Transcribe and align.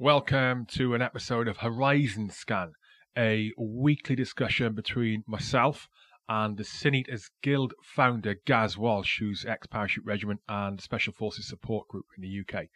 Welcome 0.00 0.66
to 0.74 0.94
an 0.94 1.02
episode 1.02 1.48
of 1.48 1.56
Horizon 1.56 2.30
Scan, 2.30 2.74
a 3.16 3.50
weekly 3.58 4.14
discussion 4.14 4.76
between 4.76 5.24
myself 5.26 5.88
and 6.28 6.56
the 6.56 6.62
Sin 6.62 7.02
Guild 7.42 7.74
founder 7.82 8.36
Gaz 8.46 8.78
Walsh, 8.78 9.18
who's 9.18 9.44
ex 9.44 9.66
Parachute 9.66 10.04
Regiment 10.04 10.38
and 10.48 10.80
Special 10.80 11.12
Forces 11.12 11.48
Support 11.48 11.88
Group 11.88 12.04
in 12.16 12.22
the 12.22 12.40
UK. 12.42 12.66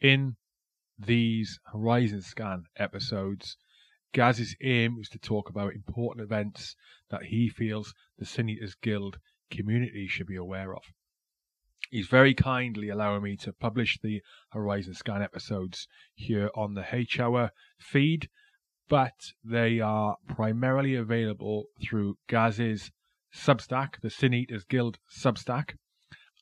In 0.00 0.36
these 0.96 1.58
Horizon 1.72 2.22
Scan 2.22 2.66
episodes, 2.76 3.56
Gaz's 4.12 4.54
aim 4.62 4.98
is 5.00 5.08
to 5.08 5.18
talk 5.18 5.50
about 5.50 5.74
important 5.74 6.22
events 6.22 6.76
that 7.10 7.24
he 7.24 7.48
feels 7.48 7.92
the 8.18 8.24
Sin 8.24 8.56
Guild 8.82 9.18
community 9.50 10.06
should 10.06 10.28
be 10.28 10.36
aware 10.36 10.76
of. 10.76 10.84
He's 11.90 12.06
very 12.06 12.34
kindly 12.34 12.88
allowing 12.88 13.24
me 13.24 13.36
to 13.38 13.52
publish 13.52 13.98
the 14.00 14.22
Horizon 14.50 14.94
Scan 14.94 15.22
episodes 15.22 15.88
here 16.14 16.48
on 16.54 16.74
the 16.74 16.86
H 16.92 17.18
Hour 17.18 17.50
feed, 17.78 18.28
but 18.88 19.32
they 19.42 19.80
are 19.80 20.18
primarily 20.28 20.94
available 20.94 21.64
through 21.82 22.18
Gaz's 22.28 22.92
Substack, 23.34 24.00
the 24.02 24.10
Sin 24.10 24.32
Eaters 24.32 24.62
Guild 24.64 25.00
Substack, 25.10 25.78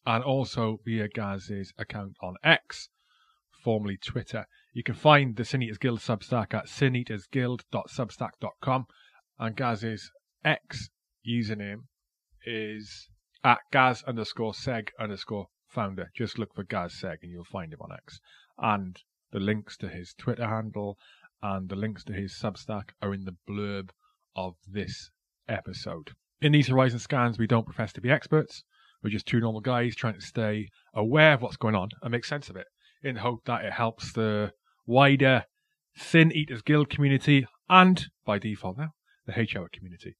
and 0.05 0.23
also 0.23 0.81
via 0.85 1.09
Gaz's 1.09 1.73
account 1.79 2.19
on 2.21 2.37
X, 2.45 2.91
formerly 3.65 3.97
Twitter. 3.97 4.47
You 4.75 4.83
can 4.83 4.95
find 4.95 5.37
the 5.37 5.47
Sin 5.47 5.63
Eaters 5.63 5.79
Guild 5.79 6.01
Substack 6.01 6.53
at 6.53 6.67
sineatersguild.substack.com, 6.67 8.87
and 9.39 9.57
Gaz's 9.57 10.13
X 10.45 10.91
username 11.27 11.85
is 12.45 13.09
at 13.45 13.59
Gaz 13.73 14.03
underscore 14.07 14.53
Seg 14.53 14.89
underscore 14.99 15.47
founder. 15.67 16.11
Just 16.17 16.39
look 16.39 16.55
for 16.55 16.65
Gaz 16.65 16.95
Seg 16.95 17.19
and 17.23 17.31
you'll 17.31 17.45
find 17.45 17.73
him 17.73 17.81
on 17.81 17.93
X. 17.93 18.21
And 18.59 18.97
the 19.33 19.41
links 19.41 19.77
to 19.79 19.89
his 19.89 20.15
Twitter 20.15 20.47
handle 20.47 20.99
and 21.43 21.69
the 21.69 21.77
links 21.77 22.05
to 22.05 22.13
his 22.13 22.35
Substack 22.35 22.91
are 23.01 23.15
in 23.15 23.25
the 23.25 23.37
blurb 23.49 23.91
of 24.35 24.55
this 24.67 25.11
episode. 25.49 26.13
In 26.41 26.53
these 26.53 26.69
Horizon 26.69 26.99
scans, 26.99 27.39
we 27.39 27.47
don't 27.47 27.67
profess 27.67 27.93
to 27.95 28.01
be 28.01 28.11
experts. 28.11 28.65
We're 29.03 29.11
just 29.11 29.27
two 29.27 29.41
normal 29.41 29.61
guys 29.61 29.95
trying 29.95 30.15
to 30.15 30.21
stay 30.21 30.69
aware 30.95 31.35
of 31.35 31.43
what's 31.43 31.57
going 31.57 31.75
on 31.75 31.91
and 32.03 32.11
make 32.11 32.25
sense 32.25 32.51
of 32.51 32.57
it 32.57 32.67
in 33.03 33.15
the 33.15 33.21
hope 33.21 33.45
that 33.47 33.65
it 33.65 33.73
helps 33.73 34.13
the 34.13 34.53
wider 34.87 35.45
Sin 35.97 36.33
Eaters 36.33 36.63
Guild 36.63 36.91
community 36.91 37.47
and, 37.69 38.07
by 38.25 38.39
default 38.39 38.79
now, 38.79 38.91
the 39.27 39.39
H 39.39 39.57
Hour 39.57 39.69
community. 39.73 40.17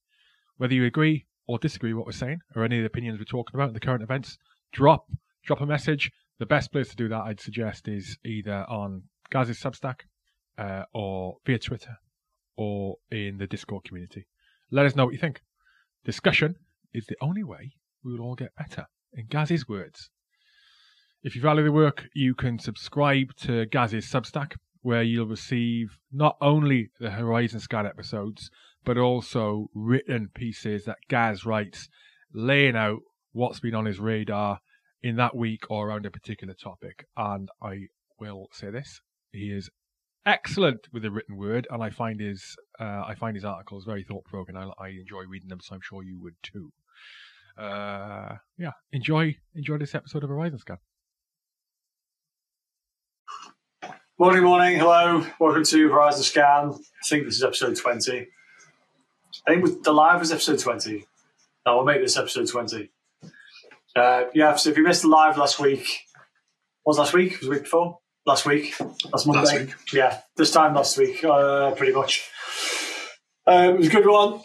Whether 0.57 0.73
you 0.73 0.85
agree 0.85 1.25
or 1.49 1.57
disagree 1.57 1.91
with 1.91 1.97
what 1.97 2.05
we're 2.05 2.11
saying 2.11 2.39
or 2.55 2.63
any 2.63 2.77
of 2.77 2.83
the 2.83 2.87
opinions 2.87 3.17
we're 3.17 3.25
talking 3.25 3.55
about 3.55 3.69
in 3.69 3.73
the 3.73 3.79
current 3.79 4.03
events, 4.03 4.37
drop 4.71 5.07
drop 5.43 5.59
a 5.59 5.65
message. 5.65 6.11
The 6.37 6.45
best 6.45 6.71
place 6.71 6.89
to 6.89 6.95
do 6.95 7.09
that, 7.09 7.21
I'd 7.21 7.41
suggest, 7.41 7.87
is 7.87 8.19
either 8.23 8.65
on 8.69 9.05
Gaz's 9.31 9.59
Substack 9.59 10.01
uh, 10.59 10.83
or 10.93 11.37
via 11.47 11.57
Twitter 11.57 11.97
or 12.55 12.97
in 13.09 13.39
the 13.39 13.47
Discord 13.47 13.83
community. 13.83 14.27
Let 14.69 14.85
us 14.85 14.95
know 14.95 15.05
what 15.05 15.13
you 15.13 15.19
think. 15.19 15.41
Discussion 16.05 16.55
is 16.93 17.07
the 17.07 17.17
only 17.19 17.43
way 17.43 17.73
we 18.03 18.13
will 18.13 18.21
all 18.21 18.35
get 18.35 18.55
better. 18.55 18.85
In 19.13 19.25
Gaz's 19.25 19.67
words, 19.67 20.11
if 21.23 21.35
you 21.35 21.41
value 21.41 21.63
the 21.63 21.71
work, 21.71 22.05
you 22.13 22.35
can 22.35 22.59
subscribe 22.59 23.35
to 23.37 23.65
Gaz's 23.65 24.05
Substack, 24.05 24.53
where 24.83 25.01
you'll 25.01 25.25
receive 25.25 25.97
not 26.11 26.37
only 26.41 26.91
the 26.99 27.09
Horizon 27.09 27.59
Scan 27.59 27.87
episodes, 27.87 28.51
but 28.85 28.97
also 28.97 29.67
written 29.73 30.29
pieces 30.33 30.85
that 30.85 30.97
Gaz 31.09 31.45
writes, 31.45 31.89
laying 32.33 32.75
out 32.75 32.99
what's 33.31 33.59
been 33.59 33.75
on 33.75 33.85
his 33.85 33.99
radar 33.99 34.59
in 35.01 35.15
that 35.17 35.35
week 35.35 35.69
or 35.69 35.87
around 35.87 36.05
a 36.05 36.11
particular 36.11 36.53
topic. 36.53 37.05
And 37.15 37.49
I 37.61 37.87
will 38.19 38.47
say 38.51 38.71
this: 38.71 39.01
he 39.31 39.51
is 39.51 39.69
excellent 40.25 40.87
with 40.91 41.03
the 41.03 41.11
written 41.11 41.37
word, 41.37 41.67
and 41.69 41.83
I 41.83 41.89
find 41.89 42.19
his 42.19 42.55
uh, 42.79 43.03
I 43.05 43.15
find 43.15 43.35
his 43.35 43.45
articles 43.45 43.85
very 43.85 44.03
thought 44.03 44.25
provoking. 44.25 44.55
I, 44.55 44.69
I 44.79 44.89
enjoy 44.89 45.23
reading 45.29 45.49
them, 45.49 45.59
so 45.61 45.75
I'm 45.75 45.81
sure 45.81 46.03
you 46.03 46.19
would 46.21 46.35
too. 46.43 46.71
Uh, 47.57 48.35
yeah, 48.57 48.71
enjoy 48.91 49.35
enjoy 49.55 49.77
this 49.77 49.95
episode 49.95 50.23
of 50.23 50.29
Horizon 50.29 50.59
Scan. 50.59 50.77
Morning, 54.17 54.43
morning. 54.43 54.77
Hello. 54.77 55.25
Welcome 55.39 55.63
to 55.63 55.89
Horizon 55.89 56.23
Scan. 56.23 56.73
I 56.73 57.07
think 57.07 57.25
this 57.25 57.35
is 57.35 57.43
episode 57.43 57.77
20. 57.77 58.27
I 59.47 59.55
think 59.55 59.83
the 59.83 59.93
live 59.93 60.19
was 60.19 60.31
episode 60.31 60.59
20. 60.59 61.05
No, 61.65 61.75
we'll 61.77 61.85
make 61.85 62.01
this 62.01 62.17
episode 62.17 62.47
20. 62.47 62.89
Uh, 63.95 64.23
yeah, 64.33 64.55
so 64.55 64.69
if 64.69 64.77
you 64.77 64.83
missed 64.83 65.01
the 65.01 65.07
live 65.07 65.37
last 65.37 65.59
week, 65.59 65.85
was 66.85 66.97
last 66.97 67.13
week? 67.13 67.39
Was 67.39 67.41
the 67.41 67.49
week 67.49 67.63
before? 67.63 67.99
Last 68.25 68.45
week. 68.45 68.79
Last 68.79 69.27
Monday. 69.27 69.41
Last 69.41 69.53
week. 69.53 69.75
Yeah, 69.93 70.21
this 70.35 70.51
time 70.51 70.73
last 70.73 70.97
week, 70.97 71.23
uh, 71.23 71.71
pretty 71.71 71.93
much. 71.93 72.29
Uh, 73.47 73.71
it 73.73 73.77
was 73.77 73.87
a 73.87 73.91
good 73.91 74.07
one. 74.07 74.41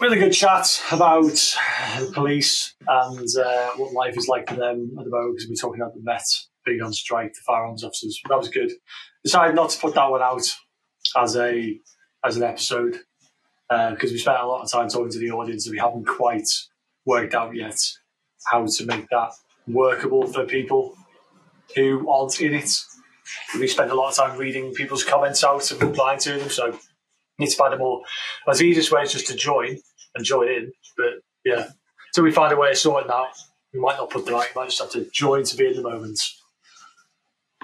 Really 0.00 0.18
good 0.18 0.32
chat 0.32 0.82
about 0.90 1.24
the 1.24 2.10
police 2.12 2.74
and 2.86 3.28
uh, 3.38 3.70
what 3.76 3.92
life 3.92 4.16
is 4.16 4.26
like 4.28 4.48
for 4.48 4.56
them 4.56 4.90
at 4.98 5.04
the 5.04 5.10
moment 5.10 5.36
because 5.36 5.48
we're 5.48 5.54
talking 5.54 5.80
about 5.80 5.94
the 5.94 6.00
Met 6.02 6.24
being 6.64 6.82
on 6.82 6.92
strike, 6.92 7.32
the 7.34 7.40
firearms 7.46 7.84
officers. 7.84 8.20
That 8.28 8.38
was 8.38 8.48
good. 8.48 8.72
Decided 9.24 9.54
not 9.54 9.70
to 9.70 9.78
put 9.78 9.94
that 9.94 10.10
one 10.10 10.22
out 10.22 10.42
as 11.16 11.36
a 11.36 11.78
as 12.24 12.36
an 12.36 12.42
episode 12.42 13.00
Uh, 13.70 13.92
because 13.92 14.12
we 14.12 14.18
spent 14.18 14.38
a 14.38 14.46
lot 14.46 14.62
of 14.62 14.70
time 14.70 14.88
talking 14.88 15.10
to 15.10 15.18
the 15.18 15.30
audience 15.30 15.66
and 15.66 15.72
we 15.72 15.78
haven't 15.78 16.06
quite 16.06 16.48
worked 17.06 17.34
out 17.34 17.54
yet 17.54 17.78
how 18.50 18.66
to 18.66 18.86
make 18.86 19.08
that 19.08 19.32
workable 19.66 20.26
for 20.26 20.44
people 20.44 20.96
who 21.74 22.08
aren't 22.10 22.40
in 22.40 22.54
it. 22.54 22.70
We 23.58 23.66
spend 23.66 23.90
a 23.90 23.94
lot 23.94 24.10
of 24.10 24.16
time 24.16 24.38
reading 24.38 24.74
people's 24.74 25.04
comments 25.04 25.42
out 25.42 25.70
and 25.70 25.82
replying 25.82 26.18
to 26.20 26.38
them, 26.38 26.50
so 26.50 26.78
need 27.38 27.50
to 27.50 27.56
find 27.56 27.74
a 27.74 27.78
more. 27.78 28.02
as 28.48 28.58
the 28.58 28.64
easiest 28.64 28.92
way 28.92 29.02
is 29.02 29.12
just 29.12 29.26
to 29.28 29.36
join 29.36 29.78
and 30.14 30.24
join 30.24 30.48
in, 30.48 30.72
but 30.96 31.22
yeah, 31.44 31.68
until 32.08 32.24
we 32.24 32.32
find 32.32 32.52
a 32.52 32.56
way 32.56 32.70
of 32.70 32.76
sorting 32.76 33.08
that, 33.08 33.28
we 33.72 33.80
might 33.80 33.96
not 33.96 34.10
put 34.10 34.26
the 34.26 34.32
right. 34.32 34.48
We 34.54 34.60
might 34.60 34.68
just 34.68 34.80
have 34.80 34.90
to 34.90 35.08
join 35.10 35.44
to 35.44 35.56
be 35.56 35.68
in 35.68 35.74
the 35.74 35.82
moment. 35.82 36.20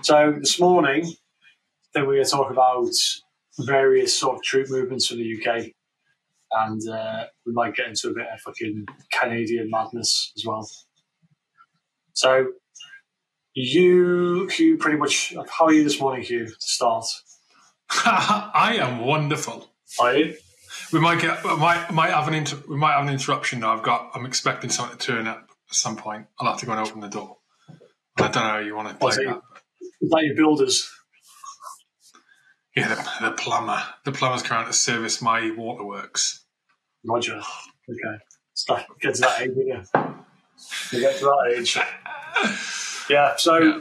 So 0.02 0.34
this 0.38 0.58
morning, 0.58 1.12
then 1.92 2.06
we're 2.06 2.14
going 2.14 2.24
to 2.24 2.30
talk 2.30 2.50
about 2.50 2.92
various 3.58 4.16
sort 4.16 4.36
of 4.36 4.42
troop 4.42 4.70
movements 4.70 5.06
from 5.06 5.18
the 5.18 5.36
UK, 5.36 5.72
and 6.52 6.80
uh, 6.88 7.24
we 7.46 7.52
might 7.52 7.74
get 7.74 7.88
into 7.88 8.08
a 8.08 8.14
bit 8.14 8.26
of 8.32 8.40
fucking 8.40 8.86
Canadian 9.12 9.70
madness 9.70 10.32
as 10.36 10.44
well. 10.46 10.68
So, 12.12 12.48
you, 13.54 14.48
Hugh, 14.48 14.78
pretty 14.78 14.98
much. 14.98 15.34
How 15.50 15.66
are 15.66 15.72
you 15.72 15.84
this 15.84 16.00
morning, 16.00 16.22
Hugh? 16.22 16.46
To 16.46 16.54
start, 16.58 17.06
I 17.90 18.76
am 18.80 19.00
wonderful. 19.00 19.70
are 20.00 20.16
you? 20.16 20.36
We 20.92 21.00
might 21.00 21.20
get, 21.20 21.42
we 21.44 21.56
might, 21.56 21.90
might 21.90 22.10
have 22.10 22.28
an 22.28 22.34
inter, 22.34 22.56
we 22.68 22.76
might 22.76 22.92
have 22.92 23.06
an 23.06 23.12
interruption 23.12 23.60
now. 23.60 23.74
I've 23.74 23.82
got, 23.82 24.10
I'm 24.14 24.26
expecting 24.26 24.70
something 24.70 24.98
to 24.98 25.06
turn 25.06 25.26
up 25.26 25.50
at 25.68 25.74
some 25.74 25.96
point. 25.96 26.26
I'll 26.40 26.50
have 26.50 26.60
to 26.60 26.66
go 26.66 26.72
and 26.72 26.86
open 26.86 27.00
the 27.00 27.08
door. 27.08 27.38
I 28.16 28.22
don't 28.22 28.34
know 28.34 28.40
how 28.40 28.58
you 28.58 28.74
want 28.74 28.88
to 28.88 28.94
play 28.94 29.24
that. 29.24 29.42
Is 30.00 30.10
that 30.10 30.22
your 30.24 30.34
builders? 30.36 30.90
Yeah, 32.80 32.94
the, 33.20 33.26
the 33.30 33.32
plumber, 33.32 33.82
the 34.04 34.12
plumber's 34.12 34.42
coming 34.42 34.64
out 34.64 34.66
to 34.72 34.76
service 34.76 35.20
my 35.22 35.50
waterworks. 35.56 36.44
Roger. 37.04 37.36
Okay. 37.88 38.22
Start, 38.54 38.84
get 39.00 39.14
to 39.16 39.20
that 39.22 39.42
age, 39.42 39.50
yeah. 39.56 39.84
You 40.92 41.00
get 41.00 41.16
to 41.18 41.24
that 41.24 41.54
age. 41.56 41.76
Yeah, 43.08 43.34
so 43.36 43.58
Yeah. 43.58 43.80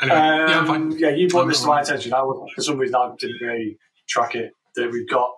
Anyway, 0.00 0.16
Um, 0.18 0.66
fine. 0.66 0.90
yeah, 0.98 1.10
you 1.10 1.28
brought 1.28 1.42
I'm 1.42 1.48
this 1.48 1.60
to 1.60 1.66
my 1.68 1.80
attention. 1.80 2.12
I, 2.12 2.22
was- 2.22 2.50
for 2.54 2.62
some 2.62 2.78
reason, 2.78 2.94
I 2.96 3.12
didn't 3.18 3.40
really 3.40 3.78
track 4.08 4.34
it. 4.34 4.52
That 4.76 4.90
we've 4.90 5.08
got, 5.08 5.30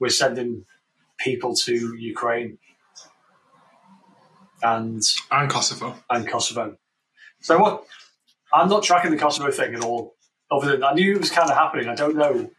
we're 0.00 0.08
sending 0.08 0.64
people 1.18 1.54
to 1.54 1.94
Ukraine 1.94 2.58
and 4.62 5.02
And 5.30 5.50
Kosovo. 5.50 5.94
and 6.10 6.26
Kosovo. 6.28 6.76
So 7.40 7.58
what? 7.58 7.84
I'm 8.52 8.68
not 8.68 8.82
tracking 8.82 9.10
the 9.12 9.16
Kosovo 9.18 9.50
thing 9.52 9.74
at 9.74 9.82
all. 9.82 10.15
Other 10.50 10.72
than 10.72 10.84
I 10.84 10.92
knew 10.94 11.14
it 11.14 11.20
was 11.20 11.30
kind 11.30 11.50
of 11.50 11.56
happening. 11.56 11.88
I 11.88 11.94
don't 11.94 12.16
know. 12.16 12.50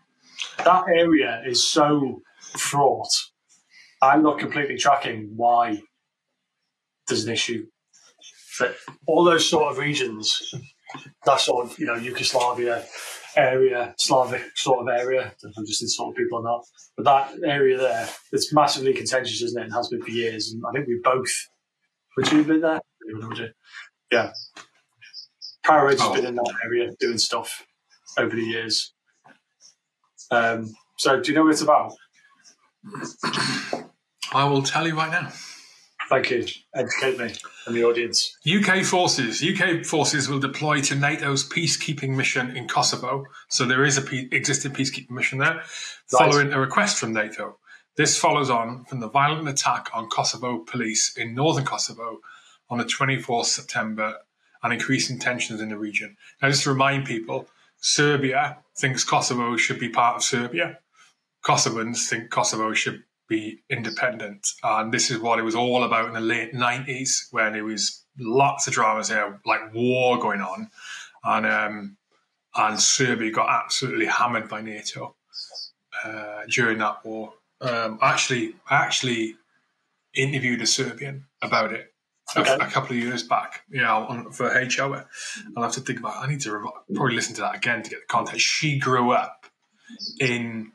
That 0.64 0.84
area 0.94 1.42
is 1.46 1.66
so 1.66 2.22
fraught. 2.58 3.10
I'm 4.02 4.24
not 4.24 4.40
completely 4.40 4.78
tracking 4.78 5.32
why 5.36 5.82
there's 7.08 7.26
an 7.26 7.32
issue. 7.34 7.66
But 8.60 8.76
all 9.06 9.24
those 9.24 9.48
sort 9.50 9.72
of 9.72 9.78
regions, 9.78 10.54
that 11.26 11.40
sort 11.40 11.66
of 11.66 11.80
you 11.80 11.86
know 11.86 11.96
Yugoslavia 11.96 12.84
area, 13.36 13.94
Slavic 14.00 14.44
sort 14.58 14.80
of 14.82 14.88
area. 14.88 15.34
I'm 15.44 15.66
just 15.66 15.82
insulting 15.82 16.16
people 16.24 16.40
on 16.40 16.44
that. 16.44 16.64
But 16.98 17.06
that 17.06 17.48
area 17.50 17.78
there, 17.78 18.10
it's 18.32 18.52
massively 18.54 18.94
contentious, 18.94 19.42
isn't 19.44 19.60
it? 19.62 19.66
And 19.66 19.74
has 19.74 19.88
been 19.90 20.02
for 20.02 20.10
years. 20.10 20.52
And 20.52 20.62
I 20.68 20.72
think 20.74 20.88
we 20.88 21.00
both. 21.04 21.32
Would 22.18 22.32
you 22.32 22.40
have 22.40 22.48
been 22.48 22.62
there? 22.62 22.82
Yeah. 24.12 24.32
Power 25.64 25.90
has 25.90 26.00
Oh. 26.02 26.14
been 26.14 26.26
in 26.26 26.36
that 26.36 26.54
area 26.66 26.90
doing 27.00 27.18
stuff 27.20 27.64
over 28.18 28.36
the 28.36 28.44
years. 28.44 28.94
Um, 30.32 30.74
so, 30.98 31.20
do 31.20 31.32
you 31.32 31.38
know 31.38 31.44
what 31.44 31.52
it's 31.52 31.62
about? 31.62 31.94
I 34.34 34.46
will 34.46 34.64
tell 34.64 34.88
you 34.88 34.96
right 34.96 35.12
now. 35.12 35.32
Thank 36.10 36.30
you. 36.30 36.46
Educate 36.74 37.20
me 37.20 37.34
and 37.66 37.76
the 37.76 37.84
audience. 37.84 38.38
UK 38.48 38.86
forces. 38.86 39.44
UK 39.44 39.86
forces 39.86 40.30
will 40.30 40.40
deploy 40.40 40.80
to 40.82 40.96
NATO's 40.96 41.48
peacekeeping 41.48 42.16
mission 42.16 42.56
in 42.56 42.68
Kosovo. 42.68 43.26
So 43.50 43.66
there 43.66 43.84
is 43.84 43.98
a 43.98 44.02
pe- 44.02 44.30
existing 44.32 44.72
peacekeeping 44.72 45.12
mission 45.12 45.40
there, 45.40 45.62
following 46.08 46.54
a 46.54 46.60
request 46.60 46.98
from 46.98 47.12
NATO. 47.12 47.58
This 47.98 48.18
follows 48.18 48.50
on 48.50 48.86
from 48.86 49.02
the 49.02 49.10
violent 49.10 49.50
attack 49.50 49.90
on 49.94 50.08
Kosovo 50.08 50.60
police 50.60 51.18
in 51.18 51.36
northern 51.36 51.66
Kosovo 51.66 52.20
on 52.70 52.78
the 52.78 52.86
24th 52.86 53.46
September 53.46 54.16
and 54.64 54.72
increasing 54.72 55.20
tensions 55.20 55.60
in 55.60 55.70
the 55.70 55.78
region. 55.78 56.16
Now, 56.42 56.50
just 56.50 56.64
to 56.64 56.70
remind 56.70 57.06
people, 57.06 57.48
Serbia 57.80 58.58
thinks 58.78 59.04
Kosovo 59.04 59.58
should 59.58 59.80
be 59.80 59.90
part 59.90 60.18
of 60.18 60.24
Serbia. 60.24 60.80
Kosovans 61.46 62.08
think 62.08 62.30
Kosovo 62.30 62.74
should 62.74 63.04
be 63.28 63.60
independent. 63.70 64.48
And 64.64 64.94
this 64.94 65.12
is 65.12 65.20
what 65.20 65.40
it 65.40 65.44
was 65.44 65.56
all 65.56 65.84
about 65.84 66.08
in 66.08 66.14
the 66.14 66.20
late 66.20 66.54
90s 66.54 67.32
when 67.32 67.54
there 67.54 67.64
was 67.64 68.04
lots 68.18 68.68
of 68.68 68.74
dramas 68.74 69.10
there, 69.10 69.40
like 69.46 69.74
war 69.74 70.18
going 70.18 70.42
on. 70.42 70.70
And, 71.24 71.46
um, 71.46 71.98
and 72.56 72.80
Serbia 72.80 73.32
got 73.32 73.50
absolutely 73.50 74.06
hammered 74.06 74.50
by 74.50 74.62
NATO 74.62 75.16
uh, 76.04 76.42
during 76.50 76.80
that 76.80 77.06
war. 77.06 77.34
Um, 77.62 78.00
actually, 78.02 78.56
I 78.70 78.76
actually 78.76 79.36
interviewed 80.14 80.62
a 80.62 80.68
Serbian 80.68 81.26
about 81.42 81.74
it 81.74 81.94
Okay. 82.36 82.50
a, 82.50 82.58
a 82.58 82.68
couple 82.68 82.96
of 82.96 83.02
years 83.02 83.24
back, 83.24 83.64
you 83.70 83.82
know, 83.82 84.06
on, 84.10 84.32
for 84.32 84.56
H 84.58 84.80
Hour. 84.80 85.08
I'll 85.56 85.64
have 85.64 85.72
to 85.74 85.82
think 85.82 86.00
about. 86.00 86.18
I 86.18 86.28
need 86.28 86.42
to 86.42 86.52
rev- 86.52 86.72
probably 86.94 87.16
listen 87.16 87.36
to 87.36 87.42
that 87.42 87.56
again 87.56 87.84
to 87.84 87.90
get 87.90 88.00
the 88.02 88.06
context. 88.08 88.42
She 88.42 88.78
grew 88.80 89.12
up 89.12 89.46
in 90.20 90.72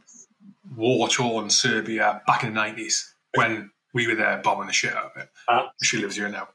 war-torn 0.74 1.50
Serbia 1.50 2.22
back 2.26 2.44
in 2.44 2.50
the 2.50 2.54
nineties 2.54 3.14
when 3.34 3.70
we 3.92 4.06
were 4.06 4.14
there 4.14 4.40
bombing 4.42 4.66
the 4.66 4.72
shit 4.72 4.94
out 4.94 5.12
of 5.14 5.22
it. 5.22 5.28
Ah. 5.48 5.70
She 5.82 5.98
lives 5.98 6.16
here 6.16 6.28
now, 6.28 6.48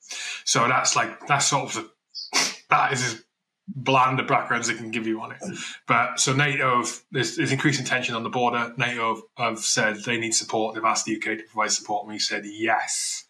so 0.46 0.68
that's 0.68 0.96
like 0.96 1.28
that's 1.28 1.46
sort 1.46 1.70
of 1.70 1.74
the, 1.76 2.58
that 2.70 2.94
is 2.94 3.04
as 3.04 3.24
bland 3.68 4.20
a 4.20 4.24
background 4.24 4.62
as 4.62 4.68
they 4.68 4.74
can 4.74 4.92
give 4.92 5.06
you 5.06 5.22
on 5.22 5.34
it. 5.34 5.40
But 5.88 6.20
so 6.20 6.34
NATO, 6.34 6.78
have, 6.78 7.04
there's, 7.12 7.36
there's 7.36 7.52
increasing 7.52 7.86
tension 7.86 8.16
on 8.16 8.24
the 8.24 8.30
border. 8.30 8.74
NATO 8.78 9.16
have, 9.16 9.24
have 9.38 9.60
said 9.60 9.98
they 10.06 10.18
need 10.18 10.34
support. 10.34 10.76
They've 10.76 10.84
asked 10.84 11.06
the 11.06 11.18
UK 11.18 11.38
to 11.38 11.44
provide 11.44 11.72
support, 11.72 12.06
and 12.06 12.14
we 12.14 12.20
said 12.20 12.44
yes. 12.46 13.26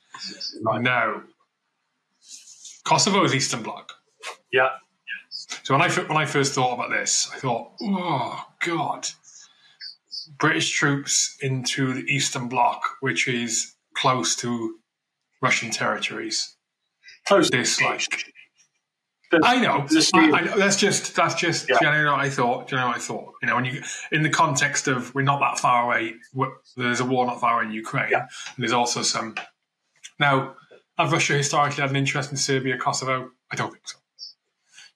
Right. 0.61 0.81
Now, 0.81 1.23
Kosovo 2.87 3.25
is 3.25 3.35
Eastern 3.35 3.63
Bloc. 3.63 3.91
Yeah. 4.51 4.69
So 5.63 5.73
when 5.73 5.81
I 5.81 5.89
when 5.89 6.17
I 6.17 6.25
first 6.25 6.53
thought 6.53 6.73
about 6.73 6.89
this, 6.89 7.29
I 7.33 7.37
thought, 7.37 7.73
oh 7.81 8.45
God, 8.61 9.09
British 10.39 10.71
troops 10.71 11.37
into 11.41 11.93
the 11.93 12.03
Eastern 12.03 12.47
Bloc, 12.47 12.81
which 13.01 13.27
is 13.27 13.75
close 13.93 14.37
to 14.37 14.79
Russian 15.41 15.69
territories. 15.69 16.55
Close. 17.27 17.49
This 17.49 17.81
like, 17.81 18.23
I 19.43 19.59
know, 19.59 19.85
I. 20.13 20.19
I 20.19 20.41
know. 20.41 20.57
That's 20.57 20.77
just 20.77 21.13
that's 21.13 21.35
just. 21.35 21.69
Yeah. 21.69 21.79
Do 21.79 21.85
you 21.85 21.91
know 21.91 22.13
what 22.13 22.21
I 22.21 22.29
thought? 22.29 22.69
Do 22.69 22.77
you 22.77 22.81
know 22.81 22.87
what 22.87 22.95
I 22.95 22.99
thought? 22.99 23.33
You 23.41 23.49
know, 23.49 23.55
when 23.55 23.65
you 23.65 23.83
in 24.13 24.23
the 24.23 24.29
context 24.29 24.87
of 24.87 25.13
we're 25.13 25.23
not 25.23 25.41
that 25.41 25.59
far 25.59 25.83
away. 25.83 26.15
There's 26.77 27.01
a 27.01 27.05
war 27.05 27.25
not 27.25 27.41
far 27.41 27.55
away 27.55 27.65
in 27.65 27.73
Ukraine. 27.73 28.11
Yeah. 28.11 28.21
And 28.21 28.59
there's 28.59 28.71
also 28.71 29.01
some. 29.01 29.35
Now, 30.19 30.55
have 30.97 31.11
Russia 31.11 31.33
historically 31.33 31.81
had 31.81 31.89
an 31.89 31.95
interest 31.95 32.31
in 32.31 32.37
Serbia, 32.37 32.77
Kosovo? 32.77 33.31
I 33.51 33.55
don't 33.55 33.71
think 33.71 33.87
so. 33.87 33.97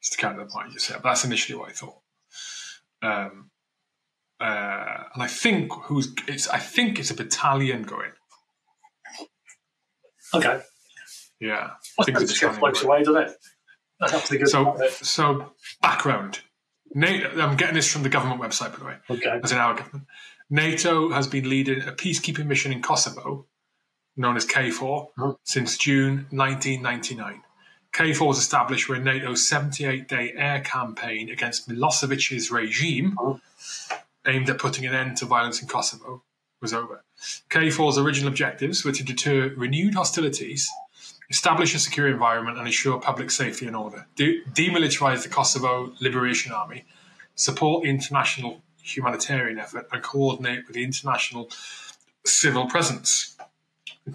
Just 0.02 0.14
to 0.14 0.18
counter 0.18 0.44
the 0.44 0.50
point 0.50 0.68
you 0.70 0.74
just 0.74 0.88
said, 0.88 0.98
but 1.04 1.10
that's 1.10 1.26
initially 1.26 1.58
what 1.60 1.70
I 1.70 1.74
thought. 1.74 2.00
Um, 3.04 3.52
uh, 4.40 5.04
and 5.14 5.22
I 5.24 5.28
think 5.28 5.72
who's 5.72 6.14
it's. 6.28 6.48
I 6.48 6.58
think 6.58 6.98
it's 7.00 7.12
a 7.12 7.14
battalion 7.16 7.84
going. 7.84 8.12
Okay. 10.34 10.62
Yeah, 11.40 11.72
I 12.00 12.04
think 12.04 12.18
it's 12.20 12.26
a 12.26 12.34
just 12.34 12.42
gets 12.42 12.56
battalion 12.58 12.60
floats 12.60 12.84
away, 12.84 13.04
doesn't 13.04 13.22
it? 13.22 13.32
I'd 14.02 14.12
have 14.12 14.22
to 14.26 14.28
think 14.28 14.48
So, 14.48 14.78
so 15.02 15.54
background. 15.82 16.40
NATO, 16.94 17.40
I'm 17.40 17.56
getting 17.56 17.76
this 17.76 17.92
from 17.92 18.04
the 18.04 18.10
government 18.10 18.42
website, 18.42 18.72
by 18.74 18.78
the 18.80 18.86
way, 18.86 18.96
Okay. 19.10 19.40
as 19.44 19.52
in 19.52 19.58
our 19.58 19.76
government. 19.76 20.08
NATO 20.50 21.12
has 21.12 21.28
been 21.28 21.48
leading 21.50 21.82
a 21.84 21.92
peacekeeping 21.92 22.46
mission 22.48 22.72
in 22.74 22.82
Kosovo, 22.82 23.46
known 24.18 24.36
as 24.38 24.46
KFOR, 24.46 25.10
Mhm. 25.18 25.38
since 25.44 25.78
June 25.78 26.28
1999. 26.32 27.44
KFOR 27.94 28.28
was 28.28 28.38
established 28.38 28.88
when 28.88 29.04
NATO's 29.04 29.48
78 29.48 30.08
day 30.08 30.34
air 30.36 30.62
campaign 30.62 31.30
against 31.30 31.68
Milosevic's 31.70 32.50
regime, 32.52 33.16
Mhm. 33.18 33.42
aimed 34.28 34.50
at 34.50 34.58
putting 34.60 34.86
an 34.86 34.94
end 34.94 35.18
to 35.18 35.26
violence 35.26 35.62
in 35.62 35.68
Kosovo, 35.68 36.24
was 36.62 36.74
over. 36.74 37.04
KFOR's 37.50 37.98
original 37.98 38.28
objectives 38.30 38.86
were 38.86 38.92
to 38.92 39.04
deter 39.04 39.54
renewed 39.56 39.96
hostilities 39.96 40.70
establish 41.30 41.74
a 41.74 41.80
secure 41.80 42.08
environment 42.10 42.58
and 42.58 42.68
ensure 42.68 43.00
public 43.00 43.32
safety 43.32 43.66
and 43.66 43.76
order, 43.76 44.06
de- 44.16 44.44
demilitarize 44.52 45.24
the 45.24 45.30
Kosovo 45.30 45.94
Liberation 46.02 46.52
Army, 46.52 46.84
support 47.36 47.86
international 47.86 48.62
humanitarian 48.84 49.58
effort, 49.58 49.88
and 49.92 50.04
coordinate 50.04 50.68
with 50.68 50.76
the 50.76 50.84
international 50.84 51.50
civil 52.26 52.68
presence. 52.68 53.38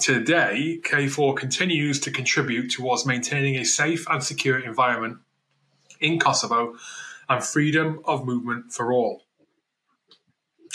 Today, 0.00 0.80
KFOR 0.82 1.36
continues 1.36 2.00
to 2.00 2.10
contribute 2.10 2.70
towards 2.70 3.06
maintaining 3.06 3.54
a 3.54 3.64
safe 3.64 4.04
and 4.10 4.22
secure 4.22 4.58
environment 4.58 5.18
in 6.00 6.18
Kosovo 6.18 6.74
and 7.28 7.42
freedom 7.42 8.00
of 8.04 8.26
movement 8.26 8.72
for 8.72 8.92
all. 8.92 9.22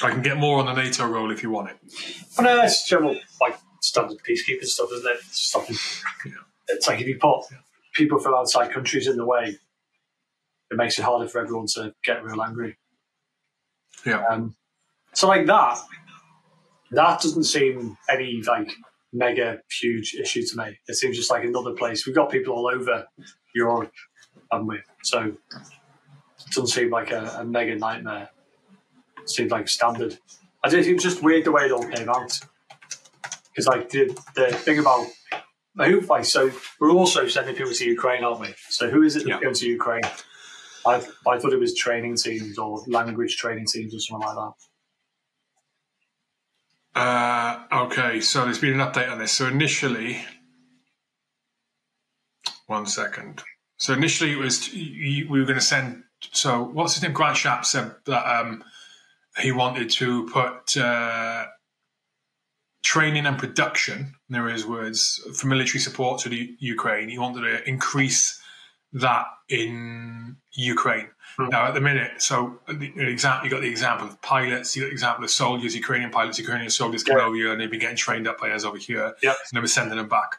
I 0.02 0.12
can 0.12 0.22
get 0.22 0.38
more 0.38 0.60
on 0.60 0.66
the 0.66 0.74
NATO 0.74 1.06
role 1.06 1.30
if 1.30 1.44
you 1.44 1.52
want 1.52 1.72
it. 1.72 1.78
But 2.36 2.44
no, 2.44 2.64
it's 2.64 2.88
general 2.88 3.20
like 3.40 3.60
standard 3.82 4.18
peacekeeping 4.28 4.64
stuff, 4.64 4.90
isn't 4.94 5.12
it? 5.12 5.20
Stopping. 5.30 5.76
Yeah. 6.26 6.32
It's 6.70 6.88
like 6.88 7.02
if 7.02 7.08
you 7.08 7.20
put 7.20 7.44
people 7.94 8.18
from 8.18 8.34
outside 8.34 8.72
countries 8.72 9.08
in 9.08 9.18
the 9.18 9.26
way, 9.26 9.58
it 10.72 10.78
makes 10.78 10.98
it 10.98 11.04
harder 11.04 11.28
for 11.28 11.40
everyone 11.42 11.68
to 11.74 11.94
get 12.04 12.24
real 12.24 12.42
angry. 12.42 12.78
Yeah. 14.06 14.24
Um, 14.26 14.56
so 15.14 15.28
like 15.28 15.46
that, 15.46 15.78
that 16.92 17.22
doesn't 17.22 17.44
seem 17.44 17.98
any 18.10 18.42
like 18.42 18.72
mega 19.14 19.60
huge 19.80 20.16
issue 20.16 20.46
to 20.46 20.58
me. 20.58 20.78
It 20.88 20.96
seems 20.96 21.18
just 21.18 21.32
like 21.32 21.44
another 21.44 21.74
place. 21.74 22.06
We've 22.06 22.16
got 22.16 22.32
people 22.32 22.54
all 22.54 22.68
over 22.68 23.06
Europe, 23.54 23.92
haven't 24.52 24.68
we? 24.68 24.80
So 25.04 25.20
it 25.22 25.36
doesn't 26.48 26.68
seem 26.68 26.90
like 26.90 27.12
a, 27.12 27.38
a 27.40 27.44
mega 27.46 27.76
nightmare. 27.76 28.30
It 29.22 29.30
seems 29.30 29.52
like 29.52 29.68
standard. 29.68 30.18
I 30.64 30.70
think 30.70 30.88
it 30.88 30.94
was 30.94 31.04
just 31.04 31.24
weird 31.24 31.46
the 31.46 31.52
way 31.52 31.66
it 31.66 31.72
all 31.72 31.88
came 31.88 32.10
out. 32.10 32.40
Because 33.50 33.68
like 33.68 33.90
the, 33.90 34.18
the 34.36 34.48
thing 34.54 34.80
about 34.80 35.06
who 35.78 36.02
like 36.02 36.26
so 36.26 36.52
we're 36.80 36.92
also 36.92 37.28
sending 37.28 37.56
people 37.56 37.72
to 37.74 37.86
Ukraine, 37.86 38.24
aren't 38.24 38.40
we? 38.42 38.54
So 38.70 38.90
who 38.90 39.04
is 39.04 39.16
it 39.16 39.28
Yeah. 39.28 39.36
that's 39.36 39.44
going 39.44 39.56
to 39.56 39.68
Ukraine? 39.68 40.04
I 40.86 40.96
I 41.28 41.38
thought 41.40 41.54
it 41.54 41.60
was 41.60 41.76
training 41.76 42.16
teams 42.16 42.58
or 42.58 42.84
language 42.88 43.38
training 43.38 43.66
teams 43.68 43.94
or 43.94 44.00
something 44.00 44.28
like 44.28 44.36
that. 44.36 44.54
Uh, 46.94 47.64
okay, 47.72 48.20
so 48.20 48.44
there's 48.44 48.60
been 48.60 48.80
an 48.80 48.86
update 48.86 49.12
on 49.12 49.18
this. 49.18 49.32
So 49.32 49.48
initially, 49.48 50.24
one 52.68 52.86
second. 52.86 53.42
So 53.78 53.94
initially, 53.94 54.34
it 54.34 54.38
was 54.38 54.70
we 54.74 55.26
were 55.30 55.46
going 55.46 55.60
to 55.60 55.62
send. 55.66 56.04
So 56.32 56.64
what's 56.64 56.96
his 56.96 57.04
name? 57.04 57.14
Grant 57.14 57.38
Shapps 57.38 57.66
said 57.66 57.96
that 58.06 58.28
um, 58.28 58.64
he 59.38 59.52
wanted 59.52 59.90
to 59.92 60.28
put 60.30 60.78
uh, 60.78 61.46
training 62.84 63.26
and 63.26 63.40
production. 63.40 64.14
There 64.30 64.48
his 64.50 64.66
words 64.66 65.22
for 65.36 65.48
military 65.48 65.80
support 65.80 66.22
to 66.22 66.30
the 66.30 66.56
Ukraine. 66.60 67.10
He 67.10 67.18
wanted 67.18 67.42
to 67.42 67.68
increase 67.68 68.41
that 68.94 69.26
in 69.50 70.36
Ukraine. 70.54 71.08
Hmm. 71.38 71.50
Now, 71.50 71.68
at 71.68 71.74
the 71.74 71.82
minute, 71.82 72.22
so 72.22 72.60
the, 72.68 72.92
the 72.96 73.08
example, 73.08 73.46
you 73.46 73.52
got 73.52 73.62
the 73.62 73.70
example 73.70 74.08
of 74.08 74.22
pilots, 74.22 74.76
you 74.76 74.82
got 74.84 74.88
the 74.88 74.92
example 74.94 75.24
of 75.24 75.30
soldiers, 75.32 75.76
Ukrainian 75.76 76.12
pilots, 76.12 76.38
Ukrainian 76.40 76.70
soldiers 76.70 77.04
coming 77.04 77.20
Yeah. 77.22 77.28
over 77.28 77.36
here, 77.36 77.52
and 77.52 77.62
they've 77.62 77.72
been 77.72 77.80
getting 77.80 77.96
trained 77.96 78.28
up 78.28 78.40
by 78.40 78.52
us 78.52 78.66
over 78.66 78.78
here, 78.78 79.16
Yep. 79.24 79.36
and 79.50 79.58
they 79.58 79.62
were 79.62 79.68
sending 79.68 79.98
them 79.98 80.10
back. 80.10 80.38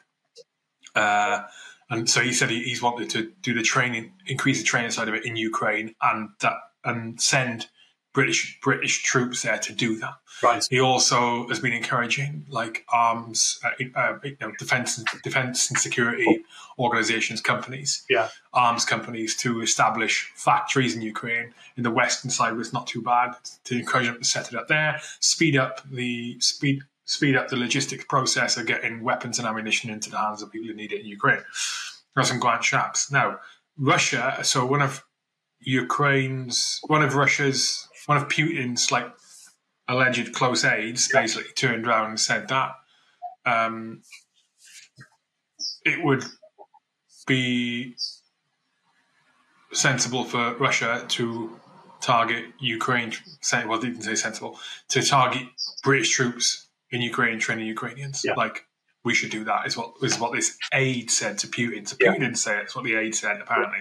Uh, 0.94 1.42
and 1.90 2.08
so 2.08 2.20
he 2.20 2.32
said 2.32 2.50
he, 2.50 2.62
he's 2.62 2.82
wanted 2.82 3.08
to 3.10 3.32
do 3.42 3.54
the 3.54 3.62
training, 3.62 4.12
increase 4.26 4.58
the 4.58 4.64
training 4.64 4.90
side 4.90 5.08
of 5.08 5.14
it 5.14 5.24
in 5.24 5.36
Ukraine, 5.36 5.94
and 6.02 6.30
that 6.40 6.54
and 6.84 7.20
send 7.20 7.68
British 8.12 8.58
British 8.62 9.02
troops 9.02 9.42
there 9.42 9.58
to 9.58 9.72
do 9.72 9.98
that. 9.98 10.14
Right. 10.42 10.66
He 10.68 10.80
also 10.80 11.48
has 11.48 11.60
been 11.60 11.72
encouraging 11.72 12.44
like 12.48 12.84
arms, 12.92 13.60
uh, 13.64 13.70
uh, 13.98 14.18
you 14.22 14.36
know, 14.40 14.52
defense 14.58 14.98
and 14.98 15.06
defense 15.22 15.70
and 15.70 15.78
security 15.78 16.44
organizations, 16.78 17.40
companies, 17.40 18.04
Yeah. 18.10 18.28
arms 18.52 18.84
companies 18.84 19.36
to 19.38 19.62
establish 19.62 20.30
factories 20.34 20.94
in 20.96 21.02
Ukraine. 21.02 21.54
In 21.76 21.84
the 21.84 21.90
western 21.90 22.30
side, 22.30 22.54
was 22.56 22.72
not 22.72 22.86
too 22.86 23.02
bad 23.02 23.34
to 23.64 23.78
encourage 23.78 24.06
them 24.06 24.18
to 24.18 24.24
set 24.24 24.48
it 24.52 24.56
up 24.58 24.68
there, 24.68 25.00
speed 25.20 25.56
up 25.56 25.80
the 25.90 26.38
speed 26.40 26.82
speed 27.04 27.36
up 27.36 27.48
the 27.48 27.56
logistics 27.56 28.04
process 28.04 28.56
of 28.56 28.64
getting 28.66 29.02
weapons 29.02 29.38
and 29.38 29.46
ammunition 29.46 29.90
into 29.90 30.08
the 30.08 30.16
hands 30.16 30.40
of 30.40 30.50
people 30.52 30.68
who 30.68 30.74
need 30.74 30.92
it 30.92 31.00
in 31.00 31.06
Ukraine. 31.06 31.42
There's 32.14 32.28
some 32.28 32.38
Grant 32.38 32.62
Shapps. 32.62 33.10
Now, 33.10 33.40
Russia. 33.76 34.38
So 34.42 34.64
one 34.64 34.82
of 34.82 35.04
Ukraine's, 35.60 36.80
one 36.86 37.02
of 37.02 37.14
Russia's, 37.14 37.88
one 38.06 38.16
of 38.18 38.28
Putin's 38.28 38.90
like 38.90 39.12
alleged 39.88 40.32
close 40.32 40.64
aides 40.64 41.08
basically 41.12 41.52
turned 41.52 41.86
around 41.86 42.10
and 42.10 42.20
said 42.20 42.48
that 42.48 42.72
um, 43.44 44.02
it 45.84 46.02
would 46.04 46.24
be 47.26 47.94
sensible 49.72 50.24
for 50.24 50.54
Russia 50.56 51.04
to 51.08 51.58
target 52.00 52.46
Ukraine. 52.58 53.12
Say, 53.40 53.64
well, 53.64 53.78
they 53.78 53.88
didn't 53.88 54.02
say 54.02 54.14
sensible 54.14 54.58
to 54.88 55.02
target 55.02 55.42
British 55.82 56.10
troops 56.14 56.68
in 56.90 57.00
Ukraine 57.00 57.38
training 57.38 57.66
Ukrainians. 57.66 58.22
Yeah. 58.24 58.34
Like 58.34 58.66
we 59.04 59.14
should 59.14 59.30
do 59.30 59.44
that. 59.44 59.66
Is 59.66 59.76
what 59.76 59.94
is 60.02 60.18
what 60.18 60.32
this 60.32 60.56
aide 60.72 61.10
said 61.10 61.38
to 61.38 61.46
Putin. 61.46 61.88
So 61.88 61.96
Putin 61.96 62.14
Yeah. 62.14 62.18
didn't 62.18 62.36
say 62.36 62.58
it. 62.58 62.62
It's 62.64 62.76
what 62.76 62.84
the 62.84 62.94
aide 62.94 63.14
said 63.14 63.40
apparently. 63.40 63.80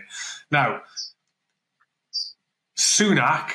Now, 0.49 0.81
Sunak 2.77 3.51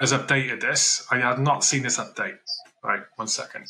has 0.00 0.12
updated 0.12 0.60
this. 0.60 1.06
I 1.10 1.18
had 1.18 1.38
not 1.38 1.62
seen 1.62 1.82
this 1.82 1.98
update. 1.98 2.38
Right, 2.82 3.02
one 3.16 3.28
second. 3.28 3.66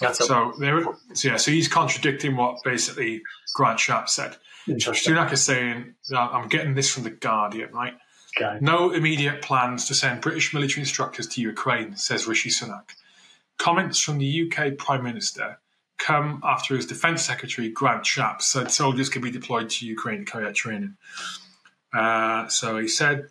That's 0.00 0.20
a, 0.20 0.24
So 0.24 0.52
there, 0.58 0.82
so 1.12 1.28
yeah, 1.28 1.36
so 1.36 1.50
he's 1.50 1.68
contradicting 1.68 2.36
what 2.36 2.62
basically 2.64 3.22
Grant 3.54 3.78
Shapps 3.78 4.10
said. 4.10 4.36
interesting. 4.66 5.14
Sunak 5.14 5.32
is 5.32 5.42
saying, 5.44 5.94
I'm 6.14 6.48
getting 6.48 6.74
this 6.74 6.90
from 6.90 7.04
the 7.04 7.10
Guardian, 7.10 7.72
right? 7.72 7.94
Okay. 8.40 8.58
No 8.60 8.90
immediate 8.92 9.42
plans 9.42 9.86
to 9.86 9.94
send 9.94 10.20
British 10.20 10.54
military 10.54 10.80
instructors 10.80 11.26
to 11.28 11.40
Ukraine, 11.40 11.96
says 11.96 12.26
Rishi 12.26 12.50
Sunak. 12.50 12.90
Comments 13.58 13.98
from 13.98 14.18
the 14.18 14.50
UK 14.50 14.78
Prime 14.78 15.02
Minister 15.02 15.58
come 15.98 16.40
after 16.44 16.76
his 16.76 16.86
Defence 16.86 17.22
Secretary 17.22 17.68
Grant 17.68 18.04
Shapps 18.04 18.42
said 18.42 18.70
soldiers 18.70 19.08
can 19.08 19.20
be 19.20 19.30
deployed 19.30 19.68
to 19.70 19.86
Ukraine 19.86 20.24
to 20.24 20.24
carry 20.24 20.46
out 20.46 20.54
training. 20.54 20.96
Uh, 21.92 22.46
so 22.48 22.78
he 22.78 22.86
said 22.86 23.28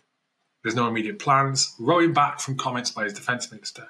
there's 0.62 0.74
no 0.74 0.88
immediate 0.88 1.18
plans, 1.18 1.74
rowing 1.78 2.12
back 2.12 2.40
from 2.40 2.56
comments 2.56 2.90
by 2.90 3.04
his 3.04 3.12
Defence 3.12 3.50
Minister. 3.50 3.88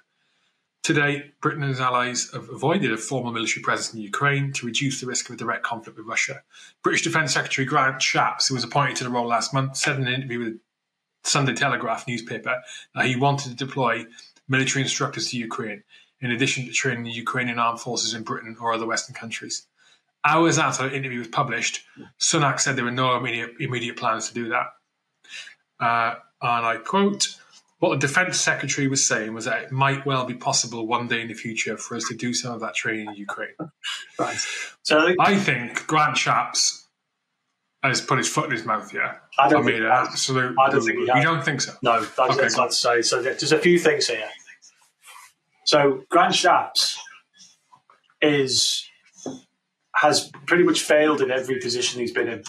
Today, 0.82 1.32
Britain 1.42 1.62
and 1.62 1.70
his 1.70 1.80
allies 1.80 2.30
have 2.32 2.48
avoided 2.48 2.92
a 2.92 2.96
formal 2.96 3.32
military 3.32 3.62
presence 3.62 3.92
in 3.92 4.00
Ukraine 4.00 4.52
to 4.54 4.66
reduce 4.66 5.00
the 5.00 5.06
risk 5.06 5.28
of 5.28 5.34
a 5.34 5.38
direct 5.38 5.62
conflict 5.62 5.98
with 5.98 6.06
Russia. 6.06 6.42
British 6.82 7.02
Defence 7.02 7.34
Secretary 7.34 7.66
Grant 7.66 8.00
Shapps, 8.00 8.48
who 8.48 8.54
was 8.54 8.64
appointed 8.64 8.96
to 8.96 9.04
the 9.04 9.10
role 9.10 9.26
last 9.26 9.52
month, 9.52 9.76
said 9.76 9.96
in 9.96 10.06
an 10.06 10.14
interview 10.14 10.38
with 10.38 10.60
Sunday 11.24 11.52
Telegraph 11.52 12.06
newspaper 12.08 12.62
that 12.94 13.06
he 13.06 13.16
wanted 13.16 13.50
to 13.50 13.64
deploy 13.66 14.06
military 14.48 14.82
instructors 14.82 15.30
to 15.30 15.36
Ukraine, 15.36 15.82
in 16.20 16.30
addition 16.30 16.64
to 16.64 16.72
training 16.72 17.04
the 17.04 17.10
Ukrainian 17.10 17.58
armed 17.58 17.80
forces 17.80 18.14
in 18.14 18.22
Britain 18.22 18.56
or 18.60 18.72
other 18.72 18.86
Western 18.86 19.14
countries. 19.14 19.66
Hours 20.24 20.58
after 20.58 20.88
the 20.88 20.96
interview 20.96 21.18
was 21.18 21.28
published, 21.28 21.82
Sunak 22.18 22.60
said 22.60 22.76
there 22.76 22.84
were 22.84 22.90
no 22.90 23.16
immediate, 23.16 23.52
immediate 23.60 23.96
plans 23.96 24.28
to 24.28 24.34
do 24.34 24.48
that. 24.48 24.66
Uh, 25.78 26.14
and 26.42 26.66
I 26.66 26.76
quote, 26.76 27.26
what 27.80 27.90
the 28.00 28.06
Defence 28.06 28.40
Secretary 28.40 28.88
was 28.88 29.06
saying 29.06 29.32
was 29.34 29.44
that 29.44 29.62
it 29.64 29.72
might 29.72 30.04
well 30.04 30.24
be 30.24 30.34
possible 30.34 30.86
one 30.86 31.06
day 31.06 31.20
in 31.20 31.28
the 31.28 31.34
future 31.34 31.76
for 31.76 31.96
us 31.96 32.04
to 32.08 32.14
do 32.16 32.34
some 32.34 32.52
of 32.52 32.60
that 32.60 32.74
training 32.74 33.08
in 33.08 33.14
Ukraine. 33.14 33.54
Right. 34.18 34.36
So 34.82 35.14
I 35.20 35.36
think- 35.36 35.74
think 35.76 35.86
Grant 35.86 36.16
Shapps 36.16 36.86
has 37.84 38.00
put 38.00 38.18
his 38.18 38.28
foot 38.28 38.46
in 38.46 38.50
his 38.50 38.64
mouth 38.64 38.90
here. 38.90 39.20
I 39.38 39.48
don't 39.48 39.62
I 39.62 39.70
mean, 39.70 39.82
has. 39.82 40.08
absolute. 40.08 40.56
I 40.58 40.70
don't 40.70 40.84
think 40.84 40.98
he 40.98 41.04
You 41.04 41.22
don't 41.22 41.44
think 41.44 41.60
so? 41.60 41.74
No, 41.82 42.00
that's, 42.00 42.36
Okay, 42.36 42.48
not 42.56 42.70
to 42.70 42.76
say. 42.76 43.02
So 43.02 43.22
there's 43.22 43.52
a 43.52 43.58
few 43.58 43.78
things 43.78 44.08
here. 44.08 44.28
So 45.64 46.02
Grant 46.08 46.34
Shapps 46.34 46.96
is 48.20 48.84
has 49.94 50.30
pretty 50.46 50.64
much 50.64 50.80
failed 50.82 51.20
in 51.20 51.30
every 51.30 51.60
position 51.60 52.00
he's 52.00 52.12
been 52.12 52.28
in. 52.28 52.42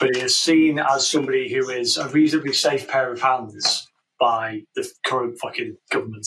But 0.00 0.16
he 0.16 0.22
is 0.22 0.36
seen 0.36 0.78
as 0.78 1.08
somebody 1.08 1.52
who 1.52 1.68
is 1.68 1.98
a 1.98 2.08
reasonably 2.08 2.54
safe 2.54 2.88
pair 2.88 3.12
of 3.12 3.20
hands 3.20 3.86
by 4.18 4.62
the 4.74 4.88
current 5.04 5.38
fucking 5.38 5.76
government 5.90 6.26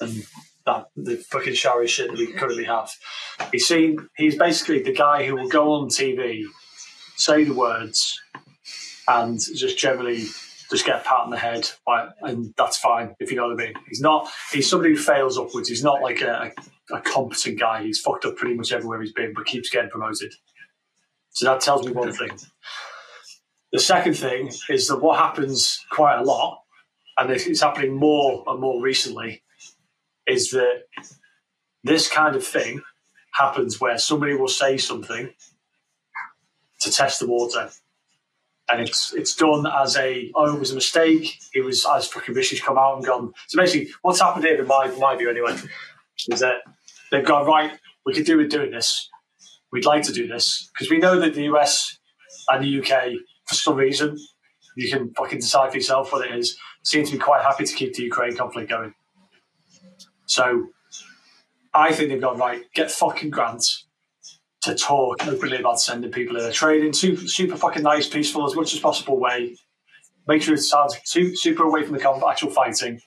and 0.00 0.24
that 0.66 0.86
the 0.96 1.16
fucking 1.16 1.54
showery 1.54 1.88
shit 1.88 2.10
that 2.10 2.18
we 2.18 2.32
currently 2.32 2.64
have. 2.64 2.90
He's 3.50 3.66
seen 3.66 4.08
he's 4.16 4.36
basically 4.36 4.82
the 4.82 4.92
guy 4.92 5.24
who 5.24 5.34
will 5.36 5.48
go 5.48 5.72
on 5.72 5.88
TV, 5.88 6.44
say 7.16 7.44
the 7.44 7.54
words, 7.54 8.18
and 9.08 9.38
just 9.38 9.78
generally 9.78 10.26
just 10.70 10.86
get 10.86 11.00
a 11.00 11.04
pat 11.04 11.20
on 11.20 11.30
the 11.30 11.36
head, 11.36 11.68
and 12.22 12.54
that's 12.56 12.78
fine 12.78 13.14
if 13.20 13.30
you 13.30 13.36
know 13.36 13.48
what 13.48 13.60
I 13.60 13.66
mean. 13.66 13.74
He's 13.88 14.00
not. 14.00 14.28
He's 14.52 14.68
somebody 14.70 14.94
who 14.94 15.00
fails 15.00 15.38
upwards. 15.38 15.68
He's 15.68 15.84
not 15.84 16.00
like 16.00 16.22
a, 16.22 16.52
a 16.92 17.00
competent 17.00 17.58
guy. 17.58 17.82
He's 17.82 18.00
fucked 18.00 18.24
up 18.24 18.36
pretty 18.36 18.54
much 18.54 18.72
everywhere 18.72 19.00
he's 19.00 19.12
been, 19.12 19.34
but 19.34 19.46
keeps 19.46 19.68
getting 19.68 19.90
promoted. 19.90 20.32
So 21.30 21.46
that 21.46 21.60
tells 21.60 21.84
me 21.86 21.92
one 21.92 22.12
thing. 22.12 22.30
The 23.72 23.78
second 23.78 24.14
thing 24.14 24.50
is 24.68 24.88
that 24.88 25.00
what 25.00 25.18
happens 25.18 25.84
quite 25.90 26.18
a 26.18 26.22
lot, 26.22 26.62
and 27.16 27.30
it's 27.30 27.60
happening 27.60 27.94
more 27.94 28.44
and 28.46 28.60
more 28.60 28.82
recently, 28.82 29.42
is 30.26 30.50
that 30.50 30.84
this 31.84 32.08
kind 32.08 32.36
of 32.36 32.44
thing 32.44 32.82
happens 33.34 33.80
where 33.80 33.98
somebody 33.98 34.34
will 34.34 34.48
say 34.48 34.76
something 34.76 35.30
to 36.80 36.90
test 36.90 37.20
the 37.20 37.26
water 37.26 37.70
and 38.72 38.80
it's 38.80 39.12
it's 39.12 39.34
done 39.34 39.66
as 39.66 39.96
a 39.96 40.30
oh 40.34 40.54
it 40.54 40.58
was 40.58 40.70
a 40.70 40.74
mistake. 40.74 41.38
It 41.54 41.62
was 41.62 41.84
as 41.86 42.06
fucking 42.06 42.34
Rishi's 42.34 42.60
come 42.60 42.78
out 42.78 42.96
and 42.96 43.04
gone. 43.04 43.32
So 43.48 43.58
basically, 43.58 43.92
what's 44.02 44.20
happened 44.20 44.44
here, 44.44 44.60
in 44.60 44.66
my 44.66 44.88
my 44.98 45.16
view 45.16 45.30
anyway, 45.30 45.56
is 46.28 46.40
that 46.40 46.62
they've 47.10 47.24
gone 47.24 47.46
right. 47.46 47.72
We 48.06 48.14
could 48.14 48.24
do 48.24 48.38
with 48.38 48.50
doing 48.50 48.70
this. 48.70 49.08
We'd 49.72 49.84
like 49.84 50.02
to 50.04 50.12
do 50.12 50.26
this 50.26 50.70
because 50.72 50.90
we 50.90 50.98
know 50.98 51.18
that 51.20 51.34
the 51.34 51.44
US 51.44 51.98
and 52.48 52.64
the 52.64 52.80
UK, 52.80 53.12
for 53.52 53.62
some 53.62 53.76
reason, 53.76 54.18
you 54.76 54.90
can 54.90 55.12
fucking 55.14 55.40
decide 55.40 55.70
for 55.70 55.76
yourself 55.76 56.12
what 56.12 56.26
it 56.26 56.34
is. 56.34 56.56
Seem 56.82 57.04
to 57.04 57.12
be 57.12 57.18
quite 57.18 57.42
happy 57.42 57.64
to 57.64 57.74
keep 57.74 57.94
the 57.94 58.02
Ukraine 58.02 58.36
conflict 58.36 58.70
going. 58.70 58.94
So, 60.26 60.68
I 61.74 61.92
think 61.92 62.10
they've 62.10 62.20
gone 62.20 62.38
right. 62.38 62.64
Get 62.74 62.90
fucking 62.90 63.30
grants 63.30 63.86
to 64.62 64.74
talk 64.74 65.26
openly 65.26 65.58
about 65.58 65.80
sending 65.80 66.10
people 66.10 66.36
in 66.36 66.44
a 66.44 66.52
training, 66.52 66.92
super, 66.92 67.26
super 67.26 67.56
fucking 67.56 67.82
nice, 67.82 68.08
peaceful, 68.08 68.46
as 68.46 68.54
much 68.54 68.74
as 68.74 68.80
possible 68.80 69.18
way. 69.18 69.56
Make 70.28 70.42
sure 70.42 70.54
it 70.54 70.58
sounds 70.58 70.96
super 71.04 71.64
away 71.64 71.82
from 71.82 71.96
the 71.96 72.26
actual 72.28 72.50
fighting, 72.50 73.00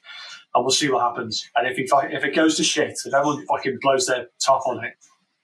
and 0.54 0.66
we'll 0.66 0.72
see 0.72 0.90
what 0.90 1.02
happens. 1.02 1.50
And 1.56 1.66
if 1.68 1.80
it, 1.80 1.90
if 2.12 2.24
it 2.24 2.36
goes 2.36 2.58
to 2.58 2.64
shit, 2.64 3.00
if 3.06 3.14
everyone 3.14 3.46
fucking 3.46 3.80
blows 3.82 4.06
their 4.06 4.28
top 4.44 4.68
on 4.68 4.84
it, 4.84 4.94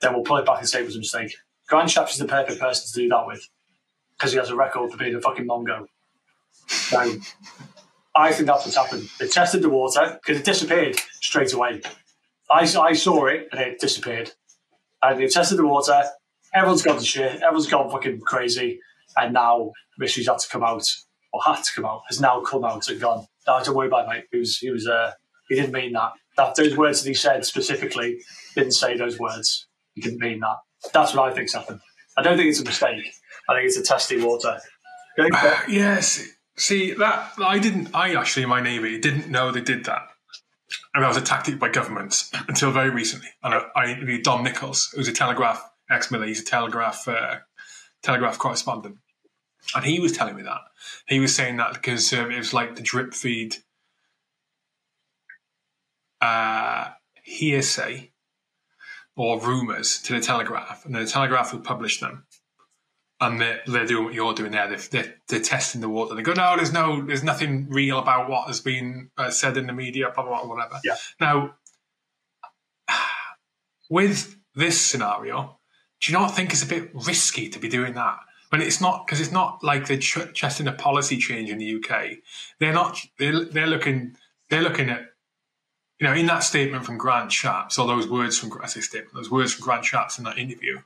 then 0.02 0.14
we'll 0.14 0.24
pull 0.24 0.38
it 0.38 0.46
back 0.46 0.60
and 0.60 0.68
say 0.68 0.82
it 0.82 0.86
was 0.86 0.96
a 0.98 1.00
mistake. 1.00 1.34
Grant 1.68 1.90
Shapps 1.90 2.12
is 2.12 2.18
the 2.18 2.26
perfect 2.26 2.60
person 2.60 2.88
to 2.92 3.02
do 3.02 3.10
that 3.10 3.26
with 3.26 3.48
because 4.22 4.34
he 4.34 4.38
has 4.38 4.52
a 4.52 4.56
record 4.56 4.92
for 4.92 4.98
being 4.98 5.16
a 5.16 5.20
fucking 5.20 5.48
mongo. 5.48 5.88
So 6.68 7.16
I 8.14 8.32
think 8.32 8.46
that's 8.46 8.66
what's 8.66 8.76
happened. 8.76 9.10
They 9.20 9.28
tested 9.28 9.64
the 9.64 9.70
water 9.70 10.20
because 10.22 10.40
it 10.40 10.46
disappeared 10.46 10.96
straight 11.22 11.54
away. 11.54 11.82
I, 12.52 12.72
I 12.80 12.94
saw 12.94 13.26
it 13.26 13.48
and 13.52 13.60
it 13.60 13.80
disappeared 13.80 14.34
and 15.02 15.20
they 15.20 15.26
tested 15.26 15.58
the 15.58 15.66
water. 15.66 16.04
Everyone's 16.54 16.84
gone 16.84 17.00
to 17.00 17.04
shit. 17.04 17.42
Everyone's 17.42 17.66
gone 17.66 17.90
fucking 17.90 18.20
crazy. 18.22 18.80
And 19.18 19.34
now 19.34 19.72
Rishi's 20.00 20.28
had 20.28 20.38
to 20.38 20.50
come 20.50 20.64
out, 20.64 20.86
or 21.34 21.42
had 21.44 21.64
to 21.64 21.72
come 21.76 21.86
out, 21.86 22.04
has 22.08 22.22
now 22.22 22.42
come 22.42 22.64
out 22.64 22.88
and 22.88 23.02
gone. 23.02 23.26
No, 23.48 23.64
don't 23.64 23.76
worry 23.76 23.88
about 23.88 24.06
it, 24.06 24.10
mate. 24.10 24.26
He 24.32 24.38
was, 24.38 24.58
he 24.58 24.70
was, 24.70 24.88
uh, 24.88 25.14
he 25.50 25.56
didn't 25.56 25.74
mean 25.74 25.94
that. 25.94 26.12
That 26.38 26.56
those 26.56 26.78
words 26.78 27.02
that 27.02 27.10
he 27.10 27.16
said 27.16 27.44
specifically 27.44 28.22
didn't 28.56 28.74
say 28.74 28.96
those 28.96 29.18
words. 29.18 29.68
He 29.96 30.02
didn't 30.02 30.20
mean 30.20 30.42
that. 30.42 30.58
That's 30.94 31.16
what 31.16 31.32
I 31.32 31.34
think's 31.34 31.54
happened. 31.54 31.82
I 32.18 32.22
don't 32.22 32.38
think 32.38 32.50
it's 32.50 32.62
a 32.62 32.66
mistake. 32.66 33.12
I 33.50 33.56
think 33.56 33.66
it's 33.68 33.78
a 33.78 33.84
testing 33.84 34.24
water. 34.24 34.60
I 35.18 35.30
that- 35.30 35.66
Yes. 35.70 36.28
See 36.58 36.94
that 36.94 37.32
I 37.40 37.60
didn't. 37.60 37.96
I 37.96 38.14
actually, 38.16 38.44
in 38.44 38.50
my 38.50 38.62
navy, 38.62 39.00
didn't 39.00 39.30
know 39.30 39.52
they 39.52 39.62
did 39.62 39.86
that, 39.86 40.10
and 40.94 41.04
that 41.04 41.08
was 41.08 41.18
a 41.18 41.22
tactic 41.22 41.58
by 41.60 41.70
governments 41.70 42.30
until 42.48 42.72
very 42.72 42.90
recently. 42.90 43.30
And 43.42 43.54
I, 43.56 43.62
I 43.76 43.86
interviewed 43.92 44.24
Dom 44.24 44.44
Nicholls, 44.44 44.92
who's 44.96 45.08
a 45.08 45.14
Telegraph 45.14 45.64
ex-miller. 45.90 46.28
He's 46.28 46.42
a 46.42 46.46
Telegraph 46.46 47.08
uh, 47.08 47.38
Telegraph 48.04 48.38
correspondent, 48.38 48.98
and 49.74 49.86
he 49.86 50.00
was 50.00 50.12
telling 50.12 50.36
me 50.36 50.44
that 50.44 50.60
he 51.08 51.20
was 51.20 51.34
saying 51.34 51.58
that 51.58 51.74
the 51.74 51.80
Conservatives 51.80 52.54
like 52.54 52.76
to 52.76 52.84
drip 52.84 53.14
feed 53.14 53.56
uh, 56.22 56.90
hearsay 57.24 58.12
or 59.16 59.40
rumours 59.40 60.02
to 60.04 60.14
the 60.14 60.20
Telegraph, 60.22 60.86
and 60.86 60.94
the 60.94 61.06
Telegraph 61.06 61.54
would 61.54 61.64
publish 61.64 62.00
them 62.02 62.26
and 63.22 63.40
they're, 63.40 63.62
they're 63.68 63.86
doing 63.86 64.06
what 64.06 64.14
you're 64.16 64.34
doing 64.34 64.52
there. 64.52 64.68
They're, 64.68 64.80
they're, 64.90 65.16
they're 65.28 65.42
testing 65.42 65.80
the 65.80 65.88
water. 65.88 66.16
They 66.16 66.24
go, 66.24 66.34
no, 66.34 66.56
there's 66.58 66.74
no, 66.74 67.02
there's 67.06 67.24
nothing 67.24 67.68
real 67.70 68.00
about 68.00 68.28
what 68.28 68.48
has 68.48 68.60
been 68.60 69.12
uh, 69.16 69.30
said 69.30 69.58
in 69.58 69.68
the 69.68 69.74
media, 69.74 70.12
blah, 70.14 70.24
blah, 70.24 70.44
blah, 70.44 70.56
whatever. 70.56 70.80
Yeah. 70.84 70.96
Now, 71.20 71.54
with 73.92 74.38
this 74.56 74.82
scenario, 74.82 75.60
do 76.02 76.12
you 76.12 76.18
not 76.18 76.36
think 76.36 76.52
it's 76.52 76.64
a 76.64 76.68
bit 76.68 76.90
risky 76.94 77.48
to 77.50 77.60
be 77.60 77.70
doing 77.70 77.94
that? 77.94 78.18
When 78.50 78.62
it's 78.62 78.82
not, 78.82 79.06
because 79.06 79.22
it's 79.22 79.32
not 79.32 79.64
like 79.64 79.88
they're 79.88 79.98
ch- 79.98 80.34
testing 80.34 80.68
a 80.68 80.74
policy 80.74 81.18
change 81.18 81.50
in 81.50 81.60
the 81.60 81.76
UK. 81.76 82.18
They're 82.60 82.74
not, 82.74 83.00
they're, 83.20 83.46
they're 83.46 83.68
looking, 83.68 84.18
they're 84.50 84.64
looking 84.64 84.90
at, 84.90 85.06
you 86.00 86.08
know, 86.08 86.14
in 86.14 86.26
that 86.26 86.40
statement 86.40 86.86
from 86.86 86.98
Grant 86.98 87.30
Shapps, 87.30 87.78
or 87.78 87.86
those 87.86 88.10
words 88.10 88.40
from, 88.40 88.52
I 88.62 88.66
say 88.66 88.82
statement, 88.82 89.14
those 89.14 89.30
words 89.30 89.54
from 89.54 89.64
Grant 89.64 89.86
Shapps 89.86 90.18
in 90.18 90.24
that 90.24 90.40
interview, 90.40 90.80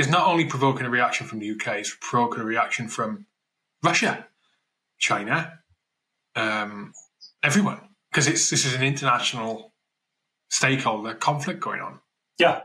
is 0.00 0.08
not 0.08 0.26
only 0.26 0.46
provoking 0.46 0.86
a 0.86 0.90
reaction 0.90 1.26
from 1.26 1.38
the 1.40 1.50
UK, 1.50 1.78
it's 1.78 1.94
provoking 2.00 2.40
a 2.40 2.44
reaction 2.44 2.88
from 2.88 3.26
Russia, 3.82 4.26
China, 4.98 5.60
um, 6.34 6.92
everyone, 7.42 7.80
because 8.10 8.26
it's 8.26 8.48
this 8.48 8.64
is 8.64 8.74
an 8.74 8.82
international 8.82 9.72
stakeholder 10.48 11.14
conflict 11.14 11.60
going 11.60 11.80
on. 11.80 12.00
yeah. 12.38 12.62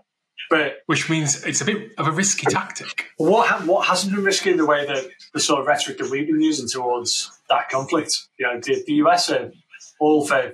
But 0.49 0.79
which 0.85 1.09
means 1.09 1.43
it's 1.43 1.61
a 1.61 1.65
bit 1.65 1.93
of 1.97 2.07
a 2.07 2.11
risky 2.11 2.45
tactic. 2.45 3.05
what 3.17 3.47
ha- 3.47 3.63
what 3.65 3.87
hasn't 3.87 4.13
been 4.13 4.23
risky 4.23 4.51
in 4.51 4.57
the 4.57 4.65
way 4.65 4.85
that 4.85 5.07
the 5.33 5.39
sort 5.39 5.61
of 5.61 5.65
rhetoric 5.65 5.97
that 5.97 6.11
we've 6.11 6.27
been 6.27 6.41
using 6.41 6.67
towards 6.67 7.31
that 7.49 7.69
conflict? 7.69 8.11
You 8.37 8.45
know, 8.45 8.59
the, 8.59 8.83
the 8.85 8.93
US 9.05 9.31
are 9.31 9.51
all 9.99 10.27
for 10.27 10.53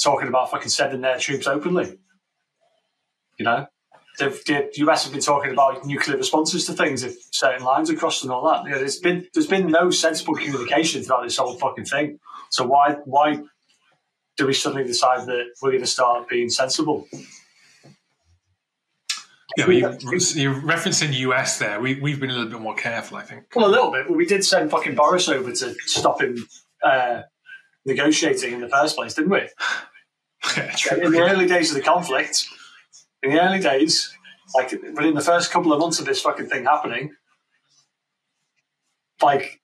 talking 0.00 0.28
about 0.28 0.50
fucking 0.50 0.68
sending 0.68 1.00
their 1.00 1.18
troops 1.18 1.48
openly. 1.48 1.98
You 3.38 3.46
know, 3.46 3.66
the, 4.18 4.70
US 4.76 5.04
have 5.04 5.12
been 5.12 5.20
talking 5.20 5.52
about 5.52 5.84
nuclear 5.84 6.16
responses 6.16 6.66
to 6.66 6.72
things 6.72 7.02
if 7.02 7.16
certain 7.32 7.64
lines 7.64 7.90
are 7.90 7.96
crossed 7.96 8.22
and 8.22 8.32
all 8.32 8.48
that. 8.48 8.64
You 8.64 8.70
know, 8.70 8.78
there's 8.78 8.98
been 8.98 9.26
there's 9.34 9.46
been 9.46 9.66
no 9.66 9.90
sensible 9.90 10.34
communication 10.34 11.02
throughout 11.02 11.24
this 11.24 11.36
whole 11.36 11.54
fucking 11.54 11.84
thing. 11.84 12.18
So 12.50 12.64
why 12.64 12.96
why 13.04 13.42
do 14.36 14.46
we 14.46 14.54
suddenly 14.54 14.86
decide 14.86 15.26
that 15.26 15.46
we're 15.62 15.70
going 15.70 15.82
to 15.82 15.86
start 15.86 16.28
being 16.28 16.48
sensible? 16.48 17.06
Yeah, 19.56 19.66
but 19.66 19.74
you, 19.74 19.80
you're 20.34 20.54
referencing 20.54 21.12
US 21.12 21.58
there. 21.58 21.80
We, 21.80 22.00
we've 22.00 22.18
been 22.18 22.30
a 22.30 22.32
little 22.32 22.50
bit 22.50 22.60
more 22.60 22.74
careful, 22.74 23.18
I 23.18 23.22
think. 23.22 23.44
Well, 23.54 23.66
a 23.66 23.70
little 23.70 23.92
bit, 23.92 24.08
but 24.08 24.16
we 24.16 24.26
did 24.26 24.44
send 24.44 24.70
fucking 24.70 24.96
Boris 24.96 25.28
over 25.28 25.52
to 25.52 25.74
stop 25.86 26.20
him 26.20 26.44
uh, 26.82 27.22
negotiating 27.84 28.52
in 28.52 28.60
the 28.60 28.68
first 28.68 28.96
place, 28.96 29.14
didn't 29.14 29.30
we? 29.30 29.42
Yeah, 30.58 30.72
true. 30.76 31.00
In 31.00 31.12
the 31.12 31.22
early 31.22 31.46
days 31.46 31.70
of 31.70 31.76
the 31.76 31.82
conflict, 31.82 32.46
in 33.24 33.30
the 33.30 33.42
early 33.42 33.58
days, 33.60 34.14
like 34.54 34.70
within 34.72 35.14
the 35.14 35.20
first 35.22 35.50
couple 35.50 35.72
of 35.72 35.80
months 35.80 35.98
of 35.98 36.06
this 36.06 36.20
fucking 36.20 36.46
thing 36.46 36.64
happening, 36.64 37.14
like 39.22 39.60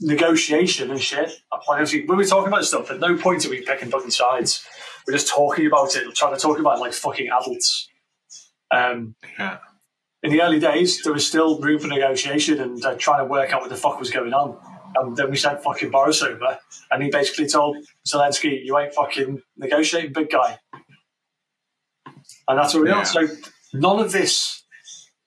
negotiation 0.00 0.90
and 0.90 1.00
shit. 1.00 1.32
Obviously, 1.68 2.06
when 2.06 2.18
we're 2.18 2.24
talking 2.26 2.48
about 2.48 2.64
stuff, 2.64 2.90
at 2.90 3.00
no 3.00 3.16
point 3.16 3.44
are 3.46 3.50
we 3.50 3.62
picking 3.62 3.90
fucking 3.90 4.10
sides. 4.10 4.64
We're 5.06 5.14
just 5.14 5.28
talking 5.28 5.66
about 5.66 5.96
it, 5.96 6.14
trying 6.14 6.34
to 6.34 6.40
talk 6.40 6.58
about 6.58 6.76
it 6.78 6.80
like 6.80 6.92
fucking 6.92 7.28
adults. 7.28 7.88
Um, 8.70 9.16
Yeah. 9.38 9.58
in 10.22 10.30
the 10.30 10.42
early 10.42 10.60
days, 10.60 11.02
there 11.02 11.12
was 11.12 11.26
still 11.26 11.58
room 11.60 11.78
for 11.80 11.88
negotiation 11.88 12.60
and 12.60 12.84
uh, 12.84 12.94
trying 12.96 13.20
to 13.20 13.24
work 13.24 13.52
out 13.52 13.62
what 13.62 13.70
the 13.70 13.76
fuck 13.76 13.98
was 13.98 14.10
going 14.10 14.32
on. 14.34 14.58
And 14.96 15.16
then 15.16 15.30
we 15.30 15.36
sent 15.36 15.62
fucking 15.62 15.90
Boris 15.90 16.20
over, 16.22 16.58
and 16.90 17.02
he 17.02 17.10
basically 17.10 17.46
told 17.46 17.76
Zelensky, 18.06 18.64
"You 18.64 18.76
ain't 18.76 18.92
fucking 18.92 19.40
negotiating, 19.56 20.12
big 20.12 20.30
guy." 20.30 20.58
And 22.50 22.58
that's 22.58 22.74
what 22.74 22.82
we 22.82 22.88
Yeah. 22.88 22.98
are. 22.98 23.04
So 23.04 23.28
none 23.72 24.00
of 24.00 24.10
this 24.10 24.64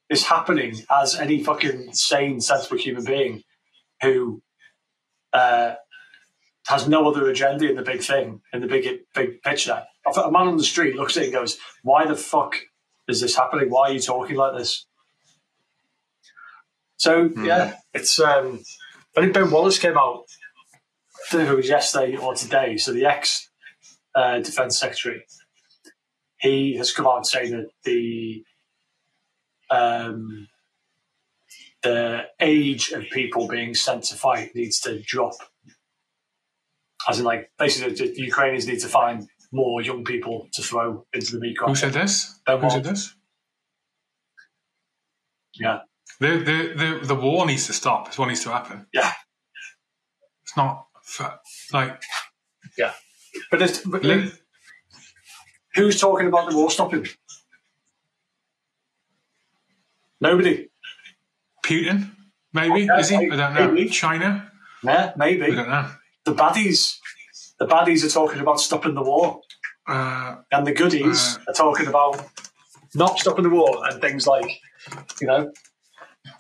is 0.10 0.26
happening 0.28 0.76
as 0.92 1.16
any 1.16 1.42
fucking 1.42 1.94
sane, 1.94 2.42
sensible 2.42 2.78
human 2.78 3.06
being 3.06 3.44
who 4.02 4.42
uh, 5.32 5.76
has 6.68 6.86
no 6.88 7.08
other 7.10 7.30
agenda 7.30 7.70
in 7.70 7.78
the 7.78 7.82
big 7.82 8.02
thing, 8.02 8.42
in 8.52 8.60
the 8.60 8.68
big 8.68 8.88
big 9.16 9.42
picture. 9.42 9.86
A 10.06 10.32
man 10.32 10.48
on 10.50 10.58
the 10.58 10.64
street 10.66 10.96
looks 10.98 11.16
at 11.16 11.24
it 11.24 11.26
and 11.28 11.34
goes, 11.34 11.58
"Why 11.82 12.06
the 12.06 12.16
fuck 12.16 12.58
is 13.08 13.22
this 13.22 13.38
happening? 13.38 13.70
Why 13.70 13.90
are 13.90 13.94
you 13.94 14.02
talking 14.02 14.36
like 14.36 14.58
this?" 14.58 14.86
So 16.98 17.30
yeah, 17.38 17.78
it's. 17.94 18.20
Um, 18.20 18.64
I 19.16 19.22
think 19.22 19.34
Ben 19.34 19.50
Wallace 19.50 19.80
came 19.80 19.98
out. 19.98 20.26
I 21.32 21.32
don't 21.32 21.42
know 21.42 21.48
if 21.48 21.54
it 21.54 21.56
was 21.56 21.70
yesterday 21.70 22.18
or 22.18 22.36
today. 22.36 22.76
So 22.78 22.92
the 22.92 23.06
ex 23.06 23.50
uh, 24.14 24.40
defense 24.40 24.78
secretary, 24.78 25.24
he 26.44 26.76
has 26.78 26.92
come 26.92 27.08
out 27.08 27.18
and 27.18 27.26
saying 27.26 27.52
that 27.52 27.70
the 27.86 28.44
um, 29.72 30.48
the 31.82 32.24
age 32.40 32.92
of 32.92 33.04
people 33.12 33.48
being 33.48 33.74
sent 33.74 34.04
to 34.06 34.16
fight 34.16 34.54
needs 34.54 34.80
to 34.82 35.02
drop. 35.02 35.34
As 37.10 37.20
in, 37.20 37.26
like, 37.26 37.50
basically, 37.58 37.94
the 37.94 38.14
the 38.14 38.22
Ukrainians 38.32 38.68
need 38.68 38.80
to 38.82 38.88
find 38.88 39.28
more 39.52 39.82
young 39.82 40.04
people 40.04 40.48
to 40.54 40.62
throw 40.62 41.06
into 41.14 41.34
the 41.34 41.40
meat 41.40 41.58
Who 41.66 41.76
said 41.76 41.94
this? 41.94 42.40
Who 42.48 42.70
said 42.70 42.84
this? 42.84 43.16
Yeah, 45.60 45.80
The, 46.20 46.30
the, 46.50 46.74
the, 47.02 47.08
the 47.10 47.16
war 47.16 47.46
needs 47.46 47.68
to 47.68 47.74
stop. 47.74 48.08
It's 48.08 48.18
what 48.18 48.28
needs 48.28 48.44
to 48.44 48.50
happen. 48.50 48.88
yeah, 48.92 49.12
It's 50.44 50.58
not 50.58 50.88
for, 51.04 51.40
like, 51.72 52.02
yeah. 52.78 52.94
But, 53.52 53.62
it's, 53.62 53.80
but 53.86 54.04
li- 54.04 54.32
who's 55.76 56.00
talking 56.00 56.28
about 56.28 56.50
the 56.50 56.56
war 56.58 56.70
stopping? 56.72 57.08
Nobody. 60.22 60.70
Putin, 61.66 62.12
maybe? 62.54 62.82
Yeah, 62.86 63.00
Is 63.00 63.10
he? 63.10 63.16
I 63.18 63.36
don't 63.36 63.54
know. 63.54 63.72
maybe. 63.72 63.90
China? 63.90 64.52
Yeah, 64.84 65.14
maybe. 65.18 65.44
I 65.44 65.56
don't 65.56 65.70
know. 65.70 65.90
The 66.26 66.34
baddies, 66.34 66.98
the 67.60 67.68
baddies 67.68 68.06
are 68.06 68.10
talking 68.10 68.42
about 68.42 68.60
stopping 68.60 68.94
the 68.96 69.04
war, 69.04 69.42
Uh, 69.88 70.38
and 70.52 70.66
the 70.66 70.72
goodies 70.74 71.38
Uh. 71.38 71.52
are 71.52 71.54
talking 71.54 71.88
about 71.88 72.26
not 72.96 73.20
stopping 73.20 73.44
the 73.44 73.50
war 73.50 73.86
and 73.90 74.00
things 74.00 74.26
like, 74.28 74.50
you 75.20 75.28
know, 75.28 75.52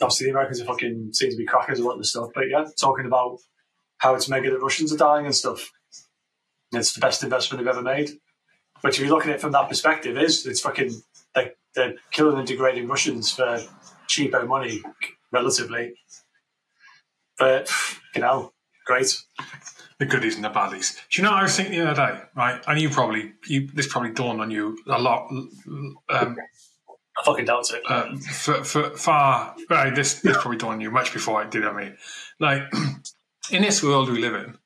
obviously 0.01 0.25
the 0.27 0.31
Americans 0.31 0.61
are 0.61 0.65
fucking 0.65 1.09
seem 1.13 1.29
to 1.31 1.35
be 1.35 1.45
crackers 1.45 1.79
a 1.79 1.83
lot 1.83 1.93
of 1.93 1.99
this 1.99 2.11
stuff, 2.11 2.29
but 2.33 2.45
yeah, 2.49 2.63
talking 2.79 3.05
about 3.05 3.39
how 3.97 4.15
it's 4.15 4.29
mega 4.29 4.49
the 4.49 4.59
Russians 4.59 4.93
are 4.93 4.97
dying 4.97 5.25
and 5.25 5.35
stuff. 5.35 5.71
It's 6.71 6.93
the 6.93 7.01
best 7.01 7.21
investment 7.23 7.59
they've 7.63 7.67
ever 7.75 7.81
made. 7.81 8.11
But 8.83 8.93
if 8.93 8.99
you 8.99 9.09
look 9.09 9.25
at 9.25 9.29
it 9.29 9.41
from 9.41 9.53
that 9.53 9.69
perspective, 9.69 10.17
is 10.17 10.45
it's 10.45 10.59
fucking 10.59 10.91
they're, 11.33 11.53
they're 11.73 11.95
killing 12.11 12.37
and 12.37 12.45
degrading 12.45 12.87
Russians 12.87 13.31
for 13.31 13.59
cheapo 14.07 14.45
money, 14.45 14.83
relatively. 15.31 15.93
But 17.39 17.71
you 18.13 18.21
know, 18.21 18.51
great. 18.85 19.17
the 19.99 20.05
goodies 20.05 20.35
and 20.35 20.43
the 20.43 20.49
baddies. 20.49 20.95
Do 21.09 21.21
you 21.21 21.23
know 21.23 21.31
what 21.31 21.39
I 21.39 21.43
was 21.43 21.55
thinking 21.55 21.79
the 21.79 21.89
other 21.89 22.13
day? 22.13 22.21
Right, 22.35 22.61
and 22.67 22.79
you 22.79 22.89
probably 22.89 23.31
you 23.47 23.67
this 23.73 23.87
probably 23.87 24.11
dawned 24.11 24.41
on 24.41 24.51
you 24.51 24.77
a 24.87 24.99
lot. 24.99 25.31
Um, 25.31 25.97
I 26.09 27.23
fucking 27.23 27.45
doubt 27.45 27.71
it. 27.71 27.83
uh, 27.87 28.15
for, 28.17 28.63
for 28.63 28.89
far 28.97 29.55
right, 29.69 29.95
this 29.95 30.21
this 30.21 30.37
probably 30.37 30.57
dawned 30.57 30.75
on 30.75 30.81
you 30.81 30.91
much 30.91 31.13
before 31.13 31.41
I 31.41 31.47
did. 31.47 31.65
I 31.65 31.73
mean, 31.73 31.97
like 32.39 32.63
in 33.51 33.61
this 33.61 33.81
world 33.81 34.09
we 34.09 34.19
live 34.19 34.35
in, 34.35 34.57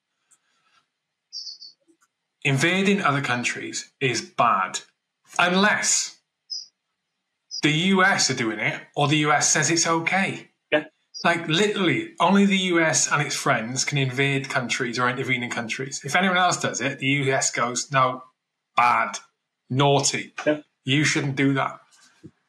invading 2.48 3.02
other 3.02 3.22
countries 3.22 3.92
is 4.00 4.22
bad 4.22 4.80
unless 5.38 6.18
the 7.62 7.72
US 7.72 8.30
are 8.30 8.36
doing 8.36 8.60
it 8.60 8.82
or 8.96 9.10
the 9.10 9.18
US 9.28 9.50
says 9.52 9.70
it's 9.70 9.86
okay. 9.86 10.48
Yeah. 10.72 10.86
Like 11.26 11.46
literally, 11.50 12.14
only 12.22 12.46
the 12.46 12.58
US 12.74 13.12
and 13.12 13.22
its 13.22 13.36
friends 13.36 13.84
can 13.84 13.98
invade 13.98 14.48
countries 14.48 14.98
or 14.98 15.10
intervene 15.10 15.44
in 15.44 15.50
countries. 15.50 16.02
If 16.06 16.16
anyone 16.16 16.38
else 16.38 16.58
does 16.58 16.80
it, 16.80 17.00
the 17.00 17.08
US 17.08 17.52
goes, 17.52 17.92
no, 17.92 18.24
bad, 18.78 19.18
naughty. 19.70 20.34
Yeah. 20.46 20.62
You 20.86 21.04
shouldn't 21.04 21.36
do 21.36 21.54
that. 21.56 21.82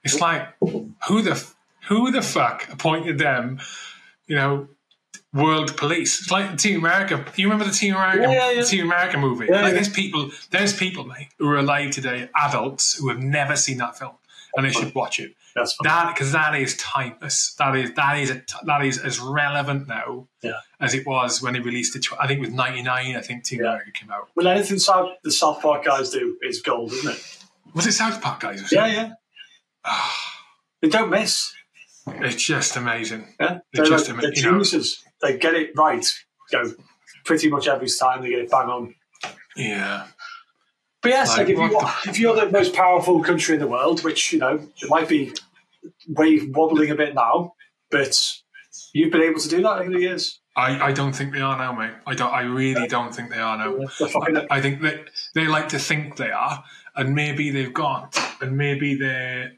It's 0.04 0.20
like 0.20 0.46
who 1.08 1.22
the 1.22 1.44
who 1.88 2.12
the 2.12 2.22
fuck 2.22 2.68
appointed 2.72 3.18
them? 3.18 3.58
You 4.28 4.36
know, 4.36 4.68
world 5.32 5.76
police. 5.76 6.20
It's 6.20 6.30
like 6.30 6.56
Team 6.58 6.78
America. 6.80 7.24
You 7.36 7.46
remember 7.46 7.64
the 7.64 7.76
Team 7.76 7.94
America, 7.94 8.32
Yeah, 8.32 8.50
yeah, 8.50 8.62
Team 8.62 8.84
America 8.86 9.18
movie? 9.18 9.46
Yeah, 9.48 9.62
like 9.62 9.74
there's 9.74 9.88
people, 9.88 10.30
there's 10.50 10.74
people, 10.76 11.04
mate, 11.04 11.28
who 11.38 11.48
are 11.48 11.58
alive 11.58 11.90
today, 11.90 12.28
adults 12.34 12.98
who 12.98 13.08
have 13.08 13.18
never 13.18 13.56
seen 13.56 13.78
that 13.78 13.98
film, 13.98 14.14
and 14.56 14.64
they 14.66 14.70
should 14.70 14.94
watch 14.94 15.20
it. 15.20 15.34
That's 15.54 15.72
fine. 15.74 15.84
That 15.84 16.14
because 16.14 16.32
that 16.32 16.54
is 16.54 16.76
timeless. 16.76 17.54
That 17.58 17.74
is 17.74 17.92
that 17.94 18.18
is 18.18 18.30
a, 18.30 18.42
that 18.64 18.84
is 18.84 18.98
as 18.98 19.18
relevant 19.18 19.88
now 19.88 20.28
as 20.80 20.94
it 20.94 21.04
was 21.06 21.42
when 21.42 21.54
he 21.54 21.60
released 21.60 21.96
it. 21.96 22.06
I 22.20 22.26
think 22.26 22.38
it 22.38 22.42
was 22.42 22.52
'99. 22.54 23.16
I 23.16 23.20
think 23.20 23.44
Team. 23.44 23.60
America 23.60 23.90
came 23.90 24.10
out. 24.10 24.28
Well, 24.36 24.46
anything 24.46 24.78
South, 24.78 25.10
the 25.24 25.32
South 25.32 25.60
Park 25.60 25.84
guys 25.84 26.10
do 26.10 26.36
is 26.42 26.62
gold, 26.62 26.92
isn't 26.92 27.10
it? 27.12 27.38
Was 27.74 27.86
it 27.86 27.92
South 27.92 28.20
Park 28.22 28.40
guys? 28.40 28.70
Yeah, 28.70 28.86
yeah. 28.86 29.12
Ah. 29.84 30.16
they 30.80 30.88
don't 30.88 31.10
miss. 31.10 31.52
It's 32.06 32.42
just 32.42 32.76
amazing. 32.76 33.34
Yeah, 33.40 33.46
They're 33.48 33.62
they're, 33.72 33.84
just 33.84 34.06
like, 34.06 34.12
ama- 34.14 34.22
they're 34.22 34.34
you 34.34 34.42
know- 34.42 34.50
geniuses. 34.52 35.04
They 35.22 35.36
get 35.36 35.54
it 35.54 35.72
right. 35.76 36.06
Go 36.50 36.72
pretty 37.24 37.50
much 37.50 37.68
every 37.68 37.88
time 37.88 38.22
they 38.22 38.30
get 38.30 38.40
it 38.40 38.50
bang 38.50 38.68
on. 38.68 38.94
Yeah. 39.56 40.06
But 41.02 41.10
yes, 41.10 41.28
Like, 41.30 41.38
like, 41.38 41.48
if, 41.50 41.58
you, 41.58 41.74
what 41.76 42.06
if 42.06 42.18
you're 42.18 42.34
the 42.34 42.50
most 42.50 42.74
powerful 42.74 43.22
country 43.22 43.54
in 43.54 43.60
the 43.60 43.66
world, 43.68 44.02
which 44.02 44.32
you 44.32 44.38
know 44.38 44.54
it 44.56 44.88
might 44.88 45.08
be 45.08 45.32
wave 46.08 46.54
wobbling 46.56 46.90
a 46.90 46.96
bit 46.96 47.14
now, 47.14 47.54
but 47.90 48.16
you've 48.92 49.12
been 49.12 49.22
able 49.22 49.40
to 49.40 49.48
do 49.48 49.62
that 49.62 49.80
over 49.80 49.90
the 49.90 50.00
years. 50.00 50.40
I, 50.56 50.88
I 50.88 50.92
don't 50.92 51.12
think 51.12 51.32
they 51.32 51.40
are 51.40 51.56
now, 51.56 51.72
mate. 51.72 51.92
I 52.04 52.14
don't. 52.14 52.32
I 52.32 52.40
really 52.40 52.88
don't 52.88 53.14
think 53.14 53.30
they 53.30 53.38
are 53.38 53.56
now. 53.56 53.86
They're 54.00 54.46
I 54.50 54.60
think 54.60 54.82
that 54.82 55.10
they 55.34 55.46
like 55.46 55.68
to 55.68 55.78
think 55.78 56.16
they 56.16 56.32
are, 56.32 56.64
and 56.96 57.14
maybe 57.14 57.50
they've 57.50 57.72
got, 57.72 58.18
and 58.40 58.56
maybe 58.56 58.96
their 58.96 59.52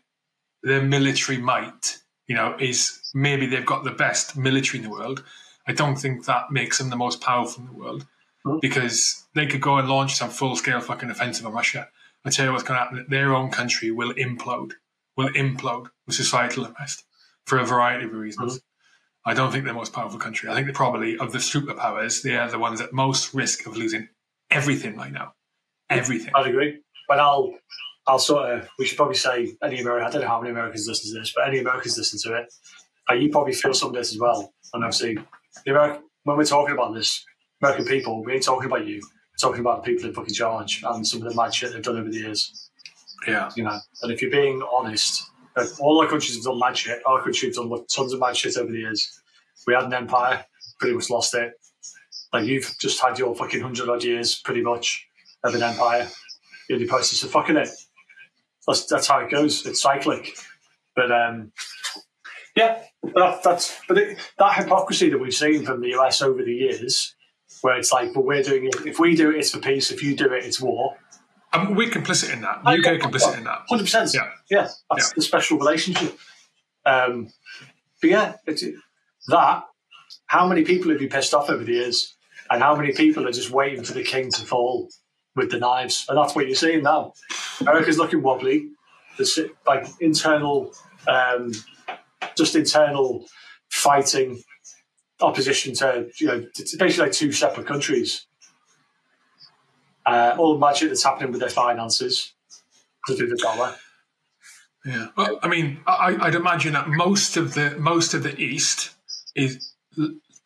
their 0.63 0.83
military 0.83 1.39
might, 1.39 1.99
you 2.27 2.37
know, 2.37 2.55
is 2.61 3.01
maybe 3.15 3.47
they've 3.47 3.65
got 3.65 3.85
the 3.85 3.93
best 3.93 4.37
military 4.37 4.85
in 4.85 4.91
the 4.91 4.91
world. 4.91 5.25
I 5.71 5.75
don't 5.75 5.97
think 5.97 6.25
that 6.25 6.51
makes 6.51 6.79
them 6.79 6.91
the 6.91 6.97
most 7.07 7.21
powerful 7.21 7.63
in 7.63 7.69
the 7.71 7.81
world 7.85 8.07
Hmm. 8.45 8.59
because 8.61 9.27
they 9.35 9.47
could 9.47 9.61
go 9.61 9.77
and 9.77 9.87
launch 9.87 10.15
some 10.15 10.31
full 10.31 10.57
scale 10.57 10.81
fucking 10.81 11.11
offensive 11.11 11.45
on 11.47 11.53
Russia. 11.53 11.89
I 12.25 12.31
tell 12.31 12.47
you 12.47 12.53
what's 12.53 12.65
going 12.65 12.79
to 12.79 12.85
happen: 12.85 13.07
their 13.09 13.35
own 13.35 13.51
country 13.51 13.91
will 13.91 14.15
implode, 14.15 14.73
will 15.17 15.29
implode 15.45 15.87
with 16.07 16.17
societal 16.17 16.65
unrest 16.65 17.05
for 17.47 17.59
a 17.59 17.65
variety 17.67 18.07
of 18.07 18.13
reasons. 18.13 18.61
I 19.27 19.35
don't 19.35 19.53
think 19.53 19.65
they're 19.65 19.75
the 19.75 19.79
most 19.79 19.93
powerful 19.93 20.19
country. 20.19 20.49
I 20.49 20.55
think 20.55 20.67
they're 20.67 20.85
probably 20.87 21.19
of 21.19 21.33
the 21.33 21.39
superpowers. 21.39 22.23
They 22.23 22.37
are 22.37 22.51
the 22.51 22.59
ones 22.59 22.81
at 22.81 22.95
most 22.95 23.35
risk 23.35 23.67
of 23.67 23.77
losing 23.77 24.09
everything 24.51 24.97
right 24.97 25.13
now. 25.13 25.35
Everything. 25.91 26.33
I'd 26.35 26.47
agree, 26.47 26.81
but 27.09 27.19
I'll 27.21 27.53
I'll 28.07 28.19
sort 28.19 28.51
of, 28.51 28.69
we 28.79 28.87
should 28.87 28.97
probably 28.97 29.17
say 29.17 29.55
any 29.63 29.81
American, 29.81 30.07
I 30.09 30.11
don't 30.11 30.23
know 30.23 30.29
how 30.29 30.41
many 30.41 30.51
Americans 30.51 30.89
listen 30.89 31.13
to 31.13 31.21
this, 31.21 31.33
but 31.37 31.47
any 31.47 31.59
Americans 31.59 31.99
listen 31.99 32.19
to 32.25 32.39
it. 32.39 32.47
Uh, 33.09 33.15
you 33.15 33.29
probably 33.31 33.53
feel 33.53 33.75
some 33.75 33.91
of 33.91 33.95
this 33.95 34.13
as 34.15 34.19
well. 34.19 34.55
And 34.73 34.83
obviously, 34.83 35.19
the 35.65 35.73
American, 35.73 36.03
when 36.25 36.37
we're 36.37 36.45
talking 36.45 36.75
about 36.75 36.95
this, 36.95 37.25
American 37.63 37.87
people, 37.87 38.23
we 38.25 38.35
ain't 38.35 38.43
talking 38.43 38.67
about 38.67 38.87
you. 38.87 38.97
We're 38.97 39.49
talking 39.49 39.61
about 39.61 39.85
the 39.85 39.93
people 39.93 40.09
in 40.09 40.15
fucking 40.15 40.35
charge 40.35 40.83
and 40.87 41.07
some 41.07 41.23
of 41.23 41.29
the 41.29 41.35
mad 41.35 41.55
shit 41.55 41.73
they've 41.73 41.83
done 41.83 41.99
over 41.99 42.11
the 42.11 42.19
years. 42.19 42.71
Yeah. 43.27 43.51
You 43.55 43.65
know, 43.65 43.79
and 44.03 44.13
if 44.13 44.23
you're 44.23 44.31
being 44.31 44.63
honest, 44.73 45.31
uh, 45.57 45.67
all 45.79 46.01
our 46.01 46.09
countries 46.09 46.37
have 46.37 46.45
done 46.45 46.59
mad 46.59 46.77
shit. 46.77 47.01
Our 47.07 47.23
country 47.23 47.49
have 47.49 47.57
done 47.57 47.71
tons 47.87 48.13
of 48.13 48.21
mad 48.21 48.37
shit 48.37 48.57
over 48.57 48.71
the 48.71 48.79
years. 48.79 49.21
We 49.67 49.75
had 49.75 49.85
an 49.85 49.95
empire, 49.95 50.45
pretty 50.79 50.95
much 50.95 51.11
lost 51.11 51.35
it. 51.35 51.53
Like 52.33 52.47
you've 52.47 52.75
just 52.81 53.01
had 53.01 53.19
your 53.19 53.35
fucking 53.35 53.61
hundred 53.61 53.89
odd 53.89 54.05
years, 54.05 54.39
pretty 54.39 54.63
much, 54.63 55.07
of 55.45 55.55
an 55.55 55.63
empire. 55.63 56.09
You're 56.69 56.79
in 56.79 56.85
the 56.85 56.89
process 56.89 57.23
of 57.23 57.31
fucking 57.31 57.57
it. 57.57 57.69
That's, 58.67 58.87
that's 58.87 59.09
how 59.09 59.19
it 59.19 59.31
goes. 59.31 59.67
It's 59.67 59.83
cyclic. 59.83 60.33
But 60.95 61.11
um, 61.11 61.53
yeah, 62.61 62.83
that, 63.15 63.43
that's 63.43 63.81
but 63.89 63.97
it, 63.99 64.19
that 64.39 64.55
hypocrisy 64.55 65.11
that 65.11 65.19
we've 65.19 65.35
seen 65.35 65.65
from 65.65 65.81
the 65.81 65.91
US 65.99 66.21
over 66.23 66.43
the 66.43 66.53
years, 66.55 67.15
where 67.63 67.77
it's 67.79 67.93
like, 67.93 68.15
well, 68.15 68.25
we're 68.25 68.43
doing 68.43 68.67
it. 68.67 68.75
If 68.87 68.99
we 68.99 69.17
do 69.17 69.31
it, 69.31 69.37
it's 69.41 69.51
for 69.51 69.61
peace. 69.61 69.91
If 69.91 70.03
you 70.03 70.15
do 70.17 70.33
it, 70.33 70.45
it's 70.45 70.61
war. 70.61 70.97
Um, 71.53 71.75
we're 71.75 71.91
complicit 71.91 72.33
in 72.33 72.43
that. 72.43 72.59
UK 72.65 73.01
complicit 73.01 73.37
in 73.39 73.45
that. 73.45 73.63
Hundred 73.69 73.85
percent. 73.85 74.15
Yeah. 74.15 74.31
yeah, 74.51 74.69
that's 74.91 75.09
Yeah. 75.09 75.13
the 75.17 75.23
special 75.23 75.59
relationship. 75.59 76.17
Um, 76.87 77.29
but 78.01 78.11
yeah, 78.11 78.35
it's, 78.47 78.65
that. 79.29 79.65
How 80.27 80.47
many 80.47 80.63
people 80.65 80.93
have 80.93 81.03
you 81.03 81.09
pissed 81.09 81.35
off 81.35 81.51
over 81.51 81.65
the 81.65 81.73
years, 81.73 82.15
and 82.51 82.63
how 82.63 82.77
many 82.77 82.93
people 82.93 83.27
are 83.27 83.33
just 83.33 83.51
waiting 83.51 83.83
for 83.83 83.95
the 83.95 84.05
king 84.05 84.31
to 84.33 84.43
fall 84.47 84.89
with 85.35 85.51
the 85.51 85.59
knives? 85.59 86.07
And 86.09 86.17
that's 86.17 86.35
what 86.37 86.47
you're 86.47 86.55
seeing 86.55 86.83
now. 86.85 87.15
America's 87.61 87.99
looking 87.99 88.23
wobbly. 88.23 88.69
There's 89.17 89.39
like 89.67 89.87
internal, 90.01 90.73
um, 91.09 91.51
just 92.41 92.57
internal 92.57 93.27
fighting, 93.71 94.43
opposition 95.21 95.75
to 95.75 96.09
you 96.19 96.27
know, 96.27 96.47
it's 96.59 96.75
basically 96.77 97.07
like 97.07 97.13
two 97.13 97.33
separate 97.33 97.67
countries. 97.67 98.27
Uh, 100.07 100.35
all 100.39 100.55
the 100.55 100.59
magic 100.59 100.89
that's 100.89 101.05
happening 101.05 101.31
with 101.31 101.41
their 101.41 101.51
finances 101.51 102.35
to 103.07 103.17
do 103.17 103.27
the 103.27 103.37
dollar. 103.37 103.77
Yeah. 104.85 105.09
Well, 105.17 105.39
I 105.43 105.49
mean, 105.49 105.81
I, 105.87 106.17
I'd 106.21 106.35
imagine 106.35 106.73
that 106.73 106.89
most 106.89 107.37
of 107.37 107.55
the 107.55 107.77
most 107.79 108.15
of 108.15 108.23
the 108.23 108.35
East 108.41 108.91
is 109.37 109.75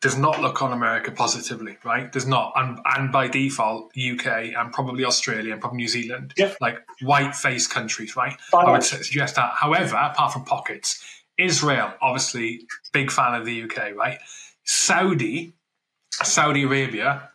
does 0.01 0.17
not 0.17 0.41
look 0.41 0.61
on 0.61 0.73
America 0.73 1.09
positively, 1.11 1.77
right? 1.83 2.11
Does 2.11 2.27
not, 2.27 2.51
and 2.55 2.79
and 2.85 3.11
by 3.11 3.27
default, 3.27 3.91
UK 3.97 4.53
and 4.55 4.71
probably 4.73 5.05
Australia 5.05 5.53
and 5.53 5.61
probably 5.61 5.77
New 5.77 5.87
Zealand, 5.87 6.33
Yeah. 6.37 6.53
like 6.59 6.77
white-faced 7.01 7.71
countries, 7.71 8.15
right? 8.15 8.37
By 8.51 8.63
I 8.63 8.71
would 8.71 8.83
suggest 8.83 9.35
that. 9.37 9.53
However, 9.55 9.95
apart 9.95 10.33
from 10.33 10.43
pockets, 10.43 11.03
Israel, 11.37 11.93
obviously, 12.01 12.61
big 12.93 13.11
fan 13.11 13.35
of 13.35 13.45
the 13.45 13.63
UK, 13.63 13.95
right? 13.95 14.19
Saudi, 14.63 15.53
Saudi 16.11 16.63
Arabia, 16.63 17.29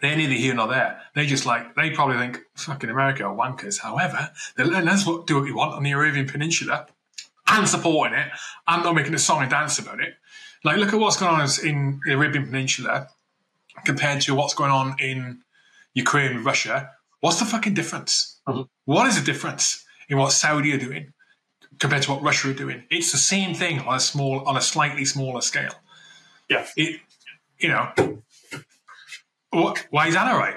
they're 0.00 0.16
neither 0.16 0.34
here 0.34 0.54
nor 0.54 0.68
there. 0.68 1.00
They 1.14 1.26
just 1.26 1.46
like 1.46 1.74
they 1.74 1.90
probably 1.90 2.16
think 2.16 2.40
fucking 2.56 2.90
America 2.90 3.24
are 3.24 3.34
wankers. 3.34 3.80
However, 3.80 4.30
they're 4.56 4.66
letting 4.66 4.88
us 4.88 5.04
do 5.04 5.36
what 5.36 5.44
we 5.44 5.52
want 5.52 5.74
on 5.74 5.82
the 5.82 5.92
Arabian 5.92 6.26
Peninsula 6.26 6.86
and 7.46 7.68
supporting 7.68 8.18
it 8.18 8.28
and 8.66 8.82
not 8.82 8.94
making 8.94 9.14
a 9.14 9.18
song 9.18 9.42
and 9.42 9.50
dance 9.50 9.78
about 9.78 10.00
it. 10.00 10.14
Like, 10.64 10.78
look 10.78 10.92
at 10.92 10.98
what's 10.98 11.16
going 11.16 11.40
on 11.40 11.48
in 11.64 12.00
the 12.06 12.14
Arabian 12.14 12.46
Peninsula 12.46 13.08
compared 13.84 14.20
to 14.22 14.34
what's 14.34 14.54
going 14.54 14.70
on 14.70 14.96
in 14.98 15.42
Ukraine 15.94 16.36
with 16.36 16.44
Russia. 16.46 16.90
What's 17.20 17.38
the 17.38 17.44
fucking 17.44 17.74
difference? 17.74 18.40
Mhm. 18.48 18.68
What 18.84 19.06
is 19.06 19.16
the 19.18 19.24
difference 19.24 19.84
in 20.08 20.18
what 20.18 20.32
Saudi 20.32 20.72
are 20.72 20.78
doing 20.78 21.12
compared 21.78 22.02
to 22.02 22.12
what 22.12 22.22
Russia 22.22 22.50
are 22.50 22.54
doing? 22.54 22.84
It's 22.90 23.12
the 23.12 23.18
same 23.18 23.54
thing 23.54 23.80
on 23.80 23.96
a 23.96 24.00
small, 24.00 24.46
on 24.46 24.56
a 24.56 24.60
slightly 24.60 25.04
smaller 25.04 25.40
scale. 25.40 25.74
Yeah. 26.48 26.66
It, 26.76 27.00
you 27.58 27.68
know, 27.68 28.22
what, 29.50 29.86
why 29.90 30.08
is 30.08 30.14
that 30.14 30.30
all 30.30 30.38
right? 30.38 30.56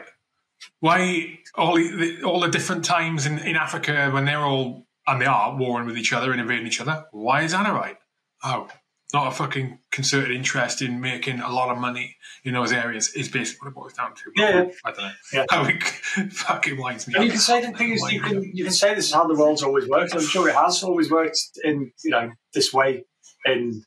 Why 0.79 1.39
all 1.55 1.75
the, 1.75 2.23
all 2.23 2.39
the 2.39 2.49
different 2.49 2.85
times 2.85 3.25
in, 3.25 3.39
in 3.39 3.55
Africa 3.55 4.09
when 4.11 4.25
they're 4.25 4.43
all 4.43 4.85
and 5.07 5.21
they 5.21 5.25
are 5.25 5.55
warring 5.55 5.85
with 5.85 5.97
each 5.97 6.13
other 6.13 6.31
and 6.31 6.41
invading 6.41 6.67
each 6.67 6.81
other? 6.81 7.05
Why 7.11 7.43
is 7.43 7.51
that 7.51 7.65
all 7.65 7.75
right? 7.75 7.97
Oh, 8.43 8.67
not 9.13 9.27
a 9.27 9.31
fucking 9.31 9.79
concerted 9.91 10.31
interest 10.35 10.81
in 10.81 10.99
making 10.99 11.39
a 11.39 11.49
lot 11.49 11.69
of 11.69 11.77
money 11.77 12.17
in 12.43 12.53
those 12.53 12.71
areas 12.71 13.13
is 13.15 13.29
basically 13.29 13.67
what 13.67 13.71
it 13.71 13.75
boils 13.75 13.93
down 13.93 14.13
to. 14.15 14.21
Yeah. 14.35 14.65
I 14.83 14.91
don't 14.91 15.05
know. 15.05 15.11
Yeah. 15.31 15.45
How 15.51 15.65
it 15.65 16.33
fucking 16.33 16.77
winds 16.77 17.07
me 17.07 17.13
And 17.13 17.21
up. 17.21 17.25
you 17.25 17.31
can 17.31 17.39
say 17.39 17.65
the 17.65 17.71
thing 17.77 17.91
is, 17.93 18.01
you 18.11 18.21
can 18.21 18.43
you 18.53 18.63
can 18.63 18.73
say 18.73 18.93
this 18.95 19.05
is 19.05 19.13
how 19.13 19.25
the 19.27 19.35
world's 19.35 19.63
always 19.63 19.87
worked. 19.87 20.13
I'm 20.13 20.21
sure 20.21 20.49
it 20.49 20.55
has 20.55 20.83
always 20.83 21.09
worked 21.11 21.39
in 21.63 21.91
you 22.03 22.11
know 22.11 22.31
this 22.53 22.73
way 22.73 23.05
in 23.45 23.83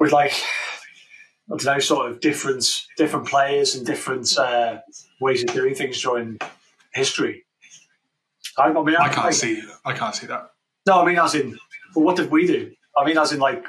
with 0.00 0.12
like 0.12 0.32
I 1.52 1.56
don't 1.56 1.64
know, 1.64 1.78
sort 1.78 2.10
of 2.10 2.20
different 2.20 2.64
different 2.96 3.26
players 3.26 3.74
and 3.74 3.86
different 3.86 4.36
uh, 4.38 4.78
ways 5.20 5.42
of 5.44 5.52
doing 5.52 5.74
things 5.74 6.00
during 6.00 6.38
history. 6.94 7.44
I, 8.58 8.68
I 8.68 8.82
mean, 8.82 8.96
I 8.96 9.08
can't 9.08 9.34
see. 9.34 9.62
I 9.84 9.92
can't 9.92 10.14
see 10.14 10.26
that. 10.26 10.50
No, 10.86 11.02
I 11.02 11.06
mean, 11.06 11.18
as 11.18 11.34
in, 11.34 11.58
well, 11.94 12.04
what 12.04 12.16
did 12.16 12.30
we 12.30 12.46
do? 12.46 12.72
I 12.96 13.04
mean, 13.04 13.18
as 13.18 13.32
in, 13.32 13.40
like, 13.40 13.64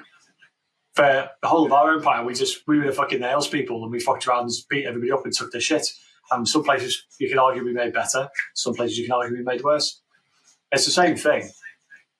for 0.95 1.29
the 1.41 1.47
whole 1.47 1.65
of 1.65 1.73
our 1.73 1.93
empire, 1.93 2.23
we 2.23 2.33
just 2.33 2.65
we 2.67 2.79
were 2.79 2.85
the 2.85 2.93
fucking 2.93 3.19
nails 3.19 3.47
people, 3.47 3.83
and 3.83 3.91
we 3.91 3.99
fucked 3.99 4.27
around 4.27 4.43
and 4.43 4.51
beat 4.69 4.85
everybody 4.85 5.11
up 5.11 5.25
and 5.25 5.33
took 5.33 5.51
their 5.51 5.61
shit. 5.61 5.87
And 6.31 6.47
some 6.47 6.63
places 6.63 7.05
you 7.19 7.29
can 7.29 7.37
argue 7.37 7.63
we 7.63 7.73
made 7.73 7.93
better, 7.93 8.29
some 8.55 8.73
places 8.73 8.97
you 8.97 9.05
can 9.05 9.13
argue 9.13 9.37
we 9.37 9.43
made 9.43 9.63
worse. 9.63 10.01
It's 10.71 10.85
the 10.85 10.91
same 10.91 11.15
thing. 11.15 11.49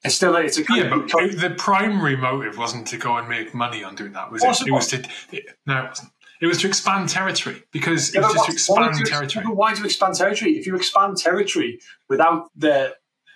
It's 0.04 0.16
still 0.16 0.36
it's 0.36 0.60
a 0.60 0.64
Yeah, 0.70 0.90
but 0.90 1.10
it, 1.24 1.40
the 1.40 1.56
primary 1.58 2.16
motive 2.16 2.58
wasn't 2.58 2.86
to 2.88 2.98
go 2.98 3.18
and 3.18 3.28
make 3.28 3.56
money 3.56 3.84
on 3.84 3.96
doing 3.96 4.14
that, 4.14 4.32
was 4.32 4.44
it? 4.44 4.48
it 4.62 4.68
It 4.68 4.72
was 4.72 4.88
to 4.90 4.98
it, 5.32 5.46
no, 5.66 5.86
it 5.86 5.90
wasn't. 5.90 6.12
It 6.42 6.48
was 6.48 6.58
to 6.60 6.68
expand 6.68 7.10
territory 7.10 7.64
because 7.72 8.14
it 8.14 8.22
was 8.22 8.34
just 8.34 8.46
to 8.46 8.52
expand 8.52 9.00
you- 9.00 9.06
territory. 9.06 9.46
Why 9.48 9.74
do 9.74 9.80
you 9.80 9.86
expand 9.86 10.16
territory? 10.16 10.58
If 10.58 10.68
you 10.68 10.76
expand 10.76 11.18
territory 11.18 11.80
without 12.10 12.50
the 12.56 12.94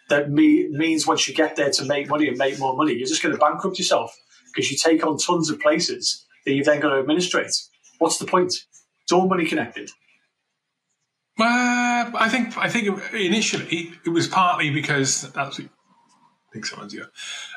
that 0.10 0.30
me, 0.30 0.67
means 0.69 1.08
once 1.08 1.28
you 1.28 1.34
get 1.34 1.56
there 1.56 1.71
to 1.71 1.86
make 1.86 2.10
money 2.10 2.28
and 2.28 2.38
make 2.38 2.60
more 2.60 2.75
money, 2.75 2.93
you're 2.93 3.08
just 3.08 3.23
going 3.23 3.34
to 3.34 3.39
bankrupt 3.39 3.80
yourself 3.80 4.15
because 4.53 4.71
you 4.71 4.77
take 4.77 5.05
on 5.05 5.17
tons 5.17 5.49
of 5.49 5.59
places 5.59 6.25
that 6.45 6.53
you've 6.53 6.65
then 6.65 6.79
got 6.79 6.89
to 6.89 6.99
administrate. 6.99 7.51
What's 7.99 8.17
the 8.17 8.25
point? 8.25 8.53
It's 9.03 9.12
all 9.12 9.27
money 9.27 9.45
connected. 9.45 9.89
I 11.41 12.27
think 12.29 12.57
I 12.57 12.69
think 12.69 13.13
initially 13.13 13.93
it 14.05 14.09
was 14.09 14.27
partly 14.27 14.69
because 14.69 15.31
that's. 15.31 15.59
I 15.59 16.51
think 16.51 16.65
someone's 16.65 16.93
here. 16.93 17.09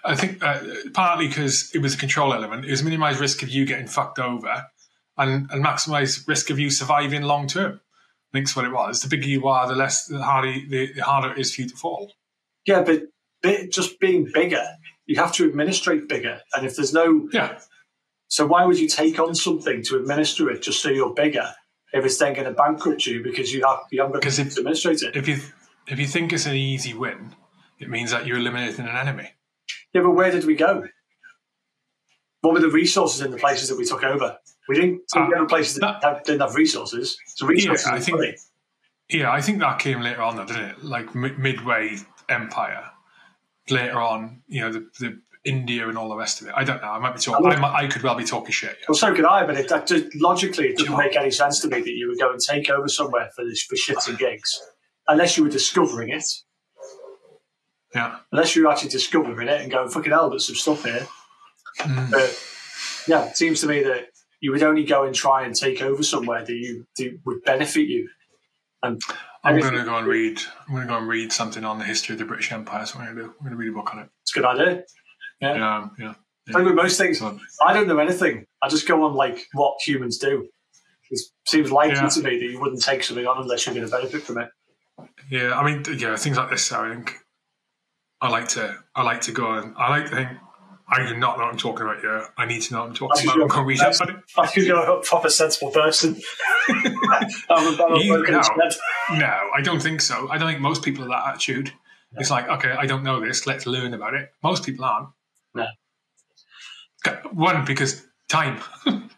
I 0.05 0.15
think 0.15 0.43
uh, 0.43 0.61
partly 0.93 1.29
because 1.29 1.71
it 1.75 1.79
was 1.79 1.95
a 1.95 1.97
control 1.97 2.35
element. 2.35 2.65
It 2.67 2.71
was 2.71 2.83
minimise 2.83 3.19
risk 3.19 3.43
of 3.43 3.49
you 3.49 3.65
getting 3.65 3.87
fucked 3.87 4.19
over, 4.19 4.67
and 5.17 5.51
and 5.51 5.65
maximise 5.65 6.27
risk 6.29 6.51
of 6.51 6.59
you 6.59 6.71
surviving 6.71 7.23
long 7.23 7.47
term. 7.47 7.81
I 8.33 8.39
think 8.39 8.47
that's 8.47 8.57
what 8.57 8.65
it 8.65 8.73
was. 8.73 9.03
The 9.03 9.09
bigger 9.09 9.27
you 9.27 9.49
are, 9.49 9.67
the 9.67 9.75
less 9.75 10.07
the 10.07 10.23
harder 10.23 10.53
the, 10.53 10.93
the 10.95 11.03
harder 11.03 11.33
it 11.33 11.39
is 11.39 11.55
for 11.55 11.63
you 11.63 11.69
to 11.69 11.77
fall. 11.77 12.13
Yeah, 12.67 12.83
but 12.83 13.03
just 13.71 13.99
being 13.99 14.31
bigger, 14.33 14.65
you 15.07 15.17
have 15.17 15.33
to 15.35 15.45
administrate 15.45 16.09
bigger. 16.09 16.41
And 16.55 16.67
if 16.67 16.77
there's 16.77 16.93
no, 16.93 17.29
Yeah, 17.33 17.59
so 18.29 18.47
why 18.47 18.65
would 18.65 18.79
you 18.79 18.89
take 18.89 19.19
on 19.19 19.35
something 19.35 19.83
to 19.85 19.97
administer 19.97 20.51
it 20.51 20.63
just 20.63 20.81
so 20.83 20.89
you're 20.91 21.13
bigger? 21.15 21.53
If 21.93 22.05
it's 22.07 22.17
then 22.19 22.33
going 22.35 22.47
to 22.47 22.53
bankrupt 22.53 23.05
you 23.07 23.23
because 23.23 23.53
you 23.53 23.65
have 23.67 23.81
you 23.91 24.01
haven't 24.01 24.15
got 24.15 24.23
to 24.23 24.29
if- 24.43 24.57
administrate 24.59 25.03
it. 25.03 25.15
if 25.17 25.29
you 25.29 25.39
if 25.89 25.99
you 25.99 26.07
think 26.07 26.33
it's 26.33 26.47
an 26.47 26.55
easy 26.55 26.95
win, 26.95 27.35
it 27.79 27.91
means 27.91 28.11
that 28.13 28.27
you're 28.27 28.39
eliminating 28.39 28.87
an 28.87 28.97
enemy. 28.97 29.29
Yeah, 29.93 30.01
but 30.03 30.13
where 30.13 30.31
did 30.31 30.45
we 30.47 30.55
go? 30.55 30.85
What 32.41 32.55
were 32.55 32.61
the 32.61 32.71
resources 32.71 33.21
in 33.21 33.31
the 33.31 33.37
places 33.37 33.69
that 33.69 33.77
we 33.77 33.85
took 33.85 34.03
over? 34.05 34.39
We 34.69 34.77
didn't 34.77 35.03
take 35.13 35.25
Uh, 35.25 35.37
over 35.37 35.47
places 35.47 35.77
that, 35.77 36.01
that, 36.01 36.25
didn't 36.25 36.41
have 36.41 36.55
resources. 36.55 37.17
So 37.27 37.47
resources, 37.47 37.87
Yeah, 37.87 37.95
I 37.95 38.01
think- 38.01 38.17
money. 38.19 38.37
Yeah, 39.11 39.31
I 39.31 39.41
think 39.43 39.59
that 39.59 39.79
came 39.79 40.01
later 40.01 40.23
on, 40.23 40.37
though, 40.37 40.47
didn't 40.47 40.65
it? 40.71 40.83
Like 40.85 41.15
mi- 41.15 41.35
midway 41.37 41.99
empire. 42.31 42.89
Later 43.71 44.01
on, 44.01 44.43
you 44.49 44.61
know, 44.61 44.73
the, 44.73 44.89
the 44.99 45.21
India 45.45 45.89
and 45.89 45.99
all 45.99 46.09
the 46.09 46.17
rest 46.17 46.41
of 46.41 46.49
it. 46.49 46.55
I 46.57 46.65
don't 46.65 46.81
know. 46.81 46.89
I 46.89 46.99
might 46.99 47.15
be 47.15 47.21
talking. 47.21 47.47
I, 47.47 47.57
might, 47.57 47.75
I 47.75 47.87
could 47.89 48.03
well 48.03 48.15
be 48.15 48.25
talking 48.25 48.53
shit. 48.53 48.77
Yeah. 48.81 48.87
Well, 48.89 48.97
so 48.97 49.15
could 49.15 49.25
I, 49.25 49.45
but 49.45 49.57
it, 49.57 49.69
that 49.69 49.91
logically, 50.15 50.69
it 50.69 50.79
doesn't 50.79 50.97
make 50.97 51.17
any 51.17 51.31
sense 51.31 51.61
to 51.61 51.69
me 51.69 51.81
that 51.81 51.91
you 51.91 52.09
would 52.09 52.19
go 52.19 52.31
and 52.31 52.41
take 52.41 52.71
over 52.71 52.89
somewhere 52.89 53.31
for 53.35 53.45
this 53.45 53.63
for 53.63 53.77
shits 53.77 54.09
and 54.09 54.19
gigs, 54.19 54.61
unless 55.09 55.37
you 55.37 55.45
were 55.45 55.51
discovering 55.51 56.11
it. 56.11 56.25
Yeah. 57.95 58.19
Unless 58.31 58.57
you 58.57 58.65
were 58.65 58.71
actually 58.71 58.91
discovering 58.91 59.49
it 59.49 59.61
and 59.61 59.71
going, 59.71 59.89
"Fucking 59.89 60.13
hell, 60.13 60.31
there's 60.31 60.47
some 60.47 60.57
stuff 60.57 60.85
here." 60.85 61.07
Mm. 61.81 62.11
But 62.11 62.45
yeah, 63.09 63.25
it 63.27 63.37
seems 63.37 63.61
to 63.63 63.67
me 63.67 63.83
that 63.83 64.09
you 64.41 64.53
would 64.53 64.63
only 64.63 64.85
go 64.85 65.05
and 65.05 65.15
try 65.15 65.45
and 65.45 65.55
take 65.55 65.83
over 65.83 66.03
somewhere 66.03 66.45
that 66.45 66.53
you 66.53 66.87
that 66.99 67.19
would 67.25 67.43
benefit 67.45 67.89
you. 67.89 68.09
And 68.83 69.01
I'm 69.45 69.59
going 69.59 69.75
to 69.75 69.85
go 69.85 69.97
and 69.97 70.07
read. 70.07 70.39
I'm 70.69 70.75
going 70.75 70.87
to 70.87 70.93
go 70.93 70.99
and 70.99 71.09
read 71.09 71.33
something 71.33 71.65
on 71.65 71.79
the 71.79 71.85
history 71.85 72.13
of 72.15 72.19
the 72.21 72.25
British 72.25 72.53
Empire. 72.53 72.81
What 72.81 72.97
I'm 72.97 73.05
going 73.05 73.17
to 73.17 73.23
do. 73.23 73.29
I'm 73.29 73.47
going 73.47 73.51
to 73.51 73.57
read 73.57 73.71
a 73.71 73.73
book 73.73 73.93
on 73.93 74.01
it. 74.01 74.09
It's 74.23 74.37
a 74.37 74.41
good 74.41 74.47
idea. 74.47 74.85
Yeah. 75.41 75.55
Yeah, 75.57 75.89
yeah. 75.99 76.15
Like 76.53 76.65
with 76.65 76.75
most 76.75 76.99
things, 76.99 77.19
So, 77.19 77.39
I 77.67 77.73
don't 77.73 77.89
know 77.89 77.99
anything. 77.99 78.47
I 78.63 78.69
just 78.69 78.87
go 78.87 79.05
on 79.05 79.15
like 79.15 79.45
what 79.55 79.75
humans 79.85 80.19
do. 80.19 80.49
It 81.11 81.21
seems 81.47 81.71
likely 81.71 81.97
Yeah. 81.97 82.09
to 82.09 82.23
me 82.23 82.39
that 82.39 82.47
you 82.47 82.61
wouldn't 82.61 82.83
take 82.83 83.03
something 83.05 83.27
on 83.27 83.43
unless 83.43 83.67
you're 83.67 83.75
going 83.75 83.87
to 83.87 83.91
benefit 83.91 84.23
from 84.23 84.39
it. 84.39 84.49
Yeah, 85.31 85.59
I 85.59 85.65
mean, 85.65 85.85
yeah, 85.99 86.17
things 86.17 86.37
like 86.37 86.51
this. 86.51 86.73
I 86.73 86.89
think 86.95 87.17
I 88.21 88.29
like 88.29 88.49
to, 88.49 88.77
I 88.95 89.03
like 89.03 89.21
to 89.23 89.33
go 89.33 89.55
and 89.55 89.75
I 89.77 89.89
like 89.91 90.11
to 90.11 90.17
think. 90.17 90.29
I 90.89 91.07
do 91.07 91.17
not 91.17 91.39
know 91.39 91.45
what 91.45 91.53
I'm 91.53 91.59
talking 91.59 91.87
about 91.87 92.01
here. 92.01 92.27
I 92.37 92.45
need 92.45 92.61
to 92.63 92.75
know 92.75 92.81
what 92.81 92.89
I'm 92.89 92.95
talking 92.95 93.25
about. 93.25 93.41
I'm 93.41 93.49
going 93.49 93.61
to 93.61 93.67
read 93.67 93.81
it. 93.81 94.17
I 94.39 94.47
think 94.47 94.67
you're 94.67 94.79
a 94.79 95.01
proper 95.01 95.31
sensible 95.31 95.71
person. 95.71 96.21
I'm 96.69 96.87
a, 96.87 97.85
I'm 97.85 97.97
You- 97.97 98.23
no, 98.31 98.43
no, 99.13 99.51
I 99.55 99.61
don't 99.63 99.81
think 99.81 100.01
so. 100.01 100.29
I 100.31 100.39
don't 100.39 100.49
think 100.49 100.61
most 100.61 100.83
people 100.83 101.03
have 101.05 101.11
that 101.11 101.29
attitude. 101.29 101.73
It's 102.19 102.31
like, 102.31 102.47
okay, 102.49 102.73
I 102.73 102.85
don't 102.87 103.05
know 103.05 103.21
this. 103.25 103.47
Let's 103.47 103.65
learn 103.67 103.95
about 103.95 104.13
it. 104.15 104.31
Most 104.43 104.65
people 104.67 104.85
aren't. 104.85 105.09
No. 105.55 105.67
One 107.33 107.65
because 107.65 108.07
time. 108.29 108.59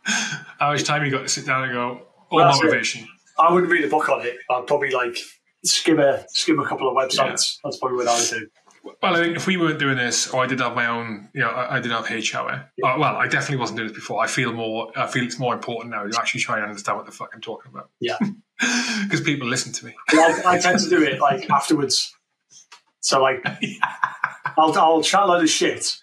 How 0.59 0.70
much 0.72 0.85
time 0.85 1.05
you 1.05 1.11
got 1.11 1.22
to 1.22 1.29
sit 1.29 1.46
down 1.46 1.64
and 1.64 1.72
go? 1.72 2.03
Or 2.31 2.38
Well, 2.38 2.46
that's 2.46 2.61
it. 2.61 2.64
motivation. 2.66 3.09
I 3.38 3.53
wouldn't 3.53 3.70
read 3.72 3.85
a 3.85 3.88
book 3.88 4.09
on 4.09 4.24
it. 4.24 4.37
I'd 4.48 4.66
probably 4.66 4.90
like 4.90 5.16
skim 5.64 5.98
a 5.98 6.24
skim 6.29 6.61
a 6.61 6.66
couple 6.68 6.88
of 6.88 6.94
websites. 6.96 7.59
That's 7.64 7.79
probably 7.79 7.96
what 7.98 8.09
I 8.09 8.18
would 8.20 8.29
do. 8.31 8.46
Well, 8.84 9.16
I 9.16 9.16
think 9.16 9.36
if 9.36 9.46
we 9.46 9.56
weren't 9.56 9.78
doing 9.78 9.96
this, 9.96 10.28
or 10.28 10.42
I 10.42 10.46
did 10.46 10.60
have 10.60 10.74
my 10.74 10.86
own, 10.86 11.28
you 11.32 11.40
know, 11.40 11.48
I, 11.48 11.76
I 11.76 11.80
did 11.80 11.90
have 11.90 12.10
H 12.10 12.34
hour. 12.34 12.70
Uh, 12.82 12.96
well, 12.98 13.16
I 13.16 13.26
definitely 13.26 13.56
wasn't 13.56 13.78
doing 13.78 13.88
this 13.88 13.96
before. 13.96 14.22
I 14.22 14.26
feel 14.26 14.52
more. 14.52 14.92
I 14.94 15.06
feel 15.06 15.24
it's 15.24 15.38
more 15.38 15.54
important 15.54 15.90
now 15.90 16.04
to 16.04 16.18
actually 16.18 16.40
try 16.40 16.56
and 16.56 16.66
understand 16.66 16.98
what 16.98 17.06
the 17.06 17.12
fuck 17.12 17.30
I'm 17.32 17.40
talking 17.40 17.72
about. 17.72 17.90
Yeah. 18.00 18.18
because 19.02 19.22
people 19.22 19.48
listen 19.48 19.72
to 19.72 19.86
me. 19.86 19.94
I, 20.10 20.42
I 20.46 20.58
tend 20.58 20.80
to 20.80 20.88
do 20.88 21.02
it 21.02 21.20
like 21.20 21.48
afterwards. 21.50 22.14
So 23.00 23.22
like, 23.22 23.44
I'll 24.58 24.76
I'll 24.78 25.02
chat 25.02 25.22
a 25.22 25.26
load 25.26 25.42
of 25.42 25.50
shit, 25.50 25.96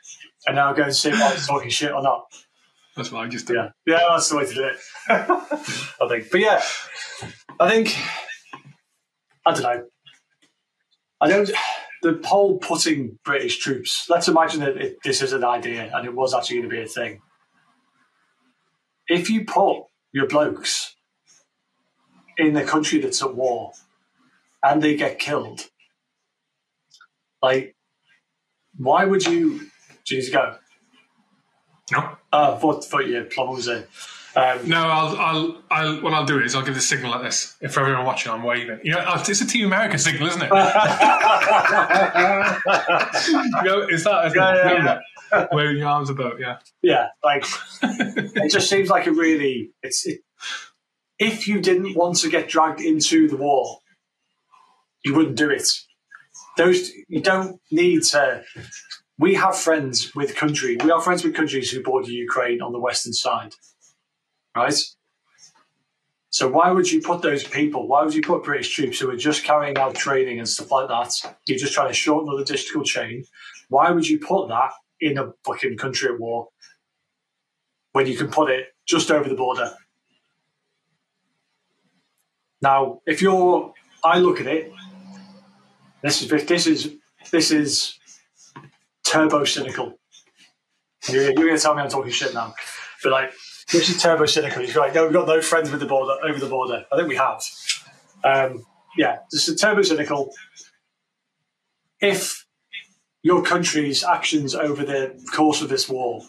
and 0.48 0.58
then 0.58 0.64
I'll 0.64 0.74
go 0.74 0.84
and 0.84 0.96
see 0.96 1.10
if 1.10 1.22
I 1.22 1.34
was 1.34 1.48
talking 1.48 1.70
shit 1.70 1.92
or 1.92 2.02
not. 2.02 2.26
That's 2.96 3.12
what 3.12 3.24
I 3.24 3.28
just 3.28 3.48
do. 3.48 3.56
Yeah, 3.56 3.70
yeah, 3.86 4.06
that's 4.10 4.30
the 4.30 4.38
way 4.38 4.46
to 4.46 4.54
do 4.54 4.64
it. 4.64 4.78
I 5.10 6.08
think, 6.10 6.30
but 6.32 6.40
yeah, 6.42 6.62
I 7.60 7.70
think 7.70 7.96
I 9.46 9.54
don't 9.54 9.64
know. 9.64 9.86
I 11.22 11.28
don't. 11.30 11.52
The 12.02 12.20
whole 12.26 12.58
putting 12.58 13.20
British 13.24 13.60
troops. 13.60 14.08
Let's 14.10 14.28
imagine 14.28 14.62
that 14.62 14.78
it, 14.78 14.98
this 15.04 15.22
is 15.22 15.34
an 15.34 15.44
idea 15.44 15.92
and 15.94 16.06
it 16.06 16.16
was 16.16 16.34
actually 16.34 16.58
going 16.58 16.70
to 16.70 16.76
be 16.76 16.82
a 16.82 16.88
thing. 16.88 17.22
If 19.08 19.30
you 19.30 19.46
put 19.46 19.84
your 20.12 20.28
blokes 20.28 20.96
in 22.38 22.54
the 22.54 22.64
country 22.64 23.00
that's 23.00 23.22
at 23.22 23.36
war 23.36 23.74
and 24.64 24.82
they 24.82 24.96
get 24.96 25.20
killed, 25.20 25.70
like, 27.42 27.76
why 28.78 29.06
would 29.06 29.26
you? 29.26 29.70
Do 30.06 30.16
you 30.16 30.22
need 30.22 30.26
to 30.28 30.32
go? 30.32 30.56
No, 31.92 32.18
Uh, 32.32 32.58
thought, 32.58 32.86
thought 32.86 33.06
your 33.08 33.26
plumber 33.26 33.54
was. 33.54 33.70
Um, 34.36 34.68
no. 34.70 34.78
I'll, 34.88 35.18
I'll, 35.18 35.58
I'll. 35.70 36.02
What 36.02 36.14
I'll 36.14 36.26
do 36.26 36.40
is 36.40 36.56
I'll 36.56 36.64
give 36.64 36.76
the 36.76 36.82
signal 36.82 37.12
like 37.12 37.24
this. 37.24 37.56
If 37.62 37.74
for 37.74 37.82
everyone 37.82 38.06
watching, 38.06 38.32
I'm 38.32 38.44
waving. 38.44 38.80
You 38.84 38.94
know, 38.94 39.04
it's 39.16 39.42
a 39.42 39.48
Team 39.48 39.66
America 39.66 39.98
signal, 39.98 40.28
isn't 40.30 40.42
it? 40.42 40.50
you 40.52 40.56
know, 43.64 43.88
is 43.90 44.04
that? 44.04 44.26
Isn't 44.28 44.38
Yeah, 44.38 44.72
it? 44.72 44.84
yeah, 44.84 45.00
that? 45.32 45.50
Waving 45.54 45.78
your 45.78 45.88
arms 45.88 46.10
about, 46.10 46.40
yeah. 46.40 46.58
yeah, 46.82 47.08
like 47.24 47.46
it 47.84 48.52
just 48.52 48.70
seems 48.70 48.90
like 48.90 49.08
a 49.08 49.12
really. 49.12 49.72
It's 49.82 50.06
it, 50.06 50.20
if 51.20 51.48
you 51.48 51.62
didn't 51.62 51.96
want 51.96 52.18
to 52.18 52.30
get 52.30 52.50
dragged 52.50 52.82
into 52.82 53.28
the 53.28 53.38
war, 53.38 53.80
you 55.06 55.16
wouldn't 55.16 55.38
do 55.38 55.50
it. 55.50 55.68
Those 56.58 56.92
you 57.08 57.22
don't 57.22 57.62
need 57.72 58.04
to. 58.04 58.44
We 59.18 59.36
have 59.36 59.58
friends 59.58 60.14
with 60.16 60.36
country. 60.36 60.78
We 60.84 60.92
are 60.92 61.00
friends 61.02 61.24
with 61.24 61.36
countries 61.36 61.72
who 61.72 61.82
border 61.84 62.10
Ukraine 62.12 62.62
on 62.62 62.72
the 62.74 62.80
western 62.80 63.14
side, 63.14 63.54
right? 64.56 64.76
So 66.30 66.48
why 66.48 66.72
would 66.72 66.90
you 66.90 67.02
put 67.02 67.22
those 67.22 67.44
people? 67.44 67.88
Why 67.88 68.04
would 68.04 68.16
you 68.16 68.22
put 68.22 68.44
British 68.44 68.74
troops 68.74 69.00
who 69.00 69.10
are 69.10 69.18
just 69.18 69.44
carrying 69.44 69.78
out 69.78 69.96
training 69.96 70.40
and 70.40 70.48
stuff 70.48 70.72
like 70.72 70.88
that? 70.88 71.36
You're 71.46 71.58
just 71.58 71.74
trying 71.74 71.90
to 71.90 71.94
shorten 71.94 72.26
the 72.26 72.42
logistical 72.42 72.86
chain. 72.86 73.26
Why 73.68 73.92
would 73.92 74.08
you 74.08 74.18
put 74.18 74.48
that 74.48 74.72
in 75.02 75.18
a 75.18 75.34
fucking 75.46 75.78
country 75.78 76.10
at 76.14 76.20
war 76.20 76.48
when 77.92 78.08
you 78.08 78.16
can 78.16 78.30
put 78.30 78.50
it 78.50 78.68
just 78.88 79.12
over 79.12 79.28
the 79.28 79.36
border? 79.36 79.74
Now, 82.62 83.02
if 83.06 83.22
you're, 83.22 83.74
I 84.04 84.20
look 84.20 84.40
at 84.40 84.48
it. 84.48 84.72
This 86.02 86.22
is 86.22 86.30
this 86.48 86.66
is 86.66 86.96
this 87.32 87.52
is 87.52 88.00
turbo 89.04 89.44
cynical. 89.44 90.00
You're, 91.10 91.24
you're 91.24 91.34
going 91.34 91.56
to 91.56 91.62
tell 91.62 91.76
me 91.76 91.82
I'm 91.82 91.90
talking 91.90 92.12
shit 92.12 92.34
now, 92.34 92.56
but 93.04 93.12
like 93.12 93.34
this 93.72 93.90
is 93.90 94.02
turbo 94.02 94.26
cynical. 94.26 94.64
You're 94.64 94.84
like, 94.84 94.94
no, 94.94 95.06
we've 95.06 95.14
got 95.14 95.28
no 95.28 95.42
friends 95.42 95.72
with 95.72 95.80
the 95.80 95.86
border 95.86 96.16
over 96.24 96.40
the 96.40 96.48
border. 96.48 96.86
I 96.92 96.96
think 96.96 97.08
we 97.08 97.16
have. 97.16 97.42
Um, 98.24 98.66
yeah, 98.98 99.20
this 99.32 99.48
is 99.48 99.60
turbo 99.60 99.82
cynical. 99.82 100.34
If 102.00 102.46
your 103.24 103.44
country's 103.44 104.04
actions 104.04 104.56
over 104.56 104.84
the 104.84 105.20
course 105.34 105.62
of 105.62 105.70
this 105.70 105.88
war 105.88 106.24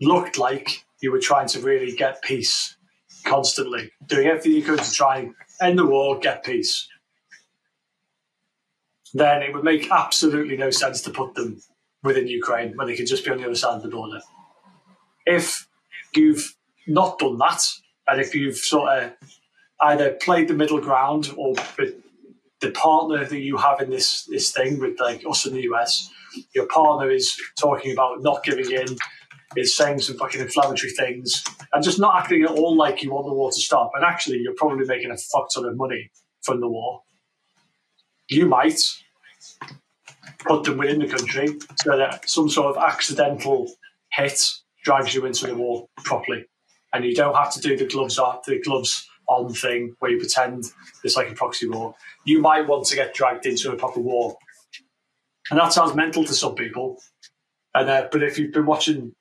looked 0.00 0.38
like 0.38 0.84
you 1.00 1.10
were 1.12 1.20
trying 1.20 1.48
to 1.48 1.60
really 1.60 1.92
get 1.92 2.22
peace 2.22 2.76
constantly, 3.24 3.90
doing 4.06 4.26
everything 4.26 4.52
you 4.52 4.62
could 4.62 4.80
to 4.80 4.92
try 4.92 5.18
and 5.18 5.34
end 5.62 5.78
the 5.78 5.86
war, 5.86 6.18
get 6.18 6.44
peace, 6.44 6.88
then 9.14 9.42
it 9.42 9.54
would 9.54 9.64
make 9.64 9.90
absolutely 9.90 10.56
no 10.56 10.70
sense 10.70 11.00
to 11.02 11.10
put 11.10 11.34
them 11.34 11.60
within 12.02 12.26
Ukraine 12.26 12.76
when 12.76 12.86
they 12.86 12.96
could 12.96 13.06
just 13.06 13.24
be 13.24 13.30
on 13.30 13.38
the 13.38 13.44
other 13.44 13.54
side 13.54 13.76
of 13.76 13.82
the 13.82 13.88
border. 13.88 14.20
If 15.24 15.66
you've 16.14 16.54
not 16.86 17.18
done 17.18 17.38
that, 17.38 17.62
and 18.08 18.20
if 18.20 18.34
you've 18.34 18.56
sort 18.56 18.90
of 18.98 19.12
either 19.80 20.12
played 20.14 20.48
the 20.48 20.54
middle 20.54 20.80
ground 20.80 21.32
or 21.36 21.54
the- 21.54 22.02
partner 22.72 23.24
that 23.26 23.40
you 23.40 23.58
have 23.58 23.80
in 23.82 23.90
this 23.90 24.24
this 24.24 24.50
thing 24.50 24.80
with 24.80 24.98
like 24.98 25.22
us 25.28 25.44
in 25.46 25.52
the 25.52 25.62
US, 25.62 26.10
your 26.54 26.66
partner 26.66 27.10
is 27.10 27.36
talking 27.60 27.92
about 27.92 28.22
not 28.22 28.42
giving 28.42 28.70
in, 28.70 28.86
is 29.56 29.76
saying 29.76 30.00
some 30.00 30.16
fucking 30.16 30.40
inflammatory 30.40 30.92
things, 30.92 31.44
and 31.72 31.84
just 31.84 31.98
not 31.98 32.16
acting 32.16 32.42
at 32.42 32.50
all 32.50 32.74
like 32.76 33.02
you 33.02 33.12
want 33.12 33.26
the 33.26 33.34
war 33.34 33.50
to 33.50 33.60
stop. 33.60 33.90
And 33.94 34.04
actually, 34.04 34.38
you're 34.38 34.54
probably 34.56 34.86
making 34.86 35.10
a 35.10 35.16
fuck 35.16 35.48
ton 35.54 35.66
of 35.66 35.76
money 35.76 36.10
from 36.42 36.60
the 36.60 36.68
war. 36.68 37.02
You 38.28 38.46
might 38.46 38.80
put 40.40 40.64
them 40.64 40.78
within 40.78 41.00
the 41.00 41.08
country 41.08 41.58
so 41.82 41.96
that 41.96 42.28
some 42.28 42.48
sort 42.48 42.76
of 42.76 42.82
accidental 42.82 43.70
hit 44.12 44.40
drags 44.84 45.14
you 45.14 45.24
into 45.26 45.46
the 45.46 45.54
war 45.54 45.86
properly, 46.04 46.44
and 46.94 47.04
you 47.04 47.14
don't 47.14 47.34
have 47.34 47.52
to 47.52 47.60
do 47.60 47.76
the 47.76 47.86
gloves 47.86 48.18
off, 48.18 48.44
the 48.44 48.60
gloves 48.60 49.06
on 49.26 49.52
thing 49.52 49.96
where 49.98 50.12
you 50.12 50.18
pretend 50.18 50.64
it's 51.02 51.16
like 51.16 51.30
a 51.30 51.34
proxy 51.34 51.68
war. 51.68 51.94
You 52.24 52.40
might 52.40 52.68
want 52.68 52.86
to 52.86 52.94
get 52.94 53.14
dragged 53.14 53.46
into 53.46 53.72
a 53.72 53.76
proper 53.76 54.00
war, 54.00 54.38
and 55.50 55.58
that 55.58 55.72
sounds 55.72 55.94
mental 55.94 56.24
to 56.24 56.32
some 56.32 56.54
people. 56.54 56.98
And 57.74 57.90
uh, 57.90 58.08
but 58.12 58.22
if 58.22 58.38
you've 58.38 58.52
been 58.52 58.66
watching, 58.66 59.14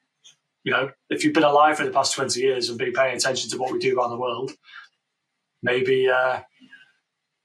you 0.63 0.71
know, 0.71 0.91
if 1.09 1.23
you've 1.23 1.33
been 1.33 1.43
alive 1.43 1.77
for 1.77 1.85
the 1.85 1.91
past 1.91 2.13
twenty 2.13 2.41
years 2.41 2.69
and 2.69 2.77
been 2.77 2.93
paying 2.93 3.17
attention 3.17 3.49
to 3.49 3.57
what 3.57 3.73
we 3.73 3.79
do 3.79 3.97
around 3.97 4.11
the 4.11 4.19
world, 4.19 4.51
maybe 5.63 6.07
uh, 6.07 6.41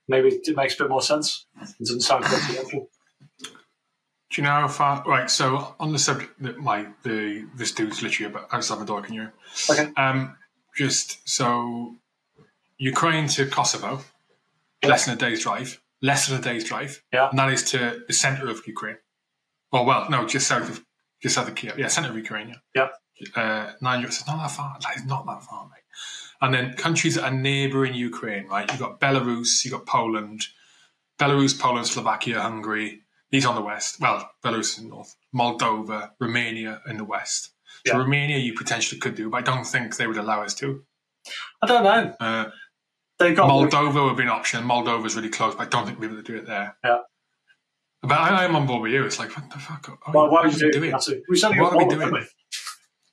maybe 0.06 0.28
it 0.28 0.56
makes 0.56 0.74
a 0.74 0.82
bit 0.84 0.90
more 0.90 1.02
sense. 1.02 1.46
It 1.60 1.78
doesn't 1.80 2.02
sound 2.02 2.24
coincidental. 2.24 2.90
Do 4.38 4.42
you 4.42 4.46
know 4.46 4.54
how 4.54 4.68
far? 4.68 5.02
Right. 5.04 5.28
So 5.28 5.74
on 5.80 5.90
the 5.90 5.98
subject 5.98 6.40
that 6.44 6.58
my 6.58 6.86
the 7.02 7.44
this 7.56 7.72
dude's 7.72 8.04
literally 8.04 8.30
about 8.30 8.46
outside 8.52 8.78
my 8.78 8.84
door. 8.84 9.02
Can 9.02 9.14
you? 9.14 9.32
Okay. 9.68 9.90
Um, 9.96 10.36
just 10.76 11.28
so 11.28 11.96
Ukraine 12.76 13.26
to 13.30 13.46
Kosovo, 13.46 14.04
less 14.84 15.06
than 15.06 15.14
a 15.14 15.18
day's 15.18 15.42
drive. 15.42 15.80
Less 16.02 16.28
than 16.28 16.38
a 16.38 16.40
day's 16.40 16.62
drive. 16.62 17.02
Yeah. 17.12 17.30
And 17.30 17.38
that 17.40 17.52
is 17.52 17.64
to 17.72 18.04
the 18.06 18.12
center 18.12 18.48
of 18.48 18.64
Ukraine. 18.64 18.98
Oh 19.72 19.82
well, 19.82 20.08
no, 20.08 20.24
just 20.24 20.46
south 20.46 20.70
of 20.70 20.84
just 21.20 21.34
south 21.34 21.48
of 21.48 21.56
Kiev. 21.56 21.76
Yeah, 21.76 21.88
center 21.88 22.10
of 22.10 22.16
Ukraine. 22.16 22.54
Yeah. 22.76 22.86
Yep. 23.16 23.34
Uh, 23.34 23.72
nine. 23.80 24.04
It's 24.04 24.24
not 24.24 24.40
that 24.40 24.52
far. 24.52 24.78
Like, 24.84 24.98
it's 24.98 25.06
not 25.06 25.26
that 25.26 25.42
far, 25.42 25.64
mate. 25.64 25.82
And 26.40 26.54
then 26.54 26.74
countries 26.74 27.16
that 27.16 27.24
are 27.24 27.32
neighbouring 27.32 27.94
Ukraine, 27.94 28.46
right? 28.46 28.70
You've 28.70 28.78
got 28.78 29.00
Belarus, 29.00 29.64
you've 29.64 29.74
got 29.74 29.84
Poland, 29.84 30.46
Belarus, 31.18 31.58
Poland, 31.58 31.88
Slovakia, 31.88 32.40
Hungary. 32.40 33.02
These 33.30 33.44
on 33.46 33.54
the 33.54 33.60
west. 33.62 34.00
Well, 34.00 34.30
Belarus 34.44 34.78
in 34.78 34.84
the 34.84 34.90
north. 34.90 35.14
Moldova, 35.34 36.10
Romania 36.20 36.80
in 36.88 36.96
the 36.96 37.04
west. 37.04 37.50
So 37.86 37.92
Yeah. 37.94 37.98
Romania, 37.98 38.38
you 38.38 38.54
potentially 38.54 39.00
could 39.00 39.14
do, 39.14 39.28
but 39.30 39.38
I 39.38 39.42
don't 39.42 39.64
think 39.64 39.96
they 39.96 40.06
would 40.06 40.16
allow 40.16 40.42
us 40.42 40.54
to. 40.54 40.82
I 41.62 41.66
don't 41.66 41.84
know. 41.84 42.16
Uh, 42.20 42.50
They've 43.18 43.36
got 43.36 43.50
Moldova 43.50 44.06
would 44.06 44.16
be 44.16 44.22
an 44.22 44.28
option. 44.28 44.64
Moldova's 44.64 45.16
really 45.16 45.28
close, 45.28 45.54
but 45.56 45.66
I 45.66 45.68
don't 45.70 45.84
think 45.86 45.98
we'll 45.98 46.08
be 46.10 46.14
able 46.14 46.24
to 46.24 46.32
do 46.32 46.38
it 46.38 46.46
there. 46.46 46.76
Yeah. 46.84 46.98
But 48.00 48.12
I, 48.18 48.44
I'm 48.44 48.54
on 48.54 48.66
board 48.66 48.82
with 48.82 48.92
you. 48.92 49.04
It's 49.04 49.18
like, 49.18 49.36
what 49.36 49.50
the 49.50 49.58
fuck? 49.58 49.88
Oh, 50.06 50.12
Well, 50.12 50.30
why 50.30 50.42
would 50.42 50.50
are 50.50 50.56
you 50.56 50.72
do 50.72 50.80
doing? 50.80 50.92
it? 50.94 51.24
We 51.28 51.36
certainly 51.36 51.60
What 51.62 51.72
are 51.72 51.78
we 51.78 51.88
doing? 51.88 52.26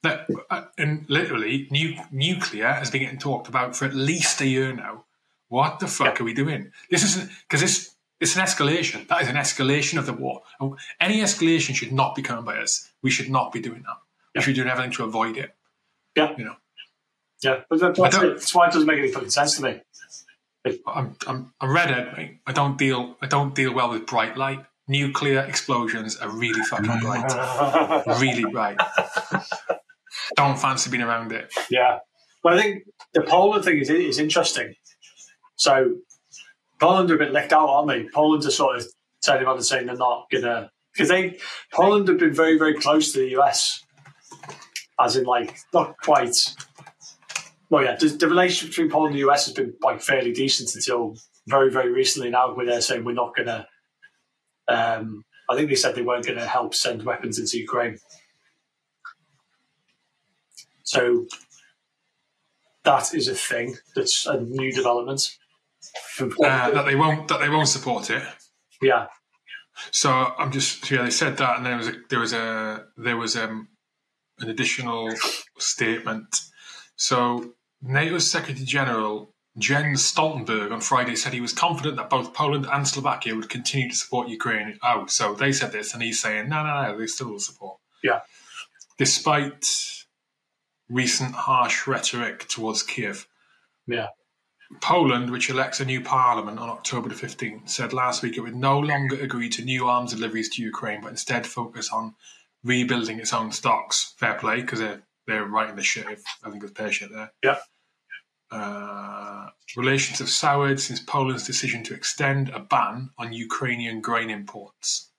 That, 0.03 0.27
uh, 0.51 0.65
and 0.77 1.05
literally, 1.09 1.67
nu- 1.71 1.97
nuclear 2.11 2.71
has 2.71 2.91
been 2.91 3.01
getting 3.01 3.17
talked 3.17 3.47
about 3.47 3.75
for 3.75 3.85
at 3.85 3.95
least 3.95 4.39
a 4.41 4.45
year 4.47 4.71
now. 4.73 5.05
What 5.47 5.79
the 5.79 5.87
fuck 5.87 6.17
Yeah. 6.17 6.21
are 6.21 6.25
we 6.25 6.33
doing? 6.35 6.71
This 6.91 7.03
isn't 7.03 7.31
because 7.49 7.61
this 7.61 7.94
it's 8.19 8.35
an 8.35 8.43
escalation. 8.43 9.07
That 9.07 9.21
is 9.21 9.27
an 9.27 9.35
escalation 9.35 9.97
of 9.97 10.05
the 10.05 10.13
war. 10.13 10.41
And 10.59 10.73
Any 10.99 11.19
escalation 11.21 11.75
should 11.75 11.91
not 11.91 12.15
be 12.15 12.21
coming 12.21 12.45
by 12.45 12.57
us. 12.57 12.89
We 13.01 13.11
should 13.11 13.29
not 13.29 13.51
be 13.51 13.59
doing 13.59 13.83
that. 13.83 13.97
We 14.33 14.41
should 14.41 14.51
be 14.51 14.55
doing 14.55 14.69
everything 14.69 14.91
to 14.93 15.03
avoid 15.03 15.37
it. 15.37 15.55
Yeah. 16.15 16.33
You 16.37 16.45
know. 16.45 16.55
Yeah, 17.43 17.61
but 17.69 17.79
that's, 17.79 17.99
that's 17.99 18.55
why 18.55 18.67
it 18.67 18.73
doesn't 18.73 18.87
make 18.87 18.97
any 18.97 19.11
fucking 19.11 19.29
sense 19.29 19.57
to 19.57 19.63
me. 19.63 19.81
I'm, 20.87 21.15
I'm 21.27 21.53
a 21.61 21.69
redhead, 21.69 22.17
mate. 22.17 22.39
I 22.47 22.53
don't 22.53 22.77
deal. 22.77 23.17
I 23.21 23.27
don't 23.27 23.53
deal 23.53 23.73
well 23.73 23.91
with 23.91 24.07
bright 24.07 24.35
light. 24.35 24.65
Nuclear 24.87 25.41
explosions 25.41 26.17
are 26.17 26.29
really 26.29 26.61
fucking 26.61 26.85
mm. 26.85 27.01
bright, 27.01 28.19
really 28.21 28.45
bright. 28.51 28.77
Don't 30.35 30.57
fancy 30.57 30.89
being 30.89 31.03
around 31.03 31.31
it. 31.31 31.51
Yeah. 31.69 31.99
Well, 32.43 32.57
I 32.57 32.61
think 32.61 32.83
the 33.13 33.21
Poland 33.21 33.63
thing 33.63 33.79
is, 33.79 33.89
is 33.89 34.19
interesting. 34.19 34.75
So, 35.55 35.95
Poland 36.85 37.09
are 37.09 37.15
a 37.15 37.17
bit 37.17 37.33
licked 37.33 37.51
out, 37.51 37.67
aren't 37.67 37.87
they? 37.87 38.03
Poland 38.13 38.45
are 38.45 38.51
sort 38.51 38.75
of 38.75 38.85
turning 39.25 39.47
around 39.47 39.55
and 39.55 39.65
saying 39.65 39.87
they're 39.87 39.95
not 39.95 40.29
to. 40.29 40.69
Because 40.93 41.09
they, 41.09 41.39
Poland 41.73 42.07
have 42.07 42.19
been 42.19 42.31
very, 42.33 42.59
very 42.59 42.75
close 42.75 43.11
to 43.11 43.19
the 43.19 43.35
US. 43.39 43.83
As 44.99 45.15
in, 45.15 45.23
like, 45.23 45.57
not 45.73 45.95
quite. 46.03 46.35
Well, 47.71 47.83
yeah, 47.83 47.95
the, 47.95 48.09
the 48.09 48.27
relationship 48.27 48.69
between 48.69 48.91
Poland 48.91 49.15
and 49.15 49.19
the 49.19 49.27
US 49.27 49.45
has 49.45 49.55
been 49.55 49.73
like 49.81 49.99
fairly 49.99 50.31
decent 50.31 50.75
until 50.75 51.15
very, 51.47 51.71
very 51.71 51.91
recently 51.91 52.29
now, 52.29 52.53
where 52.53 52.67
they're 52.67 52.81
saying 52.81 53.03
we're 53.03 53.13
not 53.13 53.33
to. 53.35 53.67
Um, 54.67 55.25
I 55.49 55.55
think 55.55 55.69
they 55.69 55.75
said 55.75 55.95
they 55.95 56.03
weren't 56.03 56.25
going 56.27 56.37
to 56.37 56.45
help 56.45 56.75
send 56.75 57.01
weapons 57.01 57.39
into 57.39 57.57
Ukraine. 57.57 57.97
So 60.83 61.25
that 62.83 63.15
is 63.15 63.27
a 63.27 63.33
thing. 63.33 63.75
That's 63.95 64.27
a 64.27 64.39
new 64.39 64.71
development. 64.71 65.35
Uh, 66.19 66.71
that 66.71 66.85
they 66.85 66.95
won't 66.95 67.27
that 67.27 67.39
they 67.39 67.49
won't 67.49 67.67
support 67.67 68.09
it. 68.09 68.23
Yeah. 68.81 69.07
So 69.91 70.11
I'm 70.11 70.51
just 70.51 70.89
yeah 70.89 71.03
they 71.03 71.09
said 71.09 71.37
that 71.37 71.57
and 71.57 71.65
there 71.65 71.77
was 71.77 71.87
a 71.87 71.93
there 72.09 72.19
was 72.19 72.33
a 72.33 72.85
there 72.97 73.17
was 73.17 73.35
um, 73.35 73.69
an 74.39 74.49
additional 74.49 75.13
statement. 75.57 76.35
So 76.95 77.53
NATO's 77.83 78.29
Secretary 78.29 78.65
General 78.65 79.33
Jens 79.57 80.11
Stoltenberg 80.11 80.71
on 80.71 80.81
Friday 80.81 81.15
said 81.15 81.33
he 81.33 81.41
was 81.41 81.53
confident 81.53 81.95
that 81.97 82.09
both 82.09 82.33
Poland 82.33 82.67
and 82.71 82.87
Slovakia 82.87 83.35
would 83.35 83.49
continue 83.49 83.89
to 83.89 83.95
support 83.95 84.27
Ukraine. 84.27 84.77
Oh, 84.83 85.05
so 85.07 85.33
they 85.33 85.53
said 85.53 85.71
this, 85.71 85.93
and 85.93 86.03
he's 86.03 86.21
saying 86.21 86.49
no, 86.49 86.63
no, 86.63 86.83
no, 86.83 86.97
they 86.97 87.07
still 87.07 87.29
will 87.29 87.39
support. 87.39 87.77
Yeah. 88.03 88.21
Despite 88.97 89.65
recent 90.89 91.33
harsh 91.33 91.87
rhetoric 91.87 92.47
towards 92.47 92.83
Kiev. 92.83 93.27
Yeah. 93.87 94.07
Poland, 94.81 95.29
which 95.29 95.49
elects 95.49 95.79
a 95.79 95.85
new 95.85 96.01
parliament 96.01 96.59
on 96.59 96.69
October 96.69 97.09
the 97.09 97.15
15th, 97.15 97.69
said 97.69 97.93
last 97.93 98.23
week 98.23 98.37
it 98.37 98.41
would 98.41 98.55
no 98.55 98.79
longer 98.79 99.15
agree 99.15 99.49
to 99.49 99.63
new 99.63 99.87
arms 99.87 100.13
deliveries 100.13 100.49
to 100.49 100.61
Ukraine, 100.61 101.01
but 101.01 101.09
instead 101.09 101.45
focus 101.45 101.91
on 101.91 102.15
rebuilding 102.63 103.19
its 103.19 103.33
own 103.33 103.51
stocks. 103.51 104.13
Fair 104.17 104.35
play, 104.35 104.61
because 104.61 104.79
they're, 104.79 105.03
they're 105.27 105.45
right 105.45 105.69
in 105.69 105.75
the 105.75 105.83
shit, 105.83 106.09
if 106.09 106.23
I 106.43 106.49
think 106.49 106.63
it's 106.63 106.73
fair 106.73 106.91
shit 106.91 107.11
there. 107.11 107.31
Yeah. 107.43 107.57
Uh, 108.51 109.49
relations 109.75 110.19
have 110.19 110.29
soured 110.29 110.79
since 110.79 110.99
Poland's 110.99 111.45
decision 111.45 111.83
to 111.83 111.93
extend 111.93 112.49
a 112.49 112.59
ban 112.59 113.09
on 113.17 113.33
Ukrainian 113.33 114.01
grain 114.01 114.29
imports. 114.29 115.11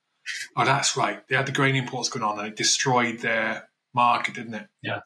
Oh, 0.55 0.65
that's 0.65 0.97
right. 0.97 1.25
They 1.27 1.35
had 1.35 1.45
the 1.45 1.51
grain 1.51 1.75
imports 1.75 2.09
going 2.09 2.23
on 2.23 2.39
and 2.39 2.47
it 2.49 2.55
destroyed 2.55 3.19
their 3.19 3.69
market, 3.93 4.35
didn't 4.35 4.55
it? 4.55 4.67
Yeah. 4.81 4.99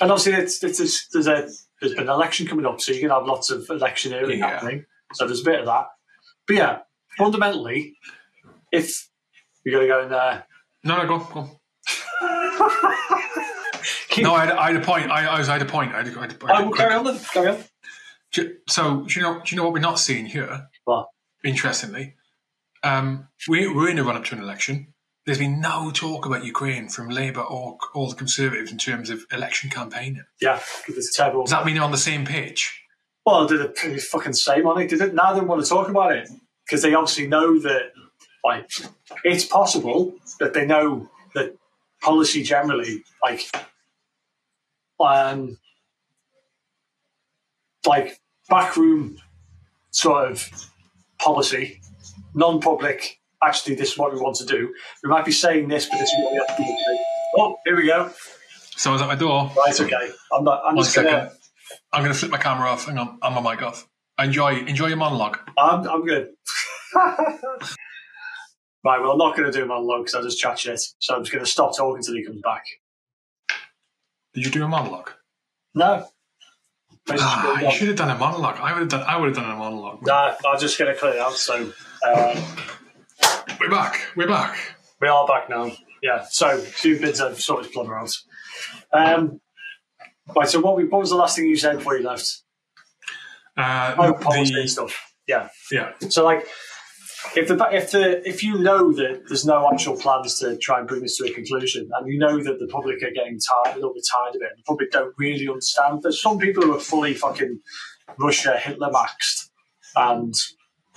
And 0.00 0.10
obviously, 0.10 0.32
it's, 0.34 0.62
it's, 0.62 0.80
it's, 0.80 1.08
there's 1.08 1.28
a 1.28 1.48
there's 1.88 1.98
an 1.98 2.08
election 2.08 2.46
coming 2.46 2.66
up, 2.66 2.80
so 2.80 2.92
you 2.92 3.00
can 3.00 3.10
have 3.10 3.24
lots 3.26 3.50
of 3.50 3.68
electioneering 3.70 4.38
Yeah. 4.38 4.48
happening. 4.48 4.84
So 5.14 5.26
there's 5.26 5.40
a 5.42 5.44
bit 5.44 5.60
of 5.60 5.66
that. 5.66 5.86
But 6.46 6.56
yeah, 6.56 6.78
fundamentally, 7.18 7.96
if 8.72 9.08
you're 9.64 9.74
going 9.78 9.88
to 9.88 9.94
go 9.94 10.02
in 10.02 10.08
there, 10.10 10.44
No, 10.84 10.96
no, 10.98 11.06
go, 11.06 11.14
on, 11.14 11.32
go. 11.32 11.40
on. 11.40 11.50
No, 14.18 14.32
I 14.32 14.46
had, 14.46 14.54
I 14.56 14.66
had 14.72 14.76
a 14.76 14.84
point. 14.84 15.10
I, 15.10 15.26
I 15.26 15.38
was 15.38 15.48
I 15.48 15.54
had 15.54 15.62
a 15.62 15.66
point. 15.66 15.92
I 15.92 15.98
had, 16.04 16.06
I 16.16 16.20
had, 16.20 16.36
I 16.42 16.46
I 16.52 16.54
had 16.54 16.60
a 16.62 16.64
will 16.64 16.70
quick- 16.70 16.78
carry 16.78 16.94
on 16.94 17.04
then. 17.04 17.18
Carry 17.32 17.48
on. 17.48 17.64
So, 18.68 19.02
do 19.02 19.14
you 19.20 19.22
know? 19.22 19.34
Do 19.40 19.42
you 19.48 19.56
know 19.56 19.64
what 19.64 19.72
we're 19.72 19.80
not 19.80 19.98
seeing 19.98 20.26
here? 20.26 20.68
What? 20.84 21.08
Interestingly, 21.44 22.14
um, 22.84 23.28
we, 23.48 23.66
we're 23.68 23.88
in 23.90 23.98
a 23.98 24.04
run 24.04 24.16
up 24.16 24.24
to 24.26 24.36
an 24.36 24.40
election. 24.42 24.93
There's 25.26 25.38
been 25.38 25.60
no 25.60 25.90
talk 25.90 26.26
about 26.26 26.44
Ukraine 26.44 26.88
from 26.88 27.08
Labour 27.08 27.40
or 27.40 27.78
all 27.94 28.10
the 28.10 28.16
Conservatives 28.16 28.70
in 28.70 28.76
terms 28.76 29.08
of 29.08 29.24
election 29.32 29.70
campaigning. 29.70 30.24
Yeah, 30.40 30.60
because 30.86 31.06
it's 31.06 31.16
terrible. 31.16 31.44
Does 31.44 31.52
that 31.52 31.64
mean 31.64 31.76
they're 31.76 31.84
on 31.84 31.92
the 31.92 31.96
same 31.96 32.26
page? 32.26 32.82
Well, 33.24 33.46
they're 33.46 33.68
pretty 33.68 34.00
fucking 34.00 34.34
same 34.34 34.66
on 34.66 34.82
it. 34.82 34.90
They 34.90 34.98
didn't, 34.98 35.14
now 35.14 35.32
they 35.32 35.40
want 35.40 35.62
to 35.62 35.68
talk 35.68 35.88
about 35.88 36.12
it 36.12 36.28
because 36.66 36.82
they 36.82 36.92
obviously 36.92 37.26
know 37.26 37.58
that, 37.60 37.92
like, 38.44 38.68
it's 39.24 39.46
possible 39.46 40.14
that 40.40 40.52
they 40.52 40.66
know 40.66 41.08
that 41.34 41.56
policy 42.02 42.42
generally, 42.42 43.02
like, 43.22 43.40
um, 45.00 45.56
like 47.86 48.20
backroom 48.50 49.16
sort 49.90 50.30
of 50.30 50.68
policy, 51.18 51.80
non-public. 52.34 53.20
Actually, 53.44 53.74
this 53.76 53.92
is 53.92 53.98
what 53.98 54.12
we 54.12 54.20
want 54.20 54.36
to 54.36 54.46
do. 54.46 54.72
We 55.02 55.10
might 55.10 55.24
be 55.24 55.32
saying 55.32 55.68
this, 55.68 55.86
but 55.90 55.98
this 55.98 56.08
is 56.08 56.14
what 56.18 56.32
we 56.32 56.38
have 56.38 56.56
to 56.56 56.62
do. 56.62 56.98
Oh, 57.36 57.56
here 57.66 57.76
we 57.76 57.86
go. 57.86 58.10
Someone's 58.76 59.02
at 59.02 59.08
my 59.08 59.14
door. 59.14 59.50
Right, 59.56 59.80
okay. 59.80 60.10
I'm 60.32 60.44
not. 60.44 60.62
I'm 60.64 60.76
One 60.76 60.84
just 60.84 60.94
second. 60.94 61.12
gonna. 61.12 61.32
I'm 61.92 62.02
going 62.02 62.12
to 62.12 62.18
flip 62.18 62.30
my 62.30 62.38
camera 62.38 62.68
off. 62.68 62.86
Hang 62.86 62.98
on. 62.98 63.18
I'm 63.22 63.36
on 63.36 63.42
my 63.44 63.54
mic 63.54 63.62
off. 63.62 63.88
Enjoy, 64.18 64.56
enjoy 64.56 64.88
your 64.88 64.96
monologue. 64.96 65.38
I'm, 65.58 65.86
I'm 65.88 66.04
good. 66.04 66.30
right, 66.96 67.30
well, 68.84 69.12
I'm 69.12 69.18
not 69.18 69.36
going 69.36 69.50
to 69.50 69.52
do 69.52 69.64
a 69.64 69.66
monologue 69.66 70.04
because 70.04 70.14
I 70.14 70.22
just 70.22 70.38
chat 70.38 70.58
shit. 70.58 70.80
So 70.98 71.14
I'm 71.14 71.22
just 71.22 71.32
going 71.32 71.44
to 71.44 71.50
stop 71.50 71.76
talking 71.76 71.98
until 71.98 72.14
he 72.14 72.24
comes 72.24 72.40
back. 72.42 72.64
Did 74.34 74.44
you 74.44 74.50
do 74.50 74.64
a 74.64 74.68
monologue? 74.68 75.10
No. 75.74 76.06
Ah, 77.10 77.60
you 77.60 77.70
should 77.72 77.88
have 77.88 77.96
done 77.96 78.10
a 78.10 78.18
monologue. 78.18 78.56
I 78.60 78.72
would 78.72 78.80
have 78.80 78.88
done. 78.88 79.02
I 79.02 79.16
would 79.16 79.26
have 79.26 79.36
done 79.36 79.50
a 79.50 79.56
monologue. 79.56 80.06
Nah, 80.06 80.34
I'm 80.46 80.58
just 80.58 80.78
going 80.78 80.92
to 80.92 80.98
clear 80.98 81.12
it 81.14 81.18
out. 81.18 81.34
So 81.34 81.72
um, 82.06 82.36
We're 83.64 83.70
back. 83.70 83.98
We're 84.14 84.28
back. 84.28 84.58
we 85.00 85.08
are 85.08 85.26
back 85.26 85.48
now. 85.48 85.72
Yeah. 86.02 86.26
So 86.28 86.62
two 86.76 87.00
bits 87.00 87.18
of 87.18 87.40
sort 87.40 87.64
of 87.64 87.72
plumber 87.72 87.96
out. 87.96 88.14
Um, 88.92 89.40
right. 90.36 90.46
So 90.46 90.60
what, 90.60 90.76
we, 90.76 90.84
what 90.84 90.98
was 90.98 91.08
the 91.08 91.16
last 91.16 91.34
thing 91.34 91.46
you 91.46 91.56
said 91.56 91.78
before 91.78 91.96
you 91.96 92.06
left? 92.06 92.42
Uh, 93.56 93.94
Oh, 93.96 94.12
policy 94.12 94.54
the, 94.54 94.68
stuff. 94.68 95.14
Yeah. 95.26 95.48
yeah. 95.72 95.92
So 96.10 96.22
like, 96.22 96.46
if 97.34 97.48
the 97.48 97.54
if 97.72 97.90
the 97.90 98.28
if 98.28 98.42
you 98.42 98.58
know 98.58 98.92
that 98.92 99.22
there's 99.28 99.46
no 99.46 99.66
actual 99.72 99.96
plans 99.96 100.38
to 100.40 100.58
try 100.58 100.78
and 100.78 100.86
bring 100.86 101.00
this 101.00 101.16
to 101.16 101.24
a 101.24 101.32
conclusion, 101.32 101.88
and 101.94 102.06
you 102.06 102.18
know 102.18 102.42
that 102.42 102.58
the 102.58 102.66
public 102.66 102.96
are 102.96 103.12
getting 103.12 103.38
tired, 103.40 103.72
a 103.72 103.76
little 103.76 103.94
bit 103.94 104.04
tired 104.12 104.36
of 104.36 104.42
it, 104.42 104.50
and 104.50 104.58
the 104.58 104.64
public 104.66 104.90
don't 104.90 105.14
really 105.16 105.48
understand. 105.48 106.00
There's 106.02 106.20
some 106.20 106.36
people 106.38 106.64
who 106.64 106.76
are 106.76 106.80
fully 106.80 107.14
fucking 107.14 107.60
Russia 108.18 108.58
Hitler 108.58 108.90
maxed, 108.90 109.48
and 109.96 110.34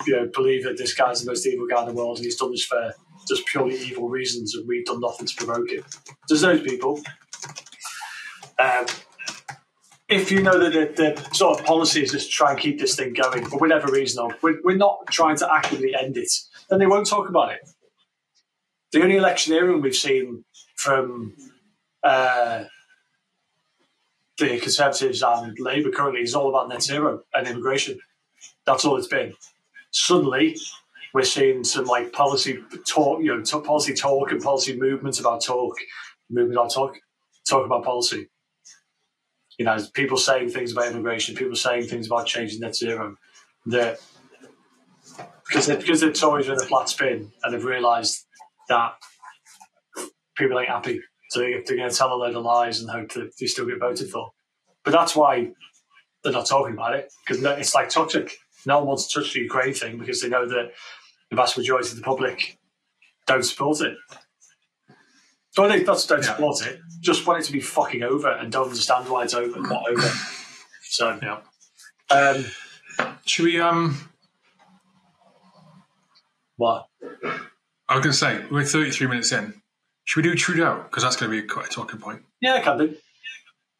you 0.06 0.16
know 0.16 0.30
believe 0.32 0.64
that 0.64 0.78
this 0.78 0.94
guy's 0.94 1.22
the 1.22 1.30
most 1.30 1.46
evil 1.46 1.66
guy 1.66 1.82
in 1.82 1.88
the 1.88 1.94
world, 1.94 2.18
and 2.18 2.24
he's 2.24 2.36
done 2.36 2.50
this 2.50 2.64
for 2.64 2.92
just 3.28 3.46
purely 3.46 3.76
evil 3.76 4.08
reasons, 4.08 4.54
and 4.54 4.66
we've 4.66 4.86
done 4.86 5.00
nothing 5.00 5.26
to 5.26 5.34
provoke 5.34 5.70
it. 5.70 5.84
There's 6.28 6.40
those 6.40 6.62
people. 6.62 7.00
Um, 8.58 8.86
if 10.08 10.32
you 10.32 10.42
know 10.42 10.58
that 10.58 10.72
the, 10.72 11.14
the 11.14 11.34
sort 11.34 11.60
of 11.60 11.66
policy 11.66 12.02
is 12.02 12.12
just 12.12 12.30
to 12.30 12.32
try 12.32 12.50
and 12.52 12.58
keep 12.58 12.80
this 12.80 12.96
thing 12.96 13.12
going 13.12 13.44
for 13.44 13.58
whatever 13.58 13.92
reason, 13.92 14.24
or 14.24 14.34
we're, 14.40 14.58
we're 14.64 14.76
not 14.76 15.06
trying 15.10 15.36
to 15.36 15.52
actively 15.52 15.94
end 15.94 16.16
it, 16.16 16.32
then 16.70 16.78
they 16.78 16.86
won't 16.86 17.06
talk 17.06 17.28
about 17.28 17.52
it. 17.52 17.60
The 18.92 19.02
only 19.02 19.16
electioneering 19.16 19.82
we've 19.82 19.94
seen 19.94 20.44
from 20.76 21.34
uh, 22.02 22.64
the 24.38 24.58
Conservatives 24.58 25.22
and 25.22 25.58
Labour 25.60 25.90
currently 25.90 26.22
is 26.22 26.34
all 26.34 26.48
about 26.48 26.70
net 26.70 26.82
zero 26.82 27.24
and 27.34 27.46
immigration. 27.46 27.98
That's 28.64 28.84
all 28.84 28.96
it's 28.96 29.08
been. 29.08 29.34
Suddenly, 29.90 30.56
we're 31.14 31.22
seeing 31.22 31.64
some 31.64 31.86
like 31.86 32.12
policy 32.12 32.58
talk, 32.86 33.22
you 33.22 33.34
know, 33.34 33.42
t- 33.42 33.60
policy 33.60 33.94
talk 33.94 34.30
and 34.30 34.42
policy 34.42 34.76
movements 34.76 35.20
about 35.20 35.42
talk, 35.42 35.76
movement 36.30 36.58
about 36.58 36.72
talk, 36.72 36.96
talk 37.48 37.64
about 37.64 37.84
policy 37.84 38.28
you 39.58 39.64
know, 39.64 39.76
people 39.92 40.16
saying 40.16 40.50
things 40.50 40.72
about 40.72 40.92
immigration, 40.92 41.34
people 41.34 41.56
saying 41.56 41.88
things 41.88 42.06
about 42.06 42.26
changing 42.26 42.60
net 42.60 42.76
zero, 42.76 43.16
that 43.66 43.98
because 45.46 45.66
they, 45.66 45.76
because 45.76 46.00
the 46.00 46.12
Tories 46.12 46.48
are 46.48 46.52
in 46.52 46.60
a 46.60 46.64
flat 46.64 46.88
spin 46.88 47.32
and 47.42 47.52
they've 47.52 47.64
realised 47.64 48.24
that 48.68 48.94
people 50.36 50.58
ain't 50.60 50.68
happy, 50.68 51.00
so 51.30 51.40
they, 51.40 51.60
they're 51.66 51.76
going 51.76 51.90
to 51.90 51.96
tell 51.96 52.12
a 52.12 52.14
load 52.14 52.36
of 52.36 52.44
lies 52.44 52.80
and 52.80 52.88
hope 52.88 53.12
that 53.14 53.32
they 53.38 53.46
still 53.46 53.66
get 53.66 53.80
voted 53.80 54.08
for. 54.10 54.30
But 54.84 54.92
that's 54.92 55.16
why 55.16 55.50
they're 56.22 56.32
not 56.32 56.46
talking 56.46 56.74
about 56.74 56.94
it 56.94 57.12
because 57.26 57.42
it's 57.42 57.74
like 57.74 57.88
toxic. 57.88 58.38
No 58.66 58.78
one 58.78 58.86
wants 58.88 59.06
to 59.12 59.20
touch 59.20 59.32
the 59.32 59.40
Ukraine 59.40 59.74
thing 59.74 59.98
because 59.98 60.20
they 60.22 60.28
know 60.28 60.46
that 60.46 60.72
the 61.30 61.36
vast 61.36 61.56
majority 61.56 61.90
of 61.90 61.96
the 61.96 62.02
public 62.02 62.58
don't 63.26 63.44
support 63.44 63.80
it. 63.80 63.96
So 65.50 65.64
I 65.64 65.68
think 65.68 65.86
that's 65.86 66.06
don't 66.06 66.22
Yeah. 66.22 66.26
support 66.34 66.66
it. 66.66 66.80
Just 67.00 67.26
want 67.26 67.40
it 67.42 67.46
to 67.46 67.52
be 67.52 67.60
fucking 67.60 68.02
over 68.02 68.30
and 68.30 68.50
don't 68.52 68.64
understand 68.68 69.08
why 69.08 69.24
it's 69.24 69.34
over, 69.34 69.60
not 69.60 69.88
over. 69.88 70.10
So 70.82 71.18
Yeah. 71.22 71.40
um, 72.10 72.44
Should 73.26 73.44
we? 73.44 73.60
Um, 73.60 74.10
what? 76.56 76.86
I 77.88 77.94
was 77.96 78.02
going 78.02 78.12
to 78.12 78.12
say 78.12 78.44
we're 78.50 78.64
33 78.64 79.06
minutes 79.06 79.32
in. 79.32 79.60
Should 80.04 80.24
we 80.24 80.30
do 80.30 80.34
Trudeau? 80.36 80.82
Because 80.84 81.02
that's 81.02 81.16
going 81.16 81.30
to 81.30 81.40
be 81.42 81.46
quite 81.46 81.66
a 81.66 81.70
talking 81.70 81.98
point. 82.00 82.22
Yeah, 82.40 82.54
I 82.54 82.60
can 82.60 82.78
do. 82.78 82.96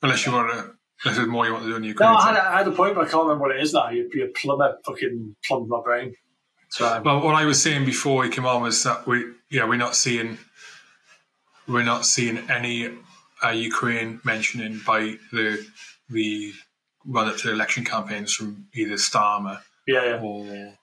Unless 0.03 0.27
you 0.27 0.33
want 0.33 0.51
to. 0.53 0.78
This 1.05 1.17
is 1.19 1.27
more 1.29 1.47
you 1.47 1.53
want 1.53 1.65
to 1.65 1.71
do 1.71 1.77
in 1.77 1.83
No, 1.83 1.89
Ukraine. 1.89 2.11
I 2.11 2.27
had, 2.33 2.37
I 2.37 2.59
had 2.59 2.69
a 2.69 2.73
point, 2.73 2.95
but 2.97 3.07
I 3.07 3.09
can't 3.09 3.23
remember 3.25 3.43
what 3.47 3.57
it 3.57 3.63
is 3.63 3.73
now. 3.73 3.89
You, 3.91 4.11
you 4.13 4.33
plumber 4.35 4.79
fucking 4.85 5.37
plumbed 5.47 5.69
my 5.69 5.81
brain. 5.83 6.15
So, 6.71 7.01
Well, 7.05 7.21
what 7.23 7.35
I 7.35 7.45
was 7.45 7.63
saying 7.63 7.85
before 7.87 8.25
he 8.25 8.31
came 8.31 8.45
on 8.47 8.63
was 8.63 8.83
that 8.85 9.07
we, 9.07 9.25
yeah, 9.51 9.65
we're 9.65 9.77
not 9.77 9.95
seeing, 9.97 10.39
we're 11.67 11.85
not 11.85 12.05
seeing 12.05 12.39
any 12.51 12.91
uh, 13.45 13.51
Ukraine 13.51 14.21
mentioning 14.25 14.81
by 14.87 15.17
the 15.33 15.65
the 16.11 16.53
run 17.07 17.29
up 17.29 17.37
to 17.39 17.47
the 17.49 17.53
election 17.53 17.85
campaigns 17.85 18.35
from 18.35 18.67
either 18.75 18.95
Starmer 18.95 19.61
yeah, 19.87 20.05
yeah. 20.05 20.21
or 20.23 20.75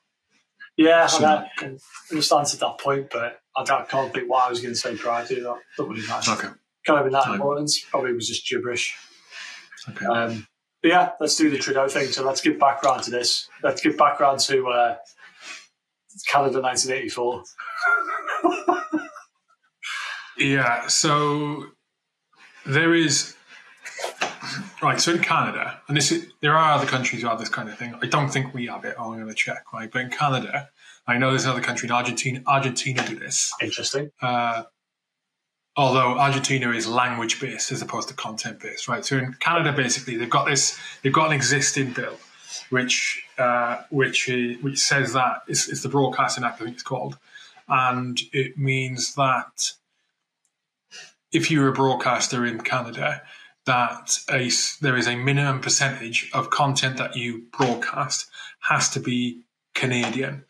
Yeah, 0.78 1.08
So- 1.08 1.26
I 1.26 1.50
understand 2.12 2.48
at 2.54 2.60
that 2.60 2.78
point, 2.80 3.10
but 3.12 3.40
I, 3.56 3.62
I 3.62 3.84
can't 3.84 4.14
think 4.14 4.30
what 4.30 4.46
I 4.46 4.50
was 4.50 4.62
going 4.62 4.74
to 4.74 4.80
say 4.80 4.96
prior 4.96 5.26
to 5.28 5.36
that. 5.36 5.56
Don't 5.78 5.90
really 5.90 6.08
matter. 6.08 6.32
okay, 6.32 6.48
Kind 6.88 7.00
of 7.00 7.06
in 7.08 7.12
that 7.14 7.26
Fine. 7.26 7.36
important. 7.36 7.72
Probably 7.90 8.14
was 8.14 8.28
just 8.28 8.48
gibberish. 8.48 8.96
Okay. 9.90 10.06
Um, 10.06 10.48
but 10.82 10.90
yeah, 10.90 11.10
let's 11.20 11.36
do 11.36 11.50
the 11.50 11.58
Trudeau 11.58 11.88
thing. 11.88 12.08
So 12.12 12.24
let's 12.24 12.42
give 12.42 12.60
background 12.60 13.04
to 13.04 13.12
this. 13.12 13.50
Let's 13.64 13.82
give 13.82 13.98
background 13.98 14.40
to 14.42 14.68
uh, 14.68 14.96
Canada 16.28 16.62
1984. 16.62 17.44
Yeah, 20.38 20.88
so 20.88 21.66
there 22.66 22.94
is 22.94 23.36
right. 24.82 25.00
So 25.00 25.14
in 25.14 25.20
Canada, 25.20 25.80
and 25.88 25.96
this 25.96 26.12
is, 26.12 26.28
there 26.42 26.56
are 26.56 26.74
other 26.74 26.86
countries 26.86 27.22
who 27.22 27.28
have 27.30 27.40
this 27.40 27.50
kind 27.50 27.70
of 27.70 27.78
thing. 27.78 27.96
I 28.02 28.08
don't 28.08 28.30
think 28.30 28.54
we 28.54 28.68
have 28.68 28.84
it. 28.84 28.96
I'm 29.00 29.14
going 29.14 29.28
to 29.28 29.34
check, 29.34 29.72
right? 29.74 29.90
But 29.90 30.02
in 30.02 30.10
Canada, 30.10 30.70
I 31.08 31.18
know 31.18 31.30
there's 31.30 31.46
another 31.46 31.62
country 31.62 31.88
in 31.88 31.94
Argentina. 31.94 32.42
Argentina 32.48 33.06
do 33.08 33.18
this. 33.18 33.54
Interesting. 33.62 34.12
Uh, 34.22 34.64
although 35.76 36.18
Argentina 36.18 36.72
is 36.72 36.88
language 36.88 37.40
based 37.40 37.72
as 37.72 37.82
opposed 37.82 38.08
to 38.08 38.14
content 38.14 38.60
based, 38.60 38.88
right? 38.88 39.06
So 39.06 39.18
in 39.18 39.34
Canada, 39.40 39.74
basically, 39.74 40.16
they've 40.16 40.30
got 40.30 40.46
this. 40.46 40.80
They've 41.02 41.14
got 41.14 41.28
an 41.28 41.34
existing 41.34 41.92
bill, 41.92 42.18
which 42.70 43.24
uh, 43.38 43.84
which 43.90 44.30
which 44.62 44.80
says 44.80 45.14
that 45.14 45.44
it's, 45.48 45.68
it's 45.68 45.82
the 45.84 45.90
Broadcasting 45.90 46.44
Act, 46.44 46.62
I 46.62 46.66
think 46.66 46.76
it's 46.76 46.84
called, 46.84 47.18
and 47.68 48.20
it 48.32 48.58
means 48.58 49.16
that 49.16 49.72
if 51.32 51.52
you're 51.52 51.68
a 51.68 51.74
broadcaster 51.74 52.46
in 52.46 52.62
Canada, 52.62 53.22
that 53.66 54.20
a, 54.30 54.50
there 54.82 54.96
is 54.96 55.08
a 55.08 55.16
minimum 55.16 55.60
percentage 55.60 56.30
of 56.34 56.50
content 56.50 56.98
that 56.98 57.16
you 57.16 57.44
broadcast 57.52 58.28
has 58.62 58.90
to 58.92 59.00
be 59.00 59.42
Canadian. 59.74 60.46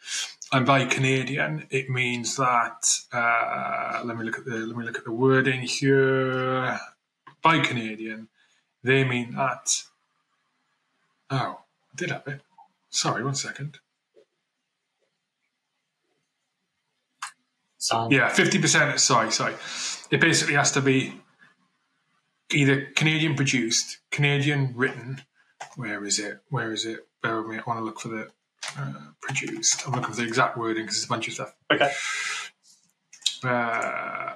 And 0.55 0.65
by 0.65 0.85
Canadian, 0.85 1.67
it 1.69 1.89
means 1.89 2.37
that 2.37 2.87
uh, 3.11 4.03
let 4.05 4.17
me 4.17 4.23
look 4.23 4.37
at 4.37 4.45
the 4.45 4.55
let 4.55 4.77
me 4.77 4.85
look 4.85 4.97
at 4.97 5.03
the 5.03 5.11
wording 5.11 5.59
here. 5.63 6.79
By 7.43 7.59
Canadian, 7.59 8.29
they 8.81 9.03
mean 9.03 9.35
that. 9.35 9.83
Oh, 11.29 11.59
I 11.59 11.95
did 11.97 12.11
have 12.11 12.25
it. 12.27 12.39
Sorry, 12.89 13.21
one 13.21 13.35
second. 13.35 13.79
Sound. 17.77 18.13
Yeah, 18.13 18.29
fifty 18.29 18.57
percent. 18.57 18.97
Sorry, 19.01 19.33
sorry. 19.33 19.55
It 20.09 20.21
basically 20.21 20.55
has 20.55 20.71
to 20.71 20.79
be 20.79 21.19
either 22.49 22.85
Canadian 22.95 23.35
produced, 23.35 23.97
Canadian 24.09 24.71
written. 24.73 25.23
Where 25.75 26.05
is 26.05 26.17
it? 26.17 26.39
Where 26.47 26.71
is 26.71 26.85
it? 26.85 27.05
Bear 27.21 27.41
with 27.41 27.51
me. 27.51 27.57
I 27.57 27.63
want 27.67 27.81
to 27.81 27.83
look 27.83 27.99
for 27.99 28.07
the 28.07 28.29
uh, 28.77 28.93
produced. 29.21 29.87
I'm 29.87 29.93
looking 29.93 30.09
for 30.09 30.15
the 30.15 30.27
exact 30.27 30.57
wording 30.57 30.83
because 30.83 30.97
there's 30.97 31.05
a 31.05 31.09
bunch 31.09 31.27
of 31.27 31.33
stuff. 31.33 31.55
Okay. 31.71 31.91
Uh, 33.43 34.33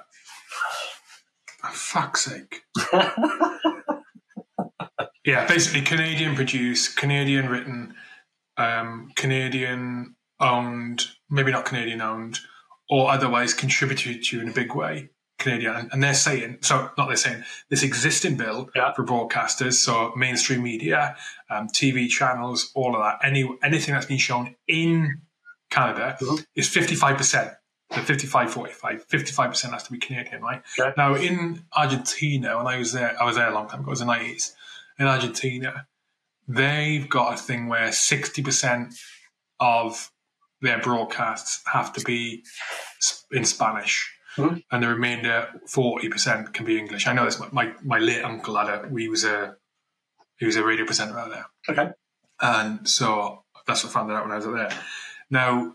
for 1.60 1.72
fuck's 1.72 2.24
sake. 2.24 2.62
yeah, 5.24 5.46
basically 5.46 5.82
Canadian 5.82 6.34
produced, 6.34 6.96
Canadian 6.96 7.48
written, 7.48 7.94
um, 8.56 9.10
Canadian 9.16 10.16
owned, 10.38 11.06
maybe 11.28 11.52
not 11.52 11.64
Canadian 11.64 12.00
owned, 12.00 12.38
or 12.88 13.10
otherwise 13.10 13.52
contributed 13.54 14.24
to 14.24 14.40
in 14.40 14.48
a 14.48 14.52
big 14.52 14.74
way. 14.74 15.10
Canadian, 15.40 15.88
and- 15.92 16.02
they're 16.02 16.14
saying 16.14 16.58
so. 16.62 16.90
Not 16.96 17.08
they're 17.08 17.16
saying 17.16 17.42
this 17.68 17.82
existing 17.82 18.36
bill 18.36 18.70
Yeah. 18.76 18.92
for 18.94 19.04
broadcasters, 19.04 19.74
so 19.74 20.12
mainstream 20.16 20.62
media, 20.62 21.16
um, 21.50 21.66
TV 21.68 22.08
channels, 22.08 22.70
all 22.74 22.94
of 22.94 23.02
that. 23.02 23.18
Any 23.26 23.42
anything 23.62 23.94
that's 23.94 24.06
been 24.06 24.18
shown 24.18 24.54
in 24.68 25.22
Canada 25.70 26.16
Mhm. 26.20 26.46
is 26.54 26.68
fifty 26.68 26.94
five 26.94 27.16
percent. 27.16 27.50
So 27.92 28.00
55, 28.02 28.52
45, 28.52 29.04
55% 29.08 29.72
has 29.72 29.82
to 29.82 29.90
be 29.90 29.98
Canadian, 29.98 30.42
right? 30.42 30.62
Now, 30.96 31.16
in 31.16 31.64
Argentina, 31.72 32.56
when 32.56 32.68
I 32.68 32.76
was 32.78 32.92
there, 32.92 33.20
I 33.20 33.24
was 33.24 33.34
there 33.34 33.48
a 33.48 33.52
long 33.52 33.68
time 33.68 33.80
ago, 33.80 33.88
it 33.88 33.90
was 33.90 33.98
the 33.98 34.04
90s. 34.06 34.54
In 35.00 35.08
Argentina, 35.08 35.88
they've 36.46 37.08
got 37.08 37.34
a 37.34 37.36
thing 37.36 37.66
where 37.66 37.90
60% 37.90 38.94
of 39.58 40.12
their 40.60 40.78
broadcasts 40.78 41.62
have 41.72 41.92
to 41.94 42.00
be 42.02 42.44
in 43.32 43.44
Spanish. 43.44 44.12
Mhm. 44.36 44.62
And 44.70 44.82
the 44.82 44.88
remainder, 44.88 45.60
40%, 45.66 46.52
can 46.54 46.64
be 46.64 46.78
English. 46.78 47.06
I 47.06 47.12
know 47.12 47.24
this, 47.24 47.40
my, 47.52 47.72
my 47.82 47.98
late 47.98 48.22
uncle 48.24 48.56
had 48.56 48.68
a, 48.68 48.88
he 48.96 49.08
was 49.08 49.24
a, 49.24 49.56
he 50.38 50.46
was 50.46 50.56
a 50.56 50.64
radio 50.64 50.84
presenter 50.86 51.18
out 51.18 51.30
there. 51.30 51.46
Okay. 51.68 51.90
And 52.40 52.88
so 52.88 53.44
that's 53.66 53.82
what 53.84 53.90
I 53.90 53.92
found 53.92 54.12
out 54.12 54.22
when 54.24 54.32
I 54.32 54.36
was 54.36 54.46
out 54.46 54.54
there. 54.56 54.78
Now, 55.30 55.74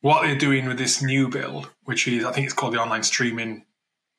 what 0.00 0.22
they're 0.22 0.36
doing 0.36 0.66
with 0.66 0.78
this 0.78 1.00
new 1.02 1.28
bill, 1.28 1.66
which 1.84 2.06
is, 2.08 2.24
I 2.24 2.32
think 2.32 2.44
it's 2.46 2.54
called 2.54 2.74
the 2.74 2.80
online 2.80 3.02
streaming 3.04 3.64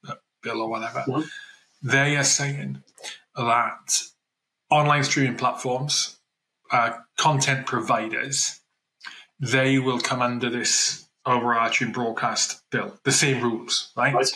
uh, 0.07 0.15
bill 0.41 0.61
or 0.61 0.69
whatever, 0.69 1.03
Mhm. 1.07 1.27
they 1.83 2.15
are 2.17 2.23
saying 2.23 2.81
that 3.35 4.01
online 4.71 5.03
streaming 5.03 5.37
platforms, 5.37 6.17
uh, 6.71 6.93
content 7.17 7.67
providers, 7.67 8.61
they 9.39 9.77
will 9.77 9.99
come 9.99 10.21
under 10.21 10.49
this 10.49 11.04
overarching 11.25 11.91
broadcast 11.91 12.61
bill, 12.71 12.97
the 13.03 13.11
same 13.11 13.41
rules, 13.43 13.91
right? 13.95 14.13
Right. 14.13 14.31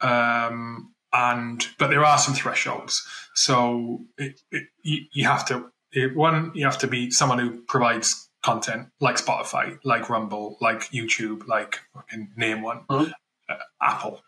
um, 0.00 0.92
and 1.12 1.66
but 1.78 1.88
there 1.90 2.04
are 2.04 2.18
some 2.18 2.34
thresholds. 2.34 3.06
So 3.34 4.00
it, 4.18 4.40
it, 4.50 4.64
you, 4.82 5.04
you 5.12 5.24
have 5.26 5.44
to 5.46 5.70
it, 5.92 6.16
one 6.16 6.50
you 6.54 6.64
have 6.64 6.78
to 6.78 6.86
be 6.88 7.10
someone 7.10 7.38
who 7.38 7.60
provides 7.68 8.28
content 8.42 8.88
like 9.00 9.16
Spotify, 9.16 9.78
like 9.84 10.10
Rumble, 10.10 10.56
like 10.60 10.90
YouTube, 10.90 11.46
like 11.46 11.80
fucking 11.94 12.30
name 12.36 12.62
one, 12.62 12.80
Mhm. 12.90 13.12
uh, 13.48 13.54
Apple. 13.80 14.22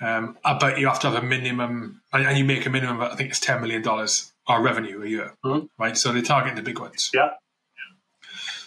Um, 0.00 0.36
uh, 0.44 0.58
but 0.58 0.78
you 0.78 0.86
have 0.86 1.00
to 1.00 1.10
have 1.10 1.22
a 1.22 1.26
minimum, 1.26 2.02
and, 2.12 2.26
and 2.26 2.38
you 2.38 2.44
make 2.44 2.66
a 2.66 2.70
minimum. 2.70 3.00
of, 3.00 3.12
I 3.12 3.16
think 3.16 3.30
it's 3.30 3.40
ten 3.40 3.60
million 3.62 3.82
dollars 3.82 4.32
our 4.46 4.62
revenue 4.62 5.02
a 5.02 5.06
year, 5.08 5.34
Mhm. 5.44 5.68
right? 5.78 5.96
So 5.96 6.12
they're 6.12 6.22
targeting 6.22 6.56
the 6.56 6.62
big 6.62 6.78
ones. 6.78 7.10
Yeah. 7.14 7.30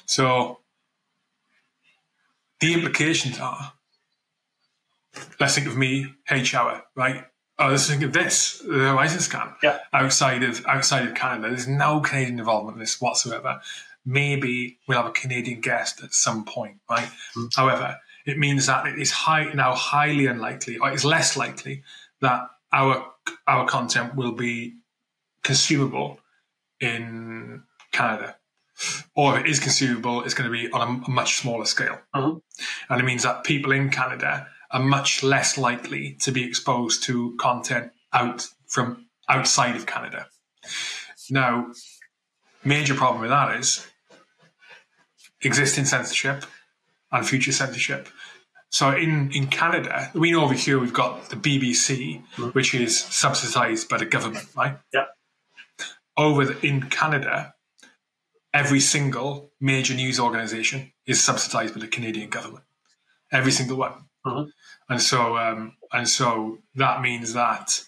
So 0.06 0.60
the 2.62 2.74
implications 2.74 3.40
are 3.40 3.74
let's 5.40 5.56
think 5.56 5.68
of 5.68 5.78
me, 5.78 6.14
H 6.30 6.54
Hour 6.54 6.76
show, 6.76 6.82
right? 6.96 7.26
Oh, 7.60 7.68
let's 7.68 7.88
think 7.88 8.02
of 8.02 8.14
this, 8.14 8.60
the 8.60 8.74
Horizon 8.74 9.20
scan. 9.20 9.54
Yeah. 9.62 9.80
Outside 9.94 10.44
of 10.44 10.66
outside 10.66 11.08
of 11.08 11.16
Canada, 11.16 11.50
there's 11.50 11.68
no 11.68 12.00
Canadian 12.00 12.40
involvement 12.40 12.76
in 12.76 12.80
this 12.80 13.00
whatsoever. 13.00 13.62
Maybe 14.06 14.80
we'll 14.88 14.98
have 14.98 15.08
a 15.08 15.12
Canadian 15.12 15.62
guest 15.62 16.02
at 16.04 16.14
some 16.14 16.44
point, 16.44 16.78
right? 16.90 17.10
Mm. 17.36 17.56
However, 17.56 17.98
it 18.26 18.38
means 18.38 18.66
that 18.66 18.88
it 18.88 19.00
is 19.00 19.12
high 19.12 19.52
now 19.54 19.76
highly 19.76 20.26
unlikely, 20.26 20.78
or 20.78 20.92
it's 20.92 21.04
less 21.04 21.38
likely 21.38 21.84
that 22.22 22.50
our 22.74 23.06
our 23.48 23.68
content 23.68 24.16
will 24.16 24.32
be 24.32 24.76
consumable 25.44 26.20
in 26.80 27.64
Canada. 27.92 28.38
Or 29.16 29.38
if 29.38 29.46
it 29.46 29.50
is 29.50 29.60
consumable, 29.60 30.24
it's 30.24 30.34
going 30.34 30.50
to 30.52 30.58
be 30.58 30.72
on 30.72 30.82
a, 31.06 31.10
much 31.10 31.36
smaller 31.38 31.66
scale. 31.66 32.00
Mhm. 32.16 32.42
And 32.90 33.00
it 33.02 33.04
means 33.04 33.24
that 33.24 33.44
people 33.44 33.72
in 33.72 33.90
Canada 33.90 34.48
are 34.72 34.82
much 34.82 35.22
less 35.24 35.58
likely 35.58 36.14
to 36.22 36.32
be 36.32 36.44
exposed 36.44 37.04
to 37.04 37.36
content 37.40 37.92
out 38.14 38.48
from 38.68 39.06
outside 39.30 39.76
of 39.76 39.86
Canada. 39.86 40.28
Now, 41.30 41.72
major 42.64 42.96
problem 42.96 43.22
with 43.22 43.30
that 43.30 43.56
is 43.60 43.86
existing 45.42 45.86
censorship 45.86 46.46
and 47.12 47.28
future 47.28 47.52
censorship. 47.52 48.08
So 48.70 48.92
in, 48.96 49.32
in 49.34 49.48
Canada, 49.48 50.10
we 50.14 50.32
know 50.32 50.44
over 50.44 50.54
here 50.54 50.80
we've 50.80 50.94
got 50.94 51.30
the 51.30 51.36
BBC, 51.36 52.24
Mhm. 52.38 52.54
which 52.54 52.74
is 52.74 52.98
subsidized 53.00 53.90
by 53.90 53.98
the 53.98 54.06
government, 54.06 54.48
right? 54.56 54.78
Yeah. 54.94 55.06
Over 56.16 56.46
the, 56.46 56.66
in 56.66 56.90
Canada, 56.90 57.54
every 58.54 58.80
single 58.80 59.52
major 59.60 59.94
news 59.94 60.20
organization 60.20 60.92
is 61.06 61.24
subsidized 61.24 61.74
by 61.74 61.80
the 61.80 61.88
Canadian 61.88 62.30
government. 62.30 62.64
Every 63.32 63.52
single 63.52 63.78
one. 63.78 64.06
Mhm. 64.26 64.52
And 64.90 65.02
so, 65.02 65.38
um, 65.38 65.78
and 65.92 66.08
so 66.08 66.60
that 66.76 67.02
means 67.02 67.34
that 67.34 67.84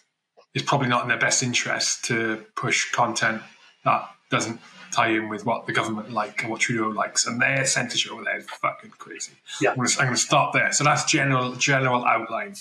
it's 0.53 0.66
probably 0.66 0.88
not 0.88 1.03
in 1.03 1.09
their 1.09 1.18
best 1.18 1.43
interest 1.43 2.05
to 2.05 2.45
push 2.55 2.91
content 2.91 3.41
that 3.84 4.09
doesn't 4.30 4.61
tie 4.91 5.09
in 5.09 5.28
with 5.28 5.45
what 5.45 5.66
the 5.66 5.74
government 5.74 6.11
like 6.11 6.41
and 6.41 6.51
what 6.51 6.61
Trudeau 6.61 6.89
likes, 6.89 7.26
and 7.26 7.41
their 7.41 7.66
censorship 7.66 8.14
over 8.14 8.24
there 8.24 8.38
is 8.38 8.49
fucking 8.49 8.91
crazy. 8.91 9.34
Yeah. 9.59 9.72
I'm 9.72 9.78
going 9.78 9.89
to 9.89 10.18
stop 10.18 10.53
there. 10.53 10.72
So 10.72 10.84
that's 10.84 11.03
general 11.05 11.55
general 11.55 12.05
outline. 12.05 12.55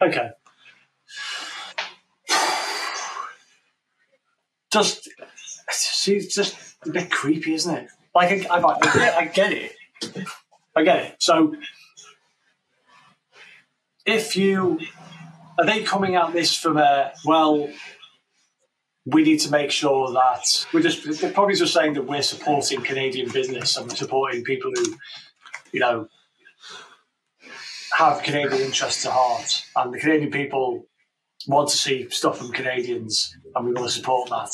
Okay. 0.00 0.30
just 4.72 5.08
see, 5.70 6.20
just 6.20 6.65
a 6.88 6.92
bit 6.92 7.10
creepy, 7.10 7.54
isn't 7.54 7.74
it? 7.74 7.88
Like 8.14 8.46
I, 8.50 8.56
I, 8.56 8.62
I, 8.62 8.94
get, 8.94 9.14
I 9.14 9.24
get 9.26 9.52
it, 9.52 9.76
I 10.74 10.82
get 10.82 11.04
it. 11.04 11.16
So 11.18 11.54
if 14.04 14.36
you 14.36 14.80
are 15.58 15.66
they 15.66 15.82
coming 15.82 16.14
at 16.16 16.32
this 16.32 16.54
from 16.54 16.76
a 16.76 17.12
well 17.24 17.68
we 19.06 19.22
need 19.22 19.38
to 19.38 19.50
make 19.50 19.70
sure 19.70 20.12
that 20.12 20.66
we're 20.72 20.82
just 20.82 21.20
they're 21.20 21.30
probably 21.30 21.54
just 21.54 21.72
saying 21.72 21.94
that 21.94 22.06
we're 22.06 22.22
supporting 22.22 22.82
Canadian 22.82 23.30
business 23.30 23.76
and 23.76 23.88
we're 23.88 23.94
supporting 23.94 24.42
people 24.42 24.72
who, 24.74 24.96
you 25.72 25.78
know, 25.78 26.08
have 27.96 28.22
Canadian 28.24 28.62
interests 28.62 29.06
at 29.06 29.12
heart. 29.12 29.64
And 29.76 29.94
the 29.94 29.98
Canadian 29.98 30.32
people 30.32 30.86
want 31.46 31.68
to 31.68 31.76
see 31.76 32.10
stuff 32.10 32.38
from 32.38 32.50
Canadians 32.50 33.36
and 33.54 33.66
we 33.66 33.72
want 33.72 33.86
to 33.86 33.94
support 33.94 34.28
that. 34.30 34.50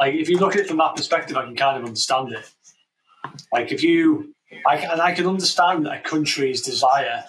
Like 0.00 0.14
if 0.14 0.28
you 0.28 0.38
look 0.38 0.54
at 0.54 0.62
it 0.62 0.68
from 0.68 0.78
that 0.78 0.96
perspective, 0.96 1.36
I 1.36 1.44
can 1.44 1.56
kind 1.56 1.78
of 1.78 1.84
understand 1.84 2.32
it. 2.32 2.50
Like 3.52 3.72
if 3.72 3.82
you 3.82 4.34
I 4.66 4.76
can, 4.76 4.90
and 4.90 5.00
I 5.00 5.12
can 5.12 5.26
understand 5.26 5.86
a 5.86 5.98
country's 5.98 6.62
desire 6.62 7.24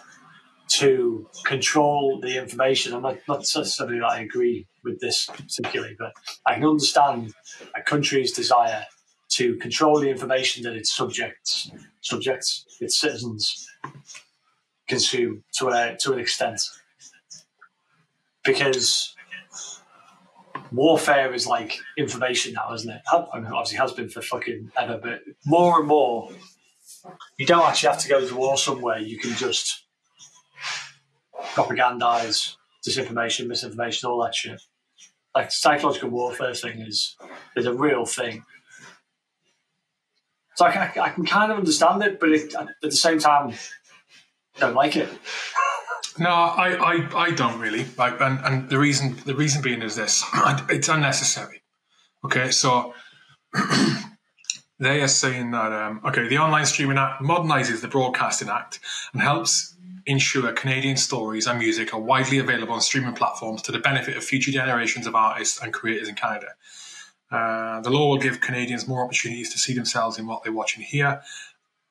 to 0.68 1.30
control 1.46 2.20
the 2.20 2.38
information. 2.38 2.94
I'm 2.94 3.02
not, 3.02 3.18
not 3.28 3.40
necessarily 3.40 4.00
that 4.00 4.06
I 4.06 4.20
agree 4.20 4.68
with 4.84 5.00
this 5.00 5.28
particularly, 5.28 5.96
but 5.98 6.14
I 6.46 6.56
can 6.56 6.66
understand 6.66 7.34
a 7.76 7.82
country's 7.82 8.32
desire 8.32 8.86
to 9.30 9.56
control 9.58 10.00
the 10.00 10.10
information 10.10 10.64
that 10.64 10.76
its 10.76 10.92
subjects, 10.92 11.72
subjects, 12.02 12.66
its 12.80 13.00
citizens 13.00 13.68
consume 14.88 15.44
to 15.58 15.70
a 15.70 15.98
to 16.02 16.14
an 16.14 16.20
extent, 16.20 16.62
because 18.44 19.15
warfare 20.72 21.34
is 21.34 21.48
like 21.48 21.78
information 21.98 22.54
now, 22.54 22.74
isn't 22.74 22.90
it? 22.90 23.02
I 23.12 23.40
mean, 23.40 23.52
obviously 23.52 23.78
has 23.78 23.94
been 23.94 24.10
for 24.10 24.22
fucking 24.22 24.72
ever, 24.78 24.98
but 24.98 25.22
more 25.46 25.80
and 25.80 25.88
more, 25.88 26.32
you 27.38 27.46
don't 27.46 27.66
actually 27.68 27.90
have 27.90 28.00
to 28.00 28.10
go 28.10 28.28
to 28.28 28.36
war 28.36 28.58
somewhere. 28.58 29.00
You 29.00 29.18
can 29.18 29.32
just 29.32 29.84
propagandize 31.54 32.56
disinformation, 32.86 33.48
misinformation, 33.48 34.10
all 34.10 34.24
that 34.24 34.36
shit. 34.36 34.62
Like 35.36 35.52
psychological 35.52 36.10
warfare 36.10 36.54
thing 36.54 36.80
is 36.80 37.16
is 37.56 37.66
a 37.66 37.74
real 37.74 38.06
thing. 38.06 38.44
So 40.56 40.66
I 40.66 40.72
can, 40.72 41.04
I 41.04 41.10
can 41.10 41.26
kind 41.26 41.52
of 41.52 41.58
understand 41.58 42.02
it, 42.04 42.18
but 42.20 42.30
it, 42.30 42.56
at 42.56 42.70
the 42.82 42.92
same 42.92 43.20
time, 43.20 43.54
I 44.56 44.60
don't 44.60 44.74
like 44.74 44.96
it. 44.96 45.10
No, 46.18 46.30
I, 46.30 46.76
I, 46.76 47.26
I 47.26 47.32
don't 47.32 47.60
really. 47.60 47.86
Like, 47.98 48.22
and, 48.22 48.40
and 48.46 48.70
the 48.70 48.80
reason 48.80 49.18
the 49.26 49.36
reason 49.36 49.62
being 49.62 49.82
is 49.82 49.96
this: 49.96 50.24
it's 50.70 50.88
unnecessary. 50.88 51.62
Okay, 52.24 52.52
so 52.52 52.94
they 54.80 55.02
are 55.02 55.08
saying 55.08 55.52
that 55.52 55.74
um, 55.74 56.02
okay, 56.06 56.28
the 56.28 56.38
online 56.38 56.66
streaming 56.66 56.98
act 56.98 57.22
modernizes 57.22 57.82
the 57.82 57.88
broadcasting 57.88 58.50
act 58.50 58.80
and 59.14 59.22
helps 59.22 59.76
ensure 60.06 60.52
Canadian 60.54 60.98
stories 60.98 61.48
and 61.48 61.60
music 61.60 61.94
are 61.94 62.00
widely 62.00 62.38
available 62.38 62.74
on 62.74 62.82
streaming 62.82 63.14
platforms 63.14 63.62
to 63.64 63.72
the 63.72 63.80
benefit 63.80 64.16
of 64.16 64.24
future 64.24 64.52
generations 64.52 65.08
of 65.08 65.16
artists 65.16 65.62
and 65.62 65.74
creators 65.74 66.08
in 66.08 66.16
Canada. 66.16 66.50
Uh, 67.32 67.82
the 67.82 67.90
law 67.90 68.10
will 68.10 68.18
give 68.18 68.40
Canadians 68.40 68.88
more 68.88 69.04
opportunities 69.04 69.52
to 69.52 69.58
see 69.58 69.74
themselves 69.74 70.20
in 70.20 70.28
what 70.28 70.44
they 70.44 70.50
watch 70.50 70.76
and 70.76 70.86
hear 70.86 71.22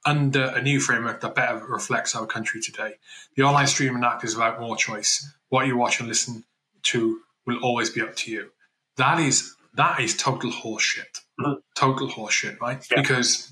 under 0.04 0.44
a 0.44 0.62
new 0.62 0.80
framework 0.80 1.20
that 1.20 1.34
better 1.34 1.64
reflects 1.66 2.14
our 2.14 2.26
country 2.26 2.60
today. 2.60 2.94
The 3.36 3.42
Online 3.42 3.66
Streaming 3.66 4.04
Act 4.04 4.24
is 4.24 4.34
about 4.34 4.60
more 4.60 4.76
choice. 4.76 5.32
What 5.48 5.66
you 5.66 5.76
watch 5.76 6.00
and 6.00 6.08
listen 6.08 6.44
to 6.84 7.20
will 7.46 7.58
always 7.62 7.90
be 7.90 8.00
up 8.00 8.14
to 8.16 8.30
you. 8.30 8.50
That 8.96 9.18
is 9.18 9.54
that 9.74 10.00
is 10.00 10.16
total 10.16 10.50
horseshit. 10.50 11.20
Mm-hmm. 11.40 11.54
Total 11.74 12.08
horseshit, 12.08 12.60
right? 12.60 12.86
Yeah. 12.90 13.00
Because 13.00 13.50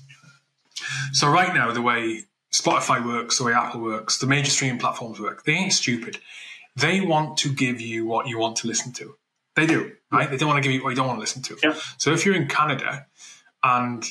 so 1.11 1.29
right 1.29 1.53
now 1.53 1.71
the 1.71 1.81
way 1.81 2.25
Spotify 2.53 3.03
works, 3.05 3.39
the 3.39 3.45
way 3.45 3.53
Apple 3.53 3.81
works, 3.81 4.19
the 4.19 4.27
major 4.27 4.51
streaming 4.51 4.79
platforms 4.79 5.19
work. 5.19 5.43
They 5.43 5.53
ain't 5.53 5.73
stupid. 5.73 6.19
They 6.75 7.01
want 7.01 7.37
to 7.39 7.53
give 7.53 7.81
you 7.81 8.05
what 8.05 8.27
you 8.27 8.37
want 8.37 8.57
to 8.57 8.67
listen 8.67 8.93
to. 8.93 9.15
They 9.55 9.65
do, 9.65 9.91
right? 10.11 10.29
They 10.29 10.37
don't 10.37 10.49
want 10.49 10.63
to 10.63 10.67
give 10.67 10.75
you 10.75 10.83
what 10.83 10.91
you 10.91 10.95
don't 10.95 11.07
want 11.07 11.17
to 11.17 11.21
listen 11.21 11.41
to. 11.43 11.57
Yeah. 11.61 11.75
So 11.97 12.11
if 12.11 12.25
you're 12.25 12.35
in 12.35 12.47
Canada 12.47 13.05
and 13.63 14.03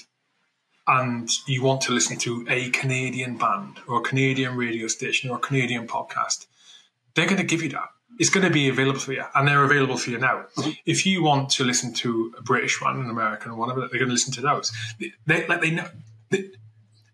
and 0.86 1.28
you 1.46 1.62
want 1.62 1.80
to 1.82 1.92
listen 1.92 2.16
to 2.18 2.44
a 2.48 2.70
Canadian 2.70 3.38
band 3.38 3.78
or 3.86 3.98
a 3.98 4.02
Canadian 4.02 4.56
radio 4.56 4.88
station 4.88 5.30
or 5.30 5.36
a 5.36 5.40
Canadian 5.40 5.86
podcast, 5.86 6.46
they're 7.14 7.26
going 7.26 7.36
to 7.38 7.44
give 7.44 7.62
you 7.62 7.68
that. 7.70 7.88
It's 8.18 8.30
going 8.30 8.46
to 8.46 8.52
be 8.52 8.68
available 8.68 9.00
for 9.00 9.12
you, 9.12 9.24
and 9.34 9.48
they're 9.48 9.64
available 9.64 9.96
for 9.96 10.10
you 10.10 10.18
now. 10.18 10.44
Mm-hmm. 10.56 10.70
If 10.84 11.06
you 11.06 11.22
want 11.22 11.50
to 11.50 11.64
listen 11.64 11.94
to 11.94 12.34
a 12.38 12.42
British 12.42 12.80
one, 12.80 13.00
an 13.00 13.08
American, 13.08 13.52
or 13.52 13.56
whatever, 13.56 13.80
they're 13.80 13.98
going 13.98 14.08
to 14.08 14.12
listen 14.12 14.34
to 14.34 14.42
those. 14.42 14.70
They, 15.00 15.12
they, 15.26 15.46
like 15.46 15.60
they 15.62 15.70
know. 15.70 15.88
They, 16.30 16.50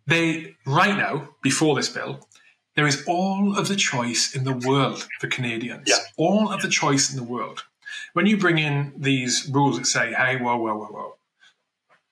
they 0.06 0.56
right 0.66 0.96
now, 0.96 1.28
before 1.42 1.76
this 1.76 1.88
bill, 1.88 2.26
there 2.74 2.86
is 2.86 3.04
all 3.06 3.56
of 3.56 3.68
the 3.68 3.76
choice 3.76 4.34
in 4.34 4.44
the 4.44 4.52
world 4.52 5.06
for 5.20 5.28
Canadians. 5.28 5.88
Yeah. 5.88 5.98
All 6.16 6.52
of 6.52 6.62
the 6.62 6.68
choice 6.68 7.10
in 7.10 7.16
the 7.16 7.24
world. 7.24 7.64
When 8.12 8.26
you 8.26 8.36
bring 8.36 8.58
in 8.58 8.92
these 8.96 9.48
rules 9.52 9.78
that 9.78 9.86
say, 9.86 10.12
hey, 10.12 10.36
whoa, 10.36 10.56
whoa, 10.56 10.74
whoa, 10.74 10.86
whoa. 10.86 11.17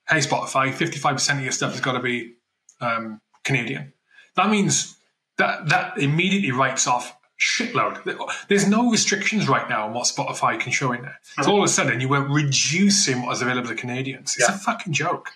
Hey, 0.09 0.18
Spotify, 0.18 0.72
55% 0.72 1.38
of 1.38 1.42
your 1.42 1.52
stuff 1.52 1.72
has 1.72 1.80
got 1.80 1.92
to 1.92 2.00
be 2.00 2.34
um, 2.80 3.20
Canadian. 3.44 3.92
That 4.36 4.50
means 4.50 4.96
that 5.38 5.68
that 5.68 5.98
immediately 5.98 6.52
writes 6.52 6.86
off 6.86 7.16
shitload. 7.38 8.02
There's 8.48 8.66
no 8.66 8.90
restrictions 8.90 9.48
right 9.48 9.68
now 9.68 9.86
on 9.86 9.92
what 9.92 10.04
Spotify 10.04 10.59
can 10.59 10.72
show 10.72 10.92
in 10.92 11.02
there. 11.02 11.18
So 11.42 11.50
all 11.50 11.59
of 11.59 11.64
a 11.64 11.68
sudden 11.68 12.00
you 12.00 12.09
were 12.09 12.22
reducing 12.22 13.22
what 13.22 13.32
is 13.32 13.42
available 13.42 13.68
to 13.68 13.74
Canadians. 13.74 14.36
It's 14.38 14.48
yeah. 14.48 14.54
a 14.54 14.59
fucking 14.59 14.92
joke. 14.92 15.32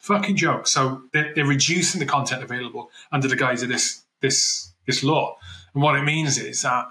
Fucking 0.00 0.36
joke. 0.36 0.66
So 0.66 1.02
they're, 1.12 1.34
they're, 1.34 1.46
reducing 1.46 1.98
the 1.98 2.06
content 2.06 2.42
available 2.42 2.90
under 3.10 3.26
the 3.26 3.36
guise 3.36 3.62
of 3.62 3.68
this 3.68 4.02
this 4.20 4.72
this 4.86 5.02
law. 5.02 5.36
And 5.74 5.82
what 5.82 5.96
it 5.96 6.02
means 6.02 6.38
is 6.38 6.62
that 6.62 6.86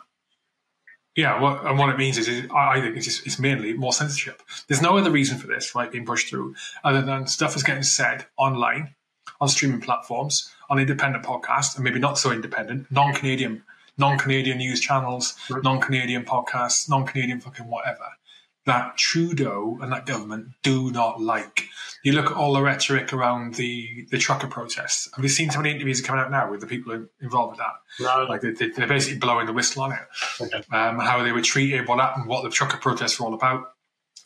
yeah, 1.15 1.41
what, 1.41 1.65
and 1.65 1.77
what 1.77 1.89
it 1.89 1.97
means 1.97 2.17
is, 2.17 2.27
is 2.27 2.49
I 2.55 2.79
think 2.81 2.95
it's, 2.95 3.05
just, 3.05 3.25
it's 3.25 3.39
mainly 3.39 3.73
more 3.73 3.93
censorship. 3.93 4.41
There's 4.67 4.81
no 4.81 4.97
other 4.97 5.11
reason 5.11 5.37
for 5.37 5.47
this, 5.47 5.75
right, 5.75 5.91
being 5.91 6.05
pushed 6.05 6.29
through, 6.29 6.55
other 6.83 7.01
than 7.01 7.27
stuff 7.27 7.55
is 7.55 7.63
getting 7.63 7.83
said 7.83 8.25
online, 8.37 8.95
on 9.41 9.47
streaming 9.47 9.81
platforms, 9.81 10.51
on 10.69 10.79
independent 10.79 11.23
podcasts, 11.25 11.75
and 11.75 11.83
maybe 11.83 11.99
not 11.99 12.17
so 12.17 12.31
independent, 12.31 12.91
non-Canadian 12.91 13.63
non-Canadian 13.97 14.57
news 14.57 14.79
channels, 14.79 15.35
non-Canadian 15.61 16.23
podcasts, 16.23 16.89
non-Canadian 16.89 17.41
fucking 17.41 17.65
whatever 17.65 18.05
that 18.65 18.97
Trudeau 18.97 19.77
and 19.81 19.91
that 19.91 20.05
government 20.05 20.49
do 20.63 20.91
not 20.91 21.21
like. 21.21 21.67
You 22.03 22.13
look 22.13 22.27
at 22.27 22.33
all 22.33 22.53
the 22.53 22.61
rhetoric 22.61 23.11
around 23.13 23.55
the, 23.55 24.07
the 24.11 24.17
trucker 24.17 24.47
protests. 24.47 25.09
Have 25.15 25.23
you 25.23 25.29
seen 25.29 25.49
some 25.49 25.61
of 25.61 25.63
the 25.63 25.71
interviews 25.71 26.01
coming 26.01 26.21
out 26.21 26.31
now 26.31 26.49
with 26.49 26.61
the 26.61 26.67
people 26.67 27.07
involved 27.21 27.57
with 27.57 27.59
that? 27.59 27.73
No. 27.99 28.25
Like 28.29 28.41
they, 28.41 28.83
are 28.83 28.87
basically 28.87 29.17
blowing 29.17 29.47
the 29.47 29.53
whistle 29.53 29.83
on 29.83 29.93
it. 29.93 29.99
Okay. 30.39 30.63
Um, 30.71 30.99
how 30.99 31.23
they 31.23 31.31
were 31.31 31.41
treated, 31.41 31.87
what 31.87 31.99
happened, 31.99 32.27
what 32.27 32.43
the 32.43 32.49
trucker 32.49 32.77
protests 32.77 33.19
were 33.19 33.25
all 33.25 33.33
about. 33.33 33.73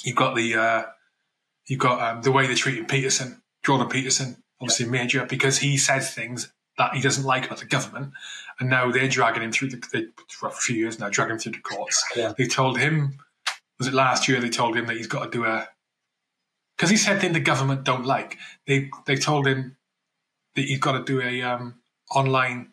You've 0.04 0.18
got 0.18 0.36
the 0.36 0.56
uh, 0.56 0.84
you've 1.68 1.80
got 1.80 2.02
um, 2.02 2.22
the 2.22 2.32
way 2.32 2.46
they 2.46 2.56
treated 2.56 2.88
Peterson, 2.88 3.42
Jordan 3.64 3.88
Peterson, 3.88 4.44
obviously 4.60 4.86
yeah. 4.86 4.92
major 4.92 5.26
because 5.26 5.60
he 5.60 5.78
says 5.78 6.14
things 6.14 6.52
that 6.78 6.94
he 6.94 7.02
doesn't 7.02 7.24
like 7.24 7.46
about 7.46 7.60
the 7.60 7.66
government, 7.66 8.14
and 8.60 8.70
now 8.70 8.92
they're 8.92 9.08
dragging 9.08 9.44
him 9.44 9.52
through 9.52 9.70
the 9.70 9.88
they, 9.92 10.06
for 10.28 10.50
a 10.50 10.52
few 10.52 10.76
years 10.76 11.00
now, 11.00 11.10
dragging 11.10 11.34
him 11.34 11.40
through 11.40 11.52
the 11.54 11.60
courts. 11.60 12.04
Yeah. 12.16 12.34
They 12.38 12.48
told 12.48 12.80
him, 12.80 13.20
was 13.84 13.94
it 13.94 13.96
last 13.96 14.30
year? 14.30 14.40
They 14.40 14.50
told 14.50 14.78
him 14.78 14.88
that 14.88 14.96
he's 14.96 15.08
got 15.08 15.26
to 15.26 15.30
do 15.30 15.44
a 15.44 15.68
because 16.78 16.90
he 16.90 16.96
said 16.96 17.20
thing 17.20 17.34
the 17.34 17.42
government 17.42 17.84
don't 17.84 18.06
like. 18.06 18.38
They 18.66 18.90
they 19.06 19.18
told 19.18 19.46
him 19.46 19.76
that 20.56 20.62
he's 20.62 20.80
got 20.80 20.94
to 20.94 21.04
do 21.04 21.22
a 21.22 21.42
um, 21.42 21.82
online 22.10 22.72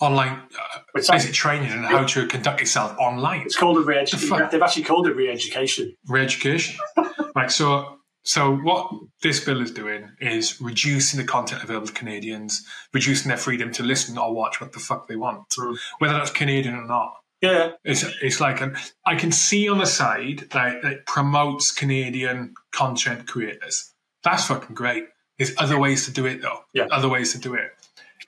online 0.00 0.42
uh, 0.58 0.78
basic 0.94 1.32
training 1.32 1.70
on 1.70 1.84
how 1.84 2.04
to 2.04 2.26
conduct 2.26 2.58
yourself 2.58 2.96
online. 2.98 3.42
It's 3.42 3.56
called 3.56 3.76
a 3.76 3.82
re-education. 3.82 4.48
They've 4.50 4.62
actually 4.62 4.84
called 4.84 5.06
it 5.06 5.14
re-education. 5.14 5.94
Re-education. 6.08 6.80
right. 7.36 7.52
So 7.52 7.98
so 8.24 8.56
what 8.56 8.90
this 9.22 9.44
bill 9.44 9.62
is 9.62 9.70
doing 9.70 10.10
is 10.20 10.60
reducing 10.60 11.20
the 11.20 11.26
content 11.26 11.62
available 11.62 11.86
to 11.86 11.92
Canadians, 11.92 12.66
reducing 12.92 13.28
their 13.28 13.38
freedom 13.38 13.70
to 13.72 13.84
listen 13.84 14.18
or 14.18 14.34
watch 14.34 14.60
what 14.60 14.72
the 14.72 14.80
fuck 14.80 15.06
they 15.06 15.16
want, 15.16 15.48
mm. 15.50 15.78
whether 16.00 16.14
that's 16.14 16.30
Canadian 16.30 16.74
or 16.74 16.86
not. 16.86 17.14
Yeah, 17.40 17.72
it's 17.84 18.04
it's 18.22 18.40
like 18.40 18.60
an, 18.60 18.76
I 19.06 19.14
can 19.14 19.32
see 19.32 19.68
on 19.68 19.78
the 19.78 19.86
side 19.86 20.48
that 20.50 20.84
it 20.84 21.06
promotes 21.06 21.72
Canadian 21.72 22.54
content 22.72 23.26
creators. 23.26 23.92
That's 24.22 24.46
fucking 24.46 24.74
great. 24.74 25.04
There's 25.38 25.54
other 25.56 25.78
ways 25.78 26.04
to 26.04 26.12
do 26.12 26.26
it 26.26 26.42
though. 26.42 26.60
Yeah, 26.74 26.86
other 26.90 27.08
ways 27.08 27.32
to 27.32 27.38
do 27.38 27.54
it. 27.54 27.70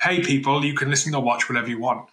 Hey, 0.01 0.23
people, 0.23 0.65
you 0.65 0.75
can 0.75 0.91
listen 0.91 1.15
or 1.15 1.23
watch 1.23 1.49
whatever 1.49 1.69
you 1.69 1.79
want. 1.79 2.09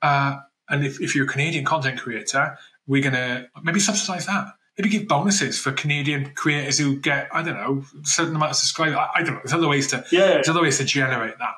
Uh, 0.00 0.38
and 0.68 0.84
if, 0.84 1.00
if 1.00 1.14
you're 1.14 1.26
a 1.26 1.28
Canadian 1.28 1.64
content 1.64 2.00
creator, 2.00 2.56
we're 2.86 3.02
gonna 3.02 3.48
maybe 3.62 3.80
subsidize 3.80 4.26
that 4.26 4.46
maybe 4.78 4.88
give 4.88 5.08
bonuses 5.08 5.58
for 5.58 5.72
Canadian 5.72 6.32
creators 6.34 6.78
who 6.78 6.96
get, 6.96 7.28
I 7.32 7.42
don't 7.42 7.54
know, 7.54 7.84
a 8.02 8.06
certain 8.06 8.34
amount 8.34 8.52
of 8.52 8.56
subscribers. 8.56 8.96
I, 8.96 9.08
I 9.14 9.22
don't 9.22 9.34
know. 9.34 9.40
There's 9.44 9.54
other 9.54 9.68
ways 9.68 9.88
to 9.88 10.04
yeah. 10.10 10.34
there's 10.34 10.48
other 10.48 10.62
ways 10.62 10.78
to 10.78 10.84
generate 10.84 11.38
that 11.38 11.54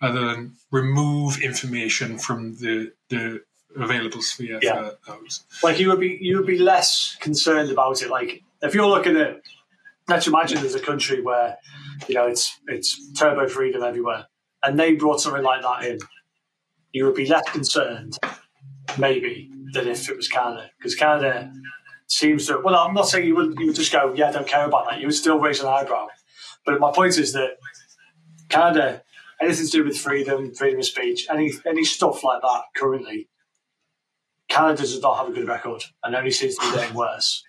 other 0.00 0.26
than 0.26 0.54
remove 0.70 1.40
information 1.40 2.18
from 2.18 2.56
the 2.56 2.92
the 3.08 3.42
available 3.82 4.22
sphere 4.22 4.58
Yeah. 4.62 4.90
for 4.90 5.18
those. 5.18 5.44
like 5.62 5.78
you 5.78 5.88
would 5.88 6.00
be 6.00 6.18
you 6.20 6.36
would 6.38 6.46
be 6.46 6.58
less 6.58 7.16
concerned 7.20 7.70
about 7.70 8.02
it. 8.02 8.10
Like 8.10 8.42
if 8.62 8.74
you're 8.74 8.88
looking 8.88 9.16
at 9.16 9.40
let's 10.08 10.26
imagine 10.26 10.60
there's 10.60 10.74
a 10.74 10.80
country 10.80 11.20
where 11.22 11.56
you 12.08 12.14
know 12.14 12.26
it's 12.26 12.58
it's 12.68 13.12
turbo 13.12 13.48
freedom 13.48 13.82
everywhere, 13.82 14.26
and 14.62 14.78
they 14.78 14.94
brought 14.94 15.20
something 15.20 15.42
like 15.42 15.62
that 15.62 15.84
in, 15.84 15.98
you 16.92 17.04
would 17.04 17.14
be 17.14 17.26
less 17.26 17.48
concerned 17.50 18.18
maybe 18.98 19.50
than 19.72 19.88
if 19.88 20.08
it 20.08 20.16
was 20.16 20.28
Canada 20.28 20.70
because 20.78 20.94
Canada 20.94 21.52
seems 22.06 22.46
to. 22.46 22.60
Well, 22.64 22.74
I'm 22.76 22.94
not 22.94 23.08
saying 23.08 23.26
you 23.26 23.36
would 23.36 23.58
you 23.58 23.66
would 23.66 23.76
just 23.76 23.92
go 23.92 24.12
yeah 24.14 24.28
I 24.28 24.32
don't 24.32 24.48
care 24.48 24.64
about 24.66 24.88
that. 24.88 25.00
You 25.00 25.06
would 25.06 25.14
still 25.14 25.38
raise 25.38 25.60
an 25.60 25.66
eyebrow, 25.68 26.06
but 26.64 26.80
my 26.80 26.92
point 26.92 27.18
is 27.18 27.32
that 27.32 27.56
Canada 28.48 29.02
anything 29.40 29.66
to 29.66 29.70
do 29.72 29.84
with 29.84 29.98
freedom, 29.98 30.54
freedom 30.54 30.78
of 30.80 30.86
speech, 30.86 31.26
any 31.30 31.52
any 31.66 31.84
stuff 31.84 32.22
like 32.24 32.40
that 32.42 32.62
currently. 32.76 33.28
Canada 34.48 34.82
does 34.82 35.00
not 35.00 35.16
have 35.18 35.28
a 35.28 35.32
good 35.32 35.48
record 35.48 35.82
and 36.04 36.14
only 36.14 36.30
seems 36.30 36.56
to 36.56 36.70
be 36.70 36.76
getting 36.76 36.94
worse. 36.94 37.42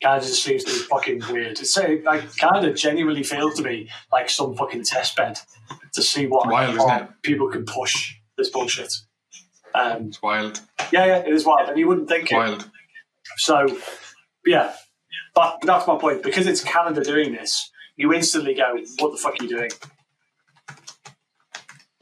Canada 0.00 0.26
just 0.26 0.42
seems 0.42 0.64
to 0.64 0.72
be 0.72 0.78
fucking 0.78 1.22
weird. 1.30 1.58
It's 1.58 1.76
uh, 1.76 1.96
like 2.04 2.36
Canada 2.36 2.72
genuinely 2.72 3.22
feels 3.22 3.54
to 3.56 3.62
be 3.62 3.88
like 4.12 4.30
some 4.30 4.54
fucking 4.54 4.84
test 4.84 5.16
bed 5.16 5.38
to 5.94 6.02
see 6.02 6.26
what 6.26 6.48
Wild, 6.48 7.08
people 7.22 7.48
can 7.50 7.64
push 7.64 8.14
this 8.36 8.48
bullshit. 8.50 8.92
Um, 9.74 10.08
It's 10.08 10.20
wild, 10.22 10.60
yeah, 10.92 11.06
yeah, 11.06 11.16
it 11.18 11.32
is 11.32 11.44
wild, 11.46 11.68
and 11.68 11.78
you 11.78 11.88
wouldn't 11.88 12.08
think 12.08 12.30
it. 12.30 12.36
wild. 12.36 12.68
So, 13.36 13.66
yeah, 14.44 14.74
but 15.34 15.58
that's 15.62 15.86
my 15.86 15.96
point. 15.96 16.22
Because 16.22 16.46
it's 16.46 16.62
Canada 16.62 17.02
doing 17.02 17.32
this, 17.32 17.70
you 17.96 18.12
instantly 18.12 18.54
go, 18.54 18.76
"What 18.98 19.12
the 19.12 19.18
fuck 19.18 19.40
are 19.40 19.44
you 19.44 19.48
doing?" 19.48 19.70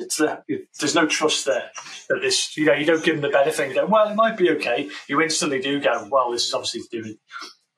It's 0.00 0.16
the, 0.16 0.42
there's 0.78 0.94
no 0.94 1.06
trust 1.06 1.44
there 1.46 1.70
that 2.08 2.20
this. 2.22 2.56
You 2.56 2.66
know, 2.66 2.72
you 2.74 2.86
don't 2.86 3.04
give 3.04 3.16
them 3.16 3.22
the 3.22 3.28
benefit. 3.28 3.68
You 3.68 3.74
go, 3.74 3.86
"Well, 3.86 4.08
it 4.08 4.14
might 4.14 4.36
be 4.36 4.50
okay." 4.50 4.88
You 5.08 5.20
instantly 5.20 5.60
do 5.60 5.80
go, 5.80 6.08
"Well, 6.10 6.32
this 6.32 6.46
is 6.46 6.54
obviously 6.54 6.80
to 6.82 6.88
do 6.90 7.08
with 7.08 7.18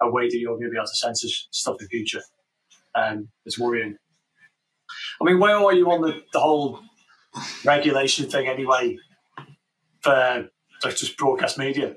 a 0.00 0.10
way 0.10 0.28
that 0.28 0.38
you're 0.38 0.52
going 0.52 0.64
to 0.64 0.70
be 0.70 0.76
able 0.76 0.86
to 0.86 0.96
censor 0.96 1.28
stuff 1.50 1.76
in 1.80 1.86
the 1.86 1.88
future." 1.88 2.22
Um, 2.94 3.28
it's 3.44 3.58
worrying. 3.58 3.96
I 5.20 5.24
mean, 5.24 5.38
where 5.38 5.56
are 5.56 5.72
you 5.72 5.90
on 5.90 6.02
the, 6.02 6.22
the 6.32 6.40
whole 6.40 6.80
regulation 7.64 8.28
thing 8.30 8.46
anyway? 8.48 8.98
For 10.00 10.48
like 10.84 10.96
just 10.96 11.16
broadcast 11.16 11.58
media, 11.58 11.96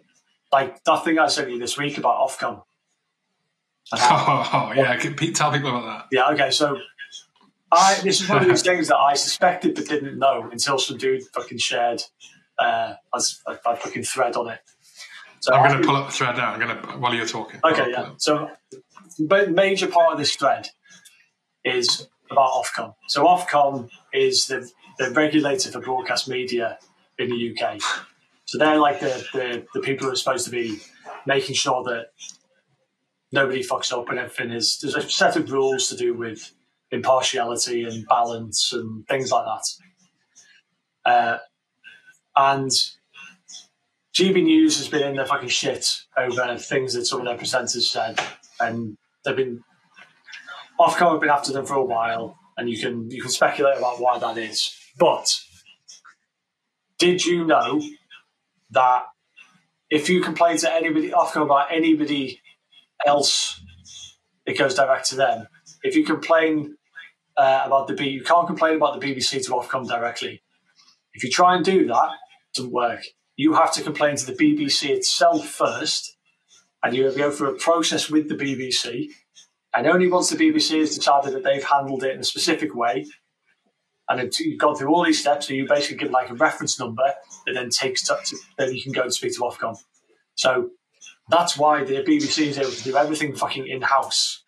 like 0.52 0.84
that 0.84 1.04
thing 1.04 1.20
I 1.20 1.28
sent 1.28 1.50
you 1.50 1.60
this 1.60 1.78
week 1.78 1.98
about 1.98 2.28
Ofcom. 2.28 2.64
Oh, 3.94 4.74
yeah, 4.76 4.96
can 4.98 5.14
Pete 5.14 5.36
tell 5.36 5.52
people 5.52 5.70
about 5.70 5.86
that. 5.86 6.06
yeah, 6.12 6.30
okay, 6.30 6.50
so 6.50 6.78
I 7.72 8.00
this 8.04 8.22
is 8.22 8.30
one 8.30 8.42
of 8.42 8.48
these 8.48 8.62
things 8.62 8.88
that 8.88 8.98
I 8.98 9.16
suspected 9.16 9.76
but 9.76 9.88
didn't 9.88 10.18
know 10.18 10.50
until 10.52 10.78
some 10.78 10.98
dude 10.98 11.24
fucking 11.34 11.58
shared 11.58 12.04
uh, 12.60 12.96
as 13.16 13.42
a, 13.48 13.58
a 13.66 13.76
fucking 13.76 14.04
thread 14.04 14.36
on 14.36 14.50
it. 14.50 14.60
So 15.46 15.54
I'm 15.54 15.70
going 15.70 15.82
to 15.82 15.88
pull 15.88 15.96
up 15.96 16.08
the 16.08 16.14
thread 16.14 16.38
now. 16.38 16.52
I'm 16.52 16.60
going 16.60 16.76
to 16.76 16.88
while 16.98 17.14
you're 17.14 17.28
talking. 17.28 17.60
Okay, 17.64 17.92
yeah. 17.92 18.14
So, 18.18 18.50
but 19.20 19.52
major 19.52 19.88
part 19.88 20.14
of 20.14 20.18
this 20.18 20.36
thread 20.36 20.70
is 21.64 22.08
about 22.32 22.52
Ofcom. 22.52 22.96
So, 23.08 23.26
Ofcom 23.26 23.90
is 24.12 24.48
the, 24.48 24.68
the 24.98 25.12
regulator 25.12 25.72
for 25.72 25.82
broadcast 25.82 26.28
media 26.28 26.80
in 27.20 27.30
the 27.30 27.56
UK. 27.56 27.80
So, 28.46 28.58
they're 28.58 28.80
like 28.80 29.00
the, 29.02 29.24
the, 29.34 29.66
the 29.76 29.82
people 29.82 30.08
who 30.08 30.14
are 30.14 30.16
supposed 30.16 30.46
to 30.46 30.52
be 30.52 30.80
making 31.28 31.54
sure 31.54 31.84
that 31.84 32.08
nobody 33.32 33.64
fucks 33.64 33.92
up 33.92 34.10
and 34.10 34.18
everything 34.18 34.52
is. 34.52 34.80
There's 34.82 34.96
a 34.96 35.08
set 35.08 35.36
of 35.36 35.52
rules 35.52 35.90
to 35.90 35.96
do 35.96 36.16
with 36.16 36.54
impartiality 36.96 37.84
and 37.84 38.08
balance 38.08 38.74
and 38.74 39.08
things 39.08 39.32
like 39.32 39.46
that. 39.46 41.10
Uh, 41.12 41.38
and 42.36 42.72
GB 44.16 44.44
News 44.44 44.78
has 44.78 44.88
been 44.88 45.08
in 45.08 45.16
the 45.16 45.26
fucking 45.26 45.50
shit 45.50 46.02
over 46.18 46.58
things 46.58 46.94
that 46.94 47.06
some 47.06 47.20
of 47.20 47.26
their 47.26 47.38
presenters 47.38 47.84
said, 47.84 48.20
and 48.60 48.98
they've 49.24 49.36
been 49.36 49.64
Ofcom 50.80 51.12
have 51.12 51.22
been 51.22 51.30
after 51.30 51.54
them 51.54 51.66
for 51.66 51.76
a 51.76 51.84
while, 51.84 52.38
and 52.58 52.70
you 52.70 52.80
can 52.80 53.10
you 53.12 53.22
can 53.22 53.32
speculate 53.32 53.78
about 53.78 54.00
why 54.00 54.18
that 54.20 54.38
is. 54.38 54.74
But 54.98 55.34
did 56.98 57.26
you 57.26 57.46
know 57.46 57.82
that 58.72 59.04
if 59.90 60.10
you 60.10 60.22
complain 60.22 60.58
to 60.58 60.72
anybody 60.72 61.10
Ofcom 61.10 61.44
about 61.44 61.72
anybody 61.72 62.42
else, 63.06 63.62
it 64.46 64.58
goes 64.58 64.76
direct 64.76 65.10
to 65.10 65.16
them. 65.16 65.48
If 65.84 65.96
you 65.96 66.04
complain 66.04 66.78
uh, 67.38 67.64
about 67.66 67.88
the 67.88 67.94
B, 67.94 68.10
you 68.10 68.24
can't 68.24 68.48
complain 68.48 68.76
about 68.76 69.00
the 69.00 69.06
BBC 69.06 69.46
to 69.46 69.52
Ofcom 69.52 69.88
directly. 69.88 70.42
If 71.14 71.24
you 71.24 71.30
try 71.30 71.56
and 71.56 71.64
do 71.64 71.86
that, 71.88 72.10
it 72.12 72.58
doesn't 72.58 72.72
work 72.72 73.04
you 73.36 73.54
have 73.54 73.74
to 73.74 73.82
complain 73.82 74.16
to 74.16 74.26
the 74.26 74.34
BBC 74.34 74.90
itself 74.90 75.48
first, 75.48 76.18
and 76.84 76.96
you 76.96 77.12
go 77.16 77.32
through 77.32 77.56
a 77.56 77.60
process 77.60 78.10
with 78.10 78.30
the 78.30 78.36
BBC. 78.36 79.10
And 79.74 79.88
only 79.88 80.08
once 80.08 80.30
the 80.30 80.38
BBC 80.38 80.80
has 80.80 80.96
decided 80.96 81.34
that 81.34 81.44
they've 81.44 81.64
handled 81.64 82.04
it 82.04 82.14
in 82.14 82.22
a 82.22 82.24
specific 82.24 82.74
way, 82.74 83.06
and 84.08 84.34
you've 84.40 84.60
gone 84.60 84.76
through 84.76 84.94
all 84.94 85.04
these 85.04 85.20
steps, 85.20 85.48
so 85.48 85.54
you 85.54 85.68
basically 85.68 85.98
give 85.98 86.12
like 86.12 86.30
a 86.30 86.36
reference 86.36 86.80
number 86.80 87.14
that 87.46 87.54
then 87.54 87.70
takes 87.70 88.04
to 88.04 88.18
then 88.58 88.74
you 88.74 88.82
can 88.82 88.92
go 88.92 89.02
and 89.02 89.14
speak 89.14 89.34
to 89.34 89.42
Ofcom. 89.42 89.78
So 90.36 90.70
that's 91.30 91.58
why 91.58 91.84
the 91.84 92.04
BBC 92.04 92.48
is 92.48 92.58
able 92.58 92.72
to 92.72 92.84
do 92.84 92.96
everything 92.96 93.36
fucking 93.36 93.68
in 93.68 93.82
house, 93.82 94.44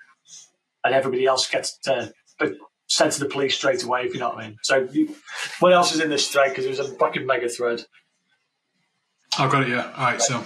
and 0.86 0.96
everybody 0.96 1.26
else 1.26 1.50
gets 1.50 1.78
to, 1.80 2.14
but 2.40 2.54
sent 2.98 3.12
to 3.14 3.20
the 3.20 3.30
police 3.30 3.56
straight 3.56 3.84
away. 3.84 4.06
If 4.06 4.14
you 4.14 4.20
know 4.20 4.30
what 4.30 4.40
I 4.40 4.48
mean. 4.48 4.58
So 4.64 4.88
you, 4.92 5.16
what 5.60 5.72
else 5.72 5.94
is 5.94 6.02
in 6.02 6.10
this 6.10 6.28
thread? 6.30 6.50
Because 6.50 6.66
it 6.66 6.70
was 6.70 6.80
a 6.80 6.88
fucking 6.96 7.26
mega 7.26 7.48
thread. 7.48 7.84
I've 9.38 9.52
got 9.52 9.64
it. 9.64 9.70
Yeah. 9.70 9.92
All 9.96 10.04
right. 10.04 10.22
So, 10.22 10.44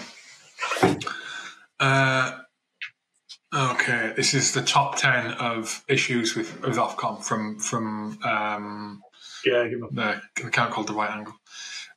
uh, 1.79 2.37
okay, 3.55 4.13
this 4.17 4.33
is 4.33 4.53
the 4.53 4.61
top 4.61 4.97
ten 4.97 5.31
of 5.33 5.83
issues 5.87 6.35
with 6.35 6.61
with 6.61 6.75
Ofcom 6.75 7.23
from 7.23 7.57
from 7.59 8.19
um, 8.23 9.01
Yeah, 9.45 9.63
the 9.91 10.21
an 10.41 10.47
account 10.47 10.73
called 10.73 10.87
the 10.87 10.93
Right 10.93 11.09
Angle. 11.09 11.33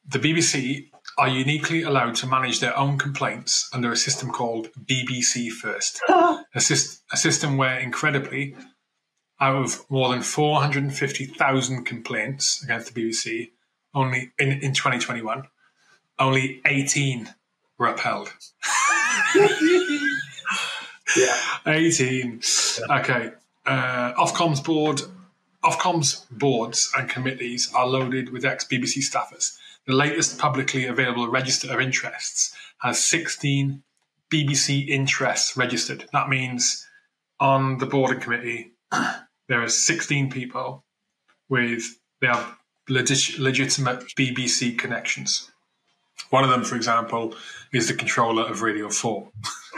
The 0.07 0.19
BBC 0.21 0.91
are 1.17 1.29
uniquely 1.29 1.83
allowed 1.83 2.15
to 2.17 2.27
manage 2.27 2.61
their 2.61 2.77
own 2.77 2.99
complaints 2.99 3.71
under 3.73 3.91
a 3.91 3.97
system 3.97 4.31
called 4.31 4.69
BBC 4.85 5.51
First, 5.51 6.01
a, 6.09 6.45
syst- 6.59 7.01
a 7.13 7.17
system 7.17 7.57
where, 7.57 7.79
incredibly, 7.79 8.55
out 9.41 9.57
of 9.57 9.85
more 9.91 10.11
than 10.11 10.23
450,000 10.23 11.85
complaints 11.85 12.63
against 12.63 12.95
the 12.95 13.01
BBC, 13.01 13.51
only 13.95 14.33
in, 14.39 14.53
in 14.53 14.73
2021, 14.73 15.45
only 16.19 16.61
18 16.67 17.35
were 17.79 17.87
upheld. 17.87 18.33
yeah. 21.17 21.37
18. 21.67 22.41
Okay. 22.91 23.33
Uh, 23.67 24.13
Ofcom's 24.15 24.61
board, 24.61 25.03
Ofcom's 25.65 26.27
boards 26.31 26.93
and 26.97 27.09
committees 27.09 27.71
are 27.75 27.87
loaded 27.87 28.31
with 28.31 28.45
ex-BBC 28.45 28.99
staffers. 28.99 29.57
The 29.87 29.95
latest 29.95 30.39
publicly 30.39 30.87
available 30.87 31.29
register 31.29 31.73
of 31.73 31.81
interests 31.81 32.55
has 32.79 33.03
16 33.05 33.83
BBC 34.31 34.89
interests 34.89 35.57
registered. 35.57 36.07
That 36.13 36.29
means 36.29 36.87
on 37.41 37.79
the 37.79 37.87
board 37.87 38.13
and 38.13 38.23
committee 38.23 38.73
there 39.49 39.63
are 39.63 39.69
16 39.69 40.31
people 40.31 40.85
with 41.49 41.83
they 42.21 42.27
have 42.29 42.57
legit, 42.89 43.39
legitimate 43.39 44.05
BBC 44.19 44.79
connections. 44.79 45.51
One 46.31 46.45
of 46.45 46.51
them, 46.51 46.65
for 46.65 46.77
example, 46.77 47.35
is 47.73 47.89
the 47.89 47.95
controller 47.95 48.45
of 48.45 48.63
Radio 48.63 48.89
4 48.89 49.29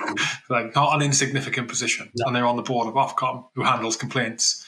like 0.51 0.75
not 0.75 0.95
an 0.95 1.03
insignificant 1.03 1.69
position, 1.69 2.11
No. 2.15 2.27
and 2.27 2.37
they're 2.37 2.47
on 2.47 2.57
the 2.57 2.63
board 2.63 2.87
of 2.89 2.95
Ofcom, 2.95 3.47
who 3.55 3.63
handles 3.63 3.97
complaints. 3.97 4.65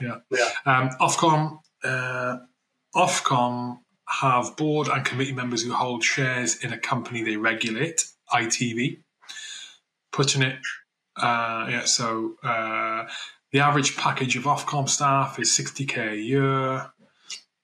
Yeah, 0.00 0.18
Yeah. 0.30 0.48
Um, 0.66 0.90
Ofcom, 1.00 1.58
uh, 1.82 2.36
Ofcom 2.94 3.78
have 4.08 4.56
board 4.56 4.88
and 4.88 5.04
committee 5.04 5.32
members 5.32 5.62
who 5.62 5.72
hold 5.72 6.04
shares 6.04 6.62
in 6.62 6.72
a 6.72 6.78
company 6.78 7.22
they 7.22 7.36
regulate, 7.36 8.04
ITV. 8.32 9.00
Putting 10.12 10.42
it, 10.42 10.58
uh, 11.16 11.66
yeah. 11.70 11.84
So 11.84 12.34
uh, 12.42 13.06
the 13.52 13.60
average 13.60 13.96
package 13.96 14.36
of 14.36 14.44
Ofcom 14.44 14.88
staff 14.88 15.38
is 15.38 15.54
sixty 15.54 15.84
k 15.86 16.08
a 16.08 16.14
year. 16.14 16.90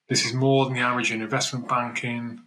This 0.08 0.24
is 0.24 0.32
more 0.32 0.64
than 0.64 0.74
the 0.74 0.80
average 0.80 1.10
in 1.12 1.22
investment 1.22 1.68
banking. 1.68 2.40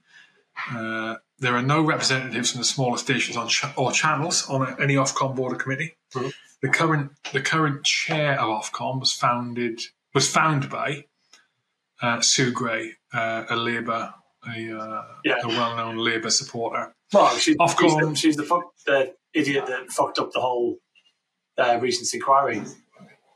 Uh, 0.72 1.16
there 1.40 1.56
are 1.56 1.62
no 1.62 1.82
representatives 1.82 2.52
from 2.52 2.60
the 2.62 2.66
smaller 2.66 2.98
stations 2.98 3.38
on 3.38 3.48
ch- 3.48 3.66
or 3.78 3.92
channels 3.92 4.48
on 4.50 4.76
any 4.82 4.96
Ofcom 4.96 5.36
board 5.36 5.54
or 5.54 5.56
committee. 5.56 5.96
Mhm. 6.14 6.34
The 6.62 6.70
current 6.70 7.12
the 7.32 7.42
current 7.42 7.86
chair 7.86 8.40
of 8.40 8.64
Ofcom 8.64 9.00
was 9.00 9.14
founded 9.14 9.82
was 10.14 10.30
found 10.30 10.70
by 10.70 11.06
uh, 12.02 12.22
Sue 12.22 12.52
Gray, 12.52 12.94
uh, 13.14 13.44
a 13.50 13.56
Labour, 13.58 14.14
a, 14.48 14.78
uh, 14.80 15.04
Yeah. 15.26 15.40
a 15.44 15.48
well-known 15.50 15.98
Labour 15.98 16.30
supporter. 16.30 16.96
Well, 17.12 17.30
she's, 17.36 17.58
she's, 17.78 17.96
the, 17.98 18.14
she's 18.16 18.36
the, 18.38 18.44
fuck, 18.44 18.72
the 18.86 19.14
idiot 19.34 19.66
that 19.68 19.90
fucked 19.92 20.18
up 20.18 20.32
the 20.32 20.40
whole 20.40 20.78
uh, 21.58 21.78
inquiry, 22.14 22.62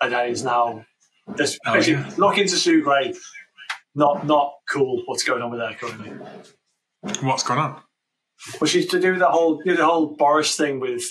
and 0.04 0.14
that 0.14 0.30
is 0.30 0.44
now. 0.44 0.86
This, 1.38 1.58
Oh, 1.66 1.76
yeah. 1.76 2.10
Look 2.18 2.38
into 2.38 2.56
Sue 2.58 2.84
Gray. 2.84 3.14
Not 3.96 4.26
not 4.26 4.56
cool. 4.70 5.04
What's 5.06 5.24
going 5.24 5.42
on 5.42 5.52
with 5.52 5.60
her 5.62 5.74
currently? 5.80 6.12
What's 7.22 7.44
going 7.44 7.60
on? 7.60 7.82
Well, 8.60 8.68
she 8.68 8.80
used 8.80 8.92
to 8.92 9.00
do 9.00 9.18
the 9.18 9.30
whole 9.30 9.62
do 9.62 9.76
the 9.76 9.86
whole 9.86 10.08
Boris 10.08 10.58
thing 10.58 10.80
with 10.80 11.04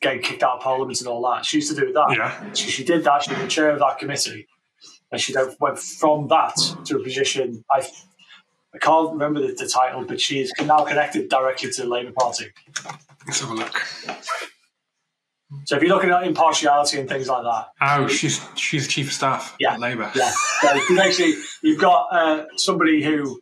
getting 0.00 0.22
kicked 0.22 0.42
out 0.42 0.56
of 0.58 0.62
Parliament 0.62 1.00
and 1.00 1.08
all 1.08 1.22
that. 1.30 1.44
She 1.44 1.58
used 1.58 1.74
to 1.74 1.80
do 1.80 1.92
that. 1.92 2.14
Yeah. 2.16 2.52
She, 2.54 2.70
she 2.70 2.84
did 2.84 3.04
that. 3.04 3.22
She 3.22 3.32
was 3.32 3.40
the 3.40 3.48
chair 3.48 3.70
of 3.70 3.80
that 3.80 3.98
committee, 3.98 4.46
and 5.10 5.20
she 5.20 5.32
then 5.32 5.54
went 5.60 5.78
from 5.78 6.28
that 6.28 6.56
to 6.84 6.96
a 6.98 7.02
position. 7.02 7.64
I 7.70 7.86
I 8.72 8.78
can't 8.78 9.10
remember 9.12 9.40
the, 9.40 9.52
the 9.54 9.66
title, 9.66 10.04
but 10.04 10.20
she 10.20 10.40
is 10.40 10.52
now 10.64 10.84
connected 10.84 11.28
directly 11.28 11.72
to 11.72 11.82
the 11.82 11.88
Labour 11.88 12.12
Party. 12.16 12.46
Let's 13.26 13.40
have 13.40 13.50
a 13.50 13.54
look. 13.54 13.82
So 15.64 15.76
if 15.76 15.82
you're 15.82 15.92
looking 15.94 16.10
at 16.10 16.22
impartiality 16.24 17.00
and 17.00 17.08
things 17.08 17.28
like 17.28 17.42
that, 17.42 17.68
Oh, 17.80 18.06
she's 18.06 18.40
she's 18.56 18.86
chief 18.86 19.08
of 19.08 19.12
staff 19.12 19.56
Yeah. 19.58 19.76
Labour. 19.76 20.10
yeah. 20.14 20.32
So 20.62 20.78
basically, 20.96 21.34
you've 21.62 21.80
got 21.80 22.06
uh, 22.12 22.44
somebody 22.56 23.02
who 23.02 23.40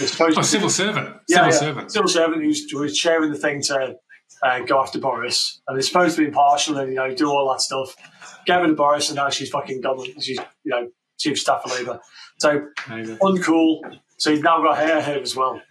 is 0.00 0.10
supposed 0.12 0.36
Oh, 0.36 0.42
to 0.42 0.46
civil 0.46 0.68
servant. 0.70 1.16
Yeah, 1.28 1.36
civil 1.48 1.50
yeah. 1.52 1.58
servant. 1.58 1.92
civil 1.92 2.08
servant 2.08 2.42
who's, 2.42 2.70
who's 2.70 2.94
chairing 2.96 3.30
the 3.32 3.38
thing 3.38 3.62
to 3.62 3.96
uh, 4.42 4.58
go 4.60 4.80
after 4.80 4.98
Boris, 4.98 5.60
and 5.66 5.76
they're 5.76 5.82
supposed 5.82 6.16
to 6.16 6.22
be 6.22 6.28
impartial 6.28 6.76
and 6.76 6.90
you 6.90 6.96
know 6.96 7.14
do 7.14 7.30
all 7.30 7.50
that 7.52 7.60
stuff. 7.62 7.96
Get 8.44 8.56
rid 8.60 8.70
of 8.70 8.76
Boris, 8.76 9.08
and 9.08 9.16
now 9.16 9.30
she's 9.30 9.48
fucking 9.48 9.80
gone. 9.80 10.04
She's 10.20 10.38
you 10.62 10.70
know 10.70 10.88
chief 11.18 11.32
of 11.34 11.38
staff 11.38 11.62
for 11.62 11.70
Labour. 11.70 12.00
So 12.38 12.66
uncool. 12.86 13.80
So 14.18 14.28
you've 14.30 14.42
now 14.42 14.62
got 14.62 14.76
her 14.78 15.00
here 15.00 15.22
as 15.22 15.34
well. 15.34 15.62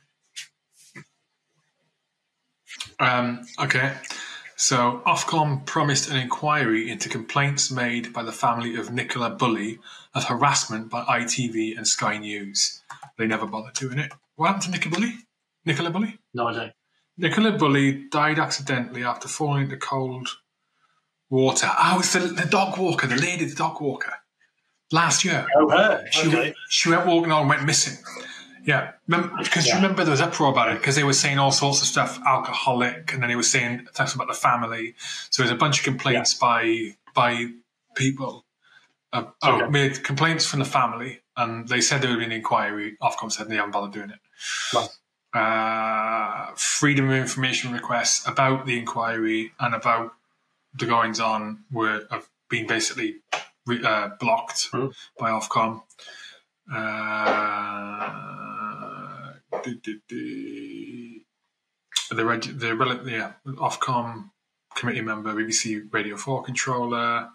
Um, 3.00 3.42
okay. 3.60 3.94
So 4.58 5.02
Ofcom 5.06 5.66
promised 5.66 6.10
an 6.10 6.16
inquiry 6.18 6.90
into 6.90 7.10
complaints 7.10 7.70
made 7.70 8.14
by 8.14 8.24
the 8.24 8.32
family 8.32 8.76
of 8.78 8.92
Nicola 8.92 9.30
Bulley 9.30 9.80
of 10.14 10.26
harassment 10.26 10.90
by 10.90 11.04
ITV 11.04 11.78
and 11.78 11.86
Sky 11.88 12.18
News. 12.18 12.82
They 13.18 13.28
never 13.28 13.46
bothered 13.46 13.74
doing 13.74 14.00
it. 14.00 14.14
What 14.36 14.48
happened 14.48 14.64
to 14.64 14.72
Nicola 14.72 14.96
Bulley? 14.96 15.14
Nicola 15.66 15.90
Bulley? 15.90 16.18
No 16.34 16.48
idea. 16.48 16.74
Nicola 17.18 17.52
Bulley 17.52 18.06
died 18.10 18.40
accidentally 18.40 19.04
after 19.04 19.28
falling 19.28 19.64
into 19.64 19.78
cold 19.78 20.30
water. 21.30 21.70
Oh, 21.78 22.00
it's 22.00 22.14
the, 22.14 22.20
the 22.20 22.46
dog 22.46 22.78
walker, 22.78 23.08
the 23.08 23.16
lady, 23.16 23.46
the 23.46 23.56
dog 23.56 23.82
walker. 23.82 24.14
Last 24.92 25.26
year. 25.26 25.46
Oh, 25.58 25.70
her. 25.70 26.06
She, 26.12 26.28
Okay. 26.28 26.54
she 26.70 26.90
went 26.90 27.06
walking 27.06 27.32
on 27.32 27.42
and 27.42 27.50
went 27.50 27.64
missing. 27.66 27.98
Yeah, 28.66 28.94
because 29.08 29.66
you 29.68 29.72
Yeah. 29.74 29.76
remember 29.76 30.04
there 30.04 30.12
was 30.12 30.22
uproar 30.22 30.50
about 30.50 30.70
it 30.72 30.80
because 30.80 30.96
they 30.96 31.04
were 31.04 31.14
saying 31.14 31.38
all 31.38 31.52
sorts 31.52 31.82
of 31.82 31.88
stuff, 31.88 32.20
alcoholic, 32.26 33.14
and 33.14 33.22
then 33.22 33.30
he 33.30 33.36
was 33.36 33.50
saying 33.52 33.88
things 33.94 34.16
about 34.16 34.28
the 34.28 34.34
family. 34.34 34.96
So 35.30 35.44
there's 35.44 35.52
a 35.52 35.56
bunch 35.56 35.80
of 35.80 35.84
complaints 35.86 36.34
by 36.34 36.96
by 37.14 37.52
people. 37.96 38.44
Uh, 39.14 39.26
oh, 39.44 39.56
Okay. 39.62 39.68
made 39.70 40.04
complaints 40.04 40.46
from 40.48 40.60
the 40.60 40.66
family, 40.66 41.22
and 41.38 41.68
they 41.70 41.80
said 41.80 42.02
there 42.02 42.10
would 42.10 42.20
be 42.20 42.26
an 42.26 42.32
inquiry. 42.32 42.98
Ofcom 43.02 43.32
said 43.32 43.48
they 43.50 43.56
haven't 43.56 43.72
bothered 43.72 43.94
doing 43.94 44.10
it. 44.10 44.20
Right. 44.74 44.90
Uh, 45.42 46.54
freedom 46.56 47.10
of 47.10 47.16
information 47.16 47.72
requests 47.72 48.28
about 48.28 48.66
the 48.66 48.78
inquiry 48.80 49.54
and 49.60 49.76
about 49.76 50.14
the 50.74 50.86
goings 50.88 51.20
on 51.20 51.64
were 51.72 52.08
have 52.10 52.28
been 52.50 52.66
basically 52.68 53.18
re, 53.68 53.82
uh, 53.84 54.10
blocked 54.20 54.70
Mhm. 54.72 54.94
by 55.20 55.30
Ofcom. 55.30 55.84
Uh, 56.74 58.55
the 59.66 61.22
the 62.12 62.76
rel- 62.76 63.08
yeah 63.10 63.34
Ofcom 63.48 64.30
committee 64.76 65.02
member, 65.02 65.34
BBC 65.34 65.92
Radio 65.92 66.18
Four 66.18 66.44
controller. 66.44 67.30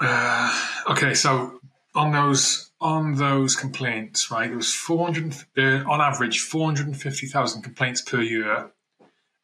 Uh, 0.00 0.64
okay, 0.90 1.14
so 1.14 1.60
on 1.94 2.12
those 2.12 2.70
on 2.80 3.14
those 3.16 3.54
complaints, 3.56 4.30
right? 4.30 4.48
There 4.48 4.56
was 4.56 4.72
four 4.74 5.06
hundred, 5.06 5.34
uh, 5.56 5.88
on 5.90 6.00
average, 6.00 6.40
four 6.40 6.66
hundred 6.66 6.86
and 6.86 6.96
fifty 7.00 7.26
thousand 7.26 7.62
complaints 7.62 8.00
per 8.00 8.20
year, 8.20 8.70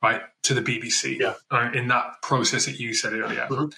right, 0.02 0.22
to 0.44 0.54
the 0.54 0.62
BBC. 0.62 1.18
Yeah. 1.18 1.34
uh, 1.50 1.70
in 1.74 1.88
that 1.88 2.22
process 2.22 2.66
that 2.66 2.78
you 2.78 2.94
said 2.94 3.12
earlier. 3.14 3.46
Mhm. 3.50 3.72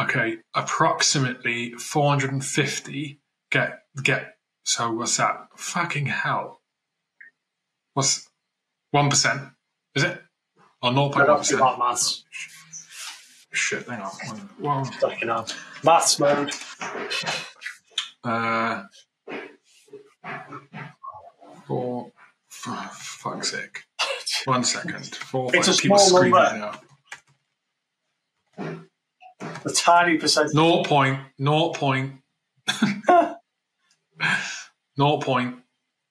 Okay, 0.00 0.38
approximately 0.54 1.72
four 1.74 2.08
hundred 2.10 2.32
and 2.32 2.44
fifty 2.44 3.20
get 3.50 3.80
get. 4.02 4.36
So 4.68 4.92
what's 4.92 5.16
that? 5.16 5.48
Fucking 5.56 6.04
hell. 6.06 6.60
What's 7.94 8.28
one 8.90 9.08
percent? 9.08 9.40
Is 9.94 10.04
it? 10.04 10.20
Or 10.82 10.92
zero 10.92 11.06
I 11.06 11.10
point 11.10 11.16
one 11.16 11.26
don't 11.26 11.36
do 11.36 11.38
percent? 11.38 11.60
that 11.60 11.78
maths. 11.78 12.24
Shit, 13.50 13.88
hang 13.88 14.02
on. 14.02 14.10
One, 14.26 14.36
one, 14.58 14.84
Fucking 14.84 15.28
hell. 15.28 15.48
Maths 15.82 16.20
mode. 16.20 16.52
Uh, 18.22 18.82
four. 21.66 22.12
For 22.48 22.76
fuck's 22.92 23.52
sake. 23.52 23.84
One 24.44 24.64
second. 24.64 25.06
Four. 25.16 25.50
It's 25.54 25.66
five, 25.66 25.78
a 25.78 25.80
people 25.80 25.98
small 25.98 26.18
screaming 26.18 26.42
number. 26.42 26.78
now. 28.58 28.80
A 29.64 29.70
tiny 29.70 30.18
percent. 30.18 30.50
Zero 30.50 30.82
point. 30.84 31.20
Zero 31.40 31.70
point. 31.70 32.16
Zero 34.98 35.18
point. 35.18 35.56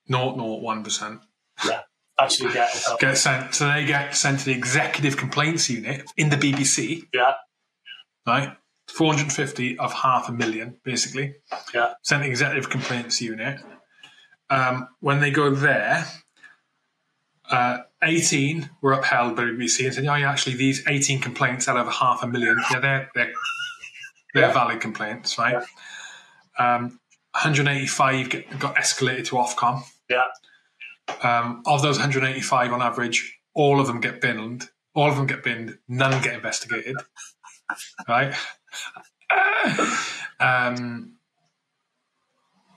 Zero 0.09 0.33
zero 0.35 0.55
one 0.59 0.83
percent 0.83 1.19
Yeah. 1.65 1.81
Actually 2.19 2.53
get 2.53 2.69
get 2.99 3.17
sent. 3.17 3.53
So 3.53 3.67
they 3.71 3.85
get 3.85 4.15
sent 4.15 4.39
to 4.39 4.45
the 4.45 4.53
executive 4.53 5.17
complaints 5.17 5.69
unit 5.69 6.03
in 6.17 6.29
the 6.29 6.37
BBC. 6.37 7.03
Yeah. 7.13 7.33
Right. 8.25 8.55
450 8.89 9.77
of 9.79 9.91
half 9.93 10.29
a 10.29 10.31
million, 10.31 10.77
basically. 10.83 11.35
Yeah. 11.73 11.93
Sent 12.03 12.23
the 12.23 12.29
executive 12.29 12.69
complaints 12.69 13.21
unit. 13.21 13.59
Um, 14.49 14.87
when 15.01 15.19
they 15.19 15.29
go 15.29 15.49
there, 15.49 16.07
uh, 17.49 17.79
18 18.01 18.69
were 18.81 18.93
upheld 18.93 19.35
by 19.35 19.43
the 19.45 19.51
BBC 19.51 19.85
and 19.85 19.93
said, 19.93 20.05
oh, 20.05 20.15
yeah, 20.15 20.31
actually, 20.31 20.55
these 20.55 20.83
18 20.87 21.19
complaints 21.19 21.67
out 21.67 21.75
of 21.77 21.91
half 21.91 22.23
a 22.23 22.27
million, 22.27 22.57
yeah, 22.71 22.79
they're, 22.79 23.09
they're, 23.13 23.33
they're 24.33 24.43
Yeah. 24.47 24.53
valid 24.53 24.79
complaints, 24.79 25.37
right? 25.37 25.61
Um, 26.57 26.99
185 27.37 28.29
get, 28.29 28.59
got 28.59 28.75
escalated 28.75 29.25
to 29.27 29.35
Ofcom. 29.35 29.83
Yeah. 30.09 30.23
Um, 31.21 31.61
of 31.65 31.81
those 31.81 31.97
185 31.97 32.73
on 32.73 32.81
average, 32.81 33.39
all 33.53 33.79
of 33.79 33.87
them 33.87 34.01
get 34.01 34.19
binned. 34.21 34.69
All 34.95 35.09
of 35.09 35.15
them 35.15 35.27
get 35.27 35.43
binned. 35.43 35.77
None 35.87 36.21
get 36.23 36.33
investigated. 36.33 36.95
right? 38.07 38.33
um, 40.39 41.13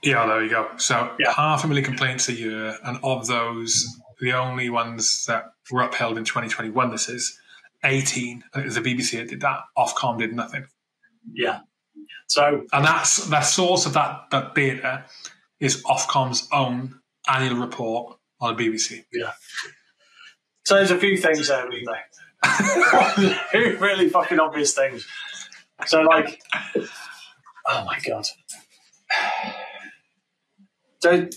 yeah, 0.03 0.25
there 0.27 0.43
you 0.43 0.49
go. 0.49 0.69
So 0.77 1.11
Yeah. 1.19 1.33
half 1.33 1.63
a 1.63 1.67
million 1.67 1.85
complaints 1.85 2.29
a 2.29 2.33
year, 2.33 2.77
and 2.83 2.99
of 3.03 3.27
those, 3.27 3.87
the 4.19 4.33
only 4.33 4.69
ones 4.69 5.25
that 5.27 5.53
were 5.71 5.81
upheld 5.81 6.17
in 6.17 6.23
2021, 6.23 6.91
this 6.91 7.09
is 7.09 7.37
18. 7.83 8.43
I 8.53 8.57
think 8.57 8.63
it 8.63 8.65
was 8.65 8.75
the 8.75 8.81
BBC 8.81 9.17
that 9.17 9.29
did 9.29 9.41
that. 9.41 9.61
Ofcom 9.77 10.19
did 10.19 10.33
nothing. 10.33 10.65
Yeah. 11.33 11.61
So 12.27 12.65
And 12.71 12.85
that's 12.85 13.25
the 13.27 13.41
source 13.41 13.85
of 13.85 13.93
that, 13.93 14.29
that 14.31 14.55
data 14.55 15.05
is 15.59 15.83
Ofcom's 15.83 16.47
own 16.51 16.99
annual 17.27 17.57
report 17.57 18.17
on 18.39 18.55
the 18.55 18.67
BBC. 18.67 19.05
Yeah. 19.11 19.31
So 20.65 20.75
there's 20.75 20.91
a 20.91 20.97
few 20.97 21.17
things 21.17 21.47
there, 21.47 21.67
isn't 21.71 21.87
there? 23.53 23.77
Really 23.77 24.09
fucking 24.09 24.39
obvious 24.39 24.73
things. 24.73 25.05
So 25.85 26.01
like, 26.01 26.41
oh 27.67 27.85
my 27.85 27.99
god. 28.07 28.25
Don't. 31.01 31.35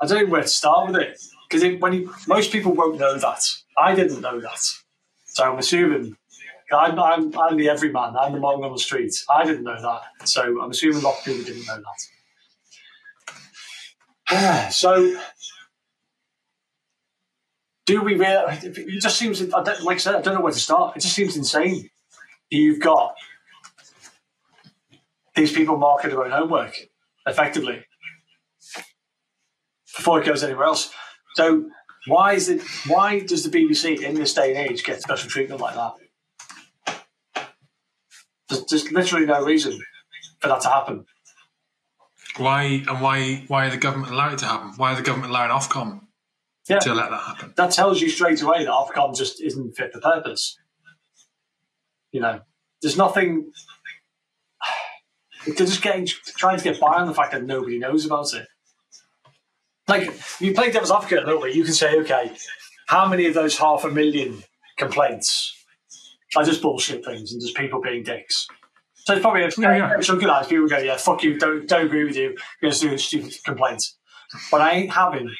I 0.00 0.06
don't 0.06 0.24
know 0.24 0.30
where 0.30 0.42
to 0.42 0.48
start 0.48 0.88
with 0.88 0.96
it 0.96 1.18
because 1.48 1.80
when 1.80 1.92
you, 1.92 2.14
most 2.28 2.52
people 2.52 2.72
won't 2.72 2.98
know 2.98 3.18
that. 3.18 3.42
I 3.78 3.94
didn't 3.94 4.20
know 4.20 4.40
that, 4.40 4.60
so 5.24 5.52
I'm 5.52 5.58
assuming. 5.58 6.16
I'm, 6.72 6.98
I'm, 6.98 7.38
I'm 7.38 7.56
the 7.56 7.68
everyman. 7.68 8.16
I'm 8.16 8.32
the 8.32 8.38
mong 8.38 8.64
on 8.64 8.72
the 8.72 8.78
street. 8.78 9.14
I 9.30 9.44
didn't 9.44 9.64
know 9.64 9.80
that, 9.80 10.28
so 10.28 10.60
I'm 10.60 10.70
assuming 10.70 10.98
a 10.98 11.00
lot 11.00 11.18
of 11.18 11.24
people 11.24 11.44
didn't 11.44 11.66
know 11.66 11.82
that. 14.28 14.72
so 14.72 15.16
do 17.86 18.02
we 18.02 18.14
really? 18.14 18.58
It 18.62 19.00
just 19.00 19.16
seems. 19.16 19.40
Like 19.40 19.68
I 19.68 19.96
said, 19.96 20.16
I 20.16 20.20
don't 20.20 20.34
know 20.34 20.40
where 20.40 20.52
to 20.52 20.58
start. 20.58 20.96
It 20.96 21.00
just 21.00 21.14
seems 21.14 21.36
insane. 21.36 21.88
You've 22.50 22.80
got 22.80 23.14
these 25.36 25.52
people 25.52 25.76
marking 25.76 26.10
their 26.10 26.24
own 26.24 26.32
homework 26.32 26.74
effectively 27.26 27.84
before 29.96 30.20
it 30.20 30.26
goes 30.26 30.42
anywhere 30.42 30.66
else. 30.66 30.90
So 31.36 31.66
why 32.06 32.32
is 32.32 32.48
it? 32.48 32.62
Why 32.88 33.20
does 33.20 33.48
the 33.48 33.56
BBC 33.56 34.02
in 34.02 34.14
this 34.16 34.34
day 34.34 34.54
and 34.54 34.70
age 34.70 34.82
get 34.82 35.00
special 35.00 35.30
treatment 35.30 35.60
like 35.60 35.76
that? 35.76 35.94
There's, 38.56 38.84
there's 38.84 38.92
literally 38.92 39.26
no 39.26 39.42
reason 39.44 39.78
for 40.40 40.48
that 40.48 40.60
to 40.62 40.68
happen. 40.68 41.06
Why 42.36 42.84
and 42.86 43.00
why 43.00 43.44
why 43.48 43.66
are 43.66 43.70
the 43.70 43.76
government 43.78 44.12
allowing 44.12 44.34
it 44.34 44.38
to 44.40 44.46
happen? 44.46 44.72
Why 44.76 44.92
are 44.92 44.96
the 44.96 45.02
government 45.02 45.30
allowing 45.30 45.50
Ofcom 45.50 46.00
Yeah. 46.68 46.78
to 46.80 46.94
let 46.94 47.10
that 47.10 47.22
happen? 47.22 47.54
that 47.56 47.72
tells 47.72 48.00
you 48.00 48.08
straight 48.10 48.42
away 48.42 48.64
that 48.64 48.70
Ofcom 48.70 49.16
just 49.16 49.40
isn't 49.40 49.74
fit 49.76 49.92
for 49.92 50.00
purpose. 50.00 50.58
You 52.12 52.20
know, 52.20 52.40
there's 52.82 52.96
nothing. 52.96 53.52
They're 55.46 55.54
just 55.54 55.80
getting 55.82 56.06
trying 56.36 56.58
to 56.58 56.64
get 56.64 56.78
by 56.80 56.94
on 56.96 57.06
the 57.06 57.14
fact 57.14 57.32
that 57.32 57.44
nobody 57.44 57.78
knows 57.78 58.04
about 58.04 58.34
it. 58.34 58.46
like 59.88 60.10
you 60.40 60.52
play 60.52 60.70
devil's 60.70 60.90
advocate 60.90 61.22
a 61.22 61.26
little 61.26 61.40
bit, 61.40 61.54
you 61.54 61.64
can 61.64 61.72
say, 61.74 61.98
okay, 62.00 62.32
how 62.88 63.08
many 63.08 63.26
of 63.26 63.34
those 63.34 63.56
half 63.58 63.84
a 63.84 63.90
million 63.90 64.42
complaints 64.76 65.55
are 66.36 66.44
just 66.44 66.62
bullshit 66.62 67.04
things 67.04 67.32
and 67.32 67.40
just 67.40 67.56
people 67.56 67.80
being 67.80 68.02
dicks? 68.02 68.46
So 68.94 69.12
it's 69.14 69.22
probably 69.22 69.42
a, 69.44 69.50
Yeah, 69.58 69.76
yeah. 69.76 70.00
some 70.00 70.18
good 70.18 70.28
eyes. 70.30 70.48
People 70.48 70.66
go, 70.68 70.78
yeah, 70.78 70.96
fuck 70.96 71.22
you, 71.22 71.38
don't 71.38 71.68
don't 71.68 71.86
agree 71.86 72.04
with 72.04 72.16
you. 72.16 72.36
You're 72.60 72.70
just 72.72 72.82
doing 72.82 72.98
stupid 72.98 73.34
complaints. 73.44 73.96
But 74.50 74.60
I 74.60 74.72
ain't 74.72 74.92
having. 74.92 75.30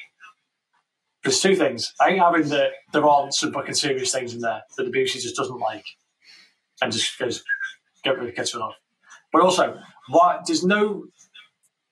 There's 1.25 1.41
two 1.41 1.57
things. 1.57 1.93
I 2.01 2.11
ain't 2.11 2.21
having 2.21 2.49
that 2.51 2.71
there 2.93 3.05
aren't 3.05 3.35
some 3.35 3.53
fucking 3.53 3.75
serious 3.75 4.13
things 4.13 4.33
in 4.35 4.41
there 4.41 4.63
that 4.77 4.85
the 4.85 4.91
BBC 4.97 5.15
just 5.21 5.35
doesn't 5.35 5.59
like, 5.59 5.85
and 6.81 6.93
just 6.93 7.19
goes 7.19 7.43
get 8.05 8.17
rid 8.19 8.29
of 8.29 8.35
gets 8.37 8.55
rid 8.55 8.63
of. 8.63 8.73
But 9.33 9.43
also, 9.43 9.81
why 10.09 10.39
there's 10.47 10.65
no 10.65 11.07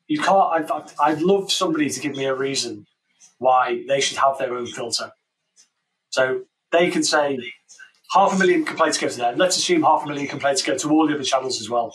you 0.07 0.21
can't. 0.21 0.71
I'd- 0.71 0.95
I'd 1.01 1.23
love 1.23 1.51
somebody 1.51 1.91
to 1.91 1.99
give 2.01 2.13
me 2.13 2.27
a 2.27 2.35
reason 2.35 2.87
why 3.39 3.83
they 3.89 4.01
should 4.01 4.19
have 4.19 4.39
their 4.39 4.55
own 4.55 4.67
filter. 4.67 5.11
So 6.11 6.43
they 6.71 6.91
can 6.91 7.03
say 7.03 7.39
half 8.15 8.33
a 8.33 8.39
million 8.39 8.65
complaints 8.65 8.97
go 8.97 9.09
to 9.09 9.17
them. 9.17 9.37
Let's 9.37 9.57
assume 9.57 9.83
half 9.83 10.05
a 10.05 10.07
million 10.07 10.29
complaints 10.29 10.63
go 10.63 10.79
to 10.79 10.91
all 10.91 11.07
the 11.09 11.15
other 11.15 11.25
channels 11.25 11.61
as 11.61 11.69
well. 11.69 11.95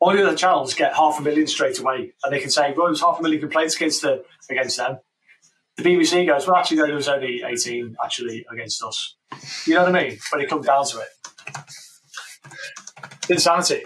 All 0.00 0.12
the 0.12 0.26
other 0.26 0.36
channels 0.36 0.74
get 0.74 0.94
half 0.94 1.18
a 1.18 1.22
million 1.22 1.46
straight 1.46 1.78
away, 1.78 2.14
and 2.24 2.32
they 2.32 2.40
can 2.40 2.50
say, 2.50 2.74
"Well, 2.76 2.86
there's 2.86 3.00
half 3.00 3.20
a 3.20 3.22
million 3.22 3.40
complaints 3.40 3.76
against 3.76 4.02
the 4.02 4.24
against 4.50 4.76
them." 4.76 4.98
The 5.76 5.82
BBC 5.82 6.26
goes, 6.26 6.46
"Well, 6.46 6.56
actually, 6.56 6.78
no, 6.78 6.86
there 6.86 6.96
was 6.96 7.08
only 7.08 7.42
18 7.44 7.96
actually 8.02 8.46
against 8.50 8.82
us." 8.82 9.16
You 9.66 9.74
know 9.74 9.84
what 9.84 9.94
I 9.94 10.02
mean? 10.02 10.18
When 10.32 10.42
it 10.42 10.48
comes 10.48 10.66
down 10.66 10.86
to 10.86 10.98
it, 10.98 11.08
insanity. 13.28 13.84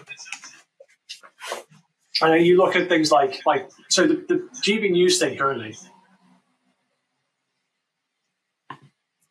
And 2.21 2.45
you 2.45 2.57
look 2.57 2.75
at 2.75 2.89
things 2.89 3.13
like 3.13 3.41
like 3.47 3.71
so 3.89 4.07
the, 4.07 4.25
the 4.29 4.49
GB 4.63 4.91
News 4.91 5.19
thing 5.19 5.37
currently. 5.37 5.77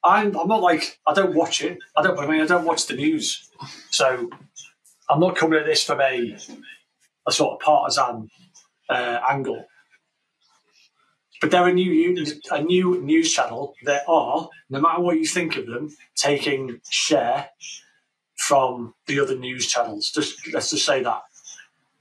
I'm 0.08 0.38
I'm 0.38 0.48
not 0.48 0.62
like 0.62 1.00
I 1.06 1.14
don't 1.14 1.36
watch 1.36 1.62
it. 1.62 1.78
I 1.96 2.02
don't. 2.02 2.18
I 2.20 2.28
mean, 2.28 2.42
I 2.42 2.46
don't 2.46 2.66
watch 2.66 2.88
the 2.88 2.96
news, 2.96 3.50
so 3.92 4.30
I'm 5.10 5.20
not 5.20 5.36
coming 5.36 5.60
at 5.60 5.66
this 5.66 5.84
from 5.84 6.02
a 6.02 6.38
a 7.28 7.32
sort 7.32 7.54
of 7.54 7.60
partisan 7.60 8.30
uh, 8.90 9.20
angle. 9.30 9.66
But 11.40 11.52
they're 11.52 11.68
a 11.68 11.74
new 11.74 12.26
a 12.52 12.62
new 12.62 13.02
news 13.02 13.34
channel. 13.34 13.76
There 13.84 14.02
are, 14.08 14.50
no 14.70 14.82
matter 14.82 15.02
what 15.02 15.18
you 15.18 15.26
think 15.26 15.56
of 15.58 15.68
them, 15.68 15.96
taking 16.16 16.82
share 16.90 17.50
from 18.36 18.94
the 19.06 19.20
other 19.20 19.36
news 19.38 19.68
channels. 19.68 20.12
Just 20.12 20.52
let's 20.54 20.72
just 20.72 20.86
say 20.86 21.04
that 21.04 21.22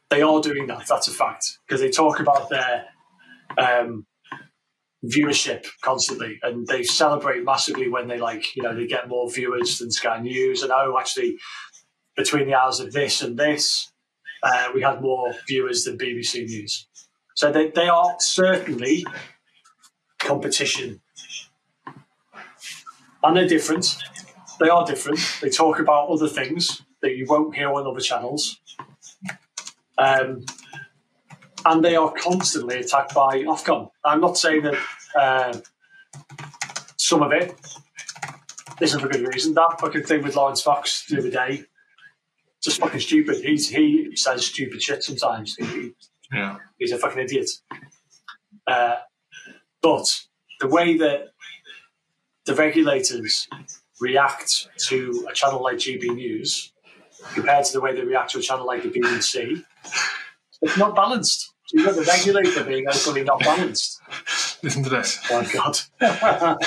they 0.08 0.22
are 0.22 0.40
doing 0.40 0.66
that. 0.68 0.86
That's 0.86 1.08
a 1.08 1.12
fact 1.12 1.58
because 1.66 1.80
they 1.80 1.90
talk 1.90 2.20
about 2.20 2.48
their 2.48 2.86
um, 3.58 4.06
viewership 5.10 5.66
constantly, 5.82 6.38
and 6.42 6.66
they 6.66 6.82
celebrate 6.82 7.44
massively 7.44 7.88
when 7.88 8.08
they 8.08 8.18
like 8.18 8.56
you 8.56 8.62
know 8.62 8.74
they 8.74 8.86
get 8.86 9.08
more 9.08 9.30
viewers 9.30 9.78
than 9.78 9.90
Sky 9.90 10.20
News. 10.20 10.62
And 10.62 10.72
oh, 10.72 10.96
actually, 10.98 11.36
between 12.16 12.46
the 12.46 12.54
hours 12.54 12.80
of 12.80 12.92
this 12.92 13.22
and 13.22 13.38
this, 13.38 13.92
uh, 14.42 14.68
we 14.74 14.82
had 14.82 15.00
more 15.00 15.34
viewers 15.48 15.84
than 15.84 15.98
BBC 15.98 16.46
News. 16.46 16.86
So 17.34 17.52
they, 17.52 17.68
they 17.68 17.88
are 17.88 18.16
certainly 18.18 19.04
competition. 20.18 21.00
And 23.22 23.36
they're 23.36 23.48
different. 23.48 23.96
They 24.58 24.68
are 24.68 24.86
different. 24.86 25.20
They 25.42 25.50
talk 25.50 25.78
about 25.78 26.08
other 26.08 26.28
things 26.28 26.82
that 27.02 27.16
you 27.16 27.26
won't 27.28 27.54
hear 27.54 27.72
on 27.72 27.86
other 27.86 28.00
channels. 28.00 28.58
Um, 29.98 30.44
and 31.64 31.84
they 31.84 31.96
are 31.96 32.12
constantly 32.12 32.78
attacked 32.78 33.14
by 33.14 33.42
Ofcom. 33.42 33.90
I'm 34.04 34.20
not 34.20 34.38
saying 34.38 34.62
that 34.62 34.76
uh, 35.18 35.58
some 36.96 37.22
of 37.22 37.32
it 37.32 37.54
isn't 38.80 39.00
for 39.00 39.08
good 39.08 39.26
reason. 39.26 39.54
That 39.54 39.76
fucking 39.80 40.02
thing 40.04 40.22
with 40.22 40.36
Laurence 40.36 40.62
Fox 40.62 41.06
the 41.06 41.18
other 41.18 41.30
day, 41.30 41.64
just 42.62 42.80
fucking 42.80 43.00
stupid. 43.00 43.36
He's, 43.44 43.68
he 43.68 44.14
says 44.16 44.46
stupid 44.46 44.82
shit 44.82 45.02
sometimes. 45.02 45.56
He, 45.56 45.92
Yeah. 46.32 46.56
he's 46.78 46.92
a 46.92 46.98
fucking 46.98 47.22
idiot. 47.22 47.50
Uh, 48.66 48.96
but 49.82 50.06
the 50.60 50.68
way 50.68 50.96
that 50.98 51.28
the 52.44 52.54
regulators 52.54 53.46
react 54.00 54.68
to 54.88 55.26
a 55.30 55.32
channel 55.32 55.62
like 55.62 55.76
GB 55.76 56.14
News 56.14 56.72
compared 57.34 57.64
to 57.66 57.72
the 57.72 57.80
way 57.80 57.94
they 57.94 58.02
react 58.02 58.30
to 58.32 58.38
a 58.38 58.42
channel 58.42 58.66
like 58.66 58.82
the 58.82 58.90
BBC, 58.90 59.64
it's 60.62 60.76
not 60.76 60.94
balanced. 60.96 61.52
You've 61.72 61.86
got 61.86 61.96
the 61.96 62.02
regulator 62.02 62.64
being 62.64 62.86
equally 62.92 63.24
not 63.24 63.40
balanced. 63.40 64.00
Listen 64.62 64.82
to 64.84 64.90
this. 64.90 65.20
Oh, 65.30 65.42
my 65.42 65.52
God. 65.52 66.58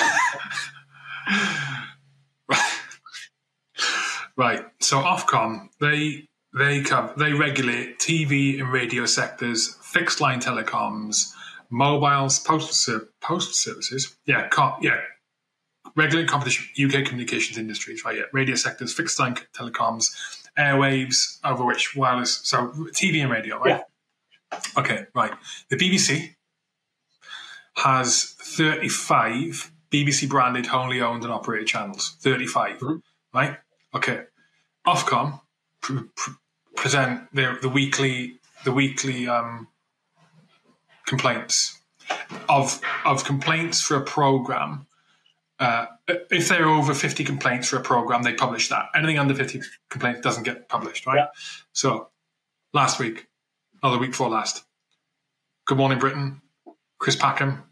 Right. 4.36 4.64
So 4.80 4.96
Ofcom, 5.02 5.68
they 5.80 6.26
they 6.56 6.80
cover, 6.80 7.12
they 7.18 7.34
regulate 7.34 7.98
TV 7.98 8.58
and 8.58 8.72
radio 8.72 9.04
sectors, 9.04 9.76
fixed 9.82 10.20
line 10.20 10.40
telecoms, 10.40 11.30
mobiles, 11.68 12.38
postal 12.38 13.00
postal 13.20 13.52
services. 13.52 14.16
Yeah, 14.24 14.48
co- 14.48 14.76
yeah. 14.80 14.98
Regulate 15.94 16.26
competition, 16.26 16.66
UK 16.82 17.04
communications 17.04 17.58
industries. 17.58 18.02
Right. 18.02 18.16
Yeah. 18.16 18.22
Radio 18.32 18.54
sectors, 18.54 18.94
fixed 18.94 19.18
line 19.20 19.34
telecoms, 19.54 20.06
airwaves, 20.58 21.38
over 21.44 21.62
which 21.64 21.94
wireless. 21.94 22.40
So 22.42 22.68
TV 22.94 23.20
and 23.20 23.30
radio. 23.30 23.58
Right. 23.58 23.82
Okay. 24.76 25.06
Right. 25.14 25.32
The 25.68 25.76
BBC 25.76 26.34
has 27.76 28.34
35 28.40 29.72
BBC 29.90 30.28
branded, 30.28 30.66
wholly 30.66 31.00
owned 31.00 31.24
and 31.24 31.32
operated 31.32 31.66
channels. 31.66 32.16
35. 32.20 32.78
Mhm. 32.78 33.02
Right. 33.34 33.56
Okay. 33.94 34.24
Ofcom 34.86 35.40
pr- 35.80 35.98
pr- 36.16 36.30
present 36.76 37.28
the 37.34 37.58
the 37.60 37.68
weekly 37.68 38.38
the 38.64 38.72
weekly 38.72 39.28
um, 39.28 39.68
complaints 41.06 41.80
of 42.48 42.80
of 43.04 43.24
complaints 43.24 43.80
for 43.80 43.96
a 43.96 44.00
program. 44.04 44.86
Uh, 45.58 45.86
if 46.08 46.48
there 46.48 46.64
are 46.64 46.70
over 46.70 46.94
fifty 46.94 47.24
complaints 47.24 47.68
for 47.68 47.76
a 47.76 47.82
program, 47.82 48.22
they 48.22 48.32
publish 48.32 48.68
that. 48.70 48.86
Anything 48.94 49.18
under 49.18 49.34
fifty 49.34 49.60
complaints 49.90 50.20
doesn't 50.22 50.44
get 50.44 50.68
published, 50.68 51.06
right? 51.06 51.16
Yeah. 51.18 51.26
So, 51.72 52.08
last 52.72 52.98
week, 52.98 53.26
or 53.82 53.90
the 53.90 53.98
week 53.98 54.10
before 54.10 54.28
last, 54.28 54.64
Good 55.66 55.78
Morning 55.78 55.98
Britain, 55.98 56.42
Chris 56.98 57.16
Packham, 57.16 57.62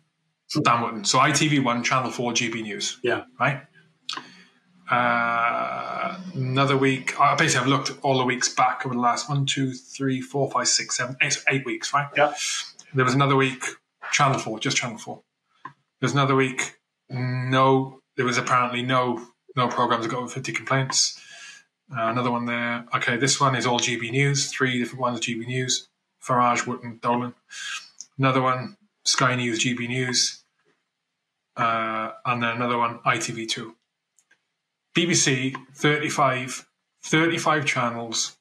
Dan 0.62 0.82
Wootton. 0.82 1.04
So 1.04 1.18
ITV1, 1.18 1.84
Channel 1.84 2.10
4, 2.10 2.32
GB 2.32 2.62
News 2.62 2.98
Yeah. 3.02 3.24
right? 3.38 3.62
Uh, 4.90 6.18
another 6.34 6.76
week. 6.76 7.18
I 7.20 7.34
basically 7.34 7.62
I've 7.64 7.68
looked 7.68 7.92
all 8.02 8.16
the 8.16 8.24
weeks 8.24 8.48
back 8.48 8.86
over 8.86 8.94
the 8.94 9.00
last 9.00 9.28
one, 9.28 9.44
two, 9.44 9.72
three, 9.74 10.20
four, 10.22 10.50
five, 10.50 10.66
six, 10.68 10.96
seven, 10.96 11.16
eight, 11.20 11.36
eight 11.50 11.66
weeks, 11.66 11.92
right? 11.92 12.06
Yeah. 12.16 12.32
There 12.94 13.04
was 13.04 13.12
another 13.14 13.36
week, 13.36 13.64
Channel 14.12 14.38
Four, 14.38 14.58
just 14.60 14.78
Channel 14.78 14.96
Four. 14.96 15.22
There's 16.00 16.12
another 16.14 16.34
week, 16.34 16.78
no. 17.10 18.00
There 18.16 18.24
was 18.24 18.38
apparently 18.38 18.80
no 18.82 19.26
no 19.56 19.68
programs 19.68 20.04
that 20.04 20.10
got 20.10 20.20
over 20.20 20.28
50 20.28 20.52
complaints. 20.52 21.20
Uh, 21.92 22.04
another 22.04 22.30
one 22.30 22.46
there. 22.46 22.86
Okay, 22.94 23.16
this 23.18 23.38
one 23.38 23.54
is 23.56 23.66
all 23.66 23.78
GB 23.78 24.10
News. 24.10 24.50
Three 24.50 24.78
different 24.78 25.00
ones 25.00 25.20
GB 25.20 25.46
News. 25.46 25.87
Farage, 26.28 26.66
Wootton, 26.66 26.98
Dolan. 27.02 27.34
Another 28.18 28.42
one, 28.42 28.76
Sky 29.04 29.34
News, 29.36 29.64
GB 29.64 29.88
News. 29.88 30.42
Uh, 31.56 32.10
and 32.26 32.42
then 32.42 32.56
another 32.56 32.78
one, 32.78 32.98
ITV2. 33.00 33.72
BBC, 34.96 35.56
35, 35.74 36.66
35 37.04 37.64
channels, 37.66 38.36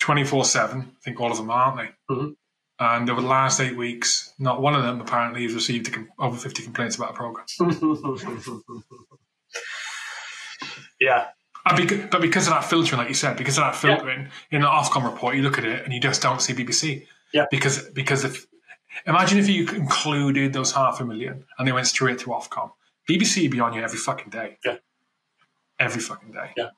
24 0.00 0.44
7. 0.44 0.80
I 0.80 0.84
think 1.04 1.20
all 1.20 1.30
of 1.30 1.36
them 1.36 1.50
are, 1.50 1.72
aren't 1.72 1.90
they? 2.08 2.14
Mhm. 2.14 2.34
And 2.80 3.10
over 3.10 3.20
the 3.20 3.26
last 3.26 3.60
eight 3.60 3.76
weeks, 3.76 4.32
not 4.38 4.62
one 4.62 4.74
of 4.76 4.84
them 4.84 5.00
apparently 5.00 5.42
has 5.42 5.52
received 5.54 5.92
over 6.18 6.36
50 6.36 6.62
complaints 6.62 6.94
about 6.94 7.10
a 7.10 7.14
program. 7.14 7.44
yeah. 11.00 11.26
But 12.10 12.20
because 12.20 12.46
of 12.46 12.54
that 12.54 12.64
filtering, 12.64 12.98
like 12.98 13.08
you 13.08 13.14
said, 13.14 13.36
because 13.36 13.58
of 13.58 13.64
that 13.64 13.76
filtering 13.76 14.28
in 14.50 14.62
the 14.62 14.66
Ofcom 14.66 15.04
report, 15.04 15.36
you 15.36 15.42
look 15.42 15.58
at 15.58 15.64
it 15.64 15.84
and 15.84 15.92
you 15.92 16.00
just 16.00 16.22
don't 16.22 16.40
see 16.40 16.54
BBC. 16.54 17.06
Yeah. 17.32 17.46
Because 17.50 17.88
because 17.90 18.24
if 18.24 18.46
imagine 19.06 19.38
if 19.38 19.48
you 19.48 19.68
included 19.68 20.52
those 20.52 20.72
half 20.72 21.00
a 21.00 21.04
million 21.04 21.44
and 21.58 21.68
they 21.68 21.72
went 21.72 21.86
straight 21.86 22.18
to 22.20 22.26
Ofcom, 22.26 22.72
BBC 23.08 23.42
would 23.42 23.50
be 23.50 23.60
on 23.60 23.72
you 23.74 23.82
every 23.82 23.98
fucking 23.98 24.30
day. 24.30 24.58
Yeah. 24.64 24.76
Every 25.78 26.00
fucking 26.00 26.32
day. 26.32 26.52
Yeah. 26.56 26.70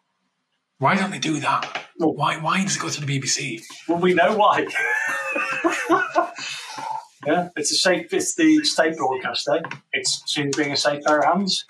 Why 0.78 0.96
don't 0.96 1.10
they 1.10 1.18
do 1.18 1.38
that? 1.40 1.86
Well- 1.98 2.14
why 2.14 2.38
why 2.38 2.62
does 2.62 2.76
it 2.76 2.82
go 2.82 2.88
to 2.88 3.00
the 3.04 3.20
BBC? 3.20 3.62
Well, 3.86 3.98
we 3.98 4.14
know 4.14 4.34
why. 4.36 4.66
yeah, 7.26 7.48
it's 7.56 7.70
a 7.70 7.76
safe. 7.76 8.12
It's 8.12 8.34
the 8.34 8.64
state 8.64 8.96
broadcaster. 8.96 9.56
Eh? 9.56 9.62
It's 9.92 10.22
seen 10.26 10.48
as 10.48 10.56
being 10.56 10.72
a 10.72 10.76
safe 10.76 11.04
pair 11.04 11.18
of 11.20 11.24
hands. 11.26 11.64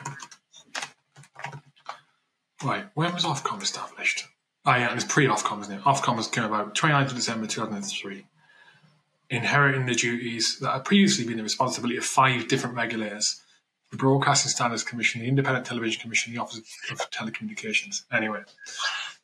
Right. 2.62 2.86
When 2.94 3.12
was 3.14 3.24
Ofcom 3.24 3.62
established? 3.62 4.26
Oh 4.66 4.72
yeah, 4.74 4.90
it 4.90 4.94
was 4.94 5.04
pre 5.04 5.26
Ofcom, 5.26 5.60
isn't 5.62 5.74
it? 5.78 5.82
Ofcom 5.84 6.16
was 6.16 6.26
came 6.28 6.44
about 6.44 6.74
29th 6.74 7.06
of 7.10 7.14
December 7.14 7.46
2003. 7.46 8.26
inheriting 9.30 9.86
the 9.86 9.94
duties 9.94 10.58
that 10.58 10.72
had 10.72 10.84
previously 10.84 11.24
been 11.24 11.36
the 11.36 11.42
responsibility 11.42 11.96
of 11.96 12.04
five 12.04 12.48
different 12.48 12.74
regulators 12.76 13.40
the 13.92 13.96
Broadcasting 13.96 14.50
Standards 14.50 14.84
Commission, 14.84 15.20
the 15.20 15.26
Independent 15.26 15.66
Television 15.66 16.00
Commission, 16.00 16.32
the 16.32 16.40
Office 16.40 16.60
of 16.92 17.10
Telecommunications. 17.10 18.02
Anyway, 18.12 18.40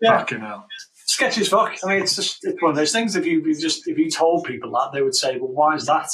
Yeah. 0.01 0.19
fucking 0.19 0.41
hell. 0.41 0.67
sketchy 1.05 1.43
as 1.43 1.49
fuck. 1.49 1.77
I 1.85 1.87
mean, 1.89 2.03
it's 2.03 2.17
just 2.17 2.45
it's 2.45 2.61
one 2.61 2.71
of 2.71 2.77
those 2.77 2.91
things. 2.93 3.15
If 3.15 3.25
you, 3.27 3.41
if 3.41 3.47
you 3.47 3.55
just 3.61 3.87
if 3.87 3.97
you 3.99 4.11
told 4.11 4.45
people 4.45 4.73
that, 4.73 4.91
they 4.93 5.03
would 5.03 5.15
say, 5.15 5.39
"Well, 5.39 5.53
why 5.53 5.75
is 5.77 5.87
that?" 5.87 6.09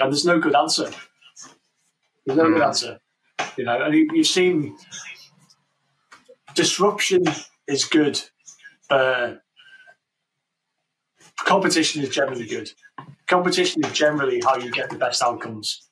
And 0.00 0.10
there's 0.12 0.24
no 0.24 0.38
good 0.38 0.54
answer. 0.56 0.90
There's 2.24 2.38
no 2.38 2.48
good 2.50 2.62
Mm. 2.62 2.66
answer. 2.66 2.98
You 3.58 3.64
know, 3.64 3.82
and 3.82 3.94
you, 3.94 4.08
you've 4.12 4.26
seen 4.26 4.76
disruption 6.56 7.22
is 7.68 7.84
good. 7.84 8.20
Uh, 8.90 9.34
competition 11.38 12.02
is 12.02 12.08
generally 12.08 12.46
good. 12.46 12.72
Competition 13.28 13.84
is 13.84 13.92
generally 13.92 14.40
how 14.44 14.56
you 14.56 14.70
get 14.72 14.90
the 14.90 14.98
best 14.98 15.22
outcomes. 15.22 15.88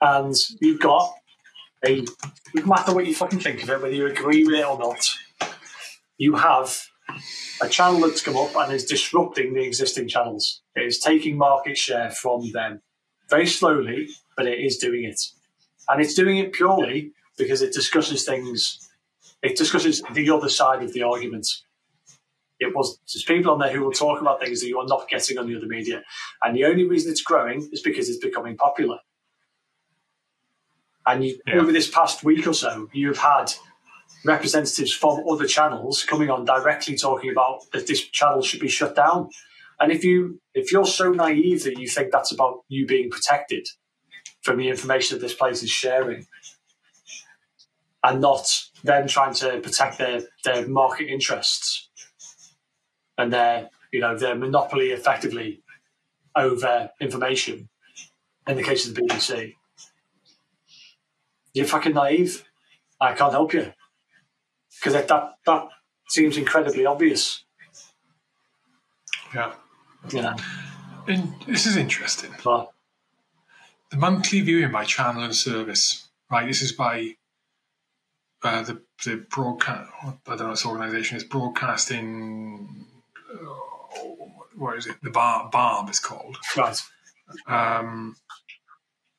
And 0.00 0.34
you've 0.60 0.80
got 0.80 1.12
a, 1.84 2.04
no 2.54 2.64
matter 2.66 2.94
what 2.94 3.06
you 3.06 3.14
fucking 3.14 3.40
think 3.40 3.62
of 3.62 3.70
it, 3.70 3.82
whether 3.82 3.94
you 3.94 4.06
agree 4.06 4.44
with 4.44 4.54
it 4.54 4.66
or 4.66 4.78
not, 4.78 5.08
you 6.18 6.34
have 6.36 6.86
a 7.62 7.68
channel 7.68 8.00
that's 8.00 8.22
come 8.22 8.36
up 8.36 8.54
and 8.56 8.72
is 8.72 8.84
disrupting 8.84 9.54
the 9.54 9.62
existing 9.62 10.08
channels. 10.08 10.62
It 10.74 10.84
is 10.84 10.98
taking 10.98 11.38
market 11.38 11.78
share 11.78 12.10
from 12.10 12.52
them 12.52 12.82
very 13.30 13.46
slowly, 13.46 14.08
but 14.36 14.46
it 14.46 14.60
is 14.60 14.76
doing 14.76 15.04
it. 15.04 15.20
And 15.88 16.02
it's 16.02 16.14
doing 16.14 16.38
it 16.38 16.52
purely 16.52 17.12
because 17.38 17.62
it 17.62 17.72
discusses 17.72 18.24
things, 18.24 18.85
it 19.46 19.56
discusses 19.56 20.02
the 20.12 20.30
other 20.30 20.48
side 20.48 20.82
of 20.82 20.92
the 20.92 21.02
argument. 21.02 21.46
It 22.58 22.74
was 22.74 22.98
there's 23.12 23.24
people 23.24 23.52
on 23.52 23.58
there 23.58 23.72
who 23.72 23.82
will 23.84 23.92
talk 23.92 24.20
about 24.20 24.40
things 24.40 24.60
that 24.60 24.68
you 24.68 24.78
are 24.78 24.86
not 24.86 25.08
getting 25.08 25.36
on 25.38 25.46
the 25.46 25.56
other 25.56 25.66
media. 25.66 26.02
And 26.42 26.56
the 26.56 26.64
only 26.64 26.84
reason 26.84 27.12
it's 27.12 27.22
growing 27.22 27.68
is 27.72 27.82
because 27.82 28.08
it's 28.08 28.24
becoming 28.24 28.56
popular. 28.56 28.98
And 31.06 31.24
you, 31.24 31.38
Yeah. 31.46 31.56
over 31.60 31.72
this 31.72 31.88
past 31.88 32.24
week 32.24 32.46
or 32.46 32.54
so, 32.54 32.88
you've 32.92 33.18
had 33.18 33.52
representatives 34.24 34.92
from 34.92 35.22
other 35.28 35.46
channels 35.46 36.02
coming 36.04 36.30
on 36.30 36.44
directly 36.44 36.96
talking 36.96 37.30
about 37.30 37.70
that 37.72 37.86
this 37.86 38.02
channel 38.08 38.42
should 38.42 38.60
be 38.60 38.68
shut 38.68 38.94
down. 38.96 39.30
And 39.78 39.92
if 39.92 40.02
you 40.04 40.40
if 40.54 40.72
you're 40.72 40.86
so 40.86 41.12
naive 41.12 41.64
that 41.64 41.78
you 41.78 41.86
think 41.88 42.10
that's 42.10 42.32
about 42.32 42.60
you 42.68 42.86
being 42.86 43.10
protected 43.10 43.68
from 44.42 44.56
the 44.58 44.68
information 44.68 45.16
that 45.16 45.22
this 45.22 45.34
place 45.34 45.62
is 45.62 45.70
sharing, 45.70 46.26
and 48.06 48.20
not 48.20 48.48
them 48.84 49.08
trying 49.08 49.34
to 49.34 49.58
protect 49.60 49.98
their, 49.98 50.22
their 50.44 50.66
market 50.68 51.08
interests 51.08 51.90
and 53.18 53.32
their 53.32 53.68
you 53.92 54.00
know 54.00 54.16
their 54.16 54.36
monopoly 54.36 54.90
effectively 54.90 55.62
over 56.36 56.90
information 57.00 57.68
in 58.46 58.56
the 58.56 58.62
case 58.62 58.86
of 58.86 58.94
the 58.94 59.02
BBC, 59.02 59.54
you're 61.52 61.66
fucking 61.66 61.94
naive. 61.94 62.44
I 63.00 63.12
can't 63.12 63.32
help 63.32 63.52
you 63.52 63.72
because 64.78 64.92
that, 64.92 65.08
that 65.08 65.34
that 65.46 65.68
seems 66.08 66.36
incredibly 66.36 66.86
obvious. 66.86 67.44
Yeah. 69.34 69.54
You 70.12 70.22
know, 70.22 70.36
And 71.08 71.34
this 71.48 71.66
is 71.66 71.76
interesting. 71.76 72.32
but 72.44 72.70
The 73.90 73.96
monthly 73.96 74.40
viewing 74.42 74.70
by 74.70 74.84
channel 74.84 75.24
and 75.24 75.34
service, 75.34 76.08
right? 76.30 76.46
This 76.46 76.62
is 76.62 76.72
by 76.72 77.16
uh, 78.46 78.62
the 78.62 78.80
the 79.04 79.16
broadcast. 79.30 79.90
I 80.02 80.06
don't 80.26 80.38
know 80.38 80.44
what 80.46 80.50
this 80.52 80.66
organisation 80.66 81.16
is. 81.16 81.24
Broadcasting. 81.24 82.86
Uh, 83.32 83.46
what 84.56 84.76
is 84.78 84.86
it? 84.86 84.96
The 85.02 85.10
Bar 85.10 85.50
Barb 85.50 85.90
is 85.90 85.98
called. 86.00 86.36
right, 86.56 86.80
Um, 87.46 88.16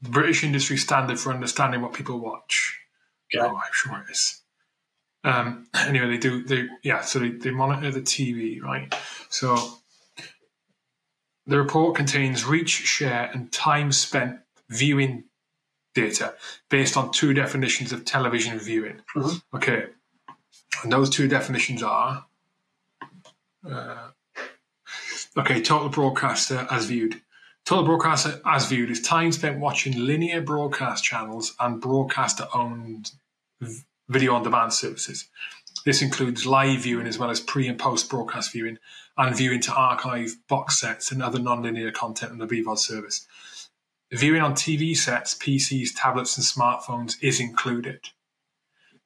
the 0.01 0.09
British 0.09 0.43
Industry 0.43 0.77
Standard 0.77 1.19
for 1.19 1.31
Understanding 1.33 1.81
What 1.81 1.93
People 1.93 2.19
Watch. 2.19 2.79
okay, 3.35 3.45
Oh, 3.45 3.55
I'm 3.55 3.71
sure 3.73 4.03
it 4.07 4.11
is. 4.11 4.41
Um, 5.23 5.67
anyway, 5.75 6.07
they 6.11 6.17
do. 6.17 6.43
They 6.43 6.67
yeah. 6.83 7.01
So 7.01 7.19
they, 7.19 7.29
they 7.29 7.51
monitor 7.51 7.91
the 7.91 8.01
TV, 8.01 8.61
right? 8.61 8.93
So 9.29 9.57
the 11.45 11.57
report 11.57 11.95
contains 11.95 12.45
reach, 12.45 12.69
share, 12.69 13.29
and 13.33 13.51
time 13.51 13.91
spent 13.91 14.39
viewing 14.69 15.25
data 15.97 16.35
based 16.69 16.95
on 16.95 17.11
two 17.11 17.33
definitions 17.33 17.91
of 17.91 18.05
television 18.05 18.57
viewing. 18.59 19.01
Mhm. 19.15 19.41
Okay, 19.55 19.87
and 20.83 20.91
those 20.91 21.09
two 21.09 21.27
definitions 21.27 21.81
are. 21.83 22.25
Uh, 23.69 24.09
okay, 25.37 25.61
total 25.61 25.89
broadcaster 25.89 26.67
as 26.69 26.85
viewed. 26.85 27.21
Total 27.65 27.83
broadcaster 27.83 28.39
as 28.45 28.67
viewed 28.67 28.89
is 28.89 29.01
time 29.01 29.31
spent 29.31 29.59
watching 29.59 30.05
linear 30.05 30.41
broadcast 30.41 31.03
channels 31.03 31.53
and 31.59 31.81
broadcaster 31.81 32.47
owned 32.53 33.11
video 34.07 34.35
on 34.35 34.43
demand 34.43 34.71
services. 34.71 35.25
This 35.83 36.01
includes 36.01 36.45
live 36.45 36.81
viewing 36.81 37.07
as 37.07 37.17
well 37.17 37.29
as 37.29 37.39
pre 37.39 37.67
and 37.67 37.77
post 37.79 38.09
broadcast 38.09 38.51
viewing 38.53 38.77
and 39.17 39.35
viewing 39.35 39.61
to 39.61 39.73
archive 39.73 40.35
box 40.47 40.79
sets 40.79 41.11
and 41.11 41.21
other 41.21 41.39
non-linear 41.39 41.91
content 41.91 42.31
on 42.31 42.37
the 42.37 42.47
BVOD 42.47 42.77
service. 42.77 43.27
Viewing 44.11 44.41
on 44.41 44.53
TV 44.53 44.95
sets, 44.95 45.35
PCs, 45.35 45.89
tablets, 45.95 46.37
and 46.37 46.45
smartphones 46.45 47.15
is 47.21 47.39
included. 47.41 47.99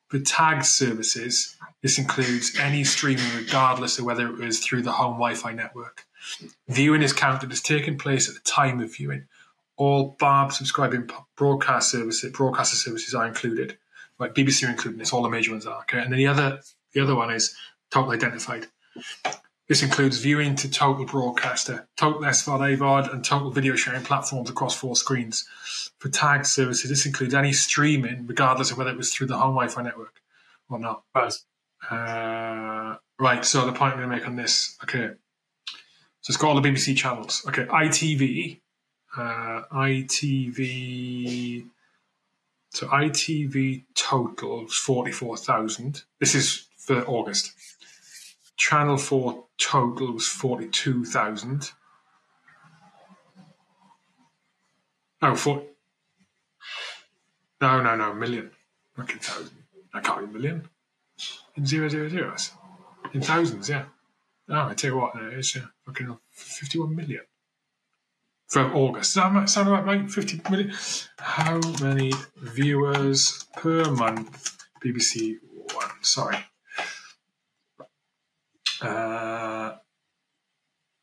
For 0.10 0.20
tag 0.20 0.64
services, 0.64 1.56
this 1.82 1.97
includes 1.97 2.58
any 2.60 2.84
streaming 2.84 3.26
regardless 3.36 3.97
of 3.97 4.06
whether 4.06 4.28
it 4.28 4.38
was 4.38 4.60
through 4.60 4.84
the 4.84 4.91
home 4.91 5.14
Wi-Fi 5.14 5.54
network. 5.54 6.06
Viewing 6.68 7.02
is 7.02 7.14
counted 7.14 7.52
as 7.52 7.62
taking 7.62 7.97
place 7.97 8.30
at 8.30 8.36
the 8.36 8.41
time 8.41 8.80
of 8.80 8.95
viewing. 8.95 9.26
All 9.76 10.16
Barb 10.20 10.52
subscribing 10.52 11.10
broadcast 11.36 11.89
services, 11.89 12.32
broadcaster 12.32 12.76
services 12.76 13.16
are 13.16 13.26
included. 13.26 13.78
Like 14.20 14.36
BBC 14.36 14.68
are 14.68 14.72
including 14.72 14.99
this, 14.99 15.14
all 15.14 15.24
the 15.24 15.30
major 15.30 15.52
ones 15.52 15.66
are. 15.66 15.80
Okay, 15.82 15.99
and 15.99 16.12
then 16.12 16.18
the 16.20 16.28
other, 16.28 16.60
the 16.93 17.02
other 17.02 17.16
one 17.16 17.32
is 17.32 17.56
total 17.89 18.12
identified. 18.12 18.68
This 19.72 19.84
includes 19.84 20.17
viewing 20.17 20.55
to 20.55 20.69
total 20.69 21.05
broadcaster, 21.05 21.88
total 21.95 22.24
SVOD, 22.24 22.78
AVOD, 22.78 23.13
and 23.13 23.24
total 23.24 23.51
video 23.51 23.78
sharing 23.78 24.03
platforms 24.03 24.49
across 24.49 24.76
four 24.76 24.97
screens. 24.97 25.47
For 25.97 26.09
tag 26.09 26.45
services, 26.45 26.89
this 26.89 27.05
includes 27.05 27.34
any 27.34 27.53
streaming, 27.53 28.28
regardless 28.28 28.72
of 28.72 28.78
whether 28.78 28.89
it 28.89 28.97
was 28.97 29.13
through 29.13 29.28
the 29.28 29.38
home 29.38 29.55
Wi-Fi 29.55 29.82
network 29.82 30.22
or 30.69 30.78
not. 30.78 31.03
right, 31.15 31.34
Uh, 31.89 32.97
right, 33.17 33.45
so 33.45 33.65
the 33.65 33.72
point 33.72 33.93
I'm 33.93 33.99
going 33.99 34.09
to 34.09 34.15
make 34.17 34.28
on 34.28 34.36
this, 34.36 34.78
okay. 34.84 35.11
So 36.19 36.32
it's 36.32 36.36
got 36.36 36.49
all 36.49 36.59
the 36.59 36.69
BBC 36.69 36.97
channels. 36.97 37.41
Okay, 37.47 37.63
ITV, 37.63 38.59
uh, 39.15 39.61
ITV, 39.72 41.65
so 42.72 42.88
ITV 42.88 43.86
total 43.95 44.65
is 44.65 44.76
44,000. 44.76 46.03
This 46.19 46.36
is 46.36 46.67
for 46.76 47.05
August. 47.05 47.53
Channel 48.57 48.97
4 48.97 49.45
total 49.62 50.14
was 50.14 50.28
42,000. 50.28 51.72
Oh, 55.22 55.36
four. 55.36 55.64
No, 57.62 57.82
no, 57.82 57.95
no, 57.95 58.14
million. 58.14 58.51
Okay, 58.99 59.20
thousand. 59.20 59.64
I 59.93 59.99
can't 59.99 60.28
be 60.28 60.39
million. 60.39 60.68
In 61.55 61.66
zero, 61.66 61.88
zero, 61.89 62.09
zeros. 62.09 62.51
In 63.14 63.22
thousands, 63.22 63.70
yeah. 63.70 63.86
Oh, 64.49 64.68
I 64.70 64.74
tell 64.74 64.91
you 64.91 64.97
what, 64.97 65.16
uh, 65.16 65.28
it 65.28 65.39
is, 65.39 65.55
yeah. 65.55 65.64
Uh, 65.64 65.68
fucking 65.86 66.18
51 66.32 66.95
million. 66.95 67.22
From 68.47 68.76
August. 68.76 69.16
Does 69.16 69.34
that 69.34 69.49
sound 69.49 69.70
right? 69.70 70.09
50 70.09 70.41
million? 70.49 70.74
How 71.20 71.59
many 71.82 72.12
viewers 72.38 73.45
per 73.55 73.86
month? 73.91 74.57
BBC 74.84 75.36
One. 75.74 75.91
Sorry. 76.01 76.38
Uh, 78.82 79.41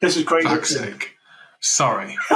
This 0.00 0.16
is 0.16 0.24
great. 0.24 0.44
Fuck's 0.44 0.70
sake. 0.74 1.14
Sorry. 1.60 2.16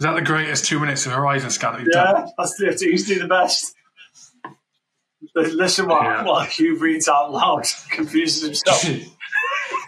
Is 0.00 0.06
that 0.06 0.14
the 0.14 0.22
greatest 0.24 0.64
two 0.64 0.80
minutes 0.80 1.04
of 1.06 1.12
Horizon 1.12 1.50
scan 1.50 1.74
that 1.74 1.82
you've 1.82 1.92
done? 1.92 2.06
yeah, 2.06 2.20
done? 2.22 2.30
that's 2.38 2.56
the, 2.56 2.68
it's 2.68 2.82
usually 2.82 3.18
the 3.18 3.26
best. 3.28 3.74
Listen 5.34 5.86
while, 5.88 6.02
Yeah. 6.02 6.24
while 6.24 6.40
Hugh 6.44 6.78
reads 6.78 7.08
out 7.08 7.30
loud, 7.32 7.64
confuses 7.90 8.42
himself. 8.42 8.84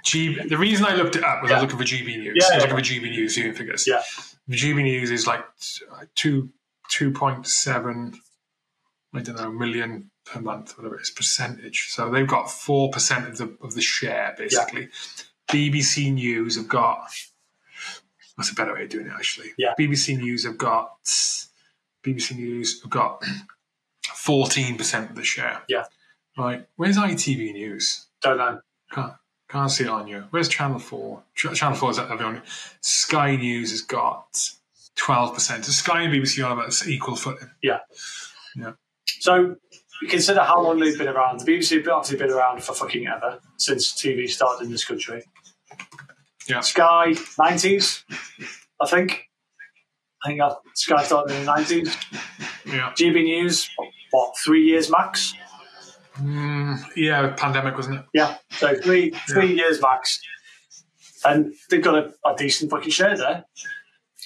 G- 0.02 0.38
the 0.48 0.58
reason 0.58 0.84
I 0.84 0.94
looked 0.94 1.16
it 1.16 1.24
up 1.24 1.42
was 1.42 1.52
I 1.52 1.54
was 1.54 1.62
looking 1.62 1.78
for 1.78 1.84
GB 1.84 2.18
News. 2.18 2.36
Yeah, 2.36 2.44
I 2.44 2.56
was 2.56 2.64
yeah. 2.64 2.70
looking 2.70 2.76
for 2.76 2.82
GB 2.82 3.10
News 3.10 3.34
viewing 3.36 3.54
figures. 3.54 3.84
Yeah. 3.86 4.02
GB 4.50 4.82
News 4.82 5.10
is 5.10 5.26
like 5.26 5.44
two 6.14 6.50
two 6.90 7.12
point 7.12 7.46
seven, 7.46 8.20
I 9.14 9.20
don't 9.20 9.36
know, 9.36 9.50
million 9.50 10.10
per 10.24 10.40
month, 10.40 10.76
whatever 10.76 10.96
it 10.96 11.02
is, 11.02 11.10
percentage. 11.10 11.88
So 11.90 12.10
they've 12.10 12.26
got 12.26 12.50
four 12.50 12.90
percent 12.90 13.28
of 13.28 13.38
the 13.38 13.56
of 13.62 13.74
the 13.74 13.82
share 13.82 14.34
basically. 14.36 14.88
BBC 15.48 16.12
News 16.12 16.56
have 16.56 16.68
got. 16.68 17.08
That's 18.36 18.50
a 18.50 18.54
better 18.54 18.72
way 18.74 18.84
of 18.84 18.88
doing 18.88 19.06
it, 19.06 19.12
actually. 19.12 19.52
Yeah. 19.58 19.74
BBC 19.78 20.16
News 20.18 20.44
have 20.44 20.58
got. 20.58 21.04
BBC 22.02 22.36
News 22.36 22.80
have 22.82 22.90
got 22.90 23.22
fourteen 24.14 24.76
percent 24.76 25.10
of 25.10 25.16
the 25.16 25.24
share. 25.24 25.62
Yeah. 25.68 25.84
Right. 26.36 26.66
Where's 26.76 26.96
ITV 26.96 27.52
News? 27.52 28.06
Don't 28.22 28.38
know. 28.38 28.60
Can't, 28.90 29.12
can't 29.52 29.70
see 29.70 29.84
it 29.84 29.90
on 29.90 30.08
you. 30.08 30.24
Where's 30.30 30.48
Channel 30.48 30.78
4? 30.78 31.22
Ch- 31.34 31.54
Channel 31.54 31.76
4 31.76 31.90
is 31.90 31.98
the. 31.98 32.42
Sky 32.80 33.36
News 33.36 33.70
has 33.70 33.82
got 33.82 34.32
12%. 34.96 35.36
So 35.38 35.72
Sky 35.72 36.02
and 36.02 36.12
BBC 36.12 36.44
are 36.44 36.52
about 36.52 36.86
equal 36.86 37.16
footing. 37.16 37.50
Yeah. 37.62 37.78
Yeah. 38.56 38.72
So 39.06 39.56
consider 40.08 40.40
how 40.42 40.62
long 40.62 40.78
they've 40.80 40.96
been 40.98 41.08
around. 41.08 41.40
The 41.40 41.44
BBC 41.44 41.76
have 41.78 41.88
obviously 41.88 42.18
been 42.18 42.34
around 42.34 42.62
for 42.64 42.72
fucking 42.74 43.06
ever 43.06 43.40
since 43.58 43.92
TV 43.92 44.28
started 44.28 44.64
in 44.64 44.70
this 44.72 44.84
country. 44.84 45.22
Yeah. 46.48 46.60
Sky 46.60 47.14
nineties, 47.38 48.04
I 48.80 48.88
think. 48.88 49.28
I 50.24 50.28
think 50.28 50.40
Sky 50.74 51.02
started 51.04 51.34
in 51.34 51.40
the 51.40 51.46
nineties. 51.46 51.96
Yeah. 52.66 52.92
GB 52.98 53.22
News, 53.24 53.68
what 54.10 54.34
three 54.44 54.64
years 54.64 54.90
max? 54.90 55.34
Mm, 56.18 56.78
yeah, 56.96 57.28
pandemic, 57.36 57.74
wasn't 57.76 58.00
it? 58.00 58.04
Yeah, 58.12 58.36
so 58.50 58.74
three 58.74 59.10
three 59.28 59.54
years 59.54 59.80
max, 59.80 60.20
and 61.24 61.54
they've 61.70 61.82
got 61.82 61.94
a, 61.94 62.12
a 62.28 62.34
decent 62.36 62.70
fucking 62.70 62.90
share 62.90 63.16
there. 63.16 63.44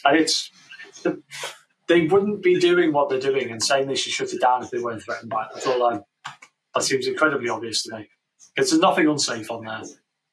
And 0.04 0.16
it's 0.16 0.50
the, 1.02 1.22
they 1.88 2.06
wouldn't 2.06 2.42
be 2.42 2.58
doing 2.58 2.92
what 2.92 3.08
they're 3.08 3.20
doing 3.20 3.50
and 3.50 3.62
saying 3.62 3.86
they 3.86 3.94
should 3.94 4.12
shut 4.12 4.32
it 4.32 4.40
down 4.40 4.62
if 4.62 4.70
they 4.70 4.80
weren't 4.80 5.02
threatened 5.02 5.30
by 5.30 5.42
it. 5.42 5.48
I 5.56 5.60
thought 5.60 5.90
that, 5.90 6.32
that 6.74 6.82
seems 6.82 7.06
incredibly 7.06 7.48
obvious 7.48 7.82
to 7.84 7.96
me. 7.96 8.08
Because 8.54 8.70
there's 8.70 8.82
nothing 8.82 9.06
unsafe 9.06 9.50
on 9.50 9.64
there. 9.64 9.82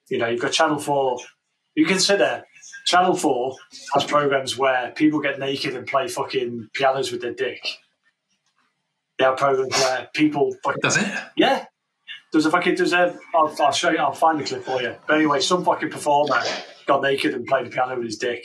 You 0.10 0.18
know, 0.18 0.28
you've 0.28 0.41
got 0.41 0.51
Channel 0.51 0.80
Four. 0.80 1.20
You 1.76 1.86
consider 1.86 2.43
Channel 2.86 3.16
Four 3.16 3.56
has 3.93 4.04
programs 4.04 4.58
where 4.58 4.91
people 4.91 5.20
get 5.20 5.39
naked 5.39 5.76
and 5.76 5.86
play 5.86 6.08
fucking 6.08 6.70
pianos 6.74 7.12
with 7.12 7.22
their 7.22 7.34
dick. 7.34 7.60
Have 9.20 9.38
programs 9.38 9.74
where 9.74 10.09
people 10.14 10.55
fucking 10.64 10.80
Does 10.82 10.97
it? 10.97 11.07
yeah. 11.38 11.66
There's 12.32 12.45
a 12.47 12.51
fucking 12.51 12.76
there's 12.76 12.93
a 12.93 13.16
I'll, 13.36 13.55
I'll 13.59 13.72
show 13.72 13.91
you 13.91 13.97
I'll 13.99 14.11
find 14.11 14.39
the 14.39 14.43
clip 14.43 14.64
for 14.64 14.82
you. 14.82 14.95
But 15.07 15.18
anyway, 15.18 15.39
some 15.39 15.64
fucking 15.64 15.91
performer 15.91 16.41
got 16.88 17.01
naked 17.03 17.34
and 17.34 17.45
played 17.45 17.68
the 17.68 17.70
piano 17.70 17.95
with 17.95 18.05
his 18.05 18.18
dick. 18.18 18.43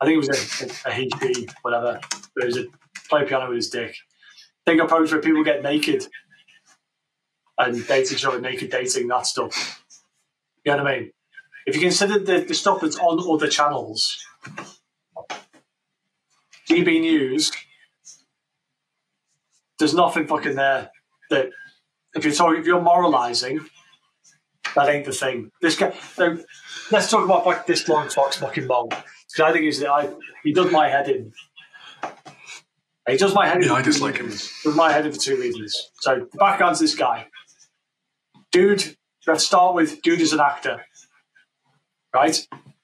I 0.00 0.06
think 0.06 0.14
it 0.14 0.26
was 0.26 0.28
a, 0.30 0.88
a, 0.88 0.92
a 0.92 1.06
HP, 1.06 1.52
whatever. 1.60 2.00
But 2.34 2.44
it 2.44 2.46
was 2.46 2.56
a 2.56 2.64
play 3.10 3.26
piano 3.26 3.48
with 3.48 3.56
his 3.56 3.68
dick. 3.70 3.94
They 4.64 4.76
got 4.76 4.88
programs 4.88 5.12
where 5.12 5.20
people 5.20 5.44
get 5.44 5.62
naked 5.62 6.06
and 7.58 7.86
dating 7.86 8.16
show 8.16 8.36
naked 8.38 8.70
dating, 8.70 9.08
that 9.08 9.26
stuff. 9.26 9.84
You 10.64 10.72
know 10.72 10.82
what 10.82 10.92
I 10.92 11.00
mean? 11.00 11.10
If 11.66 11.76
you 11.76 11.82
consider 11.82 12.18
the, 12.18 12.40
the 12.40 12.54
stuff 12.54 12.80
that's 12.80 12.98
on 12.98 13.20
other 13.32 13.46
channels, 13.48 14.16
GB 16.68 17.00
News, 17.00 17.52
there's 19.82 19.94
nothing 19.94 20.28
fucking 20.28 20.54
there 20.54 20.90
that 21.30 21.50
if 22.14 22.24
you're 22.24 22.32
talking, 22.32 22.60
if 22.60 22.66
you're 22.66 22.80
moralising, 22.80 23.58
that 24.76 24.88
ain't 24.88 25.04
the 25.04 25.12
thing. 25.12 25.50
This 25.60 25.76
guy. 25.76 25.92
So 26.14 26.38
let's 26.92 27.10
talk 27.10 27.24
about 27.24 27.44
like, 27.44 27.66
this 27.66 27.88
long 27.88 28.08
fox 28.08 28.36
fucking 28.36 28.68
mong 28.68 28.90
because 28.90 29.40
I 29.40 29.52
think 29.52 29.64
he's 29.64 29.82
I 29.82 30.08
he 30.44 30.52
does 30.52 30.70
my 30.70 30.88
head 30.88 31.08
in. 31.08 31.32
He 33.08 33.16
does 33.16 33.34
my 33.34 33.48
head 33.48 33.56
in. 33.56 33.62
Yeah, 33.64 33.70
for 33.70 33.74
I 33.74 33.82
dislike 33.82 34.18
him. 34.18 34.28
Does 34.28 34.76
my 34.76 34.92
head 34.92 35.04
in 35.04 35.12
for 35.12 35.18
two 35.18 35.36
reasons. 35.36 35.90
So 36.00 36.28
the 36.30 36.38
background's 36.38 36.78
this 36.78 36.94
guy, 36.94 37.26
dude. 38.52 38.96
Let's 39.26 39.44
start 39.44 39.74
with 39.74 40.00
dude 40.02 40.20
is 40.20 40.32
an 40.32 40.40
actor, 40.40 40.84
right? 42.14 42.38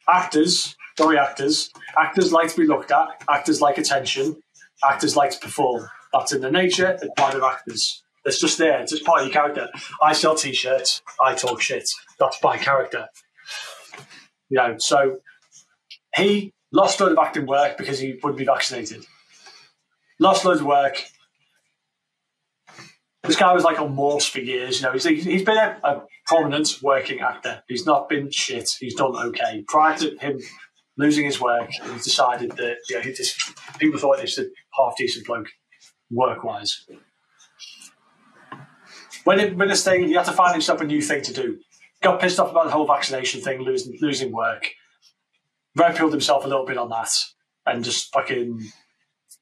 Actors, 0.09 0.76
sorry, 0.96 1.16
actors. 1.16 1.70
Actors 1.96 2.32
like 2.32 2.49
to 2.51 2.57
be 2.57 2.66
looked 2.66 2.90
at. 2.90 3.22
Actors 3.30 3.61
like 3.61 3.78
attention. 3.78 4.42
Actors 4.84 5.14
like 5.16 5.30
to 5.30 5.38
perform. 5.38 5.88
That's 6.12 6.32
in 6.32 6.40
the 6.40 6.50
nature 6.50 6.98
and 7.00 7.11
part 7.16 7.34
of 7.34 7.42
actors. 7.42 8.02
It's 8.24 8.40
just 8.40 8.59
there. 8.59 8.80
It's 8.80 8.92
just 8.92 9.04
part 9.04 9.20
of 9.20 9.26
your 9.26 9.32
character. 9.32 9.68
I 10.02 10.12
sell 10.12 10.34
t-shirts. 10.34 11.02
I 11.22 11.34
talk 11.34 11.61
shit. 11.61 11.88
That's 12.18 12.38
my 12.42 12.56
character. 12.59 13.06
You 14.50 14.59
know, 14.59 14.76
so 14.78 15.18
he 16.16 16.52
lost 16.72 17.00
a 17.00 17.04
load 17.04 17.12
of 17.12 17.18
acting 17.18 17.46
work 17.46 17.78
because 17.78 17.98
he 17.98 18.18
wouldn't 18.22 18.38
be 18.38 18.44
vaccinated. 18.44 19.06
Lost 20.20 20.44
loads 20.44 20.61
of 20.61 20.66
work. 20.66 21.02
This 23.22 23.36
guy 23.36 23.52
was 23.52 23.64
like 23.64 23.80
on 23.80 23.94
Morse 23.94 24.26
for 24.26 24.40
years. 24.40 24.80
You 24.80 24.86
know, 24.86 24.92
he's, 24.92 25.04
he's 25.04 25.44
been 25.44 25.56
a, 25.56 25.78
a 25.84 26.02
prominent 26.26 26.78
working 26.82 27.20
actor. 27.20 27.62
He's 27.68 27.86
not 27.86 28.09
been 28.09 28.30
shit. 28.30 28.68
He's 28.80 28.94
done 28.94 29.14
okay. 29.16 29.64
Prior 29.68 29.96
to 29.98 30.16
him 30.18 30.38
losing 30.96 31.24
his 31.24 31.40
work, 31.40 31.70
he 31.70 31.94
decided 31.94 32.52
that 32.52 32.76
you 32.88 32.96
know, 32.96 33.02
he 33.02 33.12
just, 33.12 33.36
people 33.78 33.98
thought 33.98 34.16
he 34.16 34.22
was 34.22 34.38
a 34.38 34.46
half 34.76 34.96
decent 34.96 35.26
bloke 35.26 35.48
work 36.11 36.44
wise. 36.44 36.86
When, 39.24 39.40
it, 39.40 39.56
when 39.56 39.68
this 39.68 39.84
thing, 39.84 40.06
he 40.06 40.14
had 40.14 40.24
to 40.26 40.32
find 40.32 40.52
himself 40.52 40.80
a 40.80 40.84
new 40.84 41.02
thing 41.02 41.22
to 41.22 41.32
do. 41.32 41.59
Got 42.02 42.20
pissed 42.20 42.38
off 42.38 42.50
about 42.50 42.66
the 42.66 42.70
whole 42.70 42.86
vaccination 42.86 43.40
thing, 43.40 43.61
losing 43.61 43.98
losing 44.00 44.32
work. 44.32 44.70
Red 45.76 45.96
pilled 45.96 46.12
himself 46.12 46.44
a 46.44 46.48
little 46.48 46.64
bit 46.64 46.78
on 46.78 46.88
that, 46.90 47.11
and 47.66 47.84
just 47.84 48.12
fucking 48.12 48.61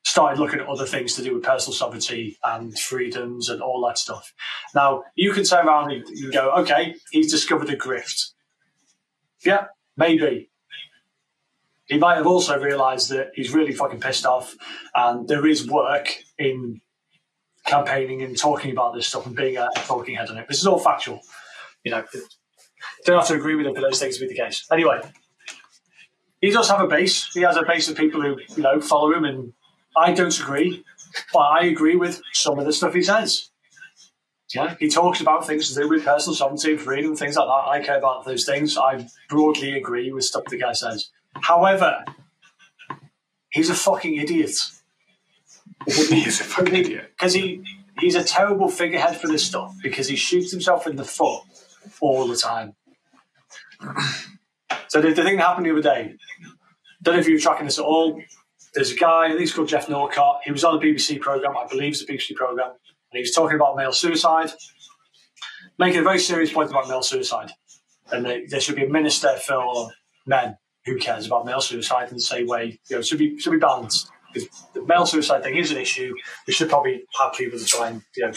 started 0.05 0.41
looking 0.41 0.61
at 0.61 0.67
other 0.67 0.87
things 0.87 1.15
to 1.15 1.23
do 1.23 1.35
with 1.35 1.43
personal 1.43 1.75
sovereignty 1.75 2.39
and 2.45 2.79
freedoms 2.79 3.49
and 3.49 3.61
all 3.61 3.85
that 3.87 3.99
stuff. 3.99 4.33
Now 4.75 5.03
you 5.15 5.33
can 5.33 5.45
turn 5.45 5.67
around 5.67 5.93
and 5.93 6.05
you 6.09 6.33
go, 6.33 6.51
okay, 6.53 6.95
he's 7.11 7.31
discovered 7.31 7.69
a 7.71 7.77
grift. 7.77 8.31
Yeah, 9.45 9.67
maybe. 9.97 10.51
He 11.87 11.99
might 11.99 12.17
have 12.17 12.27
also 12.27 12.59
realised 12.59 13.11
that 13.11 13.31
he's 13.35 13.55
really 13.55 13.73
fucking 13.73 14.01
pissed 14.01 14.27
off, 14.27 14.57
and 14.95 15.29
there 15.29 15.47
is 15.47 15.69
work 15.69 16.09
in 16.39 16.81
campaigning 17.65 18.23
and 18.23 18.37
talking 18.37 18.73
about 18.73 18.95
this 18.95 19.07
stuff 19.07 19.27
and 19.27 19.37
being 19.37 19.57
a 19.57 19.69
talking 19.75 20.17
head 20.17 20.29
on 20.29 20.39
it. 20.39 20.49
This 20.49 20.59
is 20.59 20.67
all 20.67 20.79
factual. 20.79 21.21
You 21.85 21.93
know, 21.93 22.05
don't 23.05 23.19
have 23.19 23.29
to 23.29 23.35
agree 23.35 23.55
with 23.55 23.67
him 23.67 23.75
for 23.75 23.81
those 23.81 24.01
things 24.01 24.19
to 24.19 24.27
be 24.27 24.29
the 24.29 24.41
case. 24.41 24.67
Anyway, 24.73 25.01
he 26.41 26.51
does 26.51 26.69
have 26.69 26.81
a 26.81 26.89
base. 26.89 27.33
He 27.33 27.43
has 27.43 27.57
a 27.57 27.65
base 27.65 27.89
of 27.89 27.97
people 27.97 28.21
who 28.21 28.37
you 28.57 28.63
know 28.63 28.81
follow 28.81 29.13
him, 29.13 29.25
and 29.25 29.53
I 29.97 30.13
don't 30.13 30.39
agree, 30.39 30.85
but 31.33 31.41
I 31.41 31.67
agree 31.67 31.97
with 31.97 32.21
some 32.33 32.59
of 32.59 32.67
the 32.67 32.73
stuff 32.73 32.95
he 32.95 33.03
says. 33.03 33.51
Yeah, 34.55 34.77
he 34.79 34.89
talks 34.89 35.21
about 35.21 35.47
things 35.47 35.69
to 35.69 35.83
do 35.83 35.89
with 35.89 36.05
personal 36.05 36.35
sovereignty 36.35 36.73
and 36.73 36.81
freedom, 36.81 37.17
things 37.17 37.37
like 37.37 37.47
that. 37.47 37.69
I 37.69 37.83
care 37.85 37.99
about 37.99 38.25
those 38.25 38.45
things. 38.45 38.79
I 38.79 39.07
broadly 39.29 39.77
agree 39.77 40.13
with 40.13 40.25
stuff 40.25 40.45
the 40.49 40.59
guy 40.59 40.73
says. 40.73 41.11
However, 41.43 42.05
he's 43.51 43.71
a 43.71 43.75
fucking 43.75 44.17
idiot. 44.17 44.57
he's 45.87 46.41
a 46.41 46.45
fucking 46.45 46.75
idiot. 46.75 47.13
Because 47.17 47.35
he, 47.35 47.63
he's 47.99 48.15
a 48.15 48.25
terrible 48.25 48.69
figurehead 48.69 49.17
for 49.17 49.29
this 49.29 49.45
stuff 49.45 49.75
because 49.83 50.09
he 50.09 50.17
shoots 50.17 50.51
himself 50.51 50.87
in 50.87 50.97
the 50.97 51.05
foot 51.05 51.43
all 52.01 52.27
the 52.27 52.37
time. 52.37 52.75
So 54.89 55.01
the, 55.01 55.13
the 55.13 55.25
thing 55.25 55.37
that 55.37 55.47
happened 55.47 55.67
the 55.67 55.73
other 55.73 55.83
day, 55.83 56.15
don't 57.03 57.15
know 57.15 57.21
if 57.21 57.27
you 57.27 57.35
were 57.35 57.41
tracking 57.41 57.67
this 57.67 57.79
at 57.79 57.85
all. 57.85 58.23
There's 58.73 58.93
a 58.93 58.97
guy, 58.97 59.25
I 59.25 59.29
think 59.29 59.41
he's 59.41 59.53
called 59.53 59.69
Geoff 59.69 59.89
Norcott. 59.89 60.41
He 60.45 60.53
was 60.53 60.65
on 60.65 60.77
a 60.77 60.79
BBC 60.79 61.21
program, 61.21 61.57
I 61.57 61.67
believe 61.67 61.93
it's 61.93 62.03
a 62.03 62.07
BBC 62.07 62.35
program, 62.35 62.69
and 62.69 62.79
he 63.13 63.21
was 63.21 63.33
talking 63.33 63.57
about 63.57 63.77
male 63.77 63.93
suicide, 63.93 64.53
making 65.79 66.01
a 66.01 66.03
very 66.03 66.19
serious 66.19 66.53
point 66.53 66.71
about 66.71 66.89
male 66.89 67.03
suicide, 67.03 67.51
and 68.13 68.25
there 68.25 68.61
should 68.61 68.77
be 68.77 68.85
a 68.85 68.89
minister 68.89 69.37
for 69.45 69.91
men 70.25 70.57
who 70.87 70.97
cares 70.97 71.27
about 71.27 71.45
male 71.45 71.61
suicide 71.61 72.09
in 72.09 72.15
the 72.15 72.21
same 72.21 72.47
way. 72.47 72.79
You 72.89 72.97
know, 72.97 73.03
should 73.03 73.19
be 73.19 73.39
should 73.39 73.53
be 73.53 73.59
balanced. 73.59 74.11
The 74.75 74.85
male 74.85 75.07
suicide 75.07 75.43
thing 75.43 75.57
is 75.57 75.71
an 75.71 75.79
issue. 75.79 76.15
We 76.47 76.53
should 76.53 76.69
probably 76.69 77.05
have 77.19 77.33
people 77.35 77.59
to 77.59 77.65
try 77.65 77.89
and 77.89 78.03
you 78.17 78.27
know 78.27 78.33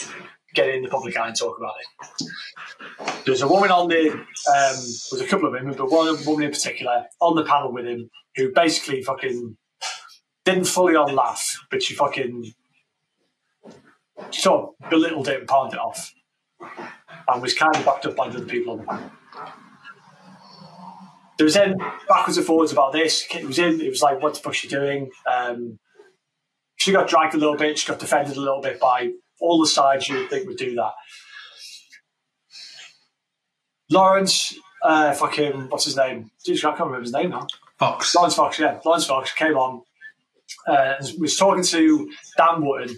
get 0.54 0.68
in 0.68 0.82
the 0.82 0.88
public 0.88 1.16
eye 1.16 1.28
and 1.28 1.36
talk 1.36 1.56
about 1.58 1.74
it. 1.80 3.24
There's 3.24 3.42
a 3.42 3.48
woman 3.48 3.70
on 3.70 3.88
the 3.88 4.10
um, 4.10 4.26
there's 4.48 5.20
a 5.20 5.26
couple 5.26 5.46
of 5.46 5.52
women, 5.52 5.74
but 5.76 5.90
one 5.90 6.16
woman 6.26 6.44
in 6.44 6.50
particular 6.50 7.04
on 7.20 7.36
the 7.36 7.44
panel 7.44 7.72
with 7.72 7.86
him 7.86 8.10
who 8.36 8.52
basically 8.52 9.02
fucking 9.02 9.56
didn't 10.44 10.64
fully 10.64 10.96
on 10.96 11.14
laugh, 11.14 11.58
but 11.70 11.82
she 11.82 11.94
fucking 11.94 12.52
sort 14.30 14.74
of 14.80 14.90
belittled 14.90 15.28
it 15.28 15.40
and 15.40 15.48
palmed 15.48 15.74
it 15.74 15.78
off, 15.78 16.12
and 17.28 17.42
was 17.42 17.54
kind 17.54 17.74
of 17.76 17.84
backed 17.84 18.06
up 18.06 18.16
by 18.16 18.28
the 18.28 18.38
other 18.38 18.46
people 18.46 18.72
on 18.72 18.78
the 18.78 18.84
panel. 18.84 19.10
There 21.40 21.46
was 21.46 21.54
then 21.54 21.78
backwards 22.06 22.36
and 22.36 22.44
forwards 22.44 22.70
about 22.70 22.92
this. 22.92 23.26
It 23.34 23.46
was 23.46 23.58
in. 23.58 23.80
It 23.80 23.88
was 23.88 24.02
like, 24.02 24.22
what 24.22 24.34
the 24.34 24.40
fuck's 24.40 24.58
she 24.58 24.68
doing? 24.68 25.10
Um, 25.26 25.78
she 26.76 26.92
got 26.92 27.08
dragged 27.08 27.32
a 27.32 27.38
little 27.38 27.56
bit. 27.56 27.78
She 27.78 27.88
got 27.88 27.98
defended 27.98 28.36
a 28.36 28.40
little 28.40 28.60
bit 28.60 28.78
by 28.78 29.12
all 29.40 29.58
the 29.58 29.66
sides 29.66 30.06
you 30.06 30.18
would 30.18 30.28
think 30.28 30.46
would 30.46 30.58
do 30.58 30.74
that. 30.74 30.92
Laurence, 33.90 34.54
uh, 34.82 35.14
fucking, 35.14 35.70
what's 35.70 35.86
his 35.86 35.96
name? 35.96 36.30
Jeez, 36.46 36.58
I 36.58 36.72
can't 36.72 36.80
remember 36.80 37.00
his 37.00 37.14
name 37.14 37.30
now. 37.30 37.46
Fox. 37.78 38.14
Laurence 38.14 38.34
Fox, 38.34 38.58
yeah. 38.58 38.78
Laurence 38.84 39.06
Fox 39.06 39.32
came 39.32 39.56
on, 39.56 39.80
uh, 40.66 40.96
was 41.18 41.38
talking 41.38 41.64
to 41.64 42.12
Dan 42.36 42.62
Wootton, 42.62 42.94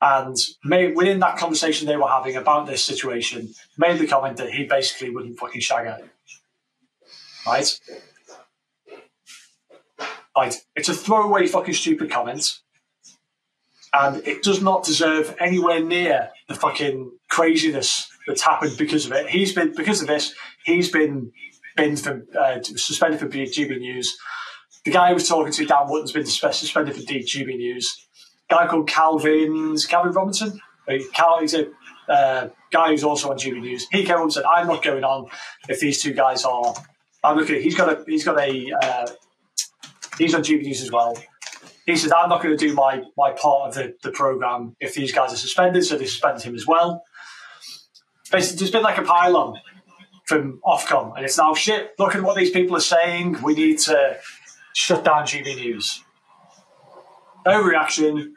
and 0.00 0.36
made, 0.64 0.94
within 0.94 1.18
that 1.18 1.36
conversation 1.36 1.88
they 1.88 1.96
were 1.96 2.06
having 2.06 2.36
about 2.36 2.68
this 2.68 2.84
situation, 2.84 3.52
made 3.76 3.98
the 3.98 4.06
comment 4.06 4.36
that 4.36 4.52
he 4.52 4.66
basically 4.66 5.10
wouldn't 5.10 5.36
fucking 5.36 5.60
shag 5.60 5.86
her. 5.86 5.98
Right? 7.46 7.80
Right. 10.36 10.56
It's 10.76 10.88
a 10.88 10.94
throwaway 10.94 11.46
fucking 11.46 11.74
stupid 11.74 12.10
comment. 12.10 12.58
And 13.92 14.26
it 14.26 14.42
does 14.42 14.62
not 14.62 14.84
deserve 14.84 15.36
anywhere 15.40 15.82
near 15.82 16.30
the 16.48 16.54
fucking 16.54 17.10
craziness 17.28 18.08
that's 18.26 18.42
happened 18.42 18.76
because 18.78 19.06
of 19.06 19.12
it. 19.12 19.28
He's 19.28 19.52
been 19.52 19.74
because 19.74 20.00
of 20.00 20.06
this. 20.06 20.32
He's 20.64 20.90
been 20.90 21.32
been 21.76 21.96
from 21.96 22.26
uh, 22.38 22.62
suspended 22.62 23.18
for 23.18 23.26
GB 23.26 23.78
News. 23.78 24.16
The 24.84 24.92
guy 24.92 25.08
who 25.08 25.14
was 25.14 25.28
talking 25.28 25.52
to 25.52 25.66
Dan 25.66 25.88
Wootton's 25.88 26.12
been 26.12 26.26
suspended 26.26 26.94
for 26.94 27.00
GB 27.02 27.56
News. 27.56 28.06
A 28.48 28.54
guy 28.54 28.66
called 28.68 28.88
Calvin 28.88 29.76
Calvin 29.88 30.12
Robinson. 30.12 30.60
Uh, 30.88 30.94
Cal, 31.12 31.40
he's 31.40 31.54
a 31.54 31.66
uh, 32.08 32.48
guy 32.70 32.88
who's 32.88 33.04
also 33.04 33.30
on 33.30 33.38
GB 33.38 33.60
News. 33.60 33.86
He 33.90 34.04
came 34.04 34.16
up 34.16 34.22
and 34.22 34.32
said, 34.32 34.44
"I'm 34.44 34.68
not 34.68 34.82
going 34.82 35.04
on 35.04 35.26
if 35.68 35.80
these 35.80 36.00
two 36.00 36.12
guys 36.12 36.44
are." 36.44 36.74
I'm 37.22 37.36
looking. 37.36 37.60
He's 37.62 37.74
got 37.74 37.88
a. 37.88 38.04
He's 38.06 38.24
got 38.24 38.38
a. 38.40 38.72
Uh, 38.82 39.06
he's 40.18 40.34
on 40.34 40.42
GB 40.42 40.62
News 40.62 40.82
as 40.82 40.90
well. 40.90 41.16
He 41.86 41.96
says, 41.96 42.12
"I'm 42.12 42.28
not 42.28 42.42
going 42.42 42.56
to 42.56 42.68
do 42.68 42.74
my 42.74 43.02
my 43.16 43.32
part 43.32 43.68
of 43.68 43.74
the, 43.74 43.94
the 44.02 44.10
program 44.10 44.76
if 44.80 44.94
these 44.94 45.12
guys 45.12 45.32
are 45.32 45.36
suspended." 45.36 45.84
So 45.84 45.96
they 45.96 46.06
suspend 46.06 46.42
him 46.42 46.54
as 46.54 46.66
well. 46.66 47.04
Basically, 48.32 48.58
there's 48.58 48.70
been 48.70 48.82
like 48.82 48.98
a 48.98 49.02
pylon 49.02 49.58
from 50.24 50.60
Ofcom, 50.64 51.16
and 51.16 51.24
it's 51.24 51.36
now 51.36 51.54
shit. 51.54 51.92
Look 51.98 52.14
at 52.14 52.22
what 52.22 52.36
these 52.36 52.50
people 52.50 52.76
are 52.76 52.80
saying. 52.80 53.42
We 53.42 53.54
need 53.54 53.78
to 53.80 54.18
shut 54.72 55.04
down 55.04 55.24
GB 55.24 55.56
News. 55.56 56.02
Overreaction, 57.46 58.32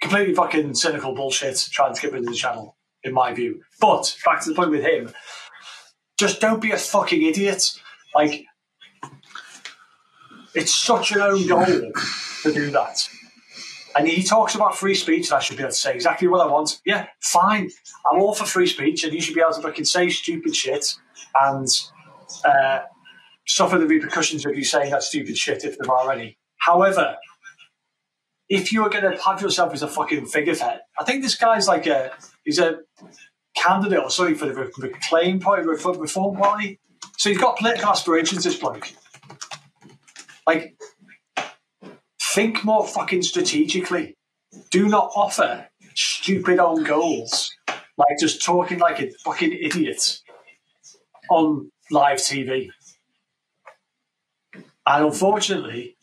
completely 0.00 0.34
fucking 0.34 0.74
cynical 0.74 1.14
bullshit. 1.14 1.68
Trying 1.72 1.94
to 1.94 2.00
get 2.00 2.12
rid 2.12 2.22
of 2.22 2.28
the 2.28 2.34
channel, 2.34 2.76
in 3.04 3.12
my 3.12 3.34
view. 3.34 3.62
But 3.80 4.16
back 4.24 4.40
to 4.42 4.50
the 4.50 4.54
point 4.54 4.70
with 4.70 4.82
him, 4.82 5.12
just 6.18 6.40
don't 6.40 6.62
be 6.62 6.70
a 6.70 6.78
fucking 6.78 7.22
idiot. 7.22 7.72
Like, 8.14 8.46
it's 10.54 10.74
such 10.74 11.12
an 11.12 11.20
own 11.20 11.46
goal 11.46 11.92
to 12.42 12.52
do 12.52 12.70
that. 12.70 13.08
And 13.96 14.08
he 14.08 14.22
talks 14.22 14.54
about 14.54 14.76
free 14.76 14.94
speech, 14.94 15.28
and 15.28 15.36
I 15.36 15.40
should 15.40 15.56
be 15.56 15.62
able 15.62 15.70
to 15.70 15.76
say 15.76 15.94
exactly 15.94 16.28
what 16.28 16.40
I 16.40 16.50
want. 16.50 16.80
Yeah, 16.84 17.06
fine. 17.20 17.70
I'm 18.10 18.20
all 18.20 18.34
for 18.34 18.44
free 18.44 18.66
speech, 18.66 19.04
and 19.04 19.12
you 19.12 19.20
should 19.20 19.34
be 19.34 19.40
able 19.40 19.52
to 19.52 19.60
fucking 19.60 19.84
say 19.84 20.08
stupid 20.08 20.56
shit 20.56 20.94
and 21.40 21.68
uh, 22.44 22.80
suffer 23.46 23.78
the 23.78 23.86
repercussions 23.86 24.46
of 24.46 24.56
you 24.56 24.64
saying 24.64 24.90
that 24.90 25.02
stupid 25.02 25.36
shit 25.36 25.64
if 25.64 25.78
there 25.78 25.90
are 25.90 26.10
any. 26.12 26.38
However, 26.58 27.16
if 28.48 28.72
you 28.72 28.82
are 28.84 28.90
going 28.90 29.10
to 29.10 29.22
have 29.22 29.42
yourself 29.42 29.72
as 29.72 29.82
a 29.82 29.88
fucking 29.88 30.26
figurehead, 30.26 30.80
I 30.98 31.04
think 31.04 31.22
this 31.22 31.34
guy's 31.34 31.68
like 31.68 31.86
a 31.86 32.12
he's 32.44 32.58
a 32.58 32.80
candidate 33.56 33.98
or 33.98 34.10
sorry 34.10 34.34
for 34.34 34.46
the 34.46 34.54
Reclaim 34.54 35.40
Party, 35.40 35.66
Reform 35.66 36.36
Party. 36.36 36.78
So 37.22 37.30
he's 37.30 37.38
got 37.38 37.56
political 37.56 37.88
aspirations. 37.88 38.42
This 38.42 38.56
bloke, 38.56 38.90
like 40.44 40.76
think 42.34 42.64
more 42.64 42.84
fucking 42.84 43.22
strategically. 43.22 44.16
Do 44.72 44.88
not 44.88 45.12
offer 45.14 45.68
stupid 45.94 46.58
own 46.58 46.82
goals, 46.82 47.48
like 47.68 48.18
just 48.18 48.44
talking 48.44 48.80
like 48.80 49.00
a 49.00 49.12
fucking 49.24 49.52
idiot 49.52 50.18
on 51.30 51.70
live 51.92 52.18
TV. 52.18 52.70
And 54.84 55.04
unfortunately, 55.04 55.96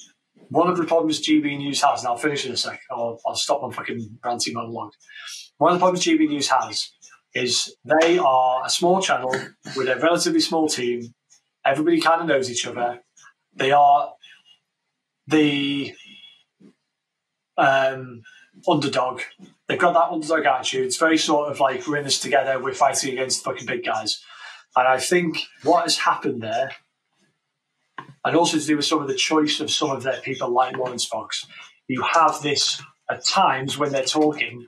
one 0.48 0.70
of 0.70 0.78
the 0.78 0.86
problems 0.86 1.20
GB 1.20 1.58
News 1.58 1.82
has, 1.82 2.00
and 2.00 2.08
I'll 2.08 2.16
finish 2.16 2.46
in 2.46 2.54
a 2.54 2.58
sec, 2.58 2.80
I'll, 2.90 3.20
I'll 3.28 3.36
stop 3.36 3.62
my 3.62 3.76
fucking 3.76 4.20
ranting 4.24 4.54
monologue. 4.54 4.94
One 5.58 5.74
of 5.74 5.80
the 5.80 5.84
problems 5.84 6.06
GB 6.06 6.30
News 6.30 6.48
has 6.48 6.94
is 7.34 7.76
they 7.86 8.18
are 8.18 8.66
a 8.66 8.70
small 8.70 9.02
channel 9.02 9.36
with 9.76 9.88
a 9.88 10.00
relatively 10.02 10.40
small 10.40 10.68
team. 10.68 11.14
Everybody 11.66 12.02
kind 12.02 12.22
of 12.22 12.28
knows 12.28 12.50
each 12.50 12.66
other. 12.66 13.02
They 13.56 13.72
are 13.72 14.14
the 15.28 15.94
um, 17.58 18.22
underdog. 18.68 19.22
They've 19.68 19.80
got 19.80 19.94
that 19.94 20.12
underdog 20.12 20.46
attitude. 20.46 20.86
It's 20.86 20.98
very 20.98 21.18
sort 21.18 21.52
of 21.52 21.60
like 21.60 21.88
we're 21.88 21.98
in 21.98 22.04
this 22.04 22.20
together. 22.20 22.60
We're 22.60 22.74
fighting 22.74 23.14
against 23.14 23.44
fucking 23.44 23.68
big 23.68 23.86
guys. 23.86 24.24
And 24.76 24.88
I 24.88 25.00
think 25.00 25.44
what 25.64 25.84
has 25.84 25.98
happened 25.98 26.42
there, 26.42 26.72
and 28.26 28.36
also 28.36 28.58
to 28.58 28.66
do 28.66 28.78
with 28.78 28.86
some 28.86 29.02
of 29.02 29.08
the 29.08 29.16
choice 29.16 29.60
of 29.60 29.72
some 29.72 29.92
of 29.92 30.04
their 30.04 30.20
people 30.22 30.50
like 30.50 30.78
Laurence 30.78 31.06
Fox, 31.06 31.46
you 31.88 32.02
have 32.02 32.42
this 32.42 32.82
at 33.10 33.26
times 33.26 33.78
when 33.78 33.92
they're 33.92 34.04
talking 34.04 34.68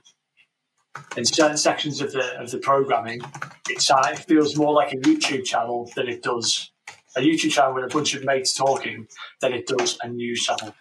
in 1.16 1.24
certain 1.24 1.56
sections 1.56 2.00
of 2.00 2.12
the 2.12 2.40
of 2.40 2.50
the 2.50 2.58
programming, 2.58 3.20
it's, 3.68 3.90
uh, 3.90 4.02
it 4.12 4.18
feels 4.20 4.56
more 4.56 4.72
like 4.72 4.92
a 4.92 4.96
YouTube 4.96 5.44
channel 5.44 5.90
than 5.96 6.08
it 6.08 6.22
does 6.22 6.70
a 7.16 7.20
YouTube 7.20 7.50
channel 7.50 7.74
with 7.74 7.84
a 7.84 7.94
bunch 7.94 8.14
of 8.14 8.24
mates 8.24 8.54
talking 8.54 9.06
than 9.40 9.52
it 9.52 9.66
does 9.66 9.98
a 10.02 10.08
news 10.08 10.44
channel. 10.44 10.74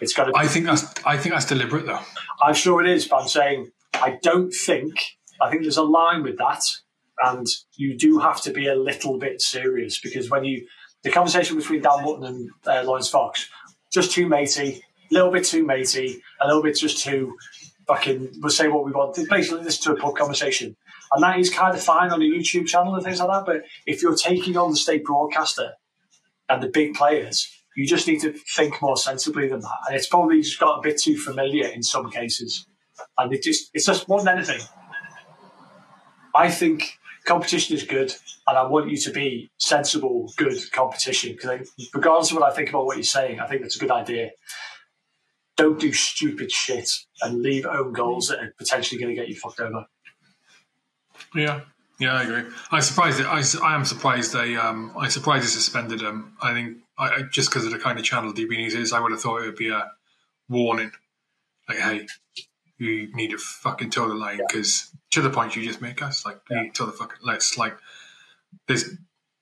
It's 0.00 0.12
got. 0.12 0.24
To 0.24 0.32
I 0.34 0.46
think 0.46 0.66
that's. 0.66 0.84
I 1.04 1.16
think 1.16 1.34
that's 1.34 1.46
deliberate, 1.46 1.86
though. 1.86 2.00
I'm 2.42 2.54
sure 2.54 2.82
it 2.84 2.88
is, 2.88 3.06
but 3.06 3.22
I'm 3.22 3.28
saying 3.28 3.70
I 3.94 4.18
don't 4.22 4.52
think. 4.52 4.94
I 5.40 5.50
think 5.50 5.62
there's 5.62 5.76
a 5.76 5.82
line 5.82 6.22
with 6.22 6.38
that, 6.38 6.62
and 7.24 7.46
you 7.76 7.96
do 7.96 8.18
have 8.20 8.40
to 8.42 8.52
be 8.52 8.68
a 8.68 8.74
little 8.74 9.18
bit 9.18 9.40
serious 9.40 10.00
because 10.00 10.30
when 10.30 10.44
you 10.44 10.66
the 11.02 11.10
conversation 11.10 11.56
between 11.56 11.82
Dan 11.82 12.04
Wootton 12.04 12.24
and 12.24 12.50
uh, 12.66 12.82
Laurence 12.84 13.08
Fox, 13.08 13.48
just 13.92 14.12
too 14.12 14.28
matey, 14.28 14.82
a 15.10 15.14
little 15.14 15.32
bit 15.32 15.44
too 15.44 15.64
matey, 15.66 16.22
a 16.40 16.46
little 16.46 16.62
bit 16.62 16.76
just 16.76 17.02
too 17.02 17.36
fucking. 17.86 18.34
We'll 18.40 18.50
say 18.50 18.68
what 18.68 18.84
we 18.84 18.92
want. 18.92 19.18
It's 19.18 19.28
Basically, 19.28 19.64
this 19.64 19.78
to 19.80 19.92
a 19.92 19.96
pub 19.96 20.16
conversation. 20.16 20.76
And 21.12 21.22
that 21.22 21.38
is 21.38 21.50
kind 21.50 21.74
of 21.74 21.82
fine 21.82 22.10
on 22.10 22.22
a 22.22 22.24
YouTube 22.24 22.66
channel 22.66 22.94
and 22.94 23.04
things 23.04 23.20
like 23.20 23.28
that. 23.28 23.46
But 23.46 23.64
if 23.86 24.02
you're 24.02 24.16
taking 24.16 24.56
on 24.56 24.70
the 24.70 24.76
state 24.76 25.04
broadcaster 25.04 25.72
and 26.48 26.62
the 26.62 26.68
big 26.68 26.94
players, 26.94 27.48
you 27.76 27.86
just 27.86 28.06
need 28.06 28.20
to 28.20 28.32
think 28.54 28.80
more 28.80 28.96
sensibly 28.96 29.48
than 29.48 29.60
that. 29.60 29.78
And 29.86 29.96
it's 29.96 30.06
probably 30.06 30.40
just 30.42 30.58
got 30.58 30.78
a 30.78 30.82
bit 30.82 30.98
too 30.98 31.18
familiar 31.18 31.68
in 31.68 31.82
some 31.82 32.10
cases. 32.10 32.66
And 33.18 33.32
it 33.32 33.42
just 33.42 33.70
it's 33.74 33.86
just 33.86 34.08
more 34.08 34.22
than 34.22 34.36
anything. 34.36 34.60
I 36.34 36.50
think 36.50 36.98
competition 37.26 37.76
is 37.76 37.84
good, 37.84 38.14
and 38.46 38.58
I 38.58 38.64
want 38.64 38.90
you 38.90 38.96
to 38.96 39.10
be 39.10 39.50
sensible, 39.58 40.32
good 40.36 40.58
competition. 40.72 41.32
Because 41.32 41.70
regardless 41.94 42.30
of 42.30 42.38
what 42.38 42.50
I 42.50 42.54
think 42.54 42.70
about 42.70 42.86
what 42.86 42.96
you're 42.96 43.04
saying, 43.04 43.40
I 43.40 43.46
think 43.46 43.62
that's 43.62 43.76
a 43.76 43.78
good 43.78 43.90
idea. 43.90 44.30
Don't 45.62 45.78
do 45.78 45.92
stupid 45.92 46.50
shit 46.50 46.90
and 47.22 47.40
leave 47.40 47.66
own 47.66 47.92
goals 47.92 48.26
that 48.26 48.40
are 48.40 48.52
potentially 48.58 49.00
going 49.00 49.14
to 49.14 49.20
get 49.20 49.28
you 49.28 49.36
fucked 49.36 49.60
over. 49.60 49.86
Yeah, 51.36 51.60
yeah, 52.00 52.14
I 52.14 52.22
agree. 52.24 52.50
I'm 52.72 52.82
surprised. 52.82 53.22
I, 53.22 53.44
I 53.64 53.76
am 53.76 53.84
surprised 53.84 54.32
they. 54.32 54.56
Um, 54.56 54.92
I'm 54.98 55.08
surprised 55.08 55.44
they 55.44 55.50
suspended 55.50 56.00
him. 56.00 56.36
I 56.42 56.52
think 56.52 56.78
I, 56.98 57.22
just 57.30 57.48
because 57.48 57.64
of 57.64 57.70
the 57.70 57.78
kind 57.78 57.96
of 57.96 58.04
channel 58.04 58.32
GB 58.32 58.48
News 58.48 58.74
is, 58.74 58.92
I 58.92 58.98
would 58.98 59.12
have 59.12 59.20
thought 59.20 59.42
it 59.42 59.46
would 59.46 59.54
be 59.54 59.68
a 59.68 59.88
warning, 60.48 60.90
like, 61.68 61.78
hey, 61.78 62.08
you 62.78 63.14
need 63.14 63.30
to 63.30 63.38
fucking 63.38 63.90
toe 63.90 64.08
the 64.08 64.14
line 64.14 64.40
because 64.48 64.90
yeah. 64.92 64.98
to 65.12 65.28
the 65.28 65.30
point 65.30 65.54
you 65.54 65.62
just 65.62 65.80
make 65.80 66.02
us, 66.02 66.26
like, 66.26 66.40
yeah. 66.50 66.62
you 66.62 66.72
toe 66.72 66.86
the 66.86 66.92
fucking 66.92 67.18
let's 67.22 67.56
like, 67.56 67.76
there's 68.66 68.96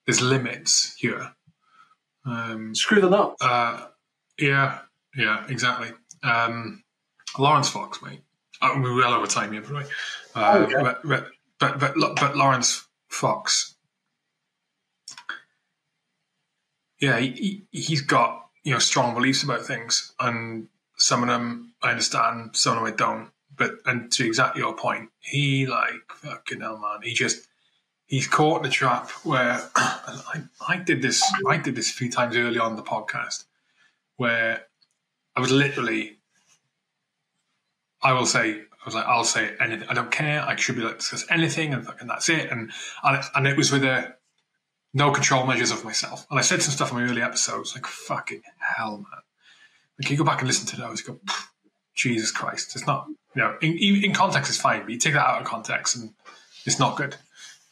there's 0.06 0.20
limits 0.20 0.96
here. 0.98 1.32
Um, 2.26 2.74
Screw 2.74 3.00
them 3.00 3.14
up. 3.14 3.36
Uh, 3.40 3.86
yeah, 4.38 4.80
yeah, 5.16 5.46
exactly. 5.48 5.92
Um, 6.22 6.84
Laurence 7.38 7.68
Fox, 7.68 8.02
mate. 8.02 8.22
Uh, 8.60 8.78
we're 8.80 8.94
well 8.94 9.14
over 9.14 9.26
time 9.26 9.52
here, 9.52 9.62
but, 9.62 9.88
uh, 10.34 10.58
okay. 10.58 10.74
but, 10.82 11.00
but 11.02 11.30
but 11.58 11.78
but 11.78 12.16
but 12.16 12.36
Laurence 12.36 12.86
Fox, 13.08 13.76
yeah, 17.00 17.18
he, 17.18 17.64
he's 17.70 18.02
got 18.02 18.50
you 18.64 18.72
know 18.72 18.78
strong 18.78 19.14
beliefs 19.14 19.42
about 19.42 19.64
things, 19.64 20.12
and 20.20 20.68
some 20.96 21.22
of 21.22 21.28
them 21.28 21.72
I 21.82 21.90
understand, 21.90 22.56
some 22.56 22.76
of 22.76 22.84
them 22.84 22.92
I 22.92 22.96
don't. 22.96 23.30
But 23.56 23.76
and 23.86 24.10
to 24.12 24.26
exactly 24.26 24.60
your 24.60 24.76
point, 24.76 25.10
he 25.20 25.66
like 25.66 26.10
fucking 26.14 26.60
hell, 26.60 26.78
man. 26.78 27.00
He 27.02 27.14
just 27.14 27.46
he's 28.06 28.26
caught 28.26 28.58
in 28.58 28.62
the 28.64 28.68
trap 28.68 29.10
where 29.22 29.60
I, 29.76 30.42
I 30.66 30.76
did 30.76 31.00
this. 31.00 31.22
I 31.48 31.56
did 31.56 31.76
this 31.76 31.90
a 31.90 31.94
few 31.94 32.10
times 32.10 32.36
early 32.36 32.58
on 32.58 32.76
the 32.76 32.82
podcast, 32.82 33.44
where 34.16 34.66
I 35.40 35.42
was 35.42 35.52
literally, 35.52 36.18
I 38.02 38.12
will 38.12 38.26
say, 38.26 38.60
I 38.60 38.84
was 38.84 38.94
like, 38.94 39.06
I'll 39.06 39.24
say 39.24 39.54
anything. 39.58 39.88
I 39.88 39.94
don't 39.94 40.10
care. 40.10 40.42
I 40.42 40.54
should 40.56 40.76
be 40.76 40.82
to 40.82 40.92
discuss 40.92 41.24
anything, 41.30 41.72
and, 41.72 41.86
that's 42.06 42.28
it. 42.28 42.50
And, 42.50 42.70
and 43.02 43.46
it 43.46 43.56
was 43.56 43.72
with 43.72 43.82
a 43.84 44.16
no 44.92 45.10
control 45.12 45.46
measures 45.46 45.70
of 45.70 45.82
myself. 45.82 46.26
And 46.28 46.38
I 46.38 46.42
said 46.42 46.60
some 46.60 46.72
stuff 46.72 46.90
in 46.90 46.98
my 46.98 47.04
early 47.04 47.22
episodes, 47.22 47.74
like 47.74 47.86
fucking 47.86 48.42
hell, 48.76 48.98
man. 48.98 49.22
Like 49.98 50.10
you 50.10 50.18
go 50.18 50.24
back 50.24 50.40
and 50.40 50.46
listen 50.46 50.66
to 50.66 50.76
those, 50.76 51.00
go, 51.00 51.18
Jesus 51.94 52.30
Christ, 52.30 52.76
it's 52.76 52.86
not. 52.86 53.06
You 53.34 53.40
know, 53.40 53.56
in, 53.62 54.04
in 54.04 54.12
context, 54.12 54.50
it's 54.50 54.60
fine, 54.60 54.82
but 54.82 54.90
you 54.90 54.98
take 54.98 55.14
that 55.14 55.26
out 55.26 55.40
of 55.40 55.46
context, 55.46 55.96
and 55.96 56.12
it's 56.66 56.78
not 56.78 56.98
good. 56.98 57.16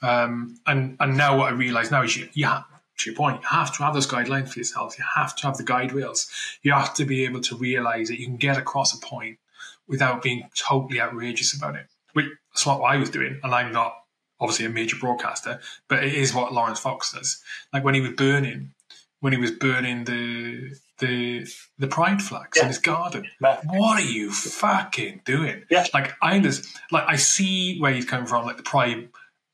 Um, 0.01 0.59
and 0.67 0.97
and 1.01 1.19
now 1.19 1.37
what 1.37 1.53
I 1.53 1.55
realise 1.55 1.91
now 1.91 2.03
is 2.03 2.17
you, 2.17 2.47
have, 2.47 2.65
to 2.99 3.11
your 3.11 3.17
point, 3.17 3.43
you 3.43 3.49
have 3.49 3.75
to 3.77 3.83
have 3.85 3.95
those 3.95 4.07
guidelines 4.07 4.51
for 4.51 4.59
yourself. 4.59 4.99
You 4.99 5.05
have 5.15 5.35
to 5.37 5.47
have 5.47 5.57
the 5.57 5.65
guide 5.65 5.93
rails. 5.93 6.29
You 6.63 6.73
have 6.73 6.95
to 6.95 7.05
be 7.05 7.25
able 7.25 7.41
to 7.43 7.57
realise 7.57 8.09
that 8.09 8.21
you 8.21 8.27
can 8.27 8.37
get 8.37 8.59
across 8.59 8.95
a 8.95 9.01
point 9.01 9.39
without 9.87 10.23
being 10.23 10.49
totally 10.55 11.01
outrageous 11.01 11.57
about 11.57 11.77
it. 11.77 11.87
Which 12.13 12.27
that's 12.53 12.67
what 12.67 12.81
I 12.81 12.97
was 12.97 13.11
doing, 13.11 13.41
and 13.43 13.55
I'm 13.55 13.73
not 13.73 13.95
obviously 14.41 14.67
a 14.67 14.71
major 14.71 14.97
broadcaster, 14.97 15.61
but 15.89 16.05
it 16.05 16.15
is 16.15 16.35
what 16.35 16.53
Laurence 16.53 16.81
Fox 16.81 17.13
does. 17.13 17.43
Like 17.73 17.85
when 17.85 17.95
he 17.95 18.01
was 18.01 18.13
burning, 18.13 18.73
when 19.21 19.33
he 19.33 19.39
was 19.39 19.51
burning 19.51 20.05
the 20.05 20.77
the 20.99 21.47
the 21.79 21.87
pride 21.87 22.23
flags 22.23 22.57
yeah. 22.57 22.63
in 22.63 22.69
his 22.69 22.79
garden. 22.79 23.29
What 23.41 24.01
are 24.01 24.05
you 24.05 24.33
fucking 24.33 25.23
doing? 25.25 25.63
Yeah. 25.71 25.87
Like 25.95 26.15
I 26.21 26.37
understand, 26.37 26.83
like 26.91 27.05
I 27.07 27.17
see 27.17 27.79
where 27.79 27.93
he's 27.93 28.05
coming 28.05 28.27
from, 28.27 28.45
like 28.45 28.57
the 28.57 28.63
pride 28.63 29.09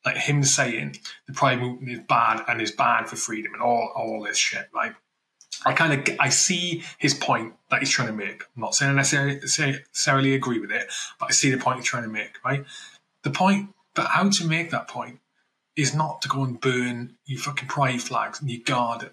like 0.05 0.17
him 0.17 0.43
saying 0.45 0.97
the 1.27 1.33
pride 1.33 1.61
movement 1.61 1.91
is 1.91 2.01
bad 2.07 2.45
and 2.47 2.61
is 2.61 2.73
bad 2.73 3.09
for 3.09 3.17
freedom 3.17 3.55
and 3.55 3.63
all 3.63 3.93
all 3.97 4.23
this 4.23 4.39
shit, 4.39 4.69
right? 4.75 4.95
I 5.65 5.73
kind 5.73 6.09
of 6.09 6.17
I 6.21 6.29
see 6.29 6.83
his 6.99 7.15
point 7.15 7.55
that 7.71 7.81
he's 7.81 7.91
trying 7.91 8.09
to 8.09 8.15
make. 8.15 8.43
I'm 8.55 8.63
not 8.63 8.75
saying 8.75 8.93
I 8.93 8.95
necessarily, 8.97 10.35
agree 10.35 10.59
with 10.59 10.71
it, 10.71 10.93
but 11.19 11.27
I 11.27 11.33
see 11.33 11.51
the 11.51 11.59
point 11.59 11.79
he's 11.79 11.89
trying 11.89 12.03
to 12.03 12.09
make, 12.09 12.33
right? 12.45 12.65
The 13.23 13.31
point, 13.31 13.71
but 13.95 14.07
how 14.07 14.29
to 14.29 14.47
make 14.47 14.71
that 14.71 14.89
point 14.89 15.21
is 15.77 15.95
not 15.95 16.23
to 16.23 16.29
go 16.29 16.45
and 16.45 16.61
burn 16.61 17.17
your 17.25 17.41
fucking 17.41 17.69
pride 17.69 18.03
flags 18.03 18.41
and 18.41 18.51
your 18.51 18.63
garden. 18.65 19.11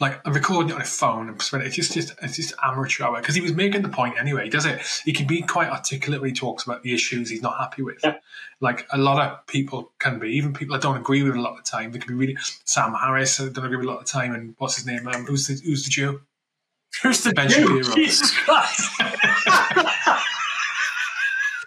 Like 0.00 0.24
recording 0.26 0.70
it 0.70 0.74
on 0.74 0.80
a 0.80 0.84
phone 0.84 1.28
and 1.28 1.40
it's 1.62 1.76
just, 1.76 1.92
just 1.92 2.14
it's 2.22 2.36
just 2.36 2.54
amateur 2.62 3.04
hour 3.04 3.20
because 3.20 3.34
he 3.34 3.40
was 3.40 3.52
making 3.52 3.82
the 3.82 3.88
point 3.88 4.16
anyway. 4.18 4.48
Does 4.48 4.66
it? 4.66 4.80
He 5.04 5.12
can 5.12 5.26
be 5.26 5.42
quite 5.42 5.68
articulate 5.70 6.20
when 6.20 6.30
he 6.30 6.34
talks 6.34 6.64
about 6.64 6.82
the 6.82 6.94
issues 6.94 7.30
he's 7.30 7.42
not 7.42 7.58
happy 7.58 7.82
with. 7.82 7.98
Yeah. 8.02 8.18
Like 8.60 8.86
a 8.92 8.98
lot 8.98 9.24
of 9.24 9.46
people 9.46 9.92
can 9.98 10.18
be, 10.18 10.30
even 10.30 10.52
people 10.52 10.76
I 10.76 10.78
don't 10.78 10.96
agree 10.96 11.22
with 11.22 11.34
a 11.34 11.40
lot 11.40 11.58
of 11.58 11.64
the 11.64 11.70
time. 11.70 11.92
They 11.92 11.98
can 11.98 12.08
be 12.08 12.14
really 12.14 12.36
Sam 12.64 12.94
Harris. 12.94 13.40
I 13.40 13.48
don't 13.48 13.64
agree 13.64 13.76
with 13.76 13.86
a 13.86 13.88
lot 13.88 13.98
of 14.00 14.04
the 14.06 14.10
time. 14.10 14.34
And 14.34 14.54
what's 14.58 14.76
his 14.76 14.86
name? 14.86 15.06
Um, 15.06 15.24
who's 15.26 15.46
the 15.46 15.54
who's 15.64 15.84
the 15.84 15.90
Jew? 15.90 16.20
Who's 17.02 17.22
the 17.22 17.32
ben 17.32 17.48
Jew? 17.48 17.82
Shapiro. 17.82 17.94
Jesus 17.94 18.36
Christ! 18.44 18.90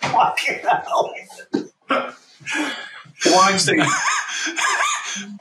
Fucking 0.02 0.60
hell! 0.60 1.14
Weinstein. 3.26 3.80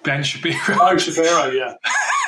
Ben 0.04 0.22
Shapiro. 0.22 0.56
Oh, 0.70 0.96
Shapiro, 0.96 1.50
yeah. 1.50 1.74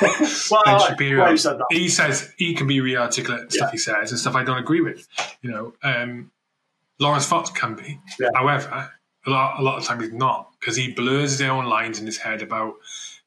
well, 0.51 0.61
ben 0.65 0.79
Shapiro. 0.79 1.35
He 1.71 1.89
says 1.89 2.33
he 2.37 2.53
can 2.53 2.67
be 2.67 2.81
really 2.81 2.97
articulate 2.97 3.51
stuff 3.51 3.71
he 3.71 3.77
says 3.77 4.11
and 4.11 4.19
stuff 4.19 4.35
I 4.35 4.43
don't 4.43 4.57
agree 4.57 4.81
with. 4.81 5.07
You 5.41 5.51
know, 5.51 5.73
um, 5.83 6.31
Laurence 6.99 7.25
Fox 7.25 7.49
can 7.49 7.75
be. 7.75 7.99
Yeah. 8.19 8.29
However, 8.33 8.89
a 9.25 9.29
lot, 9.29 9.59
a 9.59 9.63
lot 9.63 9.77
of 9.77 9.83
time 9.83 10.01
he's 10.01 10.11
not 10.11 10.51
because 10.59 10.75
he 10.75 10.91
blurs 10.91 11.31
his 11.31 11.41
own 11.41 11.65
lines 11.65 11.99
in 11.99 12.05
his 12.05 12.17
head 12.17 12.41
about 12.41 12.75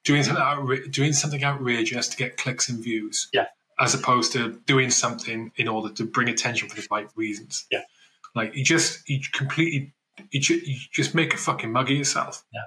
doing 0.05 0.23
something 0.23 0.43
outra- 0.43 0.91
doing 0.91 1.13
something 1.13 1.43
outrageous 1.43 2.09
to 2.09 2.17
get 2.17 2.37
clicks 2.37 2.69
and 2.69 2.83
views. 2.83 3.29
Yeah. 3.33 3.47
As 3.81 3.95
opposed 3.95 4.33
to 4.33 4.61
doing 4.67 4.91
something 4.91 5.53
in 5.57 5.69
order 5.69 5.93
to 5.95 6.05
bring 6.05 6.29
attention 6.29 6.69
for 6.69 6.77
the 6.77 6.87
right 6.91 7.09
reasons. 7.15 7.67
Yeah. 7.71 7.83
Like 8.35 8.55
he 8.55 8.63
just 8.63 9.03
he 9.07 9.25
completely 9.33 9.93
he, 10.31 10.41
just 10.91 11.15
make 11.15 11.33
a 11.33 11.37
fucking 11.37 11.71
mug 11.71 11.91
of 11.91 11.97
yourself. 11.97 12.45
Yeah 12.53 12.63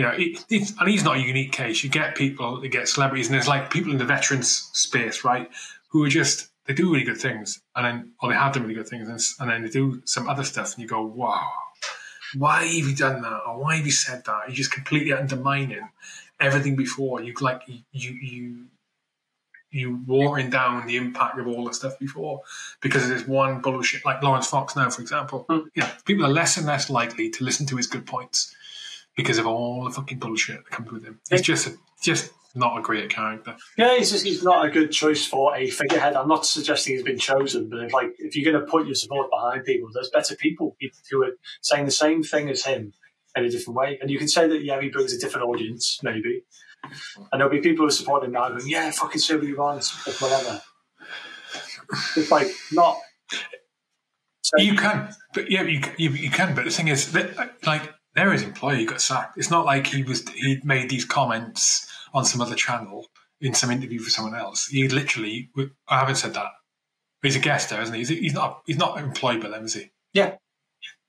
you 0.00 0.06
know, 0.06 0.14
it, 0.16 0.72
and 0.80 0.88
he's 0.88 1.04
not 1.04 1.18
a 1.18 1.20
unique 1.20 1.52
case. 1.52 1.84
You 1.84 1.90
get 1.90 2.14
people, 2.14 2.64
you 2.64 2.70
get 2.70 2.88
celebrities, 2.88 3.26
and 3.26 3.34
there's 3.34 3.46
like 3.46 3.70
people 3.70 3.92
in 3.92 3.98
the 3.98 4.06
veterans 4.06 4.70
space, 4.72 5.24
right, 5.24 5.50
who 5.88 6.02
are 6.02 6.08
just 6.08 6.48
they 6.66 6.72
do 6.72 6.90
really 6.90 7.04
good 7.04 7.18
things, 7.18 7.60
and 7.76 7.84
then 7.84 8.12
or 8.22 8.30
they 8.30 8.34
have 8.34 8.54
done 8.54 8.62
really 8.62 8.76
good 8.76 8.88
things, 8.88 9.06
and, 9.06 9.20
and 9.40 9.50
then 9.50 9.62
they 9.62 9.68
do 9.68 10.00
some 10.06 10.26
other 10.26 10.42
stuff, 10.42 10.72
and 10.72 10.82
you 10.82 10.88
go, 10.88 11.02
wow, 11.02 11.46
why 12.34 12.64
have 12.64 12.88
you 12.88 12.96
done 12.96 13.20
that, 13.20 13.40
or 13.46 13.60
why 13.60 13.76
have 13.76 13.84
you 13.84 13.92
said 13.92 14.24
that? 14.24 14.44
You're 14.46 14.56
just 14.56 14.72
completely 14.72 15.12
undermining 15.12 15.86
everything 16.40 16.76
before. 16.76 17.20
You 17.20 17.34
like 17.42 17.60
you 17.68 17.82
you 17.92 18.66
you 19.70 20.00
watering 20.06 20.48
down 20.48 20.86
the 20.86 20.96
impact 20.96 21.38
of 21.38 21.46
all 21.46 21.66
the 21.66 21.74
stuff 21.74 21.98
before 21.98 22.40
because 22.80 23.06
there's 23.06 23.28
one 23.28 23.60
bullshit 23.60 24.06
like 24.06 24.22
Laurence 24.22 24.46
Fox 24.46 24.74
now, 24.74 24.88
for 24.88 25.02
example. 25.02 25.44
Mm. 25.50 25.66
You 25.74 25.82
know, 25.82 25.90
people 26.06 26.24
are 26.24 26.32
less 26.32 26.56
and 26.56 26.66
less 26.66 26.88
likely 26.88 27.28
to 27.28 27.44
listen 27.44 27.66
to 27.66 27.76
his 27.76 27.86
good 27.86 28.06
points 28.06 28.56
because 29.16 29.38
of 29.38 29.46
all 29.46 29.84
the 29.84 29.90
fucking 29.90 30.18
bullshit 30.18 30.64
that 30.64 30.70
comes 30.70 30.90
with 30.90 31.04
him. 31.04 31.20
He's 31.30 31.42
just 31.42 31.66
a, 31.66 31.74
just 32.02 32.32
not 32.54 32.78
a 32.78 32.82
great 32.82 33.10
character. 33.10 33.56
Yeah, 33.76 33.96
he's 33.96 34.10
just 34.10 34.24
he's 34.24 34.42
not 34.42 34.64
a 34.64 34.70
good 34.70 34.90
choice 34.90 35.24
for 35.24 35.56
a 35.56 35.68
figurehead. 35.70 36.14
I'm 36.14 36.28
not 36.28 36.46
suggesting 36.46 36.94
he's 36.94 37.04
been 37.04 37.18
chosen, 37.18 37.68
but 37.68 37.80
if 37.80 37.92
like 37.92 38.12
if 38.18 38.36
you're 38.36 38.50
going 38.50 38.64
to 38.64 38.70
put 38.70 38.86
your 38.86 38.94
support 38.94 39.30
behind 39.30 39.64
people, 39.64 39.88
there's 39.92 40.10
better 40.10 40.34
people 40.36 40.76
who 41.10 41.22
are 41.22 41.32
saying 41.60 41.84
the 41.84 41.90
same 41.90 42.22
thing 42.22 42.48
as 42.48 42.64
him 42.64 42.92
in 43.36 43.44
a 43.44 43.50
different 43.50 43.76
way. 43.76 43.98
And 44.00 44.10
you 44.10 44.18
can 44.18 44.28
say 44.28 44.48
that 44.48 44.62
yeah, 44.64 44.80
he 44.80 44.88
brings 44.88 45.12
a 45.12 45.18
different 45.18 45.46
audience, 45.46 46.00
maybe. 46.02 46.42
And 47.30 47.40
there'll 47.40 47.50
be 47.50 47.60
people 47.60 47.84
who 47.84 47.90
support 47.90 48.24
him 48.24 48.32
now 48.32 48.48
going, 48.48 48.66
yeah, 48.66 48.90
fucking 48.90 49.20
say 49.20 49.36
what 49.36 49.44
you 49.44 49.56
want, 49.56 49.84
whatever. 50.18 50.60
It's 52.16 52.30
like 52.30 52.48
not. 52.72 52.98
You 54.56 54.74
can, 54.74 55.14
but 55.34 55.50
yeah, 55.50 55.62
you, 55.62 55.80
you 55.96 56.10
you 56.10 56.30
can. 56.30 56.54
But 56.54 56.64
the 56.64 56.70
thing 56.70 56.88
is, 56.88 57.12
that, 57.12 57.36
like 57.64 57.94
they're 58.14 58.32
his 58.32 58.42
employee 58.42 58.86
got 58.86 59.00
sacked. 59.00 59.38
It's 59.38 59.50
not 59.50 59.64
like 59.64 59.86
he 59.86 60.02
was 60.02 60.28
he 60.30 60.60
made 60.64 60.90
these 60.90 61.04
comments 61.04 61.86
on 62.12 62.24
some 62.24 62.40
other 62.40 62.56
channel 62.56 63.06
in 63.40 63.54
some 63.54 63.70
interview 63.70 64.00
for 64.00 64.10
someone 64.10 64.34
else. 64.34 64.66
He 64.66 64.88
literally, 64.88 65.50
I 65.88 66.00
haven't 66.00 66.16
said 66.16 66.34
that. 66.34 66.50
He's 67.22 67.36
a 67.36 67.40
guest 67.40 67.70
there, 67.70 67.80
isn't 67.82 67.94
he? 67.94 68.04
He's 68.04 68.34
not. 68.34 68.62
He's 68.66 68.78
not 68.78 68.98
employed 68.98 69.42
by 69.42 69.48
them, 69.48 69.64
is 69.64 69.74
he? 69.74 69.90
Yeah. 70.12 70.36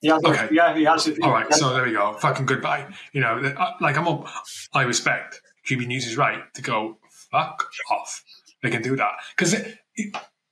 Yeah. 0.01 0.19
Okay. 0.23 0.49
Yeah, 0.51 0.75
he 0.75 0.83
has. 0.83 1.09
All 1.23 1.31
right. 1.31 1.51
So 1.53 1.73
there 1.73 1.85
we 1.85 1.93
go. 1.93 2.13
Fucking 2.13 2.45
goodbye. 2.45 2.87
You 3.13 3.21
know, 3.21 3.53
like 3.79 3.97
I'm. 3.97 4.07
All, 4.07 4.27
I 4.73 4.83
respect 4.83 5.41
GB 5.67 5.87
News 5.87 6.05
is 6.05 6.17
right 6.17 6.41
to 6.55 6.61
go 6.61 6.97
fuck 7.31 7.69
off. 7.89 8.23
They 8.61 8.69
can 8.69 8.81
do 8.81 8.95
that 8.97 9.13
because 9.35 9.55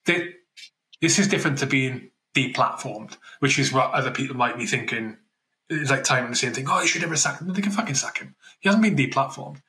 this 0.05 1.19
is 1.19 1.27
different 1.27 1.59
to 1.59 1.65
being 1.65 2.11
deplatformed, 2.35 3.17
which 3.39 3.59
is 3.59 3.73
what 3.73 3.91
other 3.91 4.11
people 4.11 4.35
might 4.35 4.57
be 4.57 4.65
thinking 4.65 5.17
it's 5.69 5.91
like 5.91 6.03
timing 6.03 6.31
the 6.31 6.35
same 6.35 6.53
thing. 6.53 6.65
Oh, 6.67 6.81
you 6.81 6.87
should 6.87 7.01
never 7.01 7.15
sack 7.15 7.39
him. 7.39 7.53
They 7.53 7.61
can 7.61 7.71
fucking 7.71 7.95
sack 7.95 8.19
him. 8.19 8.35
He 8.59 8.69
hasn't 8.69 8.83
been 8.83 8.95
deplatformed. 8.95 9.61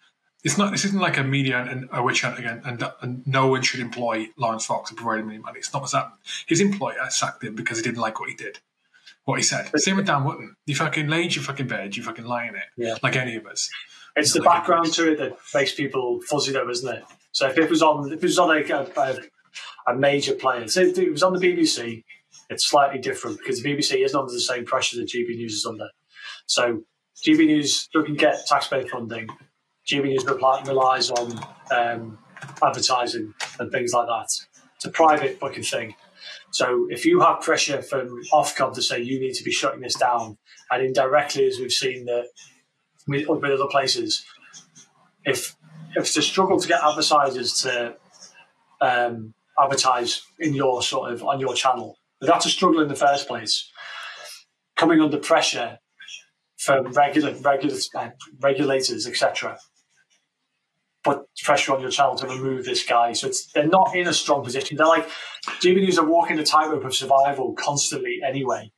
It's 0.43 0.56
not. 0.56 0.72
This 0.72 0.86
isn't 0.86 1.01
like 1.01 1.18
a 1.18 1.22
media 1.22 1.59
and, 1.59 1.89
a 1.93 2.02
witch 2.02 2.22
hunt 2.22 2.39
again, 2.39 2.62
and, 2.64 2.82
and, 3.02 3.27
no 3.27 3.48
one 3.48 3.60
should 3.60 3.81
employ 3.81 4.28
Laurence 4.39 4.64
Fox 4.64 4.90
and 4.90 4.97
provide 4.97 5.20
him 5.20 5.28
any 5.28 5.39
money. 5.39 5.59
It's 5.59 5.72
not 5.72 5.82
what's 5.82 5.93
happened. 5.93 6.18
His 6.47 6.62
employer 6.62 7.06
sacked 7.10 7.44
him 7.44 7.55
because 7.55 7.77
he 7.77 7.82
didn't 7.82 8.01
like 8.01 8.18
what 8.18 8.31
he 8.31 8.35
did, 8.35 8.59
what 9.24 9.36
he 9.36 9.43
said. 9.43 9.70
Same 9.77 9.97
with 9.97 10.06
Dan 10.06 10.24
Wootton. 10.24 10.56
You 10.64 10.74
fucking 10.74 11.09
laid 11.09 11.35
your 11.35 11.44
fucking 11.44 11.66
bed. 11.66 11.94
You 11.94 12.02
fucking 12.02 12.24
lie 12.24 12.47
in 12.47 12.55
it, 12.55 12.64
yeah. 12.77 12.94
like 13.02 13.16
any 13.16 13.36
of 13.36 13.47
us. 13.47 13.68
It's 14.16 14.32
the 14.32 14.40
like 14.40 14.60
background 14.60 14.93
to 14.94 15.12
it 15.12 15.18
that 15.18 15.36
makes 15.55 15.74
people 15.74 16.20
fuzzy, 16.22 16.52
though, 16.52 16.68
isn't 16.70 16.89
it? 16.89 17.05
So 17.32 17.47
if 17.48 17.59
it 17.59 17.68
was 17.68 17.82
on, 17.82 18.10
if 18.10 18.14
it 18.14 18.22
was 18.22 18.39
on 18.39 18.48
like 18.48 18.70
a, 18.70 18.90
a, 18.97 19.93
a 19.93 19.94
major 19.94 20.32
player, 20.32 20.66
say 20.68 20.85
if 20.85 20.98
it 20.98 21.12
was 21.12 21.22
on 21.22 21.35
the 21.35 21.39
BBC, 21.39 22.02
it's 22.51 22.68
slightly 22.68 23.01
different 23.01 23.39
because 23.39 23.62
the 23.62 23.68
BBC 23.72 24.05
isn't 24.05 24.18
under 24.18 24.32
the 24.32 24.40
same 24.40 24.66
pressure 24.66 24.97
that 24.97 25.09
GB 25.09 25.36
News 25.36 25.55
is 25.55 25.64
under. 25.64 25.89
So 26.47 26.82
GB 27.24 27.47
News 27.47 27.89
doesn't 27.94 28.18
get 28.18 28.44
taxpayer 28.47 28.86
funding. 28.86 29.28
GB 29.89 30.05
News 30.05 30.24
relies 30.24 31.10
on 31.10 31.40
um, 31.70 32.18
advertising 32.62 33.32
and 33.59 33.70
things 33.70 33.93
like 33.93 34.06
that. 34.06 34.28
It's 34.77 34.85
a 34.85 34.90
private 34.90 35.39
fucking 35.39 35.62
thing. 35.62 35.94
So 36.51 36.89
if 36.90 37.06
you 37.06 37.20
have 37.20 37.40
pressure 37.40 37.81
from 37.81 38.20
Ofcom 38.32 38.74
to 38.74 38.82
say 38.82 39.01
you 39.01 39.20
need 39.20 39.35
to 39.35 39.44
be 39.44 39.52
shutting 39.52 39.81
this 39.81 39.94
down, 39.94 40.36
and 40.70 40.85
indirectly, 40.85 41.47
as 41.47 41.59
we've 41.59 41.72
seen 41.72 42.06
that 42.06 42.27
with, 43.06 43.28
with 43.28 43.44
other 43.44 43.68
places, 43.70 44.24
if 45.24 45.56
if 45.97 46.05
it's 46.05 46.16
a 46.16 46.22
struggle 46.22 46.59
to 46.59 46.68
get 46.68 46.82
advertisers 46.82 47.60
to 47.62 47.97
um, 48.81 49.35
advertise 49.60 50.22
in 50.39 50.55
your 50.55 50.82
sort 50.82 51.12
of 51.12 51.22
on 51.22 51.40
your 51.40 51.55
channel, 51.55 51.97
that's 52.20 52.47
a 52.47 52.51
struggle 52.51 52.80
in 52.80 52.88
the 52.88 52.94
first 52.94 53.26
place. 53.26 53.70
Coming 54.76 55.01
under 55.01 55.18
pressure 55.18 55.78
from 56.56 56.92
regular, 56.92 57.32
regular 57.34 57.76
uh, 57.94 58.10
regulators, 58.40 59.06
etc. 59.06 59.59
Put 61.02 61.22
pressure 61.42 61.74
on 61.74 61.80
your 61.80 61.90
channel 61.90 62.16
to 62.16 62.26
remove 62.26 62.64
this 62.66 62.84
guy. 62.84 63.14
So 63.14 63.30
they're 63.55 63.66
not 63.66 63.97
in 63.97 64.06
a 64.06 64.12
strong 64.12 64.44
position. 64.44 64.76
They're 64.76 64.86
like 64.86 65.09
GB 65.60 65.76
News 65.76 65.98
are 65.98 66.06
walking 66.06 66.36
the 66.36 66.44
tightrope 66.44 66.84
of 66.84 66.94
survival 66.94 67.55
constantly 67.55 68.20
anyway. 68.26 68.70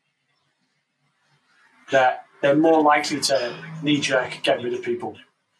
They're, 1.90 2.20
they're 2.40 2.56
more 2.56 2.82
likely 2.82 3.20
to 3.20 3.54
knee 3.82 4.00
jerk 4.00 4.38
get 4.42 4.62
rid 4.62 4.72
of 4.74 4.82
people 4.82 5.16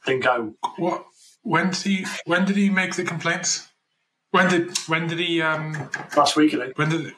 than 0.06 0.20
go. 0.20 0.54
What? 0.76 1.04
When 1.42 1.70
did 1.70 1.82
he? 1.82 2.06
When 2.24 2.44
did 2.44 2.56
he 2.56 2.70
make 2.70 2.94
the 2.94 3.02
complaints? 3.02 3.68
When 4.30 4.48
did? 4.48 4.78
When 4.86 5.08
did 5.08 5.18
he? 5.18 5.42
Um, 5.42 5.90
last 6.16 6.36
week, 6.36 6.54
I 6.54 6.58
think. 6.58 6.78
When 6.78 6.88
did? 6.88 7.14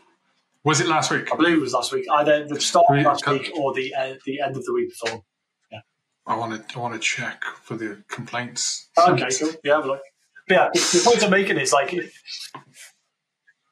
Was 0.64 0.80
it 0.80 0.86
last 0.88 1.10
week? 1.10 1.30
I 1.30 1.36
believe 1.36 1.58
it 1.58 1.60
was 1.60 1.74
last 1.74 1.92
week. 1.92 2.06
Either 2.10 2.46
the 2.46 2.60
start 2.60 2.86
of 2.88 3.04
last 3.04 3.26
week 3.28 3.52
or 3.54 3.74
the 3.74 3.94
uh, 3.94 4.14
the 4.24 4.40
end 4.40 4.56
of 4.56 4.64
the 4.64 4.72
week 4.72 4.90
before. 4.90 5.22
Yeah. 5.70 5.80
I 6.26 6.36
want 6.36 6.68
to 6.68 6.78
I 6.78 6.80
want 6.80 6.94
to 6.94 7.00
check 7.00 7.44
for 7.62 7.76
the 7.76 8.02
complaints. 8.08 8.88
Okay, 8.98 9.28
cool. 9.38 9.52
Yeah, 9.62 9.76
have 9.76 9.84
a 9.84 9.88
look. 9.88 10.02
But 10.48 10.54
yeah, 10.54 10.68
the 10.72 11.02
point 11.04 11.22
I'm 11.22 11.30
making 11.30 11.58
is 11.58 11.72
like 11.72 11.94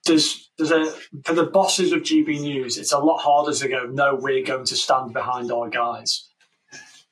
there's 0.05 0.51
there's 0.59 0.70
a 0.70 0.90
for 1.24 1.35
the 1.35 1.47
bosses 1.47 1.93
of 1.93 2.02
GB 2.02 2.40
News, 2.40 2.77
it's 2.77 2.93
a 2.93 2.98
lot 2.98 3.19
harder 3.19 3.55
to 3.55 3.69
go. 3.69 3.86
No, 3.86 4.14
we're 4.14 4.44
going 4.44 4.66
to 4.66 4.77
stand 4.77 5.14
behind 5.14 5.51
our 5.51 5.70
guys, 5.70 6.28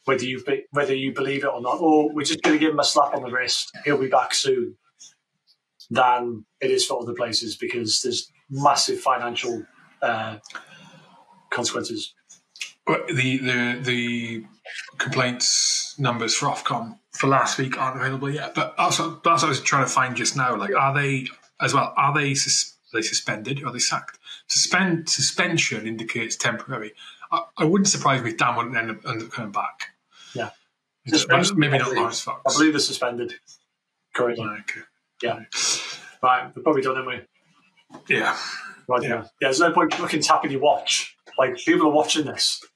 whether 0.05 0.25
you 0.25 0.43
be, 0.45 0.65
whether 0.73 0.95
you 0.95 1.15
believe 1.15 1.45
it 1.45 1.51
or 1.51 1.63
not, 1.63 1.81
or 1.81 2.13
we're 2.13 2.25
just 2.25 2.43
going 2.43 2.57
to 2.57 2.61
give 2.61 2.73
him 2.73 2.81
a 2.81 2.85
slap 2.85 3.15
on 3.15 3.23
the 3.23 3.31
wrist. 3.31 3.71
He'll 3.85 3.99
be 4.01 4.09
back 4.09 4.35
soon. 4.35 4.77
Than 5.93 6.45
it 6.61 6.71
is 6.71 6.87
for 6.87 7.03
other 7.03 7.15
places 7.15 7.57
because 7.57 8.01
there's 8.03 8.31
massive 8.51 9.01
financial 9.01 9.65
uh, 10.03 10.39
consequences. 11.51 12.15
But 12.87 13.07
the 13.09 13.39
the 13.39 13.81
the 13.83 14.45
complaints 14.99 15.95
numbers 15.99 16.35
for 16.35 16.47
Ofcom 16.47 16.99
for 17.13 17.27
last 17.27 17.59
week 17.59 17.79
aren't 17.79 18.01
available 18.01 18.31
yet. 18.31 18.55
But 18.55 18.75
also 18.79 19.21
that's 19.25 19.43
what 19.43 19.45
I 19.45 19.49
was 19.49 19.61
trying 19.61 19.85
to 19.85 19.91
find 19.91 20.17
just 20.17 20.37
now. 20.37 20.57
Like, 20.57 20.75
are 20.75 20.95
they 20.95 21.27
as 21.61 21.75
well? 21.75 21.93
Are 21.97 22.13
they 22.15 22.35
sus- 22.35 22.77
are 22.93 23.01
they 23.01 23.03
suspended? 23.03 23.63
Or 23.63 23.67
are 23.67 23.73
they 23.73 23.79
sacked? 23.79 24.19
Suspend 24.49 25.09
suspension 25.09 25.87
indicates 25.87 26.37
temporary. 26.37 26.93
I, 27.31 27.45
I 27.59 27.65
wouldn't 27.65 27.89
surprise 27.89 28.23
me 28.23 28.31
if 28.31 28.37
Dan 28.37 28.57
wouldn't 28.57 28.77
end 28.77 28.91
up, 28.91 29.07
end 29.07 29.23
up 29.23 29.31
coming 29.31 29.53
back. 29.53 29.95
Yeah. 30.35 30.51
Maybe 31.07 31.79
not 31.79 31.95
Laurence 31.95 32.27
I 32.29 32.35
believe 32.53 32.73
they're 32.73 32.81
suspended 32.81 33.35
currently. 34.15 34.45
Okay. 34.45 34.81
Yeah. 35.23 35.45
Right, 36.23 36.55
we're 36.55 36.63
probably 36.63 36.83
done, 36.83 36.97
haven't 36.97 37.09
we? 37.09 37.21
Yeah. 38.09 38.37
Right, 38.89 39.03
Yeah. 39.03 39.09
yeah. 39.09 39.25
There's 39.41 39.61
no 39.61 39.73
point 39.73 39.99
looking 40.01 40.21
tapping 40.23 40.51
your 40.51 40.61
watch. 40.61 41.17
Like 41.39 41.57
people 41.57 41.87
are 41.89 41.93
watching 41.93 42.27
this. 42.27 42.61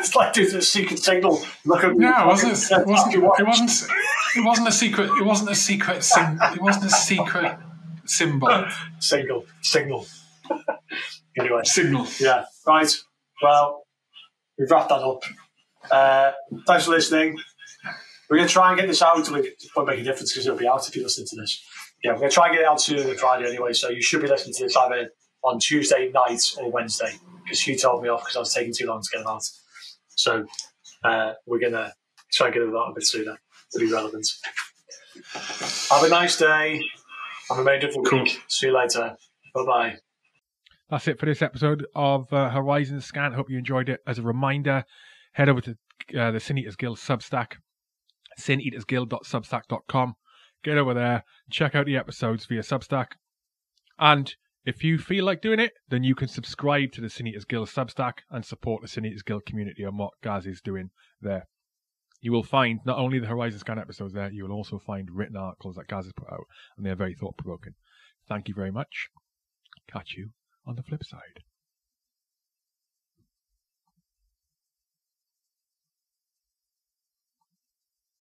It's 0.00 0.16
like 0.16 0.32
there's 0.34 0.52
a 0.52 0.60
secret 0.62 0.98
signal. 0.98 1.40
Look 1.64 1.84
at 1.84 1.96
No, 1.96 2.08
it 2.24 2.26
wasn't. 2.26 2.52
It 2.80 2.86
wasn't. 2.86 3.14
It 3.14 3.18
wasn't. 3.46 3.70
It 4.36 4.44
wasn't 4.44 4.68
a 4.68 4.72
secret. 4.72 5.10
It 5.16 5.24
wasn't 5.24 5.50
a 5.50 5.54
secret. 5.54 6.02
Sim, 6.02 6.38
it 6.42 6.60
wasn't 6.60 6.86
a 6.86 6.90
secret 6.90 7.56
symbol. 8.04 8.66
Signal. 8.98 9.44
Signal. 9.62 10.06
anyway, 11.38 11.60
Signal. 11.64 12.06
yeah. 12.18 12.44
Right. 12.66 12.92
Well, 13.42 13.86
we've 14.58 14.70
wrapped 14.70 14.88
that 14.88 15.02
up. 15.02 15.22
Uh, 15.90 16.32
thanks 16.66 16.86
for 16.86 16.90
listening. 16.90 17.38
We're 18.28 18.38
going 18.38 18.48
to 18.48 18.52
try 18.52 18.70
and 18.70 18.78
get 18.80 18.88
this 18.88 19.02
out. 19.02 19.18
It 19.18 19.30
won't 19.76 19.88
make 19.88 20.00
a 20.00 20.04
difference 20.04 20.32
because 20.32 20.46
it'll 20.46 20.58
be 20.58 20.66
out 20.68 20.86
if 20.88 20.96
you 20.96 21.02
listen 21.04 21.26
to 21.26 21.36
this. 21.36 21.62
Yeah, 22.02 22.12
we're 22.12 22.18
going 22.18 22.30
to 22.30 22.34
try 22.34 22.46
and 22.46 22.54
get 22.54 22.62
it 22.62 22.66
out 22.66 22.80
sooner 22.80 23.02
than 23.02 23.16
Friday 23.16 23.46
anyway. 23.48 23.72
So 23.72 23.90
you 23.90 24.02
should 24.02 24.22
be 24.22 24.28
listening 24.28 24.54
to 24.54 24.64
this 24.64 24.76
either 24.76 25.10
on 25.44 25.58
Tuesday 25.58 26.10
night 26.12 26.42
or 26.58 26.70
Wednesday 26.70 27.12
because 27.44 27.60
Hugh 27.60 27.76
told 27.76 28.02
me 28.02 28.08
off 28.08 28.22
because 28.22 28.36
I 28.36 28.40
was 28.40 28.54
taking 28.54 28.72
too 28.72 28.86
long 28.86 29.02
to 29.02 29.08
get 29.12 29.18
them 29.18 29.28
out. 29.28 29.42
So 30.08 30.46
uh, 31.04 31.32
we're 31.46 31.58
going 31.60 31.72
to 31.72 31.92
try 32.32 32.46
and 32.46 32.54
get 32.54 32.62
it 32.62 32.68
out 32.68 32.90
a 32.90 32.94
bit 32.94 33.04
sooner 33.06 33.38
to 33.72 33.78
be 33.78 33.92
relevant. 33.92 34.26
Have 35.90 36.04
a 36.04 36.08
nice 36.08 36.38
day. 36.38 36.82
Have 37.50 37.66
a 37.66 37.70
of 37.86 37.94
Cool. 38.06 38.22
week. 38.22 38.40
See 38.48 38.66
you 38.66 38.76
later. 38.76 39.16
Bye 39.54 39.64
bye. 39.64 39.96
That's 40.88 41.06
it 41.08 41.18
for 41.20 41.26
this 41.26 41.42
episode 41.42 41.86
of 41.94 42.32
uh, 42.32 42.50
Horizon 42.50 43.00
Scan. 43.00 43.32
Hope 43.32 43.50
you 43.50 43.58
enjoyed 43.58 43.88
it. 43.88 44.00
As 44.06 44.18
a 44.18 44.22
reminder, 44.22 44.84
head 45.32 45.48
over 45.48 45.60
to 45.60 45.76
uh, 46.18 46.30
the 46.32 46.40
Sin 46.40 46.58
Eaters 46.58 46.76
Guild 46.76 46.98
Substack, 46.98 47.52
sineatersguild.substack.com. 48.38 50.14
Get 50.62 50.78
over 50.78 50.94
there, 50.94 51.24
check 51.50 51.74
out 51.74 51.86
the 51.86 51.96
episodes 51.96 52.46
via 52.46 52.60
Substack. 52.60 53.12
And 53.98 54.34
if 54.64 54.84
you 54.84 54.98
feel 54.98 55.24
like 55.24 55.40
doing 55.40 55.60
it, 55.60 55.72
then 55.88 56.04
you 56.04 56.14
can 56.14 56.28
subscribe 56.28 56.92
to 56.92 57.00
the 57.00 57.08
Sin 57.08 57.26
Eaters 57.26 57.46
Guild 57.46 57.68
Substack 57.68 58.18
and 58.30 58.44
support 58.44 58.82
the 58.82 58.88
Sin 58.88 59.06
Eaters 59.06 59.22
Guild 59.22 59.46
community 59.46 59.84
and 59.84 59.98
what 59.98 60.12
Gaz 60.22 60.46
is 60.46 60.60
doing 60.60 60.90
there. 61.20 61.46
You 62.20 62.32
will 62.32 62.42
find 62.42 62.80
not 62.84 62.98
only 62.98 63.18
the 63.18 63.26
Horizon 63.26 63.60
Scan 63.60 63.78
episodes 63.78 64.12
there, 64.12 64.30
you 64.30 64.44
will 64.44 64.54
also 64.54 64.78
find 64.78 65.08
written 65.10 65.36
articles 65.36 65.76
that 65.76 65.88
Gaz 65.88 66.04
has 66.04 66.12
put 66.12 66.30
out, 66.30 66.44
and 66.76 66.84
they 66.84 66.90
are 66.90 66.96
very 66.96 67.14
thought 67.14 67.38
provoking. 67.38 67.72
Thank 68.28 68.48
you 68.48 68.54
very 68.54 68.70
much. 68.70 69.08
Catch 69.90 70.14
you 70.18 70.30
on 70.66 70.76
the 70.76 70.82
flip 70.82 71.02
side. 71.02 71.42